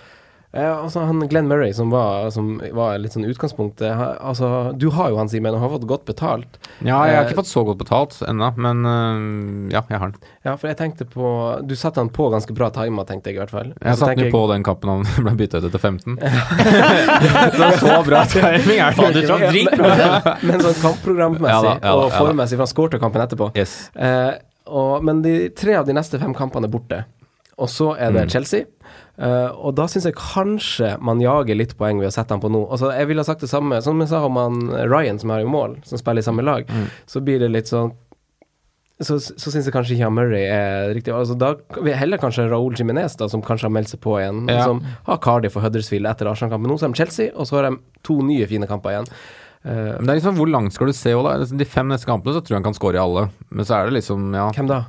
altså 0.52 1.00
han 1.08 1.22
Glenn 1.30 1.46
Murray, 1.48 1.72
som 1.72 1.88
var, 1.88 2.26
som 2.30 2.58
var 2.76 2.98
litt 3.00 3.14
sånn 3.14 3.24
utgangspunktet 3.24 3.94
ha- 3.96 4.18
altså, 4.20 4.76
Du 4.76 4.90
har 4.92 5.08
jo 5.08 5.16
han, 5.16 5.28
Simen, 5.32 5.54
og 5.56 5.60
har 5.64 5.70
fått 5.78 5.86
godt 5.88 6.04
betalt. 6.04 6.58
Ja, 6.84 6.98
jeg 7.08 7.16
har 7.16 7.24
Eh, 7.24 7.30
ikke 7.30 7.38
fått 7.40 7.48
så 7.48 7.62
godt 7.64 7.78
betalt 7.80 8.18
ennå, 8.28 8.50
men 8.60 9.70
ja, 9.72 9.80
jeg 9.88 9.98
har 9.98 10.10
den. 10.12 10.18
Ja, 10.44 10.56
for 10.60 10.68
jeg 10.68 10.76
tenkte 10.76 11.06
på 11.08 11.30
Du 11.66 11.74
satte 11.74 12.00
han 12.02 12.10
på 12.12 12.28
ganske 12.34 12.52
bra 12.52 12.68
timer, 12.70 13.04
tenkte 13.08 13.30
jeg 13.32 13.36
i 13.36 13.40
hvert 13.40 13.50
fall. 13.54 13.72
Jeg 13.80 13.96
satte 13.96 14.12
han 14.12 14.24
jo 14.26 14.30
på 14.34 14.42
den 14.52 14.62
kampen 14.62 14.90
han 14.92 15.06
ble 15.24 15.34
bytta 15.40 15.62
ut 15.62 15.70
etter 15.70 15.78
15. 15.80 16.18
så, 16.20 17.70
så 17.82 17.96
bra 18.06 18.24
timing 18.28 18.78
er 18.84 18.92
det 18.98 19.12
du 19.16 19.26
traff 19.26 19.48
den. 19.48 20.48
Men 20.48 20.60
sånn 20.68 20.78
kampprogrammessig 20.82 21.48
Ja 21.72 21.78
ja 21.80 21.96
og 21.96 22.12
formmessig, 22.12 22.58
for 22.58 22.66
han 22.66 22.72
skårte 22.74 23.00
kampen 23.02 23.24
etterpå. 23.24 23.50
Yes. 23.56 23.88
Eh, 23.96 24.34
og, 24.68 25.00
men 25.04 25.22
de 25.24 25.48
tre 25.58 25.74
av 25.80 25.88
de 25.88 25.96
neste 25.96 26.20
fem 26.22 26.34
kampene 26.36 26.68
er 26.68 26.72
borte. 26.76 27.02
Og 27.62 27.68
så 27.70 27.92
er 27.96 28.12
det 28.14 28.22
Mm. 28.26 28.30
Chelsea. 28.32 28.64
Eh, 29.18 29.50
og 29.52 29.74
da 29.76 29.84
syns 29.90 30.06
jeg 30.08 30.16
kanskje 30.16 30.94
man 31.04 31.20
jager 31.20 31.58
litt 31.58 31.74
poeng 31.78 32.00
ved 32.00 32.08
å 32.08 32.14
sette 32.14 32.32
han 32.32 32.42
på 32.42 32.50
nå. 32.52 32.64
Altså, 32.72 32.92
jeg 32.96 33.10
ville 33.10 33.24
ha 33.24 33.28
sagt 33.28 33.44
det 33.44 33.50
samme 33.52 33.82
som 33.84 34.00
jeg 34.00 34.12
sa 34.12 34.22
om 34.26 34.40
han 34.40 34.62
Ryan, 34.88 35.20
som 35.20 35.34
er 35.34 35.44
i 35.44 35.48
mål, 35.48 35.80
som 35.88 36.00
spiller 36.00 36.24
i 36.24 36.28
samme 36.28 36.46
lag. 36.46 36.64
Mm. 36.70 36.88
Så 37.10 37.24
blir 37.24 37.42
det 37.42 37.52
litt 37.52 37.70
sånn 37.70 37.92
så, 39.02 39.16
så 39.18 39.50
syns 39.50 39.66
jeg 39.66 39.74
kanskje 39.74 39.96
ikke 39.96 40.10
Murray 40.14 40.44
er 40.46 40.92
riktig. 40.94 41.12
Altså, 41.14 41.34
da 41.38 41.54
vil 41.82 41.96
heller 41.98 42.20
kanskje 42.22 42.46
Raúl 42.50 42.76
Jiminez, 42.78 43.16
da, 43.18 43.28
som 43.30 43.42
kanskje 43.44 43.68
har 43.68 43.74
meldt 43.74 43.92
seg 43.92 44.02
på 44.04 44.16
igjen. 44.20 44.44
Ja. 44.50 44.66
Som 44.68 44.82
har 45.08 45.20
Cardiff 45.24 45.56
og 45.58 45.64
Huddersfield 45.66 46.08
etter 46.10 46.30
Arsenal-kampen. 46.30 46.70
Nå 46.70 46.78
så 46.78 46.86
har 46.86 46.94
de 46.94 47.00
Chelsea, 47.00 47.32
og 47.34 47.48
så 47.48 47.58
har 47.58 47.68
de 47.68 47.80
to 48.06 48.20
nye 48.26 48.46
fine 48.50 48.68
kamper 48.70 48.94
igjen. 48.94 49.08
Uh, 49.62 49.98
Men 49.98 50.06
det 50.06 50.14
er 50.14 50.20
liksom, 50.20 50.38
hvor 50.38 50.50
langt 50.50 50.74
skal 50.74 50.90
du 50.90 50.96
se 50.96 51.14
òg, 51.14 51.24
da? 51.26 51.36
Liksom, 51.42 51.58
De 51.60 51.68
fem 51.68 51.90
neste 51.90 52.08
kampene 52.08 52.36
så 52.36 52.42
tror 52.42 52.56
jeg 52.56 52.60
han 52.62 52.68
kan 52.70 52.78
score 52.78 52.98
i 52.98 53.02
alle. 53.02 53.28
Men 53.50 53.68
så 53.68 53.78
er 53.78 53.88
det 53.88 53.98
liksom, 53.98 54.30
ja 54.38 54.48
hvem 54.54 54.70
da? 54.70 54.84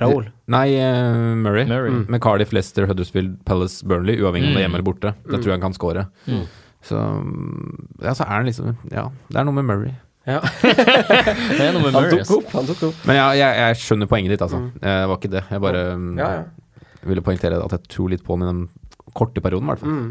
Raúl? 0.00 0.28
Nei, 0.52 0.66
uh, 0.78 1.34
Murray. 1.40 1.64
Murray. 1.68 1.90
Mm. 1.94 2.04
Med 2.12 2.22
Cardiff, 2.22 2.52
Leicester, 2.52 2.86
Huddersfield, 2.90 3.38
Palace, 3.48 3.80
Burnley, 3.86 4.18
uavhengig 4.22 4.50
om 4.50 4.54
det 4.56 4.62
er 4.62 4.66
hjemme 4.66 4.78
eller 4.80 4.86
borte. 4.90 5.14
Det 5.26 5.38
tror 5.40 5.50
jeg 5.52 5.56
han 5.58 5.64
kan 5.66 5.76
score. 5.76 6.06
Mm. 6.28 6.44
Så 6.86 6.96
ja, 8.04 8.12
så 8.14 8.22
er 8.22 8.34
han 8.36 8.44
liksom 8.46 8.76
Ja, 8.92 9.08
det 9.32 9.40
er 9.40 9.46
noe 9.48 9.56
med 9.56 9.66
Murray. 9.66 9.94
Ja. 10.26 10.40
Det 10.62 11.62
er 11.62 11.70
noe 11.74 11.84
med 11.84 11.92
Han 11.94 12.02
Murray. 12.02 12.10
tok 12.10 12.22
altså. 12.24 12.36
opp, 12.40 12.48
han 12.56 12.66
tok 12.66 12.80
opp. 12.88 13.02
Men 13.06 13.14
ja, 13.20 13.26
jeg, 13.38 13.58
jeg 13.62 13.76
skjønner 13.84 14.08
poenget 14.10 14.32
ditt, 14.34 14.42
altså. 14.42 14.58
Eh, 14.82 14.96
Det 15.02 15.10
var 15.12 15.20
ikke 15.20 15.30
det. 15.36 15.42
Jeg 15.54 15.62
bare 15.62 15.82
mm, 16.02 16.08
Ja, 16.18 16.30
ja. 16.40 16.80
ville 17.06 17.22
poengtere 17.22 17.60
at 17.62 17.74
jeg 17.76 17.90
tror 17.94 18.10
litt 18.10 18.24
på 18.26 18.34
han 18.34 18.42
i 18.42 18.48
den 18.50 18.64
korte 19.14 19.42
perioden, 19.44 19.68
i 19.68 19.70
hvert 19.70 19.84
fall. 19.84 19.94
Mm. 19.94 20.08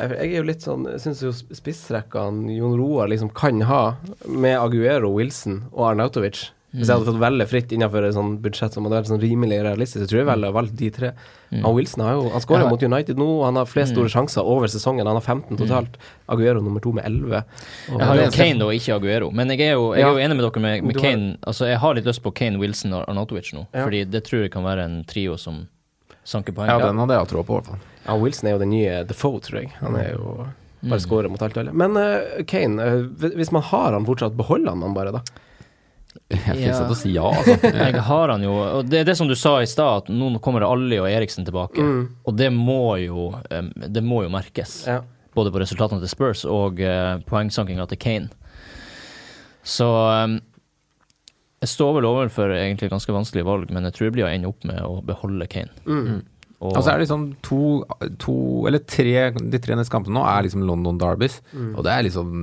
Jeg 0.00 0.10
jeg 0.20 0.28
er 0.30 0.36
jo 0.38 0.44
litt 0.48 0.62
sånn 0.64 0.84
Jeg 0.88 1.00
syns 1.02 1.20
jo 1.24 1.32
spissrekkene 1.34 2.52
Jon 2.58 2.76
Roar 2.78 3.08
liksom 3.10 3.32
kan 3.36 3.60
ha, 3.68 3.80
med 4.28 4.56
Aguero, 4.60 5.10
Wilson 5.16 5.62
og 5.72 5.88
Arnautovic 5.90 6.50
Hvis 6.70 6.86
jeg 6.86 6.94
hadde 7.00 7.06
fått 7.10 7.18
velge 7.18 7.46
fritt 7.50 7.72
innenfor 7.74 8.04
et 8.06 8.14
sånt 8.14 8.36
budsjett 8.44 8.72
som 8.76 8.84
hadde 8.86 8.94
vært 9.00 9.08
sånn 9.10 9.18
rimelig 9.20 9.56
realistisk, 9.66 10.04
så 10.04 10.08
tror 10.10 10.18
jeg 10.20 10.26
vel 10.28 10.38
jeg 10.44 10.46
hadde 10.52 10.54
valgt 10.54 10.76
de 10.78 10.90
tre. 10.94 11.08
Han 11.50 11.74
Wilson 11.74 12.04
har 12.06 12.12
jo 12.14 12.28
Han 12.30 12.40
skårer 12.44 12.62
Ja. 12.62 12.68
mot 12.70 12.82
United 12.82 13.16
nå, 13.18 13.26
og 13.40 13.44
han 13.44 13.56
har 13.56 13.64
flest 13.66 13.92
store 13.92 14.06
sjanser 14.08 14.44
over 14.46 14.66
sesongen. 14.70 15.06
Han 15.10 15.16
har 15.18 15.20
15 15.26 15.56
totalt. 15.58 15.96
Aguero 16.28 16.60
nummer 16.62 16.78
to 16.80 16.92
med 16.92 17.04
11. 17.04 17.42
Og 17.90 17.98
Jeg 17.98 18.06
har 18.06 18.16
jo 18.16 18.30
Kane 18.30 18.58
da, 18.60 18.66
ikke 18.70 18.94
Aguero. 19.00 19.30
Men 19.32 19.48
jeg 19.50 19.60
er 19.66 19.72
jo, 19.72 19.94
jeg 19.94 20.02
er 20.04 20.12
jo 20.14 20.22
enig 20.22 20.36
med 20.36 20.46
dere 20.46 20.62
med, 20.62 20.84
med 20.84 20.96
Kane. 20.96 21.26
har-. 21.34 21.48
Altså, 21.50 21.66
jeg 21.66 21.78
har 21.78 21.94
litt 21.94 22.04
lyst 22.06 22.22
på 22.22 22.32
Kane, 22.34 22.58
Wilson 22.60 22.92
og 22.92 23.04
Arnautovic 23.08 23.52
nå. 23.52 23.66
Ja. 23.74 23.84
Fordi 23.84 24.04
det 24.08 24.22
tror 24.30 24.42
jeg 24.46 24.52
kan 24.52 24.62
være 24.62 24.84
en 24.84 25.04
trio 25.04 25.36
som 25.36 25.66
sanker 26.24 26.52
poeng. 26.54 26.68
Ja, 26.70 26.78
den 26.78 26.98
hadde 26.98 27.18
jeg 27.18 27.28
tro 27.34 27.42
på, 27.42 27.58
i 27.58 27.60
hvert 27.60 27.66
fall. 27.66 27.78
Ja, 28.06 28.14
Wilson 28.16 28.46
er 28.48 28.52
jo 28.52 28.58
den 28.62 28.70
nye 28.70 29.04
Defoe, 29.04 29.40
tror 29.40 29.60
jeg. 29.64 29.70
Han 29.80 29.96
er 29.96 30.12
jo 30.14 30.46
Mm. 30.82 30.88
bare 30.88 31.00
skårer 31.00 31.28
mot 31.28 31.42
alt 31.42 31.56
og 31.58 31.60
alle. 31.66 31.72
Men 31.76 31.94
uh, 31.94 32.42
Kane, 32.48 32.80
uh, 32.80 33.02
hvis 33.36 33.50
man 33.52 33.60
har 33.60 33.92
han 33.92 34.06
fortsatt, 34.06 34.32
beholder 34.34 34.70
han 34.70 34.80
han 34.80 34.94
bare, 34.94 35.12
da? 35.12 35.20
Jeg 36.30 36.40
er 36.46 36.58
Ja. 36.58 36.78
til 36.78 36.90
å 36.94 36.96
si 36.98 37.12
ja, 37.14 37.28
altså. 37.30 37.54
Jeg 37.84 38.02
har 38.06 38.28
han 38.32 38.42
jo 38.42 38.52
Og 38.80 38.88
det 38.90 39.00
er 39.00 39.04
det 39.08 39.16
som 39.18 39.28
du 39.30 39.34
sa 39.38 39.56
i 39.62 39.68
stad, 39.70 40.04
at 40.04 40.10
nå 40.10 40.32
kommer 40.42 40.64
Ali 40.66 40.98
og 40.98 41.06
Eriksen 41.10 41.46
tilbake. 41.46 41.80
Og 42.26 42.36
det 42.36 42.50
må 42.54 42.96
jo 43.02 43.30
Det 43.50 44.02
må 44.02 44.24
jo 44.26 44.32
merkes. 44.32 44.86
Ja. 44.90 45.00
Både 45.34 45.52
på 45.54 45.60
resultatene 45.62 46.02
til 46.02 46.10
Spurs 46.10 46.44
og 46.44 46.80
uh, 46.82 47.18
poengsankinga 47.30 47.86
til 47.92 48.00
Kane. 48.02 48.30
Så 49.62 49.86
jeg 51.60 51.68
står 51.68 51.98
vel 51.98 52.08
overfor 52.08 52.54
egentlig 52.56 52.88
ganske 52.90 53.12
vanskelige 53.12 53.44
valg, 53.46 53.70
men 53.70 53.84
jeg 53.84 53.92
tror 53.96 54.06
jeg 54.08 54.14
blir 54.16 54.24
å 54.26 54.30
ende 54.32 54.48
opp 54.48 54.64
med 54.64 54.80
å 54.80 55.00
beholde 55.04 55.46
Kane. 55.52 55.70
Mm. 55.84 56.22
Og, 56.60 56.74
Og 56.76 56.82
så 56.84 56.90
er 56.92 56.98
det 57.00 57.06
liksom 57.06 57.22
to, 57.40 57.58
to 58.20 58.32
eller 58.68 58.82
tre 58.84 59.30
De 59.32 59.58
tre 59.64 59.76
neste 59.78 59.88
kampene 59.94 60.12
nå 60.18 60.24
er 60.28 60.42
liksom 60.44 60.60
London 60.68 60.98
Derbys. 61.00 61.38
Og 61.56 61.78
det 61.86 61.92
er 61.94 62.02
liksom 62.04 62.34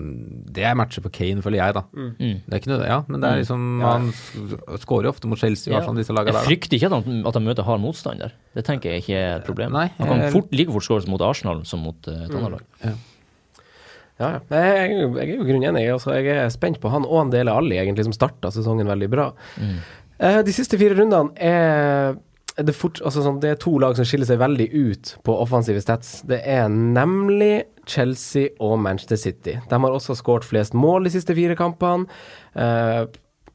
Det 0.56 0.64
er 0.66 0.74
matcher 0.80 1.04
på 1.06 1.12
Kane, 1.14 1.44
føler 1.46 1.60
jeg, 1.62 1.76
da. 1.78 1.84
mm. 1.94 2.16
Det 2.18 2.56
er 2.56 2.62
ikke 2.64 2.72
noe, 2.72 2.88
ja, 2.90 2.98
men 3.06 3.22
det 3.22 3.30
er 3.30 3.42
liksom 3.44 3.68
Han 3.86 4.08
sk- 4.18 4.80
skårer 4.82 5.06
jo 5.06 5.14
ofte 5.14 5.30
mot 5.30 5.38
Chelsea 5.38 5.70
Ja. 5.76 5.84
sånn, 5.86 6.00
disse 6.02 6.16
Jeg 6.18 6.26
der. 6.34 6.40
frykter 6.48 6.80
ikke 6.80 6.90
at 6.90 7.06
han, 7.06 7.20
at 7.30 7.38
han 7.38 7.46
møter 7.46 7.64
hard 7.70 7.84
motstand 7.86 8.26
der. 8.26 8.34
Det 8.58 8.66
tenker 8.66 8.90
jeg 8.96 9.04
ikke 9.06 9.20
er 9.22 9.36
et 9.38 9.46
problem. 9.46 9.72
Nei, 9.78 9.86
han 10.00 10.08
kan 10.10 10.32
fort, 10.34 10.50
like 10.52 10.74
fort 10.74 10.88
skåre 10.90 11.08
mot 11.14 11.22
Arsenal 11.22 11.62
som 11.70 11.86
mot 11.86 12.10
uh, 12.10 12.24
et 12.26 12.34
annet 12.34 12.58
lag. 12.58 12.66
Ja, 14.18 14.30
ja. 14.34 14.40
Jeg, 14.50 14.98
jeg 15.14 15.30
er 15.30 15.36
jo 15.38 15.46
grunnenig. 15.46 15.70
enig. 15.76 15.86
Altså, 15.94 16.16
jeg 16.18 16.26
er 16.42 16.50
spent 16.50 16.80
på 16.82 16.90
han 16.90 17.06
og 17.06 17.20
en 17.28 17.30
del 17.30 17.52
av 17.52 17.60
alle 17.62 17.78
egentlig, 17.78 18.08
som 18.08 18.16
starta 18.18 18.50
sesongen 18.50 18.90
veldig 18.90 19.10
bra. 19.14 19.28
Eh, 20.18 20.42
de 20.42 20.54
siste 20.56 20.80
fire 20.82 20.98
rundene 20.98 21.30
er 21.38 22.16
det, 22.58 22.74
fort, 22.74 23.00
altså, 23.06 23.22
sånn, 23.26 23.40
det 23.44 23.52
er 23.52 23.60
to 23.62 23.76
lag 23.82 23.98
som 23.98 24.08
skiller 24.08 24.28
seg 24.30 24.40
veldig 24.42 24.68
ut 24.74 25.14
på 25.28 25.36
offensive 25.44 25.82
stats. 25.84 26.22
Det 26.28 26.40
er 26.42 26.66
nemlig 26.74 27.68
Chelsea 27.88 28.54
og 28.64 28.80
Manchester 28.82 29.20
City. 29.22 29.58
De 29.70 29.80
har 29.84 29.94
også 29.94 30.16
skåret 30.18 30.48
flest 30.48 30.76
mål 30.78 31.08
de 31.08 31.14
siste 31.14 31.36
fire 31.38 31.58
kampene. 31.60 32.10
Eh, 32.58 33.04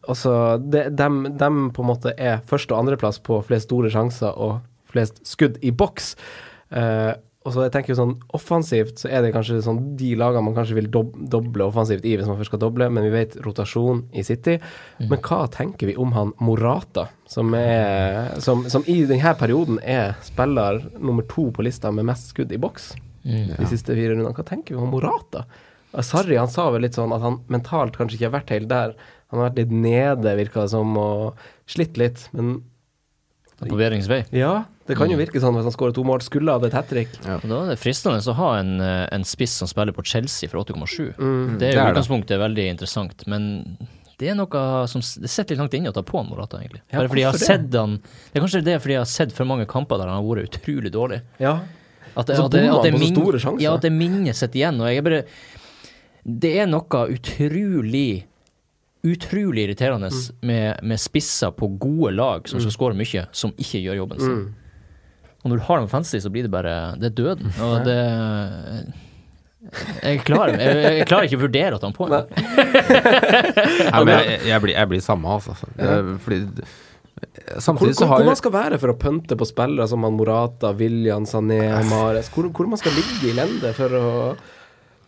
altså, 0.07 0.37
det, 0.63 0.87
dem, 0.99 1.25
dem 1.41 1.65
på 1.75 1.83
en 1.83 1.91
måte 1.91 2.15
er 2.15 2.45
første- 2.47 2.77
og 2.77 2.85
andreplass 2.85 3.19
på 3.27 3.41
flest 3.49 3.71
store 3.71 3.91
sjanser 3.93 4.39
og 4.39 4.61
flest 4.93 5.23
skudd 5.27 5.59
i 5.65 5.75
boks. 5.75 6.15
Eh, 6.71 7.13
og 7.43 7.55
så 7.55 7.65
jeg 7.65 7.73
tenker 7.75 7.93
jo 7.93 7.99
sånn 7.99 8.13
Offensivt 8.37 9.01
så 9.03 9.09
er 9.11 9.25
det 9.25 9.33
kanskje 9.35 9.59
sånn 9.65 9.81
de 9.99 10.13
lagene 10.19 10.45
man 10.47 10.55
kanskje 10.55 10.77
vil 10.79 10.89
dob 10.95 11.17
doble 11.33 11.67
offensivt 11.67 12.05
i 12.07 12.15
hvis 12.19 12.29
man 12.31 12.39
først 12.39 12.53
skal 12.53 12.63
doble, 12.63 12.87
men 12.93 13.07
vi 13.09 13.13
vet 13.15 13.35
rotasjon 13.43 14.05
i 14.15 14.23
City. 14.27 14.59
Men 15.11 15.19
hva 15.25 15.41
tenker 15.51 15.91
vi 15.91 15.97
om 15.99 16.15
han 16.15 16.31
Morata, 16.43 17.09
som, 17.27 17.51
er, 17.59 18.39
som, 18.45 18.63
som 18.71 18.87
i 18.87 19.01
denne 19.09 19.35
perioden 19.41 19.81
er 19.83 20.15
spiller 20.23 20.85
nummer 20.99 21.27
to 21.31 21.49
på 21.55 21.67
lista 21.67 21.91
med 21.95 22.07
mest 22.09 22.31
skudd 22.35 22.53
i 22.55 22.61
boks 22.63 22.93
de 23.59 23.69
siste 23.71 23.95
fire 23.95 24.15
rundene? 24.15 24.35
Hva 24.37 24.47
tenker 24.47 24.77
vi 24.77 24.83
om 24.83 24.95
Morata? 24.95 25.47
Sarri 26.01 26.39
han 26.41 26.49
sa 26.49 26.71
vel 26.73 26.87
litt 26.87 26.97
sånn 26.97 27.13
at 27.13 27.21
han 27.25 27.43
mentalt 27.53 27.99
kanskje 27.99 28.17
ikke 28.17 28.29
har 28.31 28.37
vært 28.39 28.53
helt 28.55 28.71
der. 28.71 28.95
Han 29.33 29.41
har 29.41 29.51
vært 29.51 29.59
litt 29.65 29.75
nede, 29.83 30.37
virka 30.39 30.65
det 30.65 30.73
som, 30.73 30.95
og 30.97 31.43
slitt 31.69 31.99
litt. 32.01 32.29
Men 32.33 32.63
På 33.61 33.77
bedringsvei? 33.77 34.23
ja, 34.35 34.63
det 34.87 34.97
kan 34.99 35.11
jo 35.11 35.17
virke 35.17 35.39
sånn 35.41 35.55
hvis 35.55 35.65
han 35.69 35.73
skårer 35.75 35.95
to 35.95 36.03
mål. 36.05 36.21
Skulle 36.23 36.53
hatt 36.53 36.65
et 36.65 36.73
hat 36.77 36.89
trick. 36.91 37.09
Ja. 37.25 37.39
Da 37.39 37.59
er 37.65 37.69
det 37.73 37.79
fristende 37.79 38.19
å 38.19 38.35
ha 38.35 38.59
en, 38.59 38.81
eh, 38.81 39.09
en 39.13 39.23
spiss 39.25 39.53
som 39.63 39.69
spiller 39.71 39.93
på 39.93 40.05
Chelsea 40.05 40.49
for 40.49 40.59
8,7. 40.65 41.15
Mm. 41.19 41.59
Det 41.59 41.69
er 41.69 41.73
det 41.73 41.75
i 41.75 41.79
er 41.79 41.85
det. 41.85 41.93
utgangspunktet 41.97 42.39
veldig 42.43 42.67
interessant, 42.75 43.27
men 43.27 43.77
det 44.19 44.29
er 44.31 44.35
noe 44.39 44.87
som 44.89 45.01
Det 45.01 45.31
sitter 45.31 45.55
litt 45.55 45.59
langt 45.63 45.75
inne 45.75 45.91
å 45.91 45.95
ta 45.95 46.03
på 46.03 46.19
han 46.19 46.29
Morata, 46.29 46.59
egentlig. 46.59 46.83
Ja, 46.93 46.99
Bare 47.01 47.09
fordi 47.09 47.23
jeg 47.23 47.31
har 47.31 47.39
det? 47.39 47.47
sett 47.47 47.75
han 47.75 47.97
Det 48.03 48.37
er 48.37 48.41
kanskje 48.45 48.65
det 48.65 48.77
fordi 48.83 48.93
jeg 48.95 49.01
har 49.01 49.11
sett 49.11 49.33
for 49.33 49.45
mange 49.45 49.67
kamper 49.67 49.99
der 49.99 50.07
han 50.09 50.17
har 50.19 50.23
vært 50.23 50.51
utrolig 50.51 50.91
dårlig. 50.93 51.23
Ja. 51.41 51.61
At 52.17 52.27
det, 52.27 52.37
så 52.37 52.45
at 52.45 52.51
det, 52.53 52.61
bommer 52.67 52.79
at 52.79 52.85
det, 52.85 52.93
han 52.93 53.01
på 53.01 53.05
så 53.05 53.09
min- 53.09 53.17
store 53.23 53.39
sjanser. 53.41 53.63
Ja, 53.63 53.75
at 53.75 53.81
det 53.83 53.93
minnet 53.93 54.37
sitter 54.37 54.59
igjen. 54.61 54.81
Og 54.81 54.87
jeg 54.87 54.99
er 54.99 55.03
bare 55.03 55.25
Det 56.25 56.57
er 56.61 56.67
noe 56.67 57.09
utrolig 57.11 58.25
Utrolig 59.05 59.65
irriterende 59.67 60.11
Mm. 60.13 60.35
med, 60.47 60.79
med 60.85 60.99
spisser 61.01 61.51
på 61.51 61.67
gode 61.77 62.13
lag 62.15 62.47
som 62.49 62.61
skal 62.61 62.71
skåre 62.71 62.95
mye, 62.95 63.27
som 63.33 63.51
ikke 63.59 63.81
gjør 63.83 63.97
jobben 63.97 64.21
sin. 64.21 64.31
Mm. 64.31 64.55
Og 65.43 65.51
når 65.51 65.59
du 65.59 65.65
har 65.67 65.81
dem 65.83 65.89
fancy, 65.91 66.21
så 66.23 66.31
blir 66.31 66.47
det 66.47 66.53
bare 66.53 66.75
Det 67.01 67.11
er 67.11 67.17
døden. 67.19 67.51
Og 67.63 67.83
det 67.87 67.99
Jeg 70.03 70.23
klarer, 70.27 70.59
jeg, 70.59 70.95
jeg 70.99 71.09
klarer 71.11 71.27
ikke 71.29 71.39
å 71.39 71.43
vurdere 71.45 71.77
å 71.77 71.83
ta 71.83 71.89
den 71.89 71.97
på. 71.99 72.09
Nei. 72.11 72.23
Nei, 73.93 74.01
men 74.03 74.15
jeg, 74.15 74.41
jeg, 74.51 74.63
blir, 74.65 74.75
jeg 74.75 74.91
blir 74.91 75.05
samme, 75.05 75.37
altså. 75.39 75.55
Fordi 76.25 76.41
Hvor, 76.47 76.73
Samtidig 77.63 77.95
så 77.95 78.03
hvor, 78.03 78.11
har 78.11 78.23
hvor 78.23 78.31
man 78.33 78.39
skal 78.41 78.53
være 78.55 78.79
for 78.83 78.91
å 78.91 78.97
pønte 78.99 79.37
på 79.39 79.47
spillere 79.47 79.87
som 79.91 80.03
han 80.03 80.17
Morata, 80.19 80.73
William, 80.75 81.27
Sané, 81.29 81.61
Mares 81.87 82.31
Hvor, 82.35 82.49
hvor 82.51 82.67
man 82.71 82.81
skal 82.81 82.97
ligge 82.99 83.31
i 83.31 83.37
lende 83.37 83.71
for 83.77 83.95
å, 83.95 84.09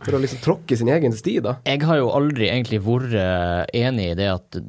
for 0.04 0.14
å 0.14 0.20
liksom 0.22 0.42
tråkke 0.44 0.78
sin 0.78 0.92
egen 0.94 1.16
sti, 1.16 1.40
da? 1.42 1.56
Jeg 1.66 1.82
har 1.88 1.98
jo 1.98 2.12
aldri 2.14 2.46
egentlig 2.52 2.78
vært 2.86 3.16
enig 3.74 4.12
i 4.12 4.16
det 4.20 4.30
at, 4.36 4.60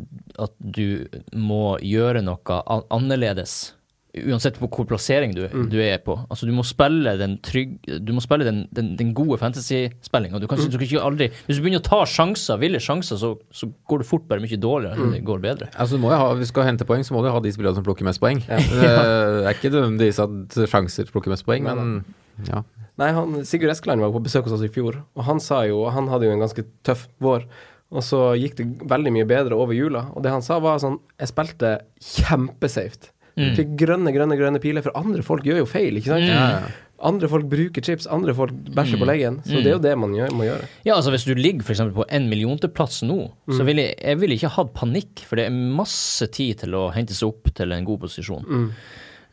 at 0.47 0.55
du 0.57 1.05
må 1.37 1.75
gjøre 1.85 2.25
noe 2.25 2.61
annerledes 2.89 3.75
Uansett 4.15 4.55
på 4.61 4.69
hvor 4.71 4.85
plassering 4.87 5.33
du, 5.35 5.41
Mm. 5.51 5.69
du 5.69 5.77
er 5.83 5.97
på. 5.99 6.15
Altså, 6.31 6.45
du 6.47 6.53
må 6.55 6.63
spille 6.63 7.17
den 7.19 7.37
trygg 7.43 7.79
Du 8.05 8.13
må 8.13 8.21
spille 8.23 8.45
den, 8.45 8.67
den, 8.71 8.95
den 8.95 9.13
gode 9.13 9.37
fantasy-spillinga. 9.41 10.39
Du, 10.39 10.47
Mm. 10.47 10.69
du 10.71 10.77
kan 10.77 10.87
ikke 10.87 11.01
aldri 11.03 11.27
Hvis 11.47 11.57
du 11.57 11.61
begynner 11.63 11.81
å 11.81 11.83
ta 11.89 12.05
sjanser, 12.05 12.57
ville 12.59 12.79
sjanser, 12.79 13.17
så, 13.17 13.37
så 13.51 13.67
går 13.89 13.99
det 13.99 14.07
fort 14.07 14.27
bare 14.27 14.39
mye 14.39 14.57
dårligere 14.57 14.95
Mm. 14.97 15.11
det 15.11 15.23
går 15.25 15.41
bedre. 15.41 15.69
Altså, 15.75 15.97
du 15.97 16.01
må 16.01 16.11
jo 16.11 16.17
ha, 16.17 16.33
hvis 16.33 16.47
du 16.47 16.53
skal 16.53 16.63
hente 16.63 16.85
poeng, 16.85 17.03
så 17.03 17.11
må 17.13 17.21
du 17.23 17.29
ha 17.31 17.39
de 17.39 17.51
spillerne 17.51 17.75
som 17.75 17.83
plukker 17.83 18.03
mest 18.07 18.21
poeng. 18.21 18.39
Det 18.47 18.55
er 18.87 19.53
ikke 19.53 19.71
nødvendigvis 19.73 20.19
at 20.23 20.69
sjanser 20.69 21.11
plukker 21.11 21.29
mest 21.29 21.45
poeng, 21.45 21.63
men 21.63 22.05
ja. 22.47 22.63
Nei, 22.97 23.11
han, 23.11 23.43
Sigurd 23.43 23.71
Eskeland 23.71 23.99
var 23.99 24.11
på 24.15 24.23
besøk 24.23 24.43
hos 24.47 24.53
oss 24.55 24.63
i 24.63 24.69
fjor, 24.71 25.01
og 25.17 25.23
han 25.27 25.39
sa 25.43 25.63
jo 25.67 25.89
Han 25.89 26.07
hadde 26.07 26.23
jo 26.29 26.31
en 26.31 26.39
ganske 26.39 26.63
tøff 26.83 27.07
vår. 27.19 27.43
Og 27.91 28.01
så 28.01 28.33
gikk 28.39 28.55
det 28.57 28.65
veldig 28.89 29.11
mye 29.13 29.27
bedre 29.27 29.53
over 29.55 29.73
jula. 29.75 30.07
Og 30.15 30.23
det 30.23 30.31
han 30.31 30.41
sa, 30.41 30.57
var 30.59 30.79
sånn 30.79 30.97
Jeg 31.19 31.27
spilte 31.29 31.79
kjempesafe. 32.01 33.11
Mm. 33.37 33.53
Fikk 33.57 33.75
grønne, 33.77 34.11
grønne, 34.15 34.37
grønne 34.39 34.59
piler, 34.63 34.81
for 34.85 34.95
andre 34.95 35.21
folk 35.23 35.43
gjør 35.43 35.57
jo 35.63 35.65
feil, 35.67 35.97
ikke 35.99 36.13
sant? 36.13 36.29
Mm. 36.29 36.73
Andre 37.05 37.27
folk 37.27 37.45
bruker 37.51 37.83
chips, 37.83 38.05
andre 38.07 38.33
folk 38.33 38.53
bæsjer 38.71 38.97
på 39.01 39.05
leggen. 39.09 39.41
Så 39.43 39.57
Mm. 39.57 39.63
det 39.63 39.67
er 39.67 39.73
jo 39.75 39.81
det 39.83 39.97
man 39.99 40.13
gjør, 40.15 40.31
må 40.31 40.45
gjøre. 40.47 40.67
Ja, 40.87 40.95
altså 40.95 41.11
Hvis 41.11 41.25
du 41.27 41.33
ligger 41.35 41.59
eksempel 41.67 41.93
på 41.93 42.05
en 42.09 42.29
millionteplass 42.31 43.01
nå, 43.03 43.31
så 43.51 43.59
Mm. 43.61 43.65
ville 43.65 43.81
jeg, 43.89 43.95
jeg 44.01 44.17
vil 44.21 44.31
ikke 44.37 44.49
hatt 44.55 44.73
panikk, 44.73 45.19
for 45.27 45.35
det 45.35 45.45
er 45.47 45.51
masse 45.51 46.27
tid 46.31 46.57
til 46.59 46.71
å 46.71 46.93
hente 46.93 47.13
seg 47.13 47.27
opp 47.27 47.53
til 47.53 47.71
en 47.73 47.83
god 47.85 47.99
posisjon. 47.99 48.45
Mm. 48.47 48.71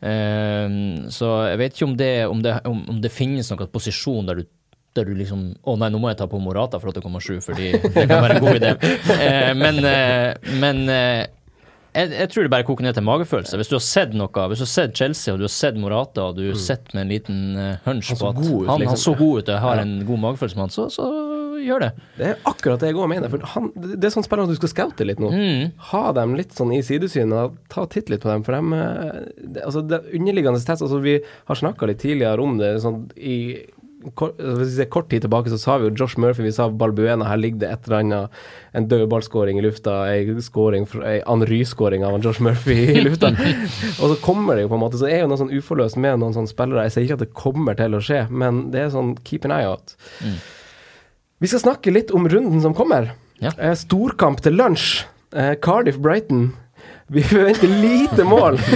Um, 0.03 1.09
så 1.15 1.29
jeg 1.53 1.59
vet 1.61 1.73
ikke 1.77 1.87
om 1.87 1.95
det, 1.97 2.11
om 2.27 2.41
det, 2.43 2.53
om, 2.67 2.81
om 2.91 2.97
det 3.03 3.11
finnes 3.13 3.47
noen 3.53 3.69
posisjon 3.71 4.27
der 4.27 4.41
du 4.41 4.45
der 4.93 5.05
du 5.09 5.15
liksom 5.17 5.55
Å 5.65 5.73
nei, 5.79 5.87
nå 5.89 5.97
må 5.97 6.11
jeg 6.11 6.19
ta 6.19 6.27
på 6.29 6.37
Morata 6.43 6.77
for 6.77 6.91
8,7, 6.91 7.39
fordi 7.41 7.71
det 7.95 8.03
kan 8.11 8.19
være 8.21 8.35
en 8.35 8.43
god 8.43 8.59
idé. 8.59 8.73
Eh, 9.15 9.53
men 9.57 9.79
eh, 9.89 10.35
men 10.61 10.83
eh, 10.93 11.23
jeg, 11.93 12.09
jeg 12.17 12.29
tror 12.33 12.45
det 12.47 12.51
bare 12.53 12.65
koker 12.67 12.85
ned 12.87 12.95
til 12.97 13.05
magefølelse. 13.05 13.57
Hvis 13.59 13.69
du 13.71 13.75
har 13.77 13.83
sett 13.85 14.15
noe, 14.17 14.47
hvis 14.51 14.63
du 14.63 14.65
har 14.65 14.71
sett 14.73 14.95
Chelsea 14.97 15.33
og 15.33 15.41
du 15.41 15.45
har 15.47 15.53
sett 15.53 15.77
Morata 15.79 16.29
og 16.31 16.39
du 16.39 16.47
har 16.49 16.59
sett 16.59 16.93
med 16.95 17.05
en 17.05 17.13
liten 17.13 17.41
eh, 17.59 17.75
hunch 17.85 18.09
på 18.17 18.29
at 18.31 18.39
ut, 18.41 18.67
han, 18.69 18.81
liksom. 18.81 19.01
så 19.03 19.13
god 19.19 19.43
ut 19.43 19.53
og 19.53 19.61
har 19.67 19.81
Ja. 19.81 19.85
en 19.85 19.95
god 20.07 20.19
magefølelse 20.25 20.57
med 20.57 20.65
han, 20.67 20.73
så, 20.73 20.87
så 20.93 21.07
gjør 21.63 21.79
det. 21.85 21.91
Det 22.17 22.25
er 22.27 22.39
akkurat 22.49 22.81
det 22.83 22.89
jeg 22.91 22.97
òg 22.99 23.07
mener. 23.07 23.37
Han, 23.53 23.69
det 23.77 24.03
er 24.09 24.11
sånn 24.11 24.25
spillere 24.25 24.51
du 24.51 24.57
skal 24.57 24.71
scoute 24.73 25.05
litt 25.07 25.21
nå. 25.23 25.29
Mm. 25.31 25.69
Ha 25.93 26.01
dem 26.17 26.33
litt 26.35 26.51
sånn 26.57 26.73
i 26.75 26.81
sidesynet, 26.83 27.53
ta 27.71 27.85
titt 27.87 28.09
litt 28.11 28.25
på 28.25 28.27
dem. 28.33 28.43
For 28.43 28.57
dem 28.57 28.73
eh, 28.75 29.21
det, 29.39 29.63
altså 29.63 29.85
det 29.87 30.01
underliggende 30.11 30.59
test 30.59 30.83
altså 30.83 30.99
Vi 31.05 31.19
har 31.23 31.55
snakka 31.61 31.87
litt 31.87 32.01
tidligere 32.03 32.43
om 32.43 32.57
det. 32.59 32.73
Sånn 32.83 33.05
i 33.15 33.37
kort, 34.15 34.37
altså 34.39 34.85
kort 34.91 35.09
tid 35.11 35.23
tilbake, 35.25 35.49
så 35.51 35.57
sa 35.61 35.77
vi 35.77 35.87
jo 35.87 35.95
Josh 36.01 36.17
Murphy, 36.21 36.43
vi 36.45 36.51
sa 36.55 36.67
Balbuena, 36.69 37.25
her 37.29 37.37
ligger 37.39 37.59
det 37.63 37.69
et 37.71 37.87
eller 37.87 37.99
annet 38.01 38.39
En 38.73 38.87
dødballskåring 38.89 39.59
i 39.59 39.63
lufta, 39.65 39.95
ei 40.11 40.25
fra- 40.89 41.05
ei 41.11 41.21
Henry-skåring 41.27 42.03
av 42.03 42.19
Josh 42.23 42.41
Murphy 42.41 42.77
i 42.97 43.01
lufta. 43.01 43.31
og 44.01 44.09
så 44.13 44.15
kommer 44.21 44.55
det 44.55 44.63
jo 44.65 44.71
på 44.73 44.79
en 44.79 44.83
måte 44.85 44.97
Så 44.97 45.07
er 45.07 45.21
jo 45.21 45.27
noe 45.27 45.37
sånn 45.37 45.53
uforløst 45.53 45.97
med 45.97 46.19
noen 46.19 46.33
sånne 46.33 46.49
spillere. 46.51 46.83
Jeg 46.87 46.91
sier 46.95 47.03
ikke 47.07 47.19
at 47.19 47.25
det 47.27 47.33
kommer 47.37 47.77
til 47.77 47.93
å 47.93 48.01
skje, 48.03 48.23
men 48.31 48.69
det 48.73 48.81
er 48.81 48.93
sånn 48.95 49.15
keep 49.23 49.45
an 49.45 49.55
eye 49.55 49.69
out. 49.69 49.95
Vi 51.43 51.49
skal 51.51 51.59
snakke 51.65 51.91
litt 51.93 52.11
om 52.15 52.27
runden 52.29 52.61
som 52.63 52.73
kommer. 52.73 53.11
Ja. 53.43 53.51
Eh, 53.57 53.73
storkamp 53.75 54.41
til 54.41 54.55
lunsj. 54.57 55.03
Eh, 55.35 55.55
Cardiff-Brighton. 55.59 56.51
Vi 57.13 57.23
forventer 57.23 57.67
lite 57.67 58.23
mål. 58.23 58.59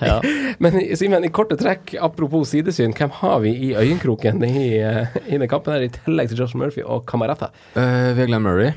Ja. 0.00 0.22
Men 0.58 0.96
Simen, 0.96 1.24
i 1.24 1.28
korte 1.28 1.56
trekk, 1.60 1.92
apropos 2.00 2.48
sidesyn, 2.54 2.94
hvem 2.96 3.10
har 3.18 3.40
vi 3.44 3.50
i 3.68 3.70
øyenkroken 3.76 4.40
i, 4.46 4.78
eh, 4.80 5.16
i 5.26 5.36
den 5.36 5.48
kampen 5.50 5.74
her, 5.74 5.84
i 5.84 5.90
tillegg 5.92 6.30
til 6.30 6.40
Josh 6.40 6.56
Murphy 6.56 6.80
og 6.82 7.04
Camarata? 7.10 7.50
Uh, 7.74 8.14
vi 8.16 8.22
har 8.22 8.30
Glenn 8.30 8.46
Murray. 8.46 8.72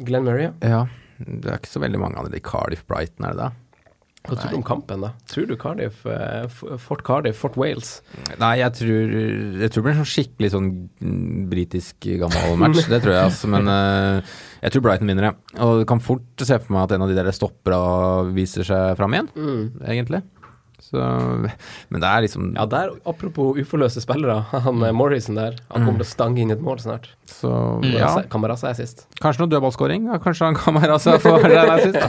Glenn 0.00 0.24
Murray, 0.24 0.48
ja. 0.48 0.52
Ja. 0.62 0.80
Det 1.18 1.50
er 1.50 1.60
ikke 1.60 1.70
så 1.74 1.82
veldig 1.84 2.00
mange 2.00 2.18
andre 2.18 2.40
i 2.40 2.44
Cardiff 2.44 2.86
Brighton, 2.88 3.28
er 3.28 3.36
det 3.36 3.42
det? 3.44 3.63
Hva 4.24 4.38
tror 4.38 4.54
du 4.54 4.56
om 4.56 4.64
kampen, 4.64 5.02
da? 5.04 5.10
Tror 5.28 5.48
du 5.50 5.52
Cardiff, 5.60 5.98
eh, 6.08 6.46
Fort 6.80 7.02
Cardiff, 7.04 7.36
Fort 7.36 7.58
Wales? 7.60 7.98
Nei, 8.40 8.54
jeg 8.62 8.72
tror, 8.78 9.12
jeg 9.60 9.68
tror 9.68 9.82
det 9.82 9.84
blir 9.84 9.92
en 9.92 10.00
sånn 10.00 10.12
skikkelig 10.14 10.50
sånn 10.54 10.70
mm, 11.04 11.42
britisk 11.50 12.08
gammel 12.22 12.56
match. 12.62 12.86
Det 12.88 13.02
tror 13.04 13.12
jeg, 13.18 13.26
altså. 13.28 13.50
Men 13.52 13.68
eh, 13.68 14.32
jeg 14.64 14.72
tror 14.72 14.86
Brighton 14.86 15.12
vinner, 15.12 15.28
jeg. 15.28 15.58
Og 15.66 15.84
kan 15.90 16.00
fort 16.00 16.46
se 16.48 16.56
for 16.56 16.72
meg 16.72 16.86
at 16.86 16.96
en 16.96 17.04
av 17.04 17.12
de 17.12 17.18
der 17.18 17.28
og 17.76 18.32
viser 18.32 18.64
seg 18.64 18.96
fram 18.96 19.18
igjen, 19.18 19.28
egentlig. 19.84 20.22
Så 20.84 21.00
Men 21.00 22.02
det 22.02 22.08
er 22.08 22.20
liksom 22.26 22.50
Ja, 22.58 22.66
der, 22.68 22.90
apropos 23.08 23.56
uforløste 23.58 24.02
spillere, 24.04 24.42
han 24.66 24.82
eh, 24.84 24.92
Morrison 24.92 25.38
der, 25.38 25.56
han 25.72 25.86
kommer 25.86 26.02
til 26.02 26.06
å 26.06 26.10
stange 26.10 26.42
inn 26.44 26.52
et 26.52 26.60
mål 26.62 26.82
snart. 26.82 27.08
Så 27.30 27.50
ja. 27.88 28.10
Kamerasa 28.30 28.68
er 28.68 28.76
sist. 28.78 29.06
Kanskje 29.22 29.44
noe 29.46 29.52
dødballskåring? 29.54 30.10
Ja, 30.12 30.18
kanskje 30.22 30.50
han 30.50 30.58
Kamerasa 30.60 31.16
får 31.24 31.46
den 31.48 31.56
der 31.56 31.80
sist, 31.86 31.96
da. 31.96 32.08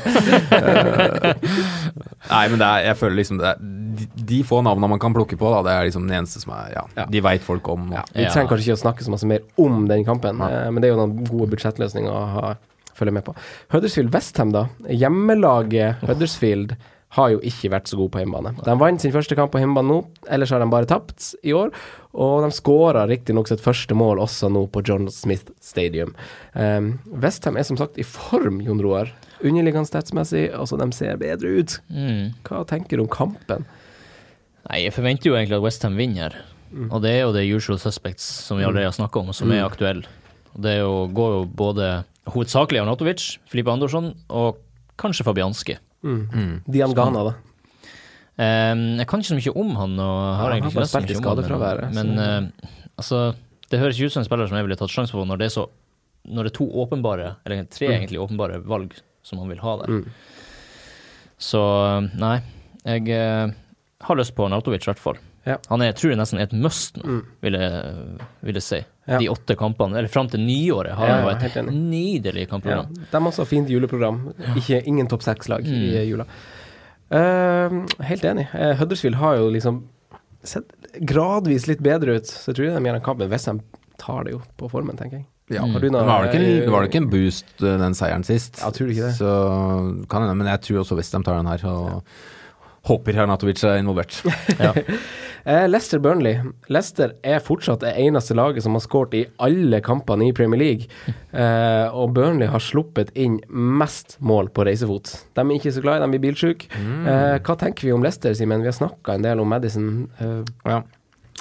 Nei, 2.29 2.43
men 2.51 2.59
det 2.59 2.67
er, 2.67 2.79
jeg 2.89 2.97
føler 2.99 3.17
liksom 3.19 3.39
det 3.41 3.49
er, 3.53 3.61
de, 3.95 4.07
de 4.33 4.39
få 4.47 4.59
navnene 4.65 4.89
man 4.95 5.01
kan 5.01 5.13
plukke 5.15 5.37
på, 5.39 5.49
da, 5.53 5.61
det 5.67 5.73
er 5.75 5.87
liksom 5.89 6.07
den 6.09 6.17
eneste 6.19 6.41
som 6.43 6.51
er 6.57 6.73
Ja, 6.75 6.83
Ja. 6.99 7.05
de 7.11 7.21
veit 7.23 7.43
folk 7.45 7.67
om. 7.71 7.87
Ja, 7.95 8.03
vi 8.11 8.25
trenger 8.27 8.49
kanskje 8.51 8.67
ikke 8.71 8.79
å 8.79 8.83
snakke 8.83 9.05
så 9.07 9.13
masse 9.13 9.29
mer 9.29 9.45
om 9.61 9.85
den 9.89 10.03
kampen, 10.07 10.41
eh, 10.43 10.67
men 10.71 10.81
det 10.83 10.89
er 10.89 10.95
jo 10.95 11.01
noen 11.05 11.15
gode 11.29 11.51
budsjettløsninger 11.53 12.11
å 12.11 12.55
følge 12.95 13.13
med 13.15 13.25
på. 13.27 13.33
Huddersfield 13.73 14.11
Westham, 14.15 14.51
da. 14.55 14.65
Hjemmelaget 14.91 16.03
Huddersfield 16.07 16.75
har 17.15 17.31
jo 17.31 17.41
ikke 17.47 17.71
vært 17.71 17.87
så 17.87 17.97
gode 17.99 18.11
på 18.11 18.21
hjemmebane. 18.21 18.51
De 18.65 18.75
vant 18.79 19.01
sin 19.01 19.13
første 19.13 19.37
kamp 19.37 19.53
på 19.53 19.61
hjemmebane 19.61 19.87
nå, 19.87 19.99
ellers 20.35 20.51
har 20.51 20.59
de 20.63 20.67
bare 20.71 20.89
tapt 20.89 21.31
i 21.47 21.53
år. 21.55 21.71
Og 22.15 22.43
de 22.43 22.49
skåra 22.55 23.05
riktignok 23.09 23.49
sitt 23.51 23.63
første 23.63 23.95
mål 23.97 24.21
også 24.23 24.49
nå 24.51 24.65
på 24.71 24.83
John 24.87 25.07
Smith 25.11 25.51
Stadium. 25.63 26.13
Um, 26.53 26.95
Westham 27.23 27.59
er 27.59 27.67
som 27.67 27.79
sagt 27.79 27.99
i 27.99 28.07
form, 28.07 28.61
Jon 28.63 28.83
Roar. 28.83 29.13
Underliggende 29.41 29.87
statsmessig, 29.87 30.47
altså 30.55 30.79
de 30.79 30.89
ser 30.95 31.19
bedre 31.21 31.55
ut. 31.59 31.77
Mm. 31.91 32.35
Hva 32.47 32.63
tenker 32.67 32.99
du 32.99 33.05
om 33.05 33.11
kampen? 33.11 33.67
Nei, 34.65 34.81
jeg 34.85 34.95
forventer 34.95 35.29
jo 35.29 35.37
egentlig 35.37 35.59
at 35.59 35.65
Westham 35.65 35.99
vinner 35.99 36.29
her. 36.29 36.37
Mm. 36.71 36.89
Og 36.89 36.99
det 37.03 37.13
er 37.13 37.23
jo 37.23 37.33
det 37.35 37.47
usual 37.47 37.79
suspects 37.79 38.25
som 38.47 38.59
vi 38.59 38.67
allerede 38.67 38.89
har 38.89 38.97
snakka 38.97 39.21
om, 39.21 39.31
som 39.35 39.51
er 39.53 39.63
aktuelle. 39.63 40.07
Det 40.55 40.77
jo, 40.79 41.05
går 41.15 41.33
jo 41.35 41.41
både 41.47 41.89
hovedsakelig 42.31 42.81
Arnatovic, 42.81 43.35
Filipe 43.51 43.71
Andersson 43.71 44.13
og 44.31 44.59
kanskje 44.99 45.27
Fabianski. 45.27 45.77
Mm. 46.05 46.53
Dian 46.69 46.93
Ghana, 46.95 47.23
da. 47.31 47.33
Um, 48.35 48.81
jeg 48.99 49.07
kan 49.07 49.21
ikke 49.23 49.31
så 49.31 49.37
mye 49.39 49.53
om 49.61 49.75
han, 49.79 49.93
og 50.03 50.15
har 50.21 50.35
Ja, 50.35 50.43
han 50.43 50.53
egentlig 50.57 50.71
ikke 50.73 50.83
lest 50.83 50.91
så 50.93 50.99
spilt 51.01 51.11
i 51.11 51.19
mye 51.21 51.31
om 51.31 51.65
han. 51.65 51.95
Men, 51.95 52.09
men 52.15 52.53
uh, 52.53 52.71
altså, 52.99 53.19
det 53.71 53.79
høres 53.81 53.97
ikke 53.99 54.11
ut 54.11 54.15
som 54.15 54.23
en 54.25 54.27
spiller 54.29 54.49
som 54.51 54.57
jeg 54.59 54.67
ville 54.67 54.77
tatt 54.81 54.91
sjanse 54.93 55.15
på 55.15 55.23
når 55.25 55.39
det 55.41 55.47
er 55.49 55.53
så 55.55 55.65
Når 56.25 56.47
det 56.47 56.51
er 56.51 56.57
to 56.57 56.65
åpenbare, 56.81 57.27
eller 57.45 57.67
tre 57.69 57.87
egentlig 57.93 58.17
åpenbare 58.19 58.57
valg 58.65 58.95
som 59.25 59.37
han 59.41 59.49
vil 59.49 59.59
ha 59.61 59.75
der. 59.83 59.91
Mm. 59.93 60.05
Så 61.37 61.61
nei, 62.17 62.39
jeg 62.85 63.09
uh, 63.13 63.53
har 64.07 64.17
lyst 64.19 64.33
på 64.37 64.47
Nautovic 64.49 64.85
i 64.85 64.89
hvert 64.89 65.01
fall. 65.01 65.19
Ja. 65.45 65.59
Han 65.69 65.81
er, 65.81 65.91
jeg 65.91 65.97
tror 65.99 66.11
jeg 66.13 66.17
nesten 66.17 66.39
er 66.41 66.47
et 66.47 66.55
must 66.57 66.97
nå, 66.97 67.03
Mm. 67.05 67.21
vil, 67.45 67.53
jeg, 67.61 68.19
vil 68.41 68.57
jeg 68.57 68.65
si. 68.65 68.79
Ja. 69.07 69.19
De 69.19 69.27
åtte 69.29 69.55
kampene, 69.55 69.97
eller 69.99 70.07
fram 70.09 70.27
til 70.27 70.39
nyåret, 70.41 70.95
har 70.97 71.07
Ja, 71.07 71.17
jo 71.21 71.29
ja, 71.29 71.35
helt 71.37 71.57
et 71.57 71.65
nydelig 71.73 72.47
Ja. 72.47 72.51
kampprogram. 72.55 72.87
De 72.95 73.05
har 73.11 73.21
også 73.31 73.45
fint 73.45 73.69
juleprogram. 73.69 74.33
Ikke, 74.55 74.79
ingen 74.87 75.07
topp 75.07 75.21
seks-lag 75.21 75.61
i 75.65 75.91
Mm. 75.93 76.09
jula. 76.09 76.25
Uh, 77.11 77.85
helt 78.01 78.23
enig. 78.25 78.47
Uh, 78.53 78.73
Huddersfield 78.79 79.15
har 79.21 79.37
jo 79.37 79.49
liksom 79.53 79.83
sett 80.43 80.65
gradvis 81.05 81.67
litt 81.67 81.81
bedre 81.85 82.15
ut, 82.17 82.25
så 82.25 82.49
jeg 82.49 82.55
tror 82.55 82.65
de 82.79 82.89
gjør 82.89 82.95
en 82.95 83.01
kamp. 83.05 83.19
Men 83.19 83.29
Westham 83.29 83.61
tar 84.01 84.23
det 84.25 84.33
jo 84.33 84.41
på 84.57 84.69
formen, 84.71 84.97
tenker 84.97 85.19
jeg. 85.21 85.25
Ja, 85.49 85.61
Mm. 85.61 85.73
Noe- 85.91 86.05
var 86.05 86.23
det 86.23 86.33
ikke 86.33 86.41
en, 86.41 86.59
det 86.61 86.69
var 86.71 86.81
det 86.81 86.89
ikke 86.91 87.03
en 87.03 87.09
boost, 87.09 87.45
eh, 87.61 87.77
den 87.77 87.93
seieren 87.93 88.23
sist. 88.25 88.57
Ja, 88.61 88.71
tror 88.71 88.87
du 88.87 88.93
ikke 88.93 89.11
det? 89.11 89.15
Så 89.19 90.07
kan 90.09 90.21
hende, 90.23 90.35
men 90.35 90.47
jeg 90.47 90.61
tror 90.61 90.79
også 90.81 90.95
Westham 90.97 91.23
tar 91.23 91.35
den 91.37 91.45
her. 91.45 91.61
Og 91.69 92.03
håper 92.85 93.17
Hernatovic 93.17 93.63
er 93.65 93.79
involvert. 93.81 94.19
ja. 94.59 94.73
Leicester 95.69 95.99
Burnley. 96.01 96.39
Leicester 96.73 97.11
er 97.21 97.37
fortsatt 97.45 97.83
det 97.85 97.91
eneste 98.01 98.33
laget 98.37 98.63
som 98.65 98.73
har 98.73 98.81
skåret 98.81 99.13
i 99.19 99.23
alle 99.45 99.77
kampene 99.85 100.25
i 100.25 100.33
Premier 100.33 100.57
League. 100.57 100.87
Eh, 101.37 101.93
og 101.93 102.15
Burnley 102.17 102.49
har 102.49 102.63
sluppet 102.65 103.11
inn 103.13 103.37
mest 103.53 104.17
mål 104.25 104.49
på 104.55 104.65
reisefot. 104.65 105.11
De 105.37 105.45
er 105.45 105.53
ikke 105.59 105.73
så 105.75 105.83
glad 105.85 105.99
i 105.99 106.05
dem, 106.05 106.15
blir 106.15 106.23
bilsjuke. 106.25 106.69
Mm. 106.73 107.05
Eh, 107.13 107.37
hva 107.45 107.57
tenker 107.61 107.85
vi 107.85 107.93
om 107.93 108.01
Leicester, 108.05 108.33
Simen? 108.37 108.65
Vi 108.65 108.71
har 108.73 108.77
snakka 108.79 109.19
en 109.19 109.27
del 109.27 109.41
om 109.45 109.53
Madison. 109.53 109.91
Eh, 110.17 110.41
Ja. 110.65 110.81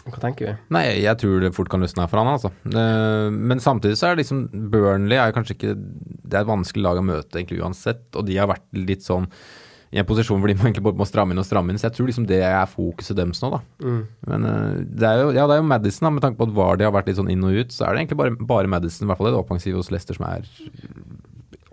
hva 0.04 0.20
tenker 0.20 0.50
vi? 0.50 0.54
Nei, 0.76 0.84
jeg 1.00 1.16
tror 1.24 1.40
det 1.40 1.54
fort 1.56 1.70
kan 1.72 1.80
løsne 1.80 2.04
her 2.04 2.12
for 2.12 2.20
han, 2.20 2.34
altså. 2.34 2.52
Eh, 2.68 3.30
Men 3.32 3.58
samtidig 3.64 3.96
så 3.96 4.10
er 4.10 4.16
det 4.18 4.26
liksom 4.26 4.48
Burnley 4.70 5.16
er 5.16 5.32
kanskje 5.32 5.56
ikke 5.56 5.74
Det 5.80 6.34
er 6.36 6.42
et 6.44 6.50
vanskelig 6.52 6.82
lag 6.84 7.00
å 7.00 7.08
møte 7.08 7.38
egentlig 7.40 7.62
uansett, 7.64 8.04
og 8.16 8.26
de 8.28 8.36
har 8.36 8.48
vært 8.52 8.68
litt 8.76 9.00
sånn 9.06 9.30
i 9.94 10.00
en 10.02 10.06
posisjon 10.08 10.40
hvor 10.42 10.50
de 10.50 10.56
egentlig 10.56 10.82
bare 10.82 10.98
må 10.98 11.06
stramme 11.06 11.34
inn 11.34 11.42
og 11.42 11.46
stramme 11.46 11.70
inn, 11.70 11.78
så 11.78 11.86
jeg 11.86 11.96
tror 11.96 12.08
liksom 12.10 12.26
det 12.26 12.40
er 12.42 12.70
fokuset 12.70 13.14
deres 13.18 13.42
nå, 13.44 13.52
da. 13.54 13.60
Mm. 13.84 14.00
Men 14.32 14.48
eh, 14.50 14.80
det 14.90 15.10
er 15.10 15.20
jo, 15.22 15.28
ja, 15.36 15.44
det 15.46 15.56
er 15.56 15.62
jo 15.62 15.68
Madison, 15.70 16.08
da, 16.08 16.14
med 16.16 16.24
tanke 16.24 16.40
på 16.40 16.48
at 16.48 16.56
Vardy 16.56 16.86
har 16.88 16.94
vært 16.96 17.12
litt 17.12 17.20
sånn 17.20 17.30
inn 17.30 17.46
og 17.46 17.54
ut, 17.54 17.74
så 17.74 17.86
er 17.86 17.94
det 17.94 18.02
egentlig 18.02 18.18
bare, 18.18 18.34
bare 18.54 18.72
Madison, 18.74 19.06
i 19.06 19.12
hvert 19.12 19.22
fall 19.22 19.30
det 19.30 19.38
offensive 19.38 19.78
hos 19.78 19.92
Leicester, 19.94 20.18
som 20.18 20.26
er 20.26 20.48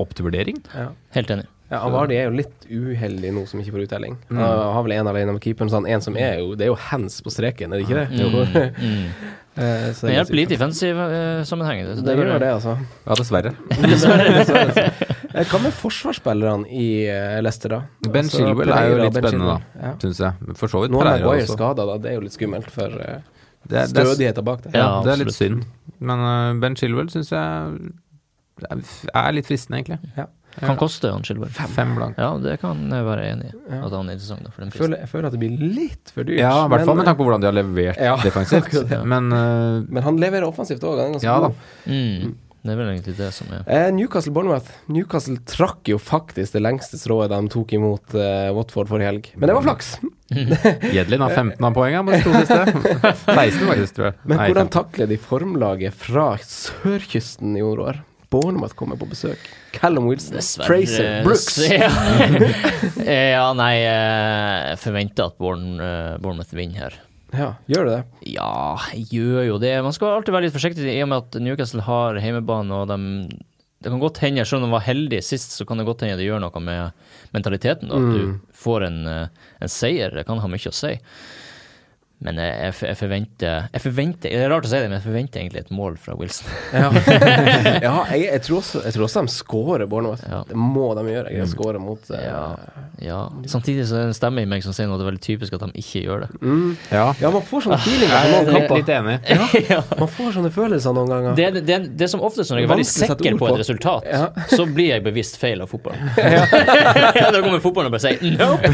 opp 0.04 0.14
til 0.18 0.28
vurdering. 0.28 0.62
Ja. 0.76 0.92
Helt 1.16 1.34
enig. 1.34 1.48
Ja, 1.72 1.86
Avardi 1.88 2.18
er 2.20 2.26
jo 2.28 2.34
litt 2.36 2.66
uheldig 2.68 3.30
nå 3.32 3.46
som 3.48 3.62
ikke 3.62 3.72
får 3.78 3.86
uttelling. 3.86 4.18
Mm. 4.28 4.40
Han 4.42 4.74
har 4.76 4.84
vel 4.84 4.94
en 4.98 5.08
alene 5.08 5.36
med 5.38 5.44
keeperen, 5.44 5.70
så 5.72 5.80
han 5.80 5.86
en 5.88 6.02
som 6.04 6.18
er 6.20 6.42
jo 6.42 6.50
Det 6.60 6.66
er 6.66 6.72
jo 6.74 6.76
hands 6.90 7.22
på 7.24 7.32
streken, 7.32 7.72
er 7.72 7.80
det 7.80 7.86
ikke 7.86 8.02
det? 8.02 8.10
Mm, 8.12 8.74
mm. 8.82 9.30
Eh, 9.52 9.90
så 9.92 10.08
Det 10.08 10.14
er 10.14 10.16
hjelper 10.16 10.36
litt 10.38 10.52
i 10.54 10.56
defensiv 10.56 11.00
eh, 11.04 11.42
sammenheng. 11.44 11.82
Det, 11.84 11.96
det 12.08 12.14
gjør 12.16 12.38
det, 12.40 12.52
altså. 12.54 12.78
Ja, 13.04 13.16
dessverre. 13.20 13.50
Dessverre, 13.92 14.28
dessverre. 14.38 14.84
Eh, 15.28 15.50
Hva 15.52 15.60
med 15.60 15.74
forsvarsspillerne 15.76 16.70
i 16.72 16.86
Leicester, 17.44 17.74
da? 17.76 17.82
Ben 18.06 18.30
Altså, 18.30 18.40
Chilwell 18.40 18.72
er 18.72 18.88
jo 18.88 19.02
litt 19.02 19.18
Ben 19.18 19.28
spennende, 19.28 19.58
da, 19.58 19.84
Ja. 19.90 19.92
Syns 20.06 20.22
jeg. 20.24 20.56
For 20.56 20.72
så 20.72 20.86
vidt 20.86 20.96
Nå 20.96 21.02
er 21.04 21.10
Maguire 21.18 21.50
skada, 21.52 21.84
da. 21.92 21.98
Det 22.00 22.14
er 22.14 22.16
jo 22.16 22.24
litt 22.24 22.38
skummelt 22.38 22.72
for 22.72 22.96
uh, 22.96 23.20
Det, 23.68 23.84
det, 23.92 24.06
stødigheten 24.08 24.48
bak 24.48 24.64
det. 24.64 24.72
ja, 24.72 24.86
Ja, 24.88 25.04
det 25.04 25.12
er 25.18 25.22
litt 25.26 25.36
synd. 25.36 25.68
Men 26.00 26.24
uh, 26.24 26.56
Ben 26.64 26.80
Chilwell 26.80 27.12
syns 27.12 27.36
jeg 27.36 27.92
er- 28.70 29.34
litt 29.34 29.46
fristende, 29.48 29.80
egentlig. 29.82 30.28
Kan 30.60 30.76
koste 30.76 31.08
han 31.10 31.24
Chilwell. 31.24 31.48
Fem 31.50 31.96
blank. 31.96 32.18
Ja, 32.20 32.34
det 32.38 32.58
kan 32.60 32.82
jeg 32.92 33.06
være 33.08 33.24
enig 33.32 33.46
i. 33.54 33.56
Ja. 33.72 33.86
At 33.88 33.94
han 33.96 34.10
er 34.10 34.18
interessant. 34.18 34.44
Da, 34.44 34.50
for 34.52 34.62
den 34.66 34.68
Jeg 34.68 34.74
prisen. 34.76 34.84
føler, 34.84 35.00
jeg 35.00 35.10
føler 35.14 35.26
at 35.26 35.32
det 35.32 35.40
blir 35.40 35.58
litt 35.80 36.12
for 36.12 36.24
dyrt. 36.28 36.40
Ja, 36.42 36.66
i 36.66 36.70
hvert 36.74 36.86
fall 36.86 36.98
med 37.00 37.06
tanke 37.08 37.22
på 37.22 37.28
hvordan 37.30 37.42
de 37.42 37.48
har 37.48 37.56
levert 37.56 37.98
Ja, 38.04 38.16
defensivt. 38.28 38.74
ja. 38.92 39.04
Men 39.08 39.32
uh, 39.32 39.82
men 39.88 40.04
han 40.04 40.18
leverer 40.20 40.44
offensivt 40.52 40.84
òg. 40.84 41.00
Han 41.00 41.08
er 41.08 41.14
ganske 41.16 41.30
Ja 41.30 41.38
da. 41.40 41.48
god. 41.48 41.56
Mm. 41.88 42.36
Det 42.62 42.70
er 42.70 42.78
vel 42.78 42.90
egentlig 42.92 43.16
det 43.18 43.32
som 43.34 43.48
er 43.56 43.64
Eh, 43.66 43.88
Newcastle 43.96 44.32
Bournemouth. 44.36 44.68
Newcastle 44.92 45.38
trakk 45.50 45.88
jo 45.90 45.98
faktisk 45.98 46.54
det 46.54 46.62
lengste 46.62 47.00
strået 47.00 47.32
de 47.32 47.40
tok 47.50 47.72
imot 47.74 48.14
eh, 48.14 48.52
Watford 48.54 48.92
forrige 48.92 49.08
helg. 49.10 49.32
Men 49.40 49.48
det 49.50 49.56
var 49.56 49.64
flaks. 49.66 49.96
Jedlin 50.94 51.22
har 51.26 51.32
15 51.34 51.64
av 51.66 51.74
poengene 51.74 52.06
på 52.06 52.12
de 52.12 52.22
to 52.22 52.36
siste. 52.38 52.60
16 53.40 53.66
faktisk, 53.72 53.96
tror 53.98 54.12
jeg. 54.12 54.20
Men 54.28 54.38
Nei, 54.38 54.52
hvordan 54.52 54.70
takler 54.70 55.10
de 55.10 55.18
formlaget 55.18 55.96
fra 55.98 56.36
sørkysten 56.44 57.56
i 57.58 57.64
år? 57.66 58.04
Bournemouth 58.32 58.76
kommer 58.80 58.96
på 59.00 59.10
besøk. 59.12 59.40
Callum 59.76 60.08
Wilson, 60.08 60.40
Fraser, 60.66 61.22
Brooks. 61.26 61.60
Ja, 61.72 61.92
ja 63.36 63.46
nei, 63.58 63.74
eh, 63.84 64.58
jeg 64.72 64.82
forventer 64.86 65.30
at 65.30 65.36
eh, 65.36 66.18
Bournemouth 66.24 66.56
vinner 66.56 66.86
her. 66.86 67.00
Ja, 67.32 67.54
gjør 67.72 67.88
du 67.88 67.92
det? 67.94 68.02
Ja, 68.34 68.52
gjør 69.12 69.46
jo 69.48 69.60
det. 69.64 69.76
Man 69.84 69.96
skal 69.96 70.18
alltid 70.18 70.36
være 70.36 70.48
litt 70.48 70.56
forsiktig 70.56 70.88
i 70.92 71.00
og 71.04 71.12
med 71.12 71.24
at 71.26 71.40
Newcastle 71.44 71.84
har 71.86 72.20
hjemmebane. 72.20 72.82
og 72.82 72.92
de 72.92 73.00
det 73.82 73.90
kan 73.90 74.02
godt 74.02 74.20
hende, 74.22 74.44
selv 74.46 74.62
om 74.62 74.68
de 74.70 74.76
var 74.76 74.84
heldige 74.86 75.24
sist, 75.26 75.56
så 75.58 75.66
kan 75.66 75.80
det 75.80 75.88
godt 75.88 76.04
hende 76.06 76.20
det 76.20 76.28
gjør 76.28 76.42
noe 76.44 76.60
med 76.62 76.92
mentaliteten. 77.34 77.90
Da, 77.90 77.98
at 77.98 78.12
du 78.14 78.36
får 78.54 78.86
en, 78.86 79.00
eh, 79.10 79.48
en 79.58 79.72
seier. 79.74 80.14
Det 80.14 80.26
kan 80.28 80.38
ha 80.38 80.50
mye 80.52 80.70
å 80.70 80.76
si. 80.76 80.92
Men 82.22 82.38
jeg, 82.38 82.54
jeg, 82.54 82.74
jeg 82.86 82.98
forventer 83.00 83.64
jeg 83.74 83.82
forventer, 83.82 84.30
Det 84.30 84.42
er 84.46 84.52
rart 84.52 84.68
å 84.68 84.70
si 84.70 84.78
det, 84.78 84.90
men 84.92 85.00
jeg 85.00 85.06
forventer 85.08 85.42
egentlig 85.42 85.62
et 85.64 85.72
mål 85.74 85.96
fra 85.98 86.14
Wilson. 86.20 86.52
Ja, 86.70 86.92
ja 87.88 87.94
jeg, 88.14 88.28
jeg, 88.28 88.42
tror 88.46 88.60
også, 88.60 88.82
jeg 88.86 88.94
tror 88.94 89.06
også 89.08 89.24
de 89.26 89.34
scorer 89.34 89.88
Bournemouth. 89.90 90.22
Ja. 90.30 90.44
Det 90.46 90.58
må 90.60 90.92
de 90.98 91.06
gjøre. 91.10 91.32
Jeg 91.34 91.50
scorer 91.50 91.82
mot 91.82 92.12
uh, 92.14 92.20
Ja, 92.22 92.44
ja. 93.02 93.22
Samtidig 93.50 93.88
så 93.90 93.98
er 93.98 94.06
det 94.06 94.12
en 94.12 94.18
stemme 94.20 94.44
i 94.46 94.50
meg 94.50 94.62
som 94.66 94.76
sier 94.78 94.90
noe 94.90 95.00
det 95.02 95.08
er 95.08 95.10
veldig 95.10 95.24
typisk 95.26 95.58
at 95.58 95.66
de 95.66 95.82
ikke 95.82 96.04
gjør 96.06 96.28
det. 96.28 96.30
mm. 96.46 96.70
Ja, 96.92 97.08
ja, 97.24 97.32
man 97.34 97.46
får 97.48 97.66
sånne 97.66 97.80
feelinger 97.82 98.14
jeg 98.14 98.22
på 98.22 98.28
er 98.28 98.46
noen 98.46 98.54
litt, 98.54 98.68
kamper. 98.68 98.84
litt 98.84 98.94
enig. 99.00 99.18
ja. 99.72 99.82
Man 100.04 100.14
får 100.20 100.32
sånne 100.38 100.54
følelser 100.54 100.98
noen 100.98 101.12
ganger. 101.16 101.36
Det, 101.42 101.66
det, 101.66 101.80
det 101.98 102.06
er 102.06 102.14
som 102.14 102.22
oftest 102.28 102.54
når 102.54 102.62
jeg 102.62 102.70
er 102.70 102.74
veldig 102.76 102.88
sikker 102.92 103.42
på 103.42 103.50
et 103.50 103.60
resultat, 103.64 104.10
Ja. 104.12 104.30
så 104.58 104.68
blir 104.70 104.92
jeg 104.94 105.06
bevisst 105.10 105.42
feil 105.42 105.66
av 105.66 105.74
fotball. 105.74 105.98
da 106.14 107.42
kommer 107.42 107.62
fotballen 107.64 107.90
og 107.90 107.98
bare 107.98 108.06
sier 108.06 108.38
nope! 108.38 108.70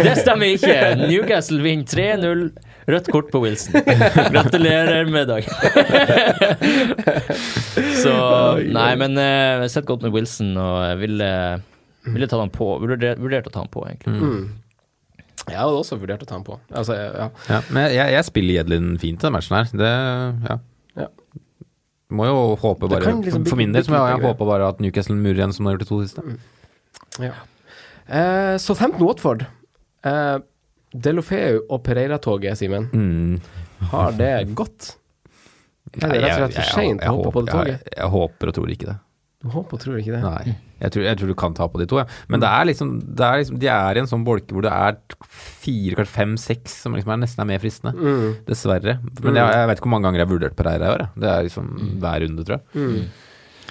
Det 0.00 0.16
stemmer 0.22 0.56
ikke. 0.56 0.78
Newcastle 1.04 1.60
vinner 1.64 1.84
3-0. 1.90 2.53
Rødt 2.90 3.08
kort 3.12 3.30
på 3.32 3.40
Wilson. 3.40 3.78
Gratulerer 4.34 5.08
med 5.08 5.30
dagen. 5.30 5.50
så 8.02 8.16
Nei, 8.60 8.90
men 9.00 9.16
eh, 9.20 9.30
jeg 9.30 9.62
har 9.62 9.70
sett 9.72 9.88
godt 9.88 10.04
med 10.04 10.12
Wilson, 10.16 10.52
og 10.60 10.76
jeg 10.84 10.98
ville, 11.00 11.30
ville 12.10 12.28
ta 12.28 12.40
han 12.42 12.52
på. 12.52 12.68
Vurdert, 12.82 13.22
vurdert 13.22 13.48
å 13.48 13.54
ta 13.54 13.60
han 13.64 13.72
på, 13.72 13.86
egentlig. 13.88 14.20
Mm. 14.20 14.44
Jeg 15.44 15.60
hadde 15.60 15.80
også 15.80 15.98
vurdert 16.00 16.22
å 16.24 16.28
ta 16.28 16.38
den 16.38 16.46
på. 16.46 16.58
Altså, 16.72 16.94
ja. 16.96 17.28
Ja, 17.48 17.58
men 17.68 17.88
jeg, 17.92 18.12
jeg 18.16 18.28
spiller 18.28 18.60
Jedlin 18.60 18.94
fint 19.00 19.20
i 19.20 19.26
den 19.26 19.34
matchen 19.36 19.56
her. 19.58 19.66
Det, 19.72 19.90
ja. 20.48 20.56
Ja. 21.04 21.08
Må 22.14 22.28
jo 22.28 22.38
håpe 22.60 22.88
bare 22.88 23.16
liksom 23.18 23.42
For, 23.42 23.54
for 23.54 23.60
min 23.60 23.74
del 23.74 23.84
må 23.90 23.98
jeg, 23.98 24.14
jeg 24.14 24.24
håpe 24.28 24.46
bare 24.48 24.68
at 24.70 24.80
Newcastle 24.80 25.16
murer 25.18 25.40
igjen 25.40 25.52
som 25.56 25.64
de 25.64 25.72
har 25.72 25.76
gjort 25.76 25.84
de 25.84 25.90
to 25.90 26.00
siste. 26.04 26.20
Ja. 27.24 27.34
Uh, 28.04 28.54
så 28.60 28.76
15 28.76 29.00
Watford. 29.00 29.46
Eh, 30.04 30.36
Delofeu 30.94 31.62
og 31.68 31.82
Pereira-toget, 31.86 32.56
Simen, 32.60 32.88
Mm. 32.92 33.40
har 33.90 34.12
det 34.18 34.32
gått? 34.54 34.94
Er 36.02 36.08
det 36.10 36.22
rett 36.24 36.30
og 36.32 36.38
slett 36.50 36.54
for 36.58 36.70
seint 36.74 37.02
å 37.06 37.10
hoppe 37.18 37.32
på 37.34 37.42
det 37.44 37.52
jeg, 37.52 37.58
toget? 37.58 37.90
jeg 37.98 38.08
håper 38.10 38.50
og 38.50 38.54
tror 38.56 38.70
ikke 38.72 38.86
det. 38.88 38.96
Du 39.44 39.50
håper 39.52 39.76
og 39.76 39.80
tror 39.82 39.98
ikke 40.00 40.14
det? 40.14 40.20
Nei. 40.24 40.54
Jeg 40.80 40.90
tror, 40.94 41.02
jeg 41.04 41.18
tror 41.20 41.28
du 41.30 41.34
kan 41.38 41.54
ta 41.54 41.66
på 41.68 41.78
de 41.78 41.84
to, 41.86 41.98
ja. 42.00 42.06
Men 42.32 42.40
det 42.40 42.48
er 42.48 42.64
liksom, 42.64 42.94
det 43.14 43.24
er 43.26 43.36
liksom 43.42 43.58
De 43.60 43.68
er 43.68 43.96
i 43.96 44.00
en 44.00 44.08
sånn 44.08 44.24
bolke 44.24 44.56
hvor 44.56 44.64
det 44.64 44.72
er 44.72 44.96
fire, 45.28 45.98
kanskje 45.98 46.14
fem, 46.14 46.32
seks 46.40 46.78
som 46.82 46.96
liksom 46.96 47.12
er 47.14 47.20
nesten 47.22 47.44
er 47.44 47.48
mer 47.52 47.60
fristende. 47.62 47.92
Mm. 47.94 48.30
Dessverre. 48.48 48.96
Men 49.22 49.36
jeg, 49.38 49.52
jeg 49.54 49.68
vet 49.70 49.78
ikke 49.78 49.86
hvor 49.86 49.92
mange 49.94 50.08
ganger 50.08 50.22
jeg 50.22 50.26
har 50.26 50.32
vurdert 50.32 50.56
Pereira 50.58 50.88
i 50.88 50.94
år. 50.96 51.04
Det 51.20 51.30
er 51.34 51.46
liksom 51.46 51.70
hver 52.02 52.24
runde, 52.24 52.46
tror 52.48 52.56
jeg. 52.56 52.64
Mm. 52.80 53.23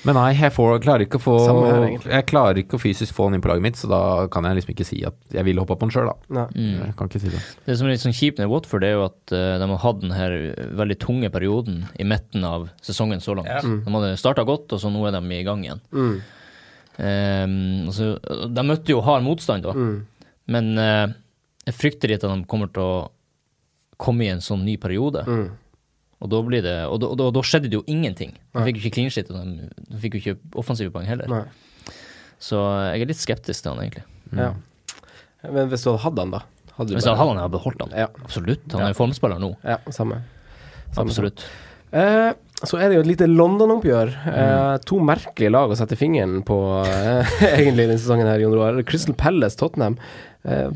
Men 0.04 0.18
nei, 0.18 0.34
jeg 0.36 0.52
får, 0.52 0.74
klarer 0.84 1.06
ikke 1.06 1.20
å 1.20 1.24
få 1.24 1.36
her. 1.48 1.86
Jeg 2.12 2.26
klarer 2.28 2.60
ikke 2.60 2.76
å 2.76 2.82
fysisk 2.82 3.16
få 3.16 3.30
han 3.30 3.38
inn 3.38 3.44
på 3.44 3.50
laget 3.52 3.64
mitt, 3.64 3.80
så 3.80 3.88
da 3.92 4.02
kan 4.32 4.44
jeg 4.48 4.60
liksom 4.60 4.74
ikke 4.74 4.88
si 4.88 5.00
at 5.08 5.16
jeg 5.32 5.48
vil 5.48 5.62
hoppe 5.62 5.78
på 5.80 5.88
han 5.88 5.94
sjøl, 5.96 6.12
da. 6.12 6.34
Nei. 6.40 6.46
Mm. 6.58 6.74
Jeg 6.82 6.96
kan 7.00 7.12
ikke 7.12 7.22
si 7.24 7.32
det. 7.32 7.42
Det 7.68 7.78
som 7.80 7.88
er 7.88 7.96
litt 7.96 8.04
sånn 8.04 8.18
kjipt 8.18 8.42
med 8.44 8.52
Watford, 8.52 8.84
er 8.88 8.98
jo 8.98 9.06
at 9.08 9.36
uh, 9.36 9.56
de 9.62 9.70
har 9.72 9.82
hatt 9.86 10.04
den 10.04 10.16
her 10.16 10.38
veldig 10.82 11.00
tunge 11.04 11.32
perioden 11.34 11.84
i 11.96 12.08
midten 12.08 12.44
av 12.48 12.68
sesongen 12.84 13.24
så 13.24 13.38
langt. 13.40 13.52
Mm. 13.64 13.80
De 13.88 13.96
hadde 13.96 14.14
starta 14.20 14.46
godt, 14.48 14.76
og 14.76 14.84
så 14.84 14.92
nå 14.92 15.08
er 15.08 15.16
de 15.16 15.24
i 15.38 15.44
gang 15.48 15.64
igjen. 15.64 15.84
Mm. 15.96 16.14
Um, 16.94 17.58
altså, 17.90 18.14
de 18.54 18.68
møtte 18.68 18.94
jo 18.94 19.02
hard 19.08 19.24
motstand, 19.26 19.66
da. 19.66 19.74
Mm. 19.74 20.30
Men 20.54 20.72
uh, 20.76 21.08
jeg 21.64 21.80
frykter 21.80 22.12
litt 22.12 22.28
at 22.28 22.34
de 22.34 22.50
kommer 22.50 22.72
til 22.76 22.84
å 22.84 22.96
komme 24.04 24.26
i 24.26 24.34
en 24.34 24.44
sånn 24.44 24.66
ny 24.68 24.76
periode. 24.82 25.24
Mm. 25.24 25.46
Og 26.24 26.30
da 26.32 26.40
blir 26.48 26.62
det 26.64 26.74
Og 26.88 27.02
da, 27.04 27.08
og 27.12 27.18
da, 27.20 27.26
da 27.36 27.42
skjedde 27.44 27.68
det 27.72 27.76
jo 27.78 27.84
ingenting. 27.92 28.32
De 28.56 28.64
fikk 28.64 28.78
jo 28.80 28.84
ikke 28.88 28.94
clean 28.96 29.12
shit, 29.12 29.28
og 29.34 29.44
de, 29.44 29.68
de 29.92 30.00
fikk 30.00 30.16
jo 30.16 30.22
ikke 30.24 30.60
offensive 30.64 30.94
poeng 30.94 31.06
heller. 31.10 31.28
Nei. 31.28 31.44
Så 32.40 32.60
jeg 32.96 33.04
er 33.04 33.10
litt 33.12 33.20
skeptisk 33.22 33.64
til 33.66 33.74
han, 33.74 33.84
egentlig. 33.84 34.06
Ja. 34.40 34.54
Men 35.52 35.68
hvis 35.72 35.84
du 35.84 35.92
hadde 35.92 36.04
hatt 36.06 36.22
han, 36.24 36.32
da? 36.34 36.42
Hadde 36.78 36.90
du 36.90 36.96
Hvis 36.96 37.04
bare- 37.06 37.12
jeg 37.14 37.20
hadde 37.20 37.30
han, 37.34 37.38
hadde 37.44 37.50
jeg 37.52 37.56
beholdt 37.58 37.84
han. 37.84 37.92
Ja. 38.00 38.08
Absolutt. 38.24 38.66
Han 38.72 38.82
Ja. 38.82 38.88
er 38.88 38.94
jo 38.96 39.00
formspiller 39.04 39.40
nå. 39.44 39.52
Ja, 39.64 39.78
samme. 39.92 40.22
samme 40.96 41.10
Absolutt. 41.12 41.44
Eh, 41.94 42.32
så 42.64 42.80
er 42.80 42.90
det 42.90 42.96
jo 42.96 43.02
et 43.04 43.12
lite 43.12 43.28
London-oppgjør. 43.30 44.10
Mm. 44.24 44.34
Eh, 44.34 44.78
to 44.88 44.98
merkelige 45.04 45.52
lag 45.52 45.70
å 45.70 45.76
sette 45.78 45.98
fingeren 46.00 46.40
på 46.48 46.58
eh, 46.88 47.36
egentlig 47.60 47.86
denne 47.88 48.00
sesongen 48.00 48.26
her, 48.32 48.40
Jon 48.42 48.56
Roar. 48.56 48.80
Crystal 48.88 49.14
Palace, 49.14 49.56
Tottenham. 49.60 49.98
Eh, 50.46 50.70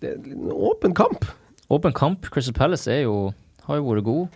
det 0.00 0.12
er 0.12 0.30
en 0.36 0.52
åpen 0.52 0.94
kamp. 0.94 1.24
Åpen 1.70 1.92
kamp. 1.96 2.28
Crystal 2.30 2.54
Palace 2.54 2.86
er 2.92 3.02
jo, 3.08 3.32
har 3.66 3.76
jo 3.80 3.88
vært 3.88 4.04
god. 4.06 4.28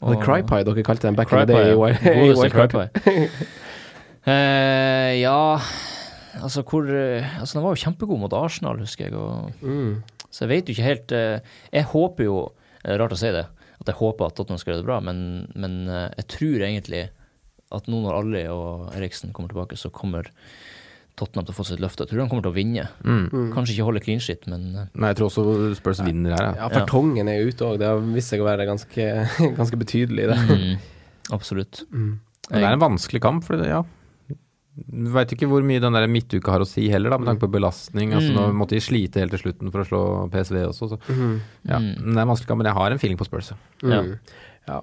Og 0.00 0.14
det 0.14 0.18
er 0.18 0.24
Crypie 0.24 0.64
dere 0.64 0.82
kalte 0.86 1.06
den 1.08 1.16
back 1.18 1.32
in 1.32 1.38
the 1.42 1.46
day. 1.50 1.66
i 1.66 1.72
ja. 1.74 1.76
Wild- 1.76 2.00
i 2.00 2.14
Godeste 2.20 2.44
Wild 2.44 2.54
Crypie. 2.56 3.28
Eh, 4.28 5.20
ja 5.22 5.56
Altså, 6.44 6.62
hvor 6.62 6.84
eh, 6.92 7.24
Altså, 7.40 7.56
den 7.58 7.64
var 7.64 7.72
jo 7.74 7.80
kjempegod 7.80 8.20
mot 8.20 8.34
Arsenal, 8.36 8.78
husker 8.78 9.06
jeg. 9.08 9.14
Og, 9.16 9.50
Mm. 9.62 10.02
så 10.30 10.44
jeg 10.44 10.48
vet 10.52 10.68
jo 10.68 10.74
ikke 10.76 10.86
helt 10.88 11.12
uh, 11.16 11.38
Jeg 11.72 11.84
håper 11.90 12.24
jo 12.24 12.36
eh, 12.84 12.96
Rart 13.00 13.12
å 13.16 13.18
si 13.18 13.30
det, 13.32 13.46
at 13.80 13.86
jeg 13.88 13.96
håper 13.98 14.26
at 14.28 14.36
Tottenham 14.36 14.58
skal 14.60 14.74
gjøre 14.74 14.82
det 14.84 14.86
bra, 14.90 15.00
men, 15.00 15.48
men 15.56 15.88
uh, 15.88 16.08
jeg 16.20 16.26
tror 16.36 16.60
egentlig 16.68 17.02
at 17.72 17.88
nå 17.88 18.00
når 18.04 18.18
Ali 18.20 18.44
og 18.52 18.92
Eriksen 18.96 19.32
kommer 19.32 19.48
tilbake, 19.52 19.76
så 19.78 19.90
kommer 19.94 20.28
Tottenham 21.16 21.44
til 21.46 21.52
å 21.54 21.56
få 21.56 21.66
sitt 21.66 21.80
løfte. 21.80 22.04
Jeg 22.06 22.08
tror 22.12 22.22
de 22.22 22.28
kommer 22.30 22.42
til 22.46 22.52
å 22.52 22.56
vinne. 22.56 22.84
Mm. 23.04 23.52
Kanskje 23.54 23.74
ikke 23.76 23.84
holde 23.88 24.00
clean 24.04 24.20
shit, 24.20 24.46
men 24.46 24.74
eh, 24.76 24.86
Nei, 24.94 25.10
jeg 25.12 25.16
tror 25.20 25.28
også 25.30 25.74
Spurs 25.76 26.00
vinner 26.06 26.36
her, 26.36 26.44
ja. 26.54 26.54
Ja, 26.62 26.68
Fertongen 26.72 27.28
er 27.28 27.44
ute 27.48 27.66
òg. 27.66 27.78
Det 27.82 27.86
har 27.90 28.00
vist 28.00 28.28
seg 28.32 28.40
å 28.40 28.48
være 28.48 28.66
ganske, 28.68 29.06
ganske 29.60 29.76
betydelig, 29.80 30.28
det. 30.30 30.38
mm, 30.48 30.76
absolutt. 31.36 31.82
Mm. 31.92 32.20
Det 32.50 32.62
er 32.64 32.72
en 32.72 32.80
vanskelig 32.82 33.20
kamp, 33.22 33.44
for 33.46 33.56
det, 33.60 33.68
ja. 33.70 33.82
Du 34.80 35.10
veit 35.12 35.28
ikke 35.34 35.48
hvor 35.50 35.64
mye 35.66 35.80
den 35.82 35.92
der 35.92 36.06
midtuka 36.08 36.54
har 36.54 36.62
å 36.64 36.66
si 36.68 36.86
heller, 36.88 37.10
da, 37.12 37.18
med 37.20 37.28
tanke 37.28 37.42
på 37.44 37.50
belastning. 37.52 38.14
Altså, 38.16 38.30
Mm. 38.32 38.36
nå 38.38 38.44
måtte 38.62 38.76
de 38.78 38.80
slite 38.80 39.20
helt 39.20 39.34
til 39.34 39.42
slutten 39.42 39.70
for 39.74 39.82
å 39.82 39.88
slå 39.88 40.00
PSV 40.32 40.62
også, 40.70 40.88
så 40.94 40.98
Mhm. 41.10 41.40
ja. 41.68 41.78
Mm. 41.78 41.90
Men 42.00 42.14
Det 42.14 42.18
er 42.18 42.22
en 42.22 42.32
vanskelig 42.32 42.48
kamp, 42.48 42.58
men 42.62 42.66
jeg 42.70 42.78
har 42.78 42.90
en 42.92 42.98
feeling 43.02 43.18
på 43.18 43.26
Spurs. 43.28 43.50
ja. 43.52 43.56
Ja. 43.90 44.00
Mm. 44.00 44.18
ja. 44.68 44.80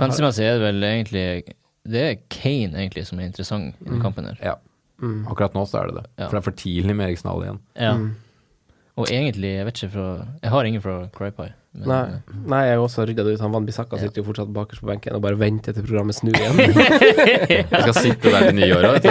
Fancy-messig 0.00 0.42
er 0.48 0.58
det 0.58 0.64
vel 0.66 0.82
egentlig 0.82 1.54
Det 1.86 2.02
er 2.02 2.16
Kane 2.28 2.74
egentlig 2.74 3.06
som 3.06 3.20
er 3.20 3.28
interessant 3.28 3.74
i 3.84 3.90
den 3.90 4.00
kampen 4.02 4.24
her. 4.26 4.36
Ja. 4.42 4.54
Mm. 5.02 5.26
Akkurat 5.28 5.54
nå 5.54 5.66
så 5.68 5.82
er 5.82 5.90
det 5.90 5.98
det. 6.02 6.06
Ja. 6.16 6.26
For 6.28 6.36
det 6.36 6.40
er 6.40 6.46
for 6.50 6.56
tidlig 6.62 6.94
med 6.96 7.10
Eriksen 7.10 7.28
Hall 7.30 7.42
igjen. 7.44 7.60
Ja. 7.76 7.92
Mm. 8.00 8.14
Og 8.96 9.10
egentlig, 9.12 9.50
jeg 9.58 9.64
vet 9.68 9.76
ikke 9.82 9.92
fra 9.92 10.04
Jeg 10.40 10.50
har 10.54 10.64
ingen 10.64 10.80
fra 10.80 10.94
Crypie. 11.12 11.50
Men, 11.76 11.88
Nei, 11.90 11.98
eh, 12.08 12.36
nei, 12.48 12.60
jeg 12.64 12.78
har 12.78 12.82
også 12.86 13.04
rydda 13.04 13.24
det 13.26 13.34
ut. 13.36 13.40
Han 13.44 13.52
Van 13.52 13.66
Bissaka 13.68 13.98
Ja. 13.98 14.06
sitter 14.06 14.22
jo 14.22 14.24
fortsatt 14.30 14.48
bakerst 14.56 14.80
på 14.80 14.88
benken 14.88 15.12
og 15.18 15.20
bare 15.20 15.36
venter 15.36 15.74
til 15.76 15.84
programmet 15.84 16.16
snur 16.16 16.32
igjen. 16.32 16.56
Jeg 17.52 17.66
skal 17.68 17.92
sitte 17.98 18.32
der 18.32 18.46
til 18.48 18.56
nyåret, 18.56 19.04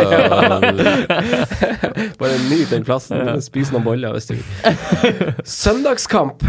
bare 2.17 2.39
nyt 2.49 2.71
den 2.73 2.83
plassen. 2.87 3.21
Spis 3.45 3.69
noen 3.75 3.85
boller 3.85 4.15
hvis 4.17 4.31
du 4.31 4.35
vil. 4.39 5.35
Søndagskamp. 5.45 6.41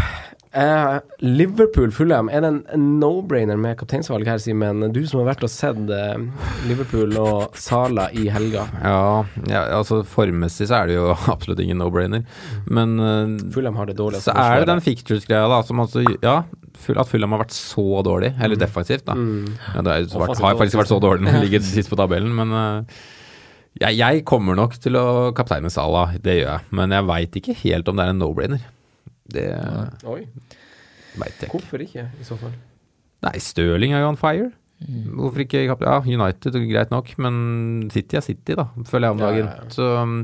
Eh, 0.51 0.97
Liverpool-Fulham. 1.19 2.29
Er 2.31 2.43
det 2.43 2.49
en, 2.49 2.85
no-brainer 3.01 3.59
med 3.59 3.75
kapteinsvalg 3.79 4.27
her, 4.29 4.39
Simen? 4.41 4.85
Du 4.95 5.01
som 5.09 5.21
har 5.21 5.33
vært 5.33 5.43
og 5.43 5.51
sett 5.51 5.79
uh, 5.91 6.45
Liverpool 6.69 7.17
og 7.19 7.57
Sala 7.59 8.07
i 8.15 8.27
helga. 8.31 8.63
Ja, 8.79 9.25
ja, 9.49 9.65
altså 9.77 10.01
formmessig 10.07 10.69
så 10.69 10.79
er 10.81 10.91
det 10.91 10.95
jo 10.97 11.09
absolutt 11.35 11.61
ingen 11.63 11.81
no-brainer. 11.81 12.23
Men 12.65 12.95
uh, 13.01 13.51
Fulham 13.53 13.79
har 13.79 13.91
det 13.91 13.97
dårlig. 13.99 14.23
så 14.23 14.35
er 14.37 14.63
det 14.63 14.71
den 14.71 14.85
fictures-greia, 14.85 15.49
da, 15.51 15.59
som 15.67 15.83
altså 15.83 16.05
Ja, 16.23 16.39
at 16.47 17.11
Fulham 17.11 17.35
har 17.35 17.43
vært 17.43 17.57
så 17.57 18.01
dårlig. 18.07 18.31
Eller 18.39 18.59
defensivt, 18.59 19.05
da. 19.09 19.17
Mm. 19.17 19.51
Ja, 19.73 19.83
det 19.83 19.99
har, 19.99 20.23
vært, 20.23 20.41
har 20.45 20.57
faktisk 20.63 20.81
vært 20.81 20.93
så 20.95 21.01
dårlig 21.03 21.27
når 21.27 21.37
de 21.37 21.43
ligger 21.45 21.67
sist 21.67 21.91
på 21.91 21.99
tabellen, 21.99 22.33
men 22.37 22.87
Jeg, 23.77 23.93
jeg 23.99 24.23
kommer 24.25 24.57
nok 24.57 24.79
til 24.81 24.95
å 24.97 25.05
kapteine 25.37 25.69
Salah, 25.69 26.15
det 26.23 26.39
gjør 26.39 26.49
jeg. 26.55 26.71
Men 26.79 26.95
jeg 26.95 27.09
veit 27.11 27.39
ikke 27.41 27.59
helt 27.65 27.91
om 27.91 27.99
det 27.99 28.07
er 28.07 28.15
en 28.15 28.21
no-brainer. 28.23 28.65
Det 29.33 29.47
Oi, 30.07 30.21
veit 31.17 31.35
jeg 31.41 31.49
ikke. 31.49 31.51
hvorfor 31.57 31.83
ikke, 31.83 32.07
i 32.21 32.23
så 32.27 32.37
fall? 32.39 32.53
Nei, 33.25 33.35
Stirling 33.41 33.93
er 33.97 34.03
jo 34.05 34.13
on 34.13 34.19
fire. 34.21 34.51
Hvorfor 35.17 35.41
ikke 35.41 35.63
Ja, 35.81 35.99
United, 36.05 36.53
greit 36.69 36.91
nok, 36.93 37.11
men 37.17 37.89
City 37.91 38.15
er 38.19 38.21
City, 38.21 38.53
da, 38.55 38.67
føler 38.85 39.07
jeg 39.09 39.15
om 39.17 39.21
dagen. 39.23 39.45
ja, 39.49 39.63
ja. 39.63 39.69
Så 39.73 39.87
um, 40.03 40.19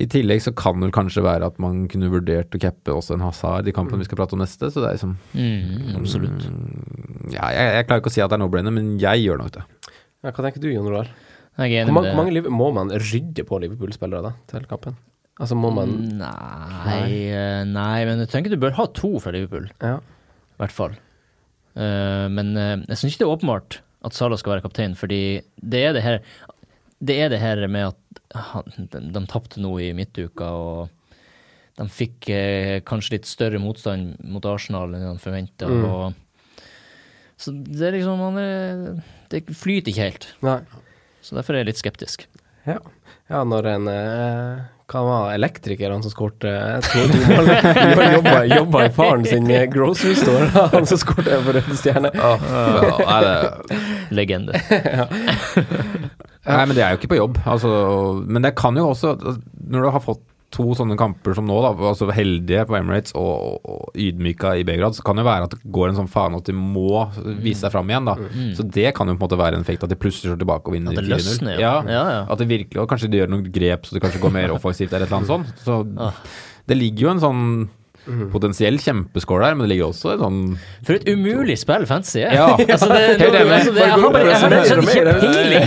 i 0.00 0.06
tillegg 0.10 0.42
så 0.42 0.52
kan 0.54 0.80
det 0.82 0.92
kanskje 0.94 1.22
være 1.22 1.46
at 1.46 1.56
man 1.62 1.84
kunne 1.90 2.10
vurdert 2.10 2.50
å 2.54 2.60
cappe 2.62 2.92
også 2.94 3.14
en 3.14 3.22
Hazard 3.24 3.66
i 3.70 3.72
kampen 3.74 3.98
vi 4.02 4.04
skal 4.06 4.18
prate 4.18 4.34
om 4.34 4.42
neste, 4.42 4.68
så 4.70 4.82
det 4.82 4.88
er 4.90 4.98
liksom 4.98 5.16
Mm, 5.34 5.96
absolutt. 5.98 6.44
mm, 6.50 7.32
Ja, 7.32 7.48
jeg, 7.54 7.72
jeg 7.78 7.86
klarer 7.86 8.02
ikke 8.02 8.10
å 8.10 8.16
si 8.18 8.20
at 8.22 8.30
det 8.30 8.38
er 8.38 8.42
no-brainer, 8.44 8.74
men 8.74 8.98
jeg 8.98 9.22
gjør 9.24 9.38
nok 9.44 9.52
det. 9.52 9.64
Ja, 10.22 10.30
hva 10.34 10.44
tenker 10.44 10.60
du, 10.60 10.68
Jon 10.74 10.90
Roar? 10.90 11.08
Er 11.58 11.84
Hvor 11.84 11.92
mange, 11.94 12.10
hvor 12.10 12.16
mange 12.24 12.32
liv- 12.34 12.50
må 12.50 12.72
man 12.74 12.90
rydde 12.90 13.44
på 13.46 13.58
Liverpool-spillere 13.60 14.22
da, 14.22 14.32
til 14.50 14.66
kampen? 14.70 14.96
Altså, 15.40 15.56
må 15.56 15.70
man 15.72 15.94
Nei, 16.20 17.30
eh, 17.32 17.62
nei, 17.64 18.04
men 18.04 18.20
jeg 18.20 18.28
tenker 18.34 18.52
du 18.52 18.58
bør 18.60 18.76
ha 18.76 18.84
to 18.96 19.14
fra 19.22 19.32
Liverpool, 19.32 19.70
Ja. 19.80 19.96
i 19.96 20.60
hvert 20.60 20.74
fall. 20.76 20.96
Eh, 21.80 22.26
men 22.28 22.52
eh, 22.60 22.76
jeg 22.90 23.00
syns 23.00 23.14
ikke 23.14 23.22
det 23.24 23.28
er 23.28 23.36
åpenbart 23.38 23.78
at 24.04 24.16
Salah 24.16 24.40
skal 24.40 24.56
være 24.56 24.64
kaptein, 24.66 24.96
fordi 24.96 25.40
det 25.60 25.84
er 25.88 25.92
det 25.96 26.02
her 26.04 26.18
Det 27.00 27.16
er 27.24 27.30
det 27.32 27.40
her 27.40 27.66
med 27.68 27.94
at 27.94 28.32
han, 28.36 28.64
de, 28.92 29.00
de 29.14 29.22
tapte 29.26 29.60
nå 29.60 29.70
i 29.80 29.92
midtuka, 29.96 30.44
og 30.44 30.90
de 31.80 31.86
fikk 31.88 32.28
kanskje 32.84 33.14
litt 33.14 33.28
større 33.28 33.58
motstand 33.62 34.18
mot 34.20 34.44
Arsenal 34.44 34.92
enn 34.92 35.06
de 35.06 35.22
forventa. 35.22 35.64
Mm. 35.64 36.12
Så 37.40 37.54
det 37.56 37.86
er 37.88 37.96
liksom 37.96 38.36
er, 38.36 39.00
Det 39.32 39.46
flyter 39.56 39.94
ikke 39.94 40.08
helt. 40.10 40.28
Nei. 40.44 40.58
Så 41.24 41.36
derfor 41.38 41.56
er 41.56 41.62
jeg 41.64 41.70
litt 41.70 41.80
skeptisk. 41.80 42.26
Ja, 42.70 42.78
ja 43.30 43.40
når 43.46 43.68
en 43.74 43.88
eh, 43.90 44.60
Hva 44.90 45.02
var 45.06 45.34
elektriker, 45.34 45.92
han 45.92 46.02
som 46.04 46.12
skårte 46.12 46.50
eh, 46.50 46.86
to 46.86 47.04
to 47.10 47.20
mål? 47.30 47.50
jobba, 48.16 48.36
jobba 48.50 48.84
i 48.86 48.92
faren 48.94 49.26
sin 49.28 49.50
grocery 49.72 50.16
store, 50.18 50.48
han 50.74 50.88
som 50.90 51.00
skårte 51.02 51.42
for 51.44 51.58
Røde 51.58 51.78
Stjerne. 51.78 52.10
Nei, 52.14 53.20
det, 53.26 53.80
Legende. 54.14 54.58
Nei, 56.50 56.64
men 56.64 56.74
det 56.74 56.82
er 56.82 56.94
jo 56.94 57.00
ikke 57.00 57.12
på 57.12 57.20
jobb. 57.20 57.38
Altså, 57.44 57.70
men 58.24 58.42
det 58.46 58.56
kan 58.58 58.78
jo 58.78 58.88
også, 58.94 59.14
når 59.70 59.84
du 59.86 59.90
har 59.94 60.02
fått 60.02 60.24
to 60.50 60.64
sånne 60.74 60.96
kamper 60.98 61.34
som 61.38 61.46
nå, 61.46 61.56
da, 61.62 61.68
altså 61.92 62.08
heldige 62.10 62.64
på 62.66 62.74
Emirates 62.74 63.12
og, 63.14 63.60
og 63.64 63.94
ydmyka 63.94 64.56
i 64.58 64.64
Belgrad, 64.66 64.96
så 64.98 65.04
kan 65.06 65.16
det 65.20 65.24
være 65.28 65.46
at 65.46 65.54
det 65.54 65.60
går 65.70 65.92
en 65.92 65.98
sånn 66.00 66.10
faen 66.10 66.34
at 66.40 66.48
de 66.50 66.54
må 66.58 67.04
vise 67.44 67.60
seg 67.62 67.70
fram 67.70 67.88
igjen. 67.92 68.08
da. 68.10 68.16
Så 68.58 68.66
det 68.66 68.90
kan 68.98 69.06
jo 69.06 69.14
på 69.14 69.22
en 69.22 69.26
måte 69.28 69.38
være 69.38 69.60
en 69.60 69.62
effekt 69.66 69.86
at 69.86 69.92
de 69.94 69.98
plutselig 70.00 70.32
slår 70.32 70.40
tilbake 70.42 70.66
og 70.66 70.74
vinner 70.74 70.90
At 70.96 71.00
det 71.04 71.06
4-0. 71.06 71.14
løsner, 71.30 71.54
ja. 71.62 71.74
ja. 71.86 71.94
Ja, 71.94 72.04
ja. 72.16 72.22
At 72.34 72.42
det 72.42 72.48
virkelig, 72.50 72.80
og 72.82 72.88
kanskje 72.90 73.10
de 73.12 73.22
gjør 73.22 73.30
noen 73.36 73.46
grep 73.54 73.86
så 73.86 73.94
det 73.94 74.02
kanskje 74.02 74.22
går 74.26 74.34
mer 74.40 74.54
offensivt 74.58 74.90
eller 74.92 75.06
et 75.06 75.12
eller 75.12 75.22
annet 75.22 75.34
sånt. 75.36 75.54
Så 75.66 75.80
Ah. 76.00 76.18
det 76.66 76.76
ligger 76.82 77.06
jo 77.06 77.12
en 77.14 77.22
sånn 77.22 77.44
potensiell 78.32 78.78
kjempescore 78.80 79.44
der, 79.44 79.54
men 79.54 79.66
det 79.66 79.74
ligger 79.74 79.90
også 79.92 80.14
en 80.14 80.20
sånn 80.24 80.38
For 80.86 80.96
et 80.96 81.04
umulig 81.10 81.54
spill 81.60 81.84
fantasy 81.86 82.22
er. 82.24 82.32
Ja, 82.34 82.46
altså, 82.74 82.88
det, 82.90 83.02
helt 83.20 83.36
enig. 83.36 83.52
altså, 83.54 83.72
det, 83.76 83.82
jeg 83.84 83.90
har 83.92 84.14
bare 84.16 84.30
jeg 84.30 84.40
har 84.40 84.50
rett 84.54 84.60
og 84.60 84.66
slett 84.70 84.80
ikke 84.80 85.28
peiling. 85.36 85.64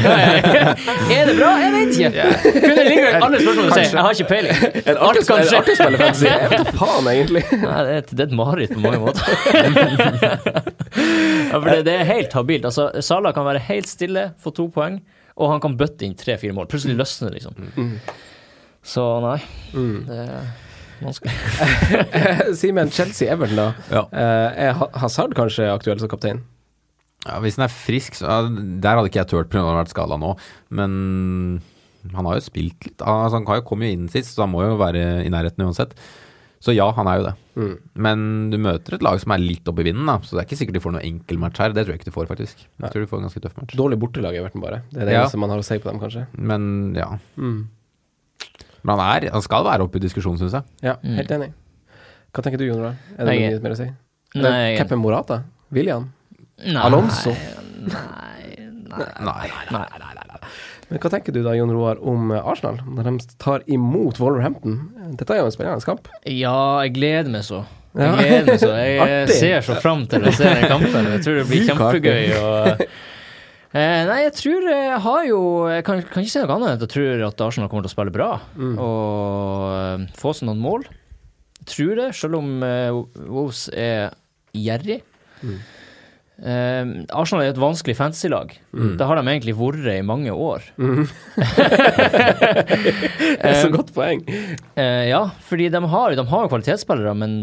Er 1.17 1.29
det 1.29 1.35
bra? 1.37 1.51
Jeg 1.61 1.71
vet 1.75 1.91
ikke. 1.93 2.25
Kunne 2.63 2.85
ligge 2.89 3.11
alle 3.27 3.37
spørsmål 3.43 3.63
og 3.63 3.73
si 3.77 3.83
jeg 3.85 4.05
har 4.07 4.17
ikke 4.17 4.29
peiling. 4.33 4.55
En 4.89 4.97
Alt 4.97 5.03
artig, 5.07 5.23
kan 5.29 5.45
skje. 5.47 5.59
artig 5.61 5.75
spiller 5.77 5.99
fantasy. 6.03 6.27
Jeg 6.27 6.49
vet 6.51 6.65
da 6.65 6.75
faen, 6.81 7.09
egentlig. 7.13 7.43
Nei, 7.53 7.77
det 7.87 7.93
er 7.93 8.01
et, 8.01 8.09
det 8.13 8.25
er 8.25 8.27
et 8.31 8.35
mareritt 8.41 8.73
på 8.73 8.81
mange 8.83 8.99
måter. 9.03 9.23
ja, 11.51 11.57
for 11.59 11.69
det, 11.69 11.79
det 11.87 11.95
er 11.99 12.05
helt 12.09 12.35
habilt. 12.37 12.65
Altså, 12.69 12.89
Salah 13.05 13.33
kan 13.35 13.47
være 13.47 13.61
helt 13.69 13.89
stille, 13.89 14.27
få 14.41 14.53
to 14.57 14.67
poeng, 14.73 14.99
og 15.37 15.53
han 15.53 15.63
kan 15.63 15.77
bøtte 15.79 16.05
inn 16.07 16.17
tre-fire 16.19 16.55
mål. 16.57 16.67
Plutselig 16.71 16.97
løsner 16.99 17.31
det, 17.33 17.41
liksom. 17.41 17.97
Så 18.83 19.05
nei, 19.23 19.37
det 19.71 20.19
er 20.19 20.35
vanskelig. 20.35 20.69
Simen, 22.59 22.89
Chelsea-Everton, 22.93 23.55
da. 23.59 23.67
Ja. 23.91 24.03
Eh, 24.11 24.63
er 24.69 24.81
Hazard 25.01 25.35
kanskje 25.37 25.69
aktuell 25.73 25.99
som 26.01 26.09
kaptein? 26.11 26.41
Ja, 27.25 27.37
Hvis 27.43 27.55
han 27.59 27.65
er 27.69 27.71
frisk, 27.71 28.17
så 28.19 28.27
Der 28.83 28.97
hadde 28.97 29.07
ikke 29.07 29.21
jeg 29.21 29.29
turt 29.31 29.49
pga. 29.51 29.61
han 29.63 29.69
har 29.75 29.83
vært 29.85 29.93
skada 29.95 30.17
nå, 30.19 30.33
men 30.75 31.61
han 32.13 32.25
har 32.27 32.35
jo 32.35 32.43
spilt 32.43 32.83
litt. 32.89 32.99
Altså, 32.99 33.37
han 33.39 33.45
kan 33.47 33.61
jo 33.61 33.67
komme 33.69 33.87
jo 33.87 33.95
inn 33.95 34.09
sist, 34.11 34.33
så 34.35 34.43
han 34.43 34.51
må 34.51 34.65
jo 34.65 34.75
være 34.81 35.23
i 35.23 35.29
nærheten 35.31 35.63
uansett. 35.63 35.93
Så 36.63 36.71
ja, 36.75 36.85
han 36.95 37.07
er 37.11 37.17
jo 37.19 37.23
det. 37.27 37.31
Mm. 37.59 37.71
Men 38.05 38.19
du 38.51 38.57
møter 38.59 38.95
et 38.95 39.03
lag 39.03 39.19
som 39.19 39.31
er 39.35 39.41
litt 39.43 39.67
oppe 39.67 39.83
i 39.83 39.87
vinden, 39.89 40.07
da, 40.07 40.17
så 40.23 40.35
det 40.35 40.41
er 40.43 40.47
ikke 40.47 40.59
sikkert 40.61 40.77
de 40.77 40.81
får 40.83 40.93
noen 40.95 41.03
enkel 41.07 41.39
match 41.39 41.59
her. 41.59 41.71
Det 41.75 41.83
tror 41.85 41.93
jeg 41.95 41.99
ikke 42.01 42.07
de 42.11 42.15
får, 42.15 42.27
faktisk. 42.31 42.61
Jeg 42.79 42.91
tror 42.93 43.03
de 43.03 43.09
får 43.11 43.19
en 43.19 43.25
ganske 43.27 43.41
tøff 43.43 43.55
match. 43.59 43.75
Dårlig 43.79 43.97
bortelag, 44.03 44.35
Everton, 44.39 44.63
bare. 44.63 44.81
Det 44.91 45.01
er 45.01 45.05
det 45.09 45.15
Ja. 45.17 45.23
eneste 45.25 45.39
man 45.43 45.49
har 45.51 45.59
å 45.59 45.63
si 45.67 45.77
på 45.79 45.91
dem, 45.91 45.99
kanskje. 45.99 46.27
Men 46.39 46.95
ja. 46.95 47.09
Mm. 47.37 47.67
Men 48.83 48.99
han, 48.99 49.03
er, 49.23 49.29
han 49.31 49.41
skal 49.45 49.63
være 49.67 49.85
oppe 49.87 49.99
i 49.99 50.03
diskusjonen, 50.03 50.39
syns 50.41 50.53
jeg. 50.57 50.63
Ja, 50.83 50.95
Mm. 51.03 51.15
helt 51.19 51.31
enig. 51.31 51.51
Hva 52.33 52.43
tenker 52.43 52.57
du, 52.59 52.65
Jon 52.67 52.79
Roar? 52.81 52.95
Er 53.17 53.25
det 53.29 53.35
noe 53.39 53.59
mer 53.63 53.75
å 53.75 53.77
si? 53.79 53.89
Nei, 54.35 54.75
Keppe 54.79 54.97
Morata? 54.97 55.41
William? 55.71 56.07
Nei, 56.63 56.81
Alonso? 56.81 57.31
Nei, 57.33 58.67
nei, 58.89 59.49
Nei. 59.71 59.85
nei. 59.99 60.39
Men 60.89 60.99
hva 61.01 61.09
tenker 61.09 61.33
du 61.33 61.39
da, 61.45 61.53
Jon 61.57 61.71
Roar, 61.73 61.97
om 62.05 62.31
eh, 62.35 62.41
Arsenal, 62.51 62.81
når 62.85 63.07
de 63.07 63.13
tar 63.41 63.63
imot 63.71 64.19
Wolverhampton? 64.21 64.75
Dette 65.17 65.33
er 65.33 65.39
jo 65.41 65.47
en 65.47 65.55
spennende 65.55 65.85
kamp. 65.87 66.09
Ja, 66.29 66.81
jeg 66.83 66.93
gleder 66.99 67.31
meg 67.33 67.45
så. 67.47 67.63
Jeg 67.97 68.11
gleder 68.19 68.45
meg 68.51 68.59
så. 68.61 68.69
Jeg 68.83 69.29
ser 69.37 69.61
så 69.65 69.77
fram 69.81 70.03
til 70.09 70.25
å 70.27 70.33
se 70.33 70.43
den 70.49 70.67
kampen. 70.69 71.07
Jeg 71.15 71.23
tror 71.25 71.39
det 71.39 71.47
blir 71.49 71.65
kjempegøy. 71.69 72.23
Og, 72.41 72.83
eh, 73.73 74.01
nei, 74.09 74.19
jeg 74.27 74.33
tror 74.37 74.67
jeg 74.69 74.99
har 75.05 75.21
jo 75.27 75.39
Jeg 75.71 75.83
kan, 75.87 76.01
kan 76.05 76.23
ikke 76.23 76.33
si 76.33 76.41
noe 76.43 76.55
annet 76.57 76.67
enn 76.69 76.77
at 76.77 76.85
jeg 76.87 76.93
tror 76.95 77.23
at 77.27 77.45
Arsenal 77.47 77.69
kommer 77.71 77.85
til 77.87 77.91
å 77.91 77.95
spille 77.97 78.13
bra 78.15 78.31
Mm. 78.55 78.75
og 78.77 79.69
eh, 79.77 80.07
få 80.19 80.33
seg 80.37 80.49
noen 80.49 80.61
mål. 80.63 80.85
Jeg 81.63 81.69
tror 81.73 81.95
det, 82.01 82.09
selv 82.19 82.35
om 82.41 82.49
uh, 82.59 83.03
Wolves 83.31 83.69
er 83.71 84.11
gjerrig. 84.53 84.99
Mm. 85.43 85.55
Eh, 86.43 86.89
Arsenal 87.15 87.45
er 87.45 87.53
et 87.53 87.59
vanskelig 87.61 87.95
fantasy-lag. 87.95 88.51
Mm. 88.75 88.97
Det 88.99 89.05
har 89.07 89.15
de 89.15 89.23
egentlig 89.31 89.53
vært 89.55 89.85
i 89.93 90.01
mange 90.03 90.33
år. 90.33 90.65
Det 92.33 93.47
er 93.47 93.61
så 93.61 93.69
godt 93.71 93.93
poeng. 93.95 94.25
Eh, 94.75 95.05
ja, 95.09 95.23
fordi 95.47 95.69
de 95.71 95.81
har, 95.93 96.15
de 96.19 96.25
har 96.33 96.43
jo 96.45 96.51
kvalitetsspillere, 96.51 97.13
men 97.15 97.37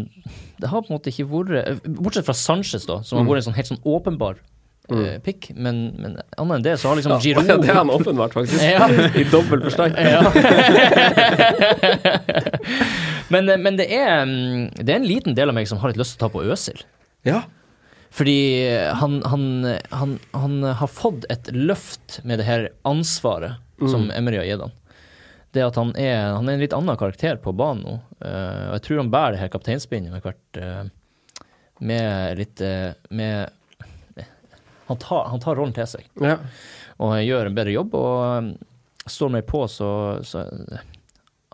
det 0.61 0.69
har 0.69 0.83
på 0.83 0.91
en 0.91 0.97
måte 0.99 1.09
ikke 1.09 1.25
vært 1.31 1.81
Bortsett 1.97 2.27
fra 2.27 2.35
Sanchez, 2.37 2.85
da, 2.85 2.99
som 3.01 3.17
har 3.17 3.25
vært 3.29 3.41
en 3.41 3.47
sånn 3.49 3.57
helt 3.57 3.71
sånn 3.73 3.81
åpenbar 3.89 4.37
eh, 4.99 5.19
pick. 5.23 5.51
Men, 5.55 5.81
men 5.97 6.17
annet 6.37 6.55
enn 6.57 6.65
det, 6.65 6.75
så 6.81 6.91
har 6.91 6.99
liksom 6.99 7.15
Ja, 7.15 7.21
Giroud 7.25 7.47
det 7.63 7.69
er 7.69 7.79
han 7.79 7.93
åpenbart, 7.93 8.35
faktisk. 8.35 8.63
Ja. 8.71 8.89
I 9.15 9.23
dobbel 9.31 9.63
forstand. 9.65 9.95
ja. 9.97 10.21
men, 13.33 13.49
eh, 13.49 13.57
men 13.61 13.79
det 13.79 13.87
er 13.93 14.25
mm, 14.25 14.69
Det 14.81 14.89
er 14.89 14.99
en 14.99 15.07
liten 15.07 15.37
del 15.37 15.51
av 15.51 15.57
meg 15.57 15.69
som 15.69 15.81
har 15.81 15.91
litt 15.91 16.01
lyst 16.01 16.17
til 16.17 16.21
å 16.21 16.27
ta 16.27 16.33
på 16.35 16.45
Øsil. 16.51 16.83
Ja. 17.27 17.43
Fordi 18.11 18.67
han, 18.99 19.21
han, 19.31 19.43
han, 19.95 20.17
han 20.35 20.63
har 20.81 20.89
fått 20.91 21.23
et 21.31 21.47
løft 21.55 22.19
med 22.27 22.41
det 22.41 22.47
her 22.49 22.67
ansvaret 22.83 23.61
som 23.79 24.09
Emery 24.11 24.41
har 24.41 24.49
gitt 24.49 24.65
han. 24.65 24.73
Det 25.51 25.63
at 25.65 25.77
han 25.79 25.91
er, 25.99 26.31
han 26.31 26.47
er 26.47 26.55
en 26.55 26.63
litt 26.63 26.75
annen 26.75 26.97
karakter 26.99 27.39
på 27.43 27.53
banen 27.55 27.83
nå. 27.83 27.95
Uh, 28.23 28.69
og 28.69 28.75
jeg 28.77 28.83
tror 28.85 29.01
han 29.01 29.11
bærer 29.11 29.35
det 29.35 29.41
her 29.41 29.51
kapteinspinnet 29.51 30.13
med 30.13 30.23
hvert 30.23 30.59
uh, 30.61 30.83
Med 31.81 32.37
litt 32.37 32.61
uh, 32.61 32.93
Med 33.09 33.49
han 34.91 34.99
tar, 35.01 35.25
han 35.31 35.41
tar 35.43 35.57
rollen 35.59 35.75
til 35.75 35.87
seg 35.89 36.07
ja. 36.21 36.37
og 37.01 37.17
gjør 37.23 37.49
en 37.49 37.57
bedre 37.57 37.75
jobb. 37.75 37.97
Og 37.97 38.23
um, 38.45 38.49
står 39.09 39.31
meg 39.33 39.45
på, 39.49 39.63
så, 39.71 39.91
så 40.27 40.45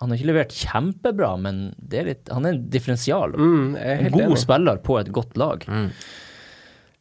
Han 0.01 0.11
har 0.11 0.17
ikke 0.19 0.29
levert 0.29 0.53
kjempebra, 0.53 1.31
men 1.41 1.61
det 1.77 2.01
er 2.01 2.09
litt, 2.11 2.31
han 2.33 2.45
er 2.45 2.55
en 2.57 2.65
differensial. 2.73 3.33
Mm, 3.33 3.75
En 3.75 4.09
god 4.13 4.25
enig. 4.27 4.41
spiller 4.43 4.81
på 4.83 4.99
et 4.99 5.13
godt 5.15 5.37
lag. 5.39 5.63
Mm. 5.69 5.87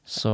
Så 0.07 0.31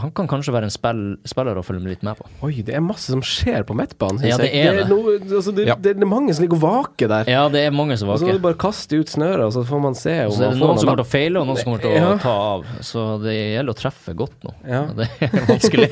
han 0.00 0.10
kan 0.16 0.24
kanskje 0.24 0.52
være 0.54 0.70
en 0.70 0.72
spill, 0.72 1.00
spiller 1.28 1.58
å 1.60 1.62
følge 1.64 1.90
litt 1.90 2.04
med 2.06 2.16
på. 2.16 2.24
Oi, 2.46 2.62
det 2.64 2.72
er 2.72 2.80
masse 2.80 3.12
som 3.12 3.20
skjer 3.20 3.66
på 3.68 3.74
midtbanen. 3.76 4.22
Ja, 4.24 4.38
det 4.40 4.48
er 4.56 4.78
det. 4.78 4.86
noe, 4.88 5.18
altså, 5.20 5.52
det, 5.52 5.66
Ja. 5.68 5.74
det, 5.76 5.92
det 5.98 6.06
er 6.06 6.08
mange 6.08 6.32
som 6.32 6.46
ligger 6.46 6.56
og 6.56 6.62
vaker 6.62 7.10
der. 7.12 7.28
Ja, 7.28 7.42
det 7.52 7.66
er 7.66 7.74
mange 7.76 7.98
som 8.00 8.08
vaker. 8.08 8.16
Og 8.16 8.24
så 8.24 8.30
må 8.30 8.38
du 8.38 8.46
bare 8.46 8.56
kaste 8.56 8.96
ut 8.96 9.12
snøret, 9.12 9.44
og 9.44 9.52
så 9.52 9.66
får 9.68 9.82
man 9.84 9.98
se 10.00 10.16
om 10.24 10.32
Så 10.32 10.40
er 10.40 10.48
man 10.48 10.56
det 10.56 10.62
får 10.62 10.72
noen 10.72 10.80
som 10.80 10.88
kommer 10.88 11.02
til 11.02 11.04
å 11.04 11.12
feile, 11.12 11.36
og 11.42 11.50
noen 11.50 11.60
som 11.60 11.68
kommer 11.68 11.84
til 11.84 12.08
å 12.08 12.16
ta 12.24 12.34
av. 12.54 12.64
Så 12.80 13.06
det 13.26 13.36
gjelder 13.36 13.76
å 13.76 13.80
treffe 13.82 14.16
godt 14.16 14.48
nå. 14.48 14.56
Ja. 14.64 14.82
Det 14.96 15.10
er 15.28 15.48
vanskelig. 15.52 15.90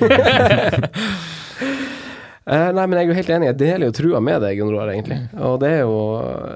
Uh, 2.49 2.69
nei, 2.81 2.87
men 2.87 2.97
jeg 2.97 3.03
er 3.03 3.11
jo 3.13 3.19
helt 3.21 3.35
enig. 3.37 3.53
Jeg 3.53 3.61
deler 3.61 3.91
jo 3.91 3.97
trua 4.01 4.25
med 4.25 4.41
deg, 4.47 4.57
Jon 4.63 4.73
Roar, 4.73 4.95
egentlig. 4.97 5.21
Og 5.37 5.61
det 5.61 5.75
er 5.77 5.83
jo, 5.85 6.01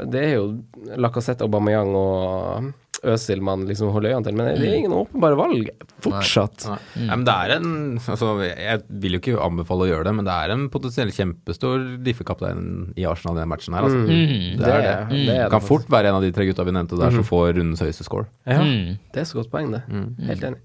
det 0.08 0.24
er 0.24 0.38
jo 0.38 0.48
Lacassette, 0.96 1.44
Aubameyang 1.44 1.92
og 2.00 2.72
Øzil 3.02 3.40
man 3.42 3.64
liksom 3.66 3.90
holder 3.90 4.12
øynene 4.12 4.24
til. 4.28 4.36
Men 4.38 4.48
det 4.60 4.68
er 4.68 4.76
ingen 4.78 4.92
åpenbare 4.94 5.34
valg 5.38 5.70
fortsatt. 6.04 6.66
Nei. 6.70 6.76
Nei, 7.02 7.08
men 7.16 7.24
det 7.26 7.34
er 7.34 7.54
en 7.56 7.72
altså, 7.98 8.28
Jeg 8.46 8.82
vil 9.02 9.16
jo 9.16 9.20
ikke 9.22 9.40
anbefale 9.42 9.86
å 9.86 9.90
gjøre 9.90 10.06
det, 10.06 10.14
men 10.20 10.28
det 10.28 10.36
er 10.44 10.54
en 10.54 10.68
potensielt 10.70 11.16
kjempestor 11.16 11.82
diffekaptein 12.06 12.92
i 12.94 13.06
Arsenal 13.10 13.36
i 13.38 13.42
den 13.42 13.50
matchen 13.50 13.74
her. 13.74 13.88
Altså. 13.88 14.04
Mm. 14.06 14.60
Det 14.60 14.70
er 14.70 14.84
det. 14.86 14.94
Mm. 15.10 15.16
det, 15.26 15.34
er 15.34 15.42
Det 15.46 15.50
kan 15.56 15.66
fort 15.66 15.90
være 15.90 16.12
en 16.12 16.20
av 16.20 16.22
de 16.26 16.30
tre 16.36 16.46
gutta 16.46 16.66
vi 16.68 16.76
nevnte 16.78 17.00
der 17.00 17.10
som 17.18 17.26
får 17.26 17.56
rundens 17.58 17.82
høyeste 17.82 18.06
score. 18.06 18.28
Ja, 18.46 18.60
Mm. 18.62 18.98
det 19.12 19.20
er 19.24 19.26
så 19.26 19.40
godt 19.40 19.50
poeng, 19.50 19.72
det. 19.74 19.82
Helt 20.28 20.44
enig. 20.52 20.60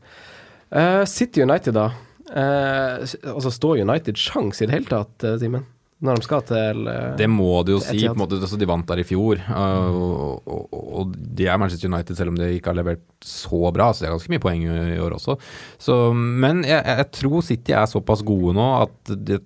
Uh, 0.70 1.06
City 1.10 1.42
United, 1.42 1.74
da. 1.74 1.88
Uh, 2.28 3.02
altså, 3.34 3.50
står 3.56 3.82
United 3.82 4.18
sjans 4.20 4.62
i 4.62 4.68
det 4.68 4.76
hele 4.76 4.90
tatt, 4.92 5.24
eh, 5.24 5.38
Simen? 5.42 5.64
Når 6.04 6.20
de 6.20 6.26
skal 6.28 6.44
til 6.46 6.84
uh, 6.86 7.16
Det 7.18 7.26
må 7.32 7.64
du 7.66 7.72
jo 7.74 7.80
si. 7.82 8.04
På 8.06 8.14
en 8.14 8.20
måte, 8.22 8.38
altså 8.38 8.60
De 8.62 8.68
vant 8.70 8.86
der 8.90 9.02
i 9.02 9.06
fjor, 9.08 9.40
uh, 9.50 9.88
og, 9.98 10.52
og, 10.52 10.76
og 11.02 11.16
de 11.18 11.48
er 11.50 11.58
Manchester 11.58 11.90
United 11.90 12.20
selv 12.20 12.34
om 12.34 12.38
de 12.38 12.52
ikke 12.58 12.70
har 12.74 12.78
levert 12.78 13.02
så 13.26 13.72
bra. 13.74 13.90
Så 13.94 14.04
det 14.04 14.10
er 14.12 14.14
ganske 14.18 14.34
mye 14.36 14.44
poeng 14.44 14.68
i, 14.68 15.00
år 15.02 15.16
også. 15.18 15.38
Så, 15.82 15.98
men 16.14 16.62
jeg, 16.68 16.84
jeg 16.86 17.10
tror 17.18 17.42
City 17.48 17.74
er 17.74 17.90
såpass 17.90 18.22
gode 18.28 18.54
nå 18.58 18.68
at 18.84 19.16
det 19.18 19.42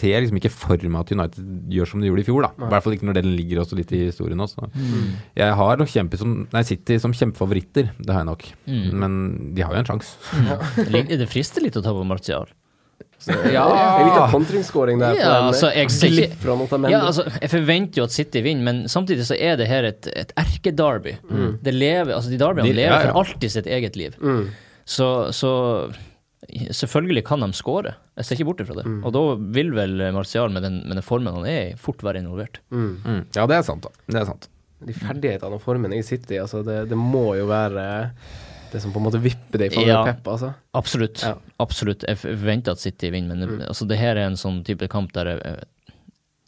ser 0.00 0.22
liksom 0.22 0.38
ikke 0.38 0.52
for 0.54 0.80
meg 0.88 1.02
at 1.02 1.10
United 1.12 1.48
gjør 1.74 1.88
som 1.90 2.00
de 2.00 2.08
gjorde 2.08 2.22
i 2.22 2.26
fjor. 2.28 2.46
da 2.46 2.50
I 2.56 2.70
hvert 2.72 2.84
fall 2.86 2.94
ikke 2.96 3.08
når 3.10 3.18
den 3.18 3.32
ligger 3.36 3.60
også 3.62 3.76
litt 3.76 3.90
i 3.92 4.04
historien 4.06 4.40
også. 4.40 4.68
Jeg 5.36 5.56
har 5.60 5.80
nok 5.80 5.90
kjempe 5.92 6.18
som, 6.20 6.36
nei, 6.54 6.62
City 6.66 6.96
som 7.02 7.12
kjempefavoritter, 7.16 7.90
det 7.98 8.14
har 8.14 8.22
jeg 8.24 8.30
nok. 8.30 8.46
Mm. 8.70 8.86
Men 9.02 9.18
de 9.58 9.66
har 9.66 9.74
jo 9.76 9.82
en 9.82 9.90
sjanse. 9.90 10.88
Lik- 10.94 11.12
Det 11.20 11.28
frister 11.28 11.62
litt 11.66 11.76
å 11.76 11.82
ta 11.84 11.92
på 11.92 12.06
Martial. 12.08 12.48
Ja, 13.52 13.64
en 14.00 14.06
liten 14.08 14.30
kontringsskåring 14.32 14.98
der. 15.02 15.14
på 15.14 15.20
Ja, 15.20 15.32
altså, 15.50 15.68
jeg 15.74 15.90
ikke- 15.90 16.36
fra 16.40 16.54
Notamendi. 16.56 16.92
Ja, 16.94 17.00
altså, 17.06 17.26
jeg 17.40 17.50
forventer 17.52 18.00
jo 18.00 18.04
at 18.04 18.12
City 18.12 18.40
vinner, 18.42 18.64
men 18.64 18.84
samtidig 18.88 19.26
så 19.28 19.36
er 19.38 19.56
det 19.60 19.66
her 19.68 19.84
et, 19.84 20.08
et 20.16 20.32
erkedarby. 20.40 21.16
Det 21.62 21.74
lever, 21.74 22.14
altså 22.14 22.30
De 22.30 22.38
derbyene 22.40 22.68
De- 22.68 22.72
lever 22.72 22.94
ja, 22.96 23.00
ja. 23.06 23.10
for 23.12 23.20
alltid 23.20 23.50
sitt 23.50 23.66
eget 23.66 23.96
liv. 23.96 24.16
Mm. 24.20 24.46
Så, 24.88 25.10
så 25.36 25.52
selvfølgelig 26.72 27.24
kan 27.28 27.40
de 27.44 27.52
skåre. 27.56 27.92
Jeg 28.16 28.24
ser 28.26 28.36
ikke 28.38 28.48
bort 28.48 28.62
ifra 28.64 28.78
det. 28.80 28.86
Og 29.04 29.12
da 29.14 29.22
vil 29.58 29.70
vel 29.76 30.00
Martial, 30.16 30.50
med 30.50 30.62
den, 30.64 30.80
med 30.88 30.96
den 30.96 31.04
formen 31.06 31.34
han 31.36 31.44
er 31.46 31.60
i, 31.72 31.76
fort 31.76 32.02
være 32.02 32.22
involvert. 32.24 32.58
Mm. 32.72 33.26
Ja, 33.36 33.44
det 33.46 33.56
er 33.60 33.62
sant, 33.68 33.84
da. 33.84 33.92
Det 34.08 34.22
er 34.22 34.24
sant. 34.32 34.48
De 34.80 34.94
ferdighetene 34.96 35.58
og 35.58 35.60
formen 35.60 35.92
i 35.92 36.00
City, 36.02 36.38
altså 36.40 36.62
det, 36.64 36.88
det 36.88 36.96
må 36.96 37.34
jo 37.36 37.44
være 37.50 38.10
det 38.72 38.80
som 38.82 38.92
på 38.94 39.00
en 39.00 39.06
måte 39.08 39.20
vipper 39.22 39.66
i 39.66 39.70
favør 39.72 39.90
Ja. 39.90 40.00
Pep, 40.06 40.28
altså. 40.30 40.52
Absolutt. 40.76 41.22
Ja. 41.24 41.34
Absolutt. 41.62 42.06
Jeg 42.08 42.20
forventer 42.22 42.76
at 42.76 42.82
City 42.82 43.10
vinner, 43.12 43.36
men 43.36 43.60
mm. 43.60 43.66
altså, 43.68 43.86
det 43.90 43.98
her 44.00 44.16
er 44.16 44.30
en 44.30 44.38
sånn 44.40 44.62
type 44.66 44.88
kamp 44.92 45.12
der 45.16 45.32
jeg, 45.34 45.58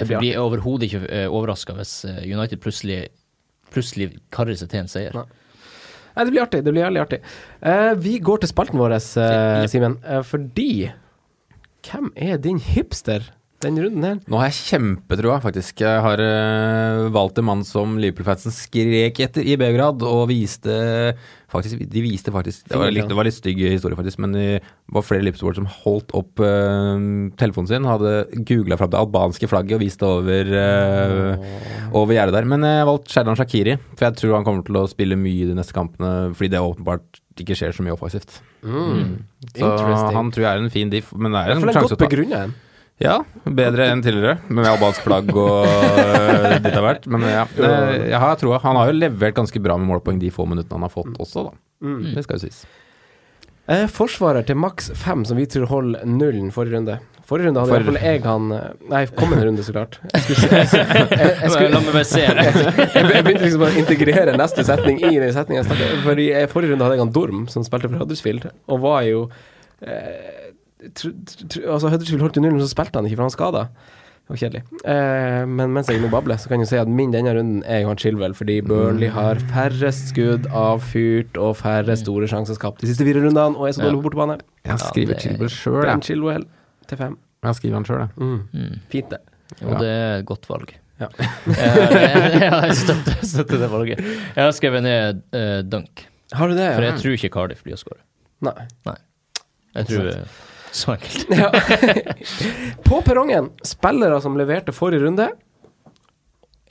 jeg 0.03 0.09
blir 0.09 0.23
blir 0.23 0.41
overhodet 0.43 0.89
ikke 0.89 1.05
uh, 1.07 1.27
overraska 1.31 1.77
hvis 1.77 1.93
eh, 2.09 2.25
United 2.27 2.63
plutselig, 2.63 3.05
plutselig 3.75 4.11
karrer 4.35 4.59
seg 4.59 4.73
til 4.73 4.83
en 4.83 4.91
seier. 4.91 5.15
Nei. 5.17 5.27
Nei, 6.13 6.25
det 6.27 6.33
blir 6.35 6.43
artig. 6.43 6.61
Det 6.65 6.73
blir 6.75 6.85
jævlig 6.85 7.01
artig. 7.03 7.21
Uh, 7.65 7.93
vi 8.01 8.19
går 8.21 8.43
til 8.43 8.51
spalten 8.51 8.81
vår, 8.81 8.97
uh, 8.99 9.63
Simen, 9.71 9.97
uh, 10.05 10.21
fordi 10.27 10.91
Hvem 11.83 12.13
er 12.15 12.37
din 12.39 12.61
hipster 12.63 13.33
den 13.63 13.79
runden 13.81 14.07
her? 14.07 14.19
Nå 14.31 14.41
har 14.41 14.51
jeg 14.51 14.59
kjempetrua, 14.73 15.39
faktisk. 15.43 15.83
Jeg 15.85 16.03
har 16.05 16.21
øh, 16.23 17.07
valgt 17.15 17.39
en 17.41 17.47
mann 17.49 17.63
som 17.67 17.95
Liverpool-fansen 18.01 18.55
skrek 18.55 19.21
etter 19.23 19.47
i 19.47 19.57
Beograd, 19.61 20.03
og 20.07 20.27
viste 20.31 20.75
faktisk 21.53 21.83
De 21.93 22.01
viste 22.01 22.33
faktisk 22.33 22.65
Det 22.71 22.79
var 22.81 22.89
litt, 22.95 23.05
det 23.11 23.17
var 23.17 23.27
litt 23.29 23.37
stygg 23.37 23.59
historie, 23.61 23.97
faktisk, 23.99 24.23
men 24.25 24.33
det 24.33 24.63
var 24.93 25.05
flere 25.05 25.25
Liverpool 25.27 25.57
som 25.59 25.69
holdt 25.69 26.15
opp 26.17 26.41
uh, 26.41 26.97
telefonen 27.41 27.69
sin, 27.69 27.89
hadde 27.89 28.43
googla 28.49 28.79
fram 28.81 28.93
det 28.95 29.01
albanske 29.03 29.51
flagget 29.51 29.77
og 29.77 29.85
vist 29.85 30.01
det 30.01 30.09
over, 30.09 30.55
uh, 30.57 31.93
over 32.01 32.17
gjerdet 32.17 32.39
der. 32.39 32.49
Men 32.49 32.65
jeg 32.67 32.81
har 32.81 32.89
valgt 32.89 33.13
Sherdan 33.13 33.39
Shakiri, 33.39 33.77
for 33.93 34.09
jeg 34.09 34.21
tror 34.23 34.39
han 34.39 34.49
kommer 34.49 34.65
til 34.67 34.81
å 34.81 34.89
spille 34.91 35.19
mye 35.21 35.45
i 35.45 35.51
de 35.51 35.59
neste 35.59 35.77
kampene, 35.77 36.33
fordi 36.39 36.55
det 36.57 36.65
åpenbart 36.65 37.23
ikke 37.41 37.57
skjer 37.59 37.77
så 37.77 37.85
mye 37.85 37.95
offensivt. 37.95 38.41
Mm. 38.65 39.23
Så 39.57 39.71
han 40.15 40.33
tror 40.33 40.45
jeg 40.45 40.51
er 40.51 40.61
en 40.61 40.73
fin 40.73 40.93
diff, 40.93 41.13
men 41.17 41.35
det 41.35 41.43
er 41.43 41.57
en 41.57 41.67
sjanse 41.69 41.97
å 41.97 42.01
ta. 42.01 42.45
Ja, 43.03 43.17
bedre 43.45 43.89
enn 43.91 44.03
tidligere, 44.05 44.37
med 44.53 44.69
albansk 44.71 45.03
flagg 45.03 45.31
og 45.35 45.67
øh, 45.67 46.53
ditt 46.63 46.77
og 46.79 46.85
hvert. 46.87 47.09
Men 47.11 47.25
ja, 47.27 47.47
eh, 47.59 47.97
jeg 48.13 48.21
har 48.23 48.39
troa. 48.39 48.61
Han 48.63 48.79
har 48.79 48.93
jo 48.93 48.99
levert 49.01 49.35
ganske 49.41 49.63
bra 49.65 49.75
med 49.81 49.91
målpoeng 49.91 50.21
de 50.23 50.31
få 50.35 50.47
minuttene 50.47 50.79
han 50.79 50.87
har 50.87 50.93
fått 50.95 51.19
også, 51.23 51.49
da. 51.49 51.57
Mm. 51.83 52.13
Det 52.15 52.23
skal 52.27 52.39
jo 52.39 52.45
sies. 52.47 52.63
Eh, 53.71 53.89
forsvarer 53.91 54.47
til 54.47 54.59
maks 54.59 54.93
fem, 54.99 55.25
som 55.27 55.39
vi 55.39 55.49
tror 55.51 55.67
holder 55.71 56.07
nullen 56.07 56.51
forrige 56.55 56.79
runde. 56.79 56.99
Forrige 57.27 57.49
runde 57.49 57.63
hadde 57.63 57.71
i 57.71 57.73
For- 57.73 57.85
hvert 57.87 57.91
fall 57.93 58.09
jeg 58.11 58.23
han 58.27 58.47
eh, 58.57 58.65
Nei, 58.93 59.03
kommende 59.19 59.47
runde, 59.47 59.65
så 59.67 59.75
klart. 59.75 59.99
Jeg, 60.13 60.23
skulle, 60.27 60.59
jeg, 60.63 60.69
jeg, 60.75 61.33
jeg, 61.43 61.51
skulle, 61.55 61.71
La 61.75 61.81
meg 61.83 61.95
bare 61.95 62.09
se. 62.11 62.25
jeg 62.99 63.09
begynte 63.09 63.47
liksom 63.47 63.67
å 63.67 63.73
integrere 63.83 64.37
neste 64.39 64.67
setning 64.67 65.03
i 65.07 65.15
den 65.17 65.35
setningen 65.35 65.67
jeg 65.67 66.19
i 66.27 66.29
eh, 66.43 66.47
forrige 66.51 66.75
runde 66.75 66.87
hadde 66.87 66.99
jeg 66.99 67.05
han 67.07 67.15
Dorm, 67.15 67.45
som 67.51 67.67
spilte 67.67 67.91
for 67.91 68.03
Huddersfield, 68.03 68.51
og 68.71 68.83
var 68.83 69.07
jo 69.07 69.25
eh, 69.87 70.42
Altså, 70.83 71.89
Huddersfield 71.93 72.23
holdt 72.25 72.39
jo 72.39 72.43
nullen, 72.45 72.61
så 72.63 72.71
spilte 72.73 72.99
han 72.99 73.07
ikke, 73.09 73.19
for 73.21 73.29
han 73.29 73.35
skada. 73.35 73.63
Det 74.23 74.31
var 74.31 74.39
kjedelig. 74.39 74.61
Eh, 74.87 75.45
men 75.51 75.73
mens 75.75 75.89
jeg 75.91 75.99
nå 76.03 76.09
babler, 76.13 76.39
så 76.39 76.47
kan 76.51 76.61
jeg 76.63 76.69
jo 76.69 76.71
si 76.71 76.79
at 76.79 76.91
min 76.91 77.11
denne 77.15 77.33
runden 77.35 77.63
er 77.67 77.81
Johan 77.83 77.99
Chilwell, 77.99 78.35
fordi 78.39 78.61
Burnley 78.67 79.11
har 79.11 79.41
færrest 79.51 80.13
skudd 80.13 80.47
avfyrt 80.55 81.39
og 81.43 81.57
færre 81.59 81.97
store 81.99 82.29
sjanser 82.31 82.55
skapt 82.59 82.81
de 82.85 82.91
siste 82.93 83.07
fire 83.09 83.23
rundene, 83.25 83.49
og 83.59 83.67
er 83.69 83.75
så 83.77 83.83
dårlig 83.89 83.99
på 83.99 84.05
bortebane. 84.11 84.39
Jeg 84.69 84.79
skriver 84.85 85.15
det- 85.17 85.25
Chilwell 85.27 85.51
sjøl, 85.51 85.81
Ben 85.83 85.91
jeg. 85.99 86.07
Chilwell 86.11 86.47
til 86.87 86.99
fem. 87.03 87.19
Jeg 87.43 87.59
skriver 87.59 87.75
han 87.81 87.85
sjøl, 87.91 87.99
jeg. 88.05 88.11
Mm. 88.23 88.41
Mm. 88.55 88.79
Fint, 88.95 89.11
det. 89.11 89.21
Og 89.67 89.75
det 89.83 89.91
er 89.91 90.19
et 90.21 90.27
godt 90.31 90.49
valg. 90.49 90.75
Ja. 91.03 91.09
Eh, 91.53 92.39
jeg 92.39 92.77
støtter, 92.79 93.19
støtter 93.27 93.59
det 93.59 93.69
valget. 93.73 93.99
Jeg 94.37 94.39
har 94.45 94.53
skrevet 94.55 94.85
ned 94.87 95.19
uh, 95.35 95.63
Dunk, 95.67 96.05
Har 96.33 96.49
du 96.49 96.55
det? 96.55 96.69
for 96.77 96.87
jeg 96.87 96.95
tror 97.03 97.17
ikke 97.19 97.31
Cardiff 97.35 97.65
blir 97.67 97.75
å 97.75 97.81
skåre. 97.81 97.99
Nei. 98.47 98.55
Jeg 99.75 99.87
tror 99.91 100.13
så 100.73 100.95
enkelt. 100.97 101.27
Ja. 101.43 101.51
På 102.85 103.03
perrongen, 103.05 103.51
spillere 103.67 104.21
som 104.25 104.37
leverte 104.41 104.73
forrige 104.75 105.05
runde, 105.07 105.29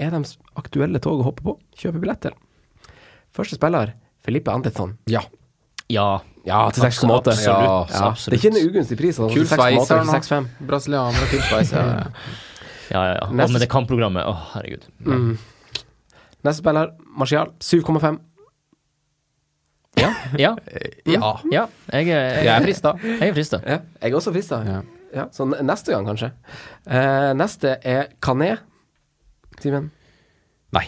er 0.02 0.14
de 0.16 0.24
aktuelle 0.58 1.00
tog 1.04 1.22
å 1.22 1.28
hoppe 1.30 1.46
på? 1.46 1.56
Kjøpe 1.78 2.02
billett 2.02 2.24
til. 2.26 2.36
Første 3.36 3.58
spiller, 3.60 3.94
Felipe 4.26 4.52
Andersson. 4.54 4.98
Ja. 5.12 5.22
Ja. 5.92 6.22
Ja, 6.48 6.64
til 6.74 6.84
6,8. 6.88 7.18
Absolutt. 7.20 7.44
Ja. 7.46 8.06
absolutt. 8.08 8.32
Det 8.34 8.38
er 8.38 8.40
ikke 8.40 8.52
en 8.56 8.72
ugunstig 8.72 8.98
pris. 8.98 9.20
altså, 9.20 9.36
Kul 9.36 9.46
til 9.46 9.52
6,8, 9.52 9.62
sveis 9.62 9.92
her 9.94 10.08
nå. 10.08 10.16
6,5. 10.18 10.68
Brasilianer 10.72 11.26
og 11.26 11.32
kul 11.36 11.44
sveiser. 11.46 11.78
Ja, 11.78 11.92
ja. 11.92 12.38
Ja, 12.92 13.02
ja, 13.08 13.12
ja. 13.16 13.28
Og 13.30 13.54
med 13.54 13.62
det 13.64 13.70
kampprogrammet, 13.72 14.26
å 14.28 14.34
herregud. 14.56 14.88
Mm. 15.06 15.36
Neste 16.42 16.60
spiller, 16.60 16.92
Martial, 17.16 17.54
7,5. 17.62 18.18
Ja, 20.00 20.14
ja, 20.40 20.56
ja. 21.06 21.40
ja. 21.52 21.66
Jeg 21.92 22.08
er, 22.08 22.44
Jeg 22.46 22.52
er 22.54 22.64
frista. 22.64 22.94
Jeg 23.04 23.30
er 23.30 23.34
frista. 23.36 23.60
Ja, 23.66 23.80
jeg 24.02 24.12
er 24.12 24.16
også 24.16 24.32
frista. 24.32 24.62
Ja. 24.66 24.82
Ja, 25.12 25.26
så 25.36 25.46
neste 25.46 25.92
gang, 25.92 26.08
kanskje. 26.08 26.32
Uh, 26.88 27.34
neste 27.36 27.76
er 27.84 28.14
Kané. 28.24 28.54
Simen? 29.60 29.90
Nei. 30.72 30.86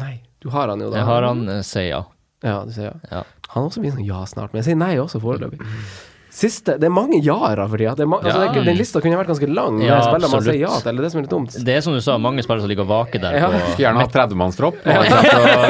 Nei, 0.00 0.14
du 0.40 0.48
har 0.54 0.72
han 0.72 0.80
jo, 0.80 0.88
da. 0.88 1.02
Jeg 1.02 1.08
har 1.10 1.26
han 1.28 1.44
uh, 1.48 1.60
sier 1.66 1.90
ja. 1.90 2.00
Ja, 2.40 2.62
du 2.64 2.72
sier 2.72 2.88
ja. 2.88 2.94
ja. 3.10 3.24
Han 3.52 3.66
også 3.68 3.82
blir 3.82 3.92
sånn 3.92 4.06
ja 4.06 4.22
snart, 4.30 4.54
men 4.54 4.62
jeg 4.62 4.70
sier 4.70 4.78
nei 4.80 4.94
også 5.02 5.20
foreløpig. 5.20 5.60
Siste 6.30 6.76
Det 6.78 6.86
er 6.86 6.92
mange 6.94 7.18
ja-er 7.26 7.58
for 7.68 7.76
tida. 7.80 7.94
Det 7.98 8.06
ma- 8.06 8.20
altså, 8.22 8.44
Ja. 8.54 8.62
Den 8.64 8.76
lista 8.78 9.00
kunne 9.02 9.18
vært 9.18 9.26
ganske 9.32 9.48
lang. 9.50 9.80
Ja, 9.82 9.96
spillere 10.06 10.30
man 10.30 10.42
sier 10.46 10.58
ja 10.60 10.68
til. 10.78 10.94
Det 10.96 11.00
er 11.00 11.02
det 11.02 11.10
som 11.10 11.18
er 11.18 11.22
litt 11.26 11.30
dumt. 11.34 11.56
Det 11.64 11.74
er 11.74 11.80
som 11.82 11.92
du 11.96 12.00
sa, 12.00 12.16
mange 12.18 12.42
spillere 12.46 12.60
som 12.62 12.70
ligger 12.70 12.86
og 12.86 12.90
vaker 12.92 13.20
der 13.24 13.34
Ja. 13.40 13.48
på 13.50 13.58
Skulle 13.58 13.76
gjerne 13.84 14.04
hatt 14.04 14.12
30-mannstropp. 14.14 14.76
Og 14.86 15.02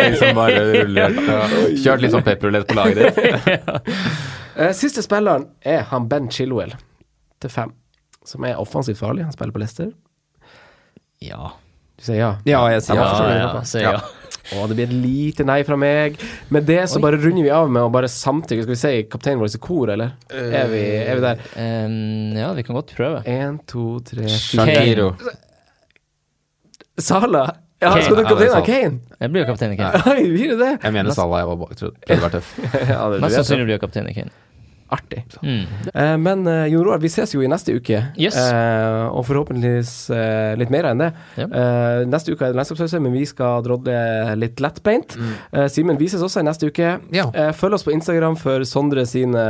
liksom 0.04 0.36
og 0.36 1.76
kjørt 1.80 2.00
litt 2.04 2.12
sånn 2.12 2.24
pepperulett 2.26 2.68
på 2.68 2.76
laget 2.76 3.00
ditt. 3.00 3.70
Eh, 4.60 4.72
siste 4.76 5.00
spilleren 5.00 5.46
er 5.64 5.84
han 5.88 6.06
Ben 6.10 6.26
Chilwell 6.28 6.74
til 7.40 7.48
fem, 7.50 7.70
som 8.26 8.44
er 8.44 8.58
offensivt 8.60 8.98
farlig. 8.98 9.22
Han 9.24 9.32
spiller 9.32 9.54
på 9.54 9.60
Leicester. 9.62 9.92
Ja. 11.22 11.52
Du 11.96 12.04
sier 12.04 12.18
ja? 12.18 12.30
Ja, 12.44 12.60
jeg 12.74 12.82
sier 12.84 12.96
Ja, 12.98 13.06
Ja, 13.06 13.30
ja, 13.38 13.46
pappa. 13.46 13.62
sier 13.64 13.86
ja. 13.86 14.00
Å, 14.50 14.64
det 14.70 14.76
blir 14.78 14.86
et 14.88 14.94
lite 14.96 15.46
nei 15.46 15.60
fra 15.68 15.76
meg. 15.80 16.18
Med 16.54 16.66
det 16.68 16.80
så 16.90 17.00
bare 17.02 17.20
runder 17.20 17.44
vi 17.46 17.52
av 17.54 17.70
med 17.70 17.84
å 17.86 17.92
bare 17.92 18.10
samtykke. 18.10 18.64
Skal 18.64 18.74
vi 18.74 18.80
si 18.80 18.92
kapteinen 19.12 19.42
vår 19.42 19.54
i 19.56 19.62
kor, 19.62 19.92
eller? 19.94 20.16
Er 20.32 20.70
vi, 20.72 20.82
er 21.04 21.20
vi 21.20 21.24
der? 21.26 21.44
Em, 21.60 21.96
ja, 22.40 22.50
vi 22.56 22.64
kan 22.66 22.78
godt 22.78 22.94
prøve. 22.96 23.22
Én, 23.30 23.60
to, 23.70 23.86
tre, 24.06 24.26
Shakiro. 24.30 25.12
Sala! 27.00 27.46
Ja, 27.80 27.94
Kane. 27.94 28.02
skal 28.04 28.16
du 28.18 28.24
kaptein 28.28 28.52
av. 28.52 28.64
Kane? 28.66 28.98
Jeg 29.22 29.32
blir 29.32 29.40
jo 29.40 29.48
kaptein 29.48 29.72
i 29.72 29.76
Kane. 29.78 30.00
Oi, 30.12 30.24
blir 30.28 30.50
det 30.52 30.58
det? 30.60 30.72
Jeg 30.84 30.92
mener 30.92 31.16
Salah. 31.16 31.40
Jeg 31.40 31.48
var 31.48 31.60
bare, 31.62 31.76
Trodde 31.80 32.08
det 32.10 32.18
var 32.20 32.34
tøff. 32.34 32.50
Ja, 32.90 32.98
Mest 33.22 33.38
sannsynlig 33.38 33.68
blir 33.70 33.76
jeg 33.78 33.82
kaptein 33.86 34.10
i 34.10 34.16
Kane. 34.18 34.34
Artig. 34.94 35.22
Mm. 35.42 35.64
Eh, 35.94 36.16
men 36.20 36.46
eh, 36.50 36.66
Jon 36.72 36.84
Roar, 36.86 37.00
vi 37.02 37.10
ses 37.12 37.32
jo 37.34 37.42
i 37.44 37.48
neste 37.50 37.74
uke. 37.76 38.00
Yes. 38.20 38.36
Eh, 38.36 39.06
og 39.10 39.24
forhåpentligvis 39.28 39.92
eh, 40.14 40.52
litt 40.60 40.72
mer 40.74 40.88
enn 40.90 41.02
det. 41.04 41.10
Ja. 41.40 41.46
Eh, 41.46 42.02
neste 42.10 42.34
uke 42.34 42.48
er 42.48 42.54
det 42.54 42.60
landslagspause, 42.60 43.00
men 43.02 43.14
vi 43.14 43.24
skal 43.28 43.62
drodle 43.66 43.96
litt 44.40 44.60
lettbeint. 44.62 45.16
Eh, 45.52 45.66
Simen 45.72 45.98
vises 46.00 46.22
også 46.26 46.42
i 46.42 46.46
neste 46.48 46.70
uke. 46.70 46.96
Ja. 47.14 47.28
Eh, 47.34 47.52
følg 47.56 47.78
oss 47.78 47.86
på 47.86 47.94
Instagram 47.94 48.38
for 48.40 48.66
Sondre 48.68 49.06
sine 49.08 49.44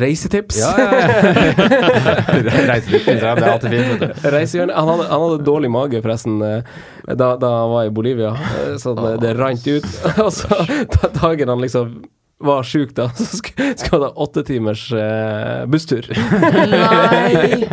reisetips. 0.00 0.60
Ja, 0.62 0.72
ja, 0.80 0.90
ja. 0.96 1.36
Reiser 2.70 2.98
Instagram, 3.00 3.40
det 3.40 3.46
er 3.46 3.54
alltid 3.54 3.76
fint. 3.76 4.74
Han 4.76 4.86
han 5.06 5.22
hadde 5.22 5.44
dårlig 5.46 5.70
mage, 5.72 6.00
forresten, 6.04 6.38
da, 6.40 7.30
da 7.40 7.52
han 7.60 7.72
var 7.72 7.88
i 7.88 7.94
Bolivia. 7.94 8.34
Så 8.80 8.94
det, 8.98 9.16
det 9.24 9.34
rant 9.38 9.66
ut. 9.66 9.88
Og 10.24 10.32
så 10.34 10.60
da 10.96 11.10
dagen 11.20 11.52
han 11.52 11.62
liksom 11.64 11.96
var 12.38 12.62
sjuk, 12.62 12.94
da, 12.96 13.08
så 13.16 13.24
skal 13.36 13.90
han 13.90 14.02
ha 14.02 14.08
åtte 14.08 14.42
timers 14.44 14.92
eh, 14.92 15.64
busstur. 15.66 16.06
Nei! 16.72 17.64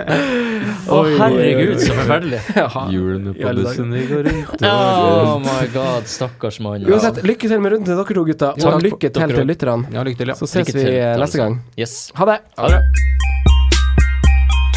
Å, 0.83 0.99
oi. 0.99 1.15
herregud, 1.19 1.79
så 1.83 1.95
forferdelig. 1.97 2.39
Ja. 2.63 2.67
Hjulene 2.91 3.33
på 3.35 3.53
bussen, 3.57 3.91
vi 3.91 4.03
går 4.07 4.27
rundt 4.27 4.63
Oh 4.67 5.35
my 5.41 5.67
god, 5.73 6.07
stakkars 6.07 6.59
mann. 6.63 6.85
Uansett, 6.87 7.21
lykke 7.27 7.49
til 7.51 7.63
med 7.63 7.75
runden 7.75 7.89
til 7.89 7.99
dere 7.99 8.17
to, 8.19 8.25
gutta. 8.29 8.51
Og 8.55 8.63
takk 8.63 8.85
lykke 8.87 9.09
til 9.09 9.19
dere 9.19 9.39
til 9.41 9.49
lytterne. 9.51 9.93
Ja, 9.95 10.03
lykke 10.07 10.21
til, 10.21 10.31
ja. 10.31 10.37
Så 10.39 10.47
ses 10.47 10.67
Lykke 10.67 10.77
vi 10.79 10.85
til, 10.85 11.23
neste 11.23 11.41
gang. 11.41 11.57
Yes. 11.79 11.95
Ha 12.19 12.29
det. 12.29 12.39
Ha 12.59 12.73
det. 12.75 12.81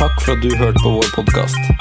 Takk 0.00 0.16
for 0.24 0.34
at 0.34 0.42
du 0.42 0.50
hørte 0.60 0.82
på 0.82 0.94
vår 0.98 1.12
podkast. 1.14 1.74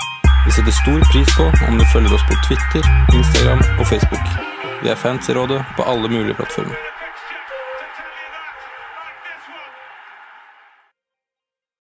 Vi 0.46 0.54
setter 0.54 0.76
stor 0.78 1.08
pris 1.10 1.32
på 1.40 1.48
om 1.70 1.80
du 1.80 1.86
følger 1.94 2.14
oss 2.18 2.28
på 2.30 2.38
Twitter, 2.46 2.86
Instagram 3.18 3.64
og 3.80 3.88
Facebook. 3.90 4.36
Vi 4.84 4.94
er 4.94 5.00
fans 5.00 5.32
i 5.32 5.38
rådet 5.38 5.64
på 5.80 5.88
alle 5.90 6.12
mulige 6.12 6.38
plattformer. 6.38 6.95